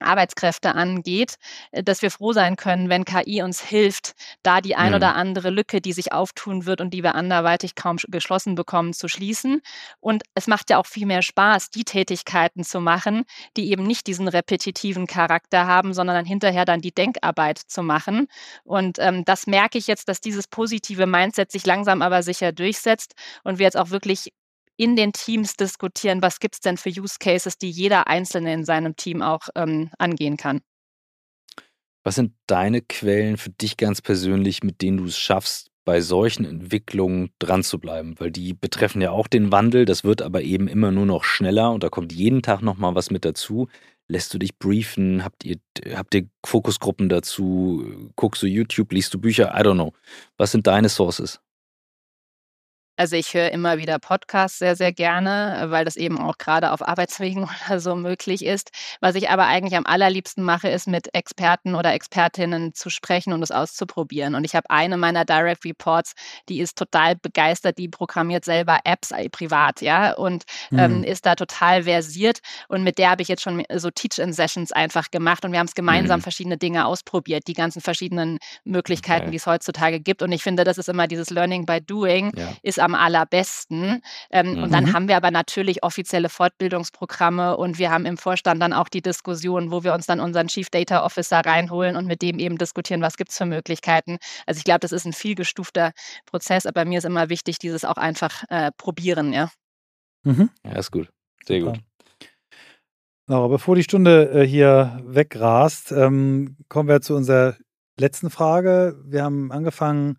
Arbeitskräfte 0.00 0.74
angeht, 0.74 1.36
äh, 1.72 1.82
dass 1.82 2.02
wir 2.02 2.10
froh 2.10 2.32
sein 2.32 2.56
können, 2.56 2.88
wenn 2.88 3.04
KI 3.04 3.42
uns 3.42 3.60
hilft, 3.62 4.12
da 4.42 4.60
die 4.60 4.76
ein 4.76 4.94
oder 4.94 5.14
andere 5.14 5.50
Lücke, 5.50 5.80
die 5.80 5.92
sich 5.92 6.12
auftun 6.12 6.66
wird 6.66 6.80
und 6.80 6.94
die 6.94 7.02
wir 7.02 7.14
anderweitig 7.14 7.74
kaum 7.74 7.96
geschlossen 8.08 8.54
bekommen, 8.54 8.92
zu 8.92 9.08
schließen. 9.08 9.60
Und 10.00 10.22
es 10.34 10.46
macht 10.46 10.70
ja 10.70 10.78
auch 10.78 10.86
viel 10.86 11.06
mehr 11.06 11.22
Spaß, 11.22 11.70
die 11.70 11.84
Tätigkeiten 11.84 12.64
zu 12.64 12.80
machen, 12.80 13.24
die 13.56 13.70
eben 13.70 13.84
nicht 13.84 14.06
diesen 14.06 14.28
repetitiven 14.28 15.06
Charakter 15.06 15.66
haben, 15.66 15.94
sondern 15.94 16.16
dann 16.16 16.26
hinterher 16.26 16.64
dann 16.64 16.80
die 16.80 16.92
Denkarbeit 16.92 17.58
zu 17.58 17.82
machen. 17.82 18.28
Und 18.64 18.98
ähm, 18.98 19.24
das 19.24 19.46
merke 19.46 19.78
ich 19.78 19.86
jetzt, 19.86 20.08
dass 20.08 20.20
dieses 20.20 20.46
positive 20.48 21.06
Mindset 21.06 21.50
sich 21.52 21.66
langsam 21.66 22.02
aber 22.02 22.22
sicher 22.22 22.52
durchsetzt 22.52 23.14
und 23.44 23.58
wir 23.58 23.64
jetzt 23.64 23.76
auch 23.76 23.90
wirklich 23.90 24.32
in 24.78 24.96
den 24.96 25.12
Teams 25.12 25.56
diskutieren, 25.56 26.22
was 26.22 26.38
gibt 26.38 26.54
es 26.54 26.60
denn 26.60 26.78
für 26.78 26.88
Use 26.88 27.16
Cases, 27.20 27.58
die 27.58 27.70
jeder 27.70 28.06
Einzelne 28.06 28.54
in 28.54 28.64
seinem 28.64 28.96
Team 28.96 29.20
auch 29.20 29.48
ähm, 29.54 29.90
angehen 29.98 30.38
kann. 30.38 30.60
Was 32.04 32.14
sind 32.14 32.32
deine 32.46 32.80
Quellen 32.80 33.36
für 33.36 33.50
dich 33.50 33.76
ganz 33.76 34.00
persönlich, 34.00 34.62
mit 34.62 34.80
denen 34.80 34.98
du 34.98 35.04
es 35.04 35.18
schaffst, 35.18 35.70
bei 35.84 36.00
solchen 36.00 36.44
Entwicklungen 36.44 37.30
dran 37.38 37.64
zu 37.64 37.80
bleiben? 37.80 38.14
Weil 38.18 38.30
die 38.30 38.54
betreffen 38.54 39.02
ja 39.02 39.10
auch 39.10 39.26
den 39.26 39.50
Wandel, 39.50 39.84
das 39.84 40.04
wird 40.04 40.22
aber 40.22 40.42
eben 40.42 40.68
immer 40.68 40.92
nur 40.92 41.06
noch 41.06 41.24
schneller 41.24 41.72
und 41.72 41.82
da 41.82 41.88
kommt 41.88 42.12
jeden 42.12 42.40
Tag 42.40 42.62
nochmal 42.62 42.94
was 42.94 43.10
mit 43.10 43.24
dazu. 43.24 43.68
Lässt 44.06 44.32
du 44.32 44.38
dich 44.38 44.58
briefen? 44.58 45.24
Habt 45.24 45.44
ihr, 45.44 45.56
habt 45.94 46.14
ihr 46.14 46.28
Fokusgruppen 46.46 47.08
dazu? 47.08 48.10
Guckst 48.16 48.42
du 48.42 48.46
YouTube? 48.46 48.92
Liest 48.92 49.12
du 49.12 49.18
Bücher? 49.18 49.52
I 49.54 49.62
don't 49.62 49.74
know. 49.74 49.92
Was 50.38 50.52
sind 50.52 50.66
deine 50.66 50.88
Sources? 50.88 51.40
Also 52.98 53.14
ich 53.14 53.32
höre 53.32 53.52
immer 53.52 53.78
wieder 53.78 54.00
Podcasts 54.00 54.58
sehr, 54.58 54.74
sehr 54.74 54.92
gerne, 54.92 55.66
weil 55.68 55.84
das 55.84 55.94
eben 55.94 56.18
auch 56.18 56.36
gerade 56.36 56.72
auf 56.72 56.86
Arbeitswegen 56.86 57.44
oder 57.68 57.78
so 57.78 57.94
möglich 57.94 58.44
ist. 58.44 58.70
Was 59.00 59.14
ich 59.14 59.30
aber 59.30 59.46
eigentlich 59.46 59.76
am 59.76 59.86
allerliebsten 59.86 60.42
mache, 60.42 60.68
ist 60.68 60.88
mit 60.88 61.14
Experten 61.14 61.76
oder 61.76 61.92
Expertinnen 61.92 62.74
zu 62.74 62.90
sprechen 62.90 63.32
und 63.32 63.42
es 63.42 63.52
auszuprobieren. 63.52 64.34
Und 64.34 64.42
ich 64.42 64.56
habe 64.56 64.68
eine 64.68 64.96
meiner 64.96 65.24
Direct 65.24 65.64
Reports, 65.64 66.14
die 66.48 66.58
ist 66.58 66.76
total 66.76 67.14
begeistert, 67.14 67.78
die 67.78 67.88
programmiert 67.88 68.44
selber 68.44 68.80
Apps 68.82 69.12
äh, 69.12 69.28
privat, 69.28 69.80
ja, 69.80 70.14
und 70.14 70.42
mhm. 70.70 70.78
ähm, 70.78 71.04
ist 71.04 71.24
da 71.24 71.36
total 71.36 71.84
versiert. 71.84 72.40
Und 72.66 72.82
mit 72.82 72.98
der 72.98 73.10
habe 73.10 73.22
ich 73.22 73.28
jetzt 73.28 73.42
schon 73.42 73.62
so 73.76 73.92
Teach-in-Sessions 73.92 74.72
einfach 74.72 75.12
gemacht 75.12 75.44
und 75.44 75.52
wir 75.52 75.60
haben 75.60 75.68
es 75.68 75.76
gemeinsam 75.76 76.18
mhm. 76.18 76.24
verschiedene 76.24 76.58
Dinge 76.58 76.84
ausprobiert, 76.84 77.46
die 77.46 77.52
ganzen 77.52 77.80
verschiedenen 77.80 78.40
Möglichkeiten, 78.64 79.26
okay. 79.26 79.30
die 79.30 79.36
es 79.36 79.46
heutzutage 79.46 80.00
gibt. 80.00 80.20
Und 80.20 80.32
ich 80.32 80.42
finde, 80.42 80.64
das 80.64 80.78
ist 80.78 80.88
immer 80.88 81.06
dieses 81.06 81.30
Learning 81.30 81.64
by 81.64 81.80
Doing, 81.80 82.32
ja. 82.36 82.48
ist 82.62 82.87
am 82.88 82.94
allerbesten. 82.94 84.02
Ähm, 84.30 84.54
mhm. 84.54 84.62
Und 84.64 84.72
dann 84.72 84.84
mhm. 84.84 84.92
haben 84.94 85.08
wir 85.08 85.16
aber 85.16 85.30
natürlich 85.30 85.82
offizielle 85.82 86.28
Fortbildungsprogramme 86.28 87.56
und 87.56 87.78
wir 87.78 87.90
haben 87.90 88.06
im 88.06 88.16
Vorstand 88.16 88.60
dann 88.62 88.72
auch 88.72 88.88
die 88.88 89.02
Diskussion, 89.02 89.70
wo 89.70 89.84
wir 89.84 89.94
uns 89.94 90.06
dann 90.06 90.20
unseren 90.20 90.48
Chief 90.48 90.70
Data 90.70 91.04
Officer 91.04 91.40
reinholen 91.40 91.96
und 91.96 92.06
mit 92.06 92.22
dem 92.22 92.38
eben 92.38 92.58
diskutieren, 92.58 93.02
was 93.02 93.16
gibt 93.16 93.30
es 93.30 93.38
für 93.38 93.46
Möglichkeiten. 93.46 94.18
Also 94.46 94.58
ich 94.58 94.64
glaube, 94.64 94.80
das 94.80 94.92
ist 94.92 95.04
ein 95.04 95.12
vielgestufter 95.12 95.92
Prozess, 96.26 96.66
aber 96.66 96.84
mir 96.84 96.98
ist 96.98 97.04
immer 97.04 97.28
wichtig, 97.28 97.58
dieses 97.58 97.84
auch 97.84 97.96
einfach 97.96 98.44
äh, 98.48 98.70
probieren, 98.76 99.32
ja. 99.32 99.50
Mhm. 100.24 100.50
Ja, 100.64 100.72
ist 100.72 100.90
gut. 100.90 101.08
Sehr 101.46 101.60
gut. 101.60 101.78
Laura, 103.26 103.48
bevor 103.48 103.76
die 103.76 103.82
Stunde 103.82 104.30
äh, 104.30 104.46
hier 104.46 105.00
wegrast, 105.04 105.92
ähm, 105.92 106.56
kommen 106.68 106.88
wir 106.88 107.02
zu 107.02 107.14
unserer 107.14 107.56
letzten 107.98 108.30
Frage. 108.30 108.98
Wir 109.04 109.22
haben 109.22 109.52
angefangen 109.52 110.18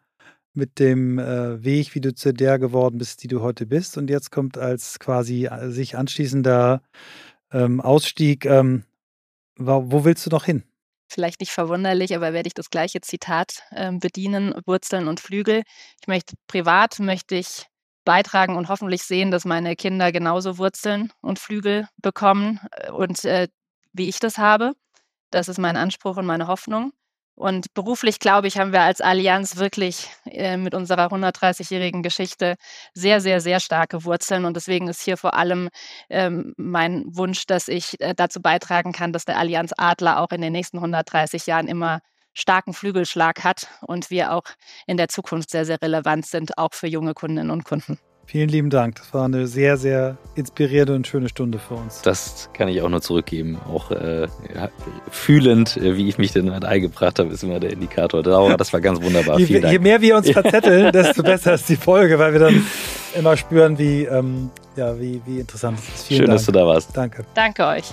mit 0.59 0.77
dem 0.77 1.17
äh, 1.17 1.63
Weg, 1.63 1.95
wie 1.95 2.01
du 2.01 2.13
zu 2.13 2.33
der 2.33 2.59
geworden 2.59 2.99
bist, 2.99 3.23
die 3.23 3.27
du 3.27 3.41
heute 3.41 3.65
bist. 3.65 3.97
Und 3.97 4.09
jetzt 4.09 4.29
kommt 4.31 4.57
als 4.57 4.99
quasi 4.99 5.45
äh, 5.45 5.71
sich 5.71 5.97
anschließender 5.97 6.81
ähm, 7.51 7.81
Ausstieg, 7.81 8.45
ähm, 8.45 8.83
wo, 9.57 9.91
wo, 9.91 10.05
willst 10.05 10.25
du 10.25 10.29
noch 10.29 10.45
hin? 10.45 10.63
Vielleicht 11.07 11.39
nicht 11.39 11.51
verwunderlich, 11.51 12.15
aber 12.15 12.33
werde 12.33 12.47
ich 12.47 12.53
das 12.53 12.69
gleiche 12.69 13.01
Zitat 13.01 13.63
äh, 13.71 13.91
bedienen, 13.91 14.53
Wurzeln 14.65 15.07
und 15.07 15.19
Flügel. 15.19 15.63
Ich 16.01 16.07
möchte 16.07 16.35
privat, 16.45 16.99
möchte 16.99 17.35
ich 17.35 17.65
beitragen 18.05 18.55
und 18.55 18.69
hoffentlich 18.69 19.03
sehen, 19.03 19.31
dass 19.31 19.45
meine 19.45 19.75
Kinder 19.75 20.11
genauso 20.11 20.57
Wurzeln 20.57 21.11
und 21.21 21.39
Flügel 21.39 21.87
bekommen 21.97 22.59
äh, 22.71 22.91
und 22.91 23.25
äh, 23.25 23.47
wie 23.93 24.07
ich 24.07 24.19
das 24.19 24.37
habe. 24.37 24.73
Das 25.31 25.47
ist 25.47 25.57
mein 25.57 25.77
Anspruch 25.77 26.17
und 26.17 26.25
meine 26.25 26.47
Hoffnung. 26.47 26.91
Und 27.39 27.73
beruflich, 27.73 28.19
glaube 28.19 28.47
ich, 28.47 28.57
haben 28.57 28.73
wir 28.73 28.81
als 28.81 28.99
Allianz 28.99 29.55
wirklich 29.55 30.09
äh, 30.25 30.57
mit 30.57 30.75
unserer 30.75 31.07
130-jährigen 31.07 32.03
Geschichte 32.03 32.57
sehr, 32.93 33.21
sehr, 33.21 33.39
sehr 33.39 33.61
starke 33.61 34.03
Wurzeln. 34.03 34.43
Und 34.43 34.57
deswegen 34.57 34.89
ist 34.89 35.01
hier 35.01 35.15
vor 35.15 35.35
allem 35.35 35.69
ähm, 36.09 36.53
mein 36.57 37.05
Wunsch, 37.07 37.45
dass 37.45 37.69
ich 37.69 37.97
äh, 38.01 38.13
dazu 38.13 38.41
beitragen 38.41 38.91
kann, 38.91 39.13
dass 39.13 39.23
der 39.23 39.37
Allianz 39.37 39.71
Adler 39.77 40.19
auch 40.19 40.31
in 40.31 40.41
den 40.41 40.51
nächsten 40.51 40.79
130 40.79 41.45
Jahren 41.45 41.69
immer 41.69 42.01
starken 42.33 42.73
Flügelschlag 42.73 43.41
hat 43.45 43.67
und 43.87 44.09
wir 44.09 44.33
auch 44.33 44.43
in 44.85 44.97
der 44.97 45.07
Zukunft 45.07 45.49
sehr, 45.49 45.63
sehr 45.63 45.81
relevant 45.81 46.25
sind, 46.25 46.57
auch 46.57 46.73
für 46.73 46.87
junge 46.87 47.13
Kundinnen 47.13 47.51
und 47.51 47.63
Kunden. 47.63 47.97
Vielen 48.29 48.49
lieben 48.49 48.69
Dank. 48.69 48.93
Das 48.97 49.11
war 49.11 49.25
eine 49.25 49.47
sehr, 49.47 49.75
sehr 49.77 50.15
inspirierende 50.35 50.93
und 50.93 51.07
schöne 51.07 51.29
Stunde 51.29 51.57
für 51.57 51.73
uns. 51.73 52.03
Das 52.03 52.51
kann 52.53 52.67
ich 52.67 52.79
auch 52.83 52.89
nur 52.89 53.01
zurückgeben. 53.01 53.57
Auch 53.67 53.89
äh, 53.89 54.27
ja, 54.53 54.69
fühlend, 55.09 55.77
äh, 55.77 55.97
wie 55.97 56.07
ich 56.07 56.19
mich 56.19 56.31
denn 56.31 56.45
mit 56.45 56.63
eingebracht 56.63 57.17
habe, 57.17 57.33
ist 57.33 57.41
immer 57.41 57.59
der 57.59 57.71
Indikator. 57.71 58.21
Laura, 58.21 58.55
das 58.55 58.71
war 58.71 58.81
ganz 58.81 59.01
wunderbar. 59.01 59.39
je, 59.39 59.67
je, 59.67 59.79
mehr 59.79 59.99
wir 59.99 60.15
uns 60.15 60.29
verzetteln, 60.31 60.91
desto 60.91 61.23
besser 61.23 61.55
ist 61.55 61.67
die 61.69 61.75
Folge, 61.75 62.19
weil 62.19 62.33
wir 62.33 62.39
dann 62.39 62.67
immer 63.15 63.35
spüren, 63.35 63.79
wie, 63.79 64.03
ähm, 64.03 64.51
ja, 64.75 64.99
wie, 64.99 65.19
wie 65.25 65.39
interessant 65.39 65.79
es 65.79 65.87
ist. 65.87 66.07
Vielen 66.07 66.19
Schön, 66.19 66.27
Dank. 66.27 66.37
dass 66.37 66.45
du 66.45 66.51
da 66.51 66.67
warst. 66.67 66.95
Danke. 66.95 67.25
Danke 67.33 67.65
euch. 67.65 67.85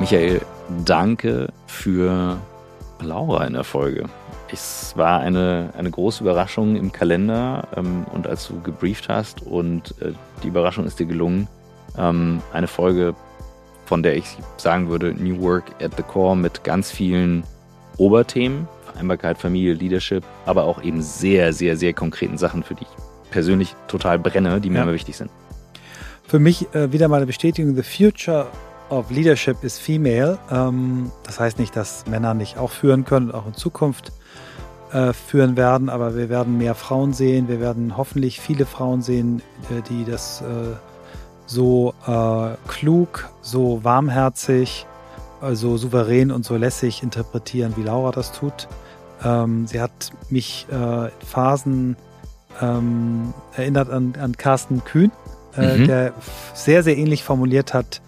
Michael, 0.00 0.40
danke 0.86 1.48
für 1.66 2.38
Laura 3.02 3.46
in 3.46 3.52
der 3.52 3.64
Folge. 3.64 4.08
Es 4.54 4.96
war 4.96 5.18
eine, 5.18 5.70
eine 5.76 5.90
große 5.90 6.22
Überraschung 6.22 6.76
im 6.76 6.92
Kalender 6.92 7.66
ähm, 7.76 8.06
und 8.14 8.28
als 8.28 8.46
du 8.46 8.60
gebrieft 8.60 9.08
hast 9.08 9.42
und 9.42 10.00
äh, 10.00 10.12
die 10.44 10.48
Überraschung 10.48 10.86
ist 10.86 11.00
dir 11.00 11.06
gelungen, 11.06 11.48
ähm, 11.98 12.40
eine 12.52 12.68
Folge, 12.68 13.16
von 13.84 14.04
der 14.04 14.16
ich 14.16 14.36
sagen 14.56 14.88
würde, 14.88 15.12
New 15.12 15.40
Work 15.40 15.64
at 15.82 15.96
the 15.96 16.04
Core 16.04 16.36
mit 16.36 16.62
ganz 16.62 16.92
vielen 16.92 17.42
Oberthemen, 17.96 18.68
Vereinbarkeit, 18.92 19.38
Familie, 19.38 19.74
Leadership, 19.74 20.22
aber 20.46 20.62
auch 20.62 20.80
eben 20.84 21.02
sehr, 21.02 21.52
sehr, 21.52 21.76
sehr 21.76 21.92
konkreten 21.92 22.38
Sachen, 22.38 22.62
für 22.62 22.76
die 22.76 22.84
ich 22.84 23.30
persönlich 23.32 23.74
total 23.88 24.20
brenne, 24.20 24.60
die 24.60 24.70
mir 24.70 24.78
ja. 24.78 24.82
immer 24.84 24.92
wichtig 24.92 25.16
sind. 25.16 25.32
Für 26.28 26.38
mich 26.38 26.72
äh, 26.76 26.92
wieder 26.92 27.08
mal 27.08 27.16
eine 27.16 27.26
Bestätigung, 27.26 27.74
the 27.74 27.82
future 27.82 28.46
of 28.88 29.10
leadership 29.10 29.64
is 29.64 29.80
female. 29.80 30.38
Ähm, 30.48 31.10
das 31.24 31.40
heißt 31.40 31.58
nicht, 31.58 31.74
dass 31.74 32.06
Männer 32.06 32.34
nicht 32.34 32.56
auch 32.56 32.70
führen 32.70 33.04
können, 33.04 33.32
auch 33.32 33.48
in 33.48 33.54
Zukunft 33.54 34.12
äh, 34.94 35.12
führen 35.12 35.56
werden, 35.56 35.88
aber 35.88 36.14
wir 36.14 36.28
werden 36.28 36.56
mehr 36.56 36.76
Frauen 36.76 37.12
sehen. 37.12 37.48
Wir 37.48 37.58
werden 37.58 37.96
hoffentlich 37.96 38.40
viele 38.40 38.64
Frauen 38.64 39.02
sehen, 39.02 39.42
äh, 39.68 39.82
die 39.90 40.08
das 40.08 40.40
äh, 40.40 40.76
so 41.46 41.94
äh, 42.06 42.56
klug, 42.68 43.28
so 43.42 43.82
warmherzig, 43.82 44.86
so 45.52 45.76
souverän 45.76 46.30
und 46.30 46.44
so 46.46 46.56
lässig 46.56 47.02
interpretieren, 47.02 47.74
wie 47.76 47.82
Laura 47.82 48.12
das 48.12 48.32
tut. 48.32 48.68
Ähm, 49.22 49.66
sie 49.66 49.80
hat 49.80 50.12
mich 50.30 50.66
in 50.70 51.10
Phasen 51.26 51.96
ähm, 52.62 53.34
erinnert 53.54 53.90
an, 53.90 54.14
an 54.18 54.36
Carsten 54.36 54.84
Kühn, 54.84 55.10
mhm. 55.54 55.86
der 55.86 56.14
sehr, 56.54 56.82
sehr 56.82 56.96
ähnlich 56.96 57.24
formuliert 57.24 57.74
hat, 57.74 58.00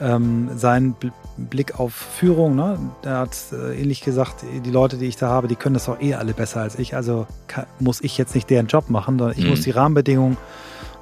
ähm, 0.00 0.50
seinen 0.56 0.94
Blick 1.36 1.78
auf 1.78 1.92
Führung. 1.92 2.56
Ne? 2.56 2.78
Er 3.02 3.18
hat 3.18 3.36
äh, 3.52 3.80
ähnlich 3.80 4.00
gesagt, 4.00 4.44
die 4.64 4.70
Leute, 4.70 4.96
die 4.96 5.06
ich 5.06 5.16
da 5.16 5.28
habe, 5.28 5.48
die 5.48 5.56
können 5.56 5.74
das 5.74 5.88
auch 5.88 6.00
eh 6.00 6.14
alle 6.14 6.34
besser 6.34 6.60
als 6.60 6.78
ich. 6.78 6.94
Also 6.94 7.26
kann, 7.46 7.66
muss 7.80 8.00
ich 8.00 8.16
jetzt 8.18 8.34
nicht 8.34 8.48
deren 8.50 8.66
Job 8.66 8.90
machen, 8.90 9.18
sondern 9.18 9.36
ich 9.36 9.44
mhm. 9.44 9.50
muss 9.50 9.62
die 9.62 9.70
Rahmenbedingungen, 9.70 10.36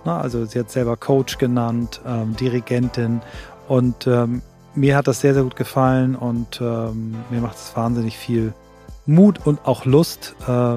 ne? 0.05 0.14
also 0.14 0.44
sie 0.44 0.59
hat 0.59 0.70
selber 0.70 0.97
Coach 0.97 1.38
genannt, 1.38 2.01
ähm, 2.07 2.34
Dirigentin 2.36 3.20
und 3.68 4.07
ähm, 4.07 4.42
mir 4.74 4.97
hat 4.97 5.09
das 5.09 5.20
sehr, 5.20 5.34
sehr 5.34 5.42
gut 5.42 5.57
gefallen 5.57 6.16
und 6.16 6.61
ähm, 6.61 7.16
mir 7.30 7.40
macht 7.40 7.57
es 7.57 7.76
wahnsinnig 7.76 8.16
viel 8.16 8.53
Mut 9.07 9.47
und 9.47 9.64
auch 9.66 9.84
Lust 9.84 10.34
äh, 10.47 10.76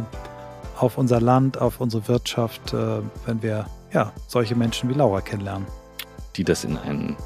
auf 0.77 0.97
unser 0.97 1.19
Land, 1.19 1.59
auf 1.59 1.81
unsere 1.81 2.07
Wirtschaft, 2.07 2.73
äh, 2.73 3.01
wenn 3.25 3.41
wir 3.41 3.65
ja, 3.91 4.13
solche 4.27 4.55
Menschen 4.55 4.89
wie 4.89 4.93
Laura 4.93 5.21
kennenlernen. 5.21 5.67
Die 6.35 6.43
das 6.43 6.63
in 6.63 6.77
einen 6.77 7.17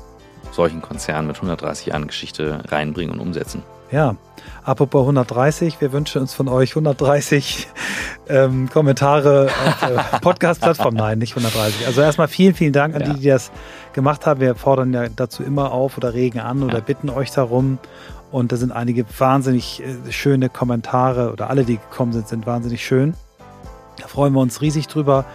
solchen 0.52 0.82
Konzernen 0.82 1.28
mit 1.28 1.36
130 1.38 1.88
Jahren 1.88 2.08
Geschichte 2.08 2.64
reinbringen 2.70 3.14
und 3.14 3.20
umsetzen. 3.20 3.64
Ja, 3.92 4.16
apropos 4.64 5.02
130, 5.02 5.80
wir 5.80 5.92
wünschen 5.92 6.22
uns 6.22 6.34
von 6.34 6.48
euch 6.48 6.72
130 6.72 7.68
ähm, 8.28 8.68
Kommentare 8.68 9.50
auf 9.68 9.80
der 9.88 10.20
Podcast-Plattform. 10.22 10.96
Nein, 10.96 11.20
nicht 11.20 11.38
130. 11.38 11.86
Also 11.86 12.02
erstmal 12.02 12.28
vielen, 12.28 12.56
vielen 12.56 12.74
Dank 12.74 12.96
an 12.96 13.02
ja. 13.02 13.14
die, 13.14 13.20
die 13.20 13.28
das 13.28 13.52
gemacht 13.94 14.26
haben. 14.26 14.40
Wir 14.40 14.56
fordern 14.56 14.94
ja 14.94 15.10
dazu 15.10 15.44
immer 15.44 15.72
auf 15.72 15.96
oder 15.98 16.16
regen 16.16 16.40
an 16.40 16.64
oder 16.64 16.80
ja. 16.80 16.80
bitten 16.80 17.12
euch 17.12 17.30
darum. 17.32 17.78
Und 18.32 18.52
da 18.52 18.56
sind 18.56 18.72
einige 18.72 19.06
wahnsinnig 19.20 19.84
äh, 19.84 20.12
schöne 20.12 20.50
Kommentare 20.50 21.32
oder 21.32 21.52
alle, 21.52 21.64
die 21.64 21.78
gekommen 21.78 22.14
sind, 22.14 22.28
sind 22.28 22.48
wahnsinnig 22.48 22.84
schön. 22.84 23.14
Da 24.02 24.08
freuen 24.08 24.34
wir 24.34 24.40
uns 24.40 24.62
riesig 24.62 24.88
drüber. 24.88 25.26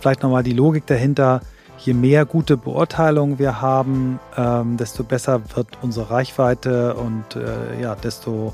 Vielleicht 0.00 0.24
nochmal 0.24 0.42
die 0.42 0.54
Logik 0.54 0.86
dahinter 0.86 1.40
je 1.78 1.94
mehr 1.94 2.26
gute 2.26 2.56
Beurteilungen 2.56 3.38
wir 3.38 3.60
haben, 3.60 4.20
ähm, 4.36 4.76
desto 4.76 5.04
besser 5.04 5.40
wird 5.54 5.68
unsere 5.82 6.10
Reichweite 6.10 6.94
und 6.94 7.36
äh, 7.36 7.80
ja, 7.80 7.94
desto 7.94 8.52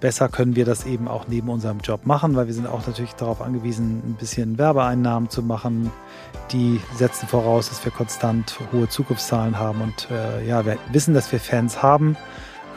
besser 0.00 0.28
können 0.28 0.54
wir 0.54 0.64
das 0.64 0.86
eben 0.86 1.08
auch 1.08 1.26
neben 1.28 1.48
unserem 1.48 1.78
Job 1.78 2.06
machen, 2.06 2.36
weil 2.36 2.46
wir 2.46 2.54
sind 2.54 2.66
auch 2.66 2.86
natürlich 2.86 3.14
darauf 3.14 3.40
angewiesen, 3.42 4.02
ein 4.06 4.16
bisschen 4.18 4.58
Werbeeinnahmen 4.58 5.28
zu 5.28 5.42
machen. 5.42 5.90
Die 6.52 6.80
setzen 6.94 7.26
voraus, 7.28 7.68
dass 7.68 7.84
wir 7.84 7.92
konstant 7.92 8.58
hohe 8.72 8.88
Zukunftszahlen 8.88 9.58
haben 9.58 9.80
und 9.80 10.08
äh, 10.10 10.46
ja, 10.46 10.64
wir 10.64 10.78
wissen, 10.92 11.14
dass 11.14 11.30
wir 11.32 11.40
Fans 11.40 11.82
haben 11.82 12.16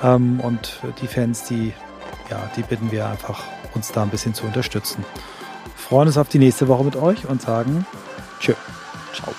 ähm, 0.04 0.40
und 0.40 0.82
die 1.02 1.08
Fans, 1.08 1.44
die 1.44 1.74
ja, 2.30 2.50
die 2.56 2.64
bitten 2.64 2.92
wir 2.92 3.08
einfach, 3.08 3.44
uns 3.76 3.92
da 3.92 4.04
ein 4.04 4.10
bisschen 4.10 4.34
zu 4.34 4.46
unterstützen. 4.46 5.04
Wir 5.64 5.72
freuen 5.76 6.08
uns 6.08 6.18
auf 6.18 6.30
die 6.30 6.40
nächste 6.40 6.68
Woche 6.68 6.84
mit 6.84 6.96
euch 6.96 7.28
und 7.28 7.42
sagen 7.42 7.86
Tschö. 8.40 8.54
Ciao. 9.14 9.34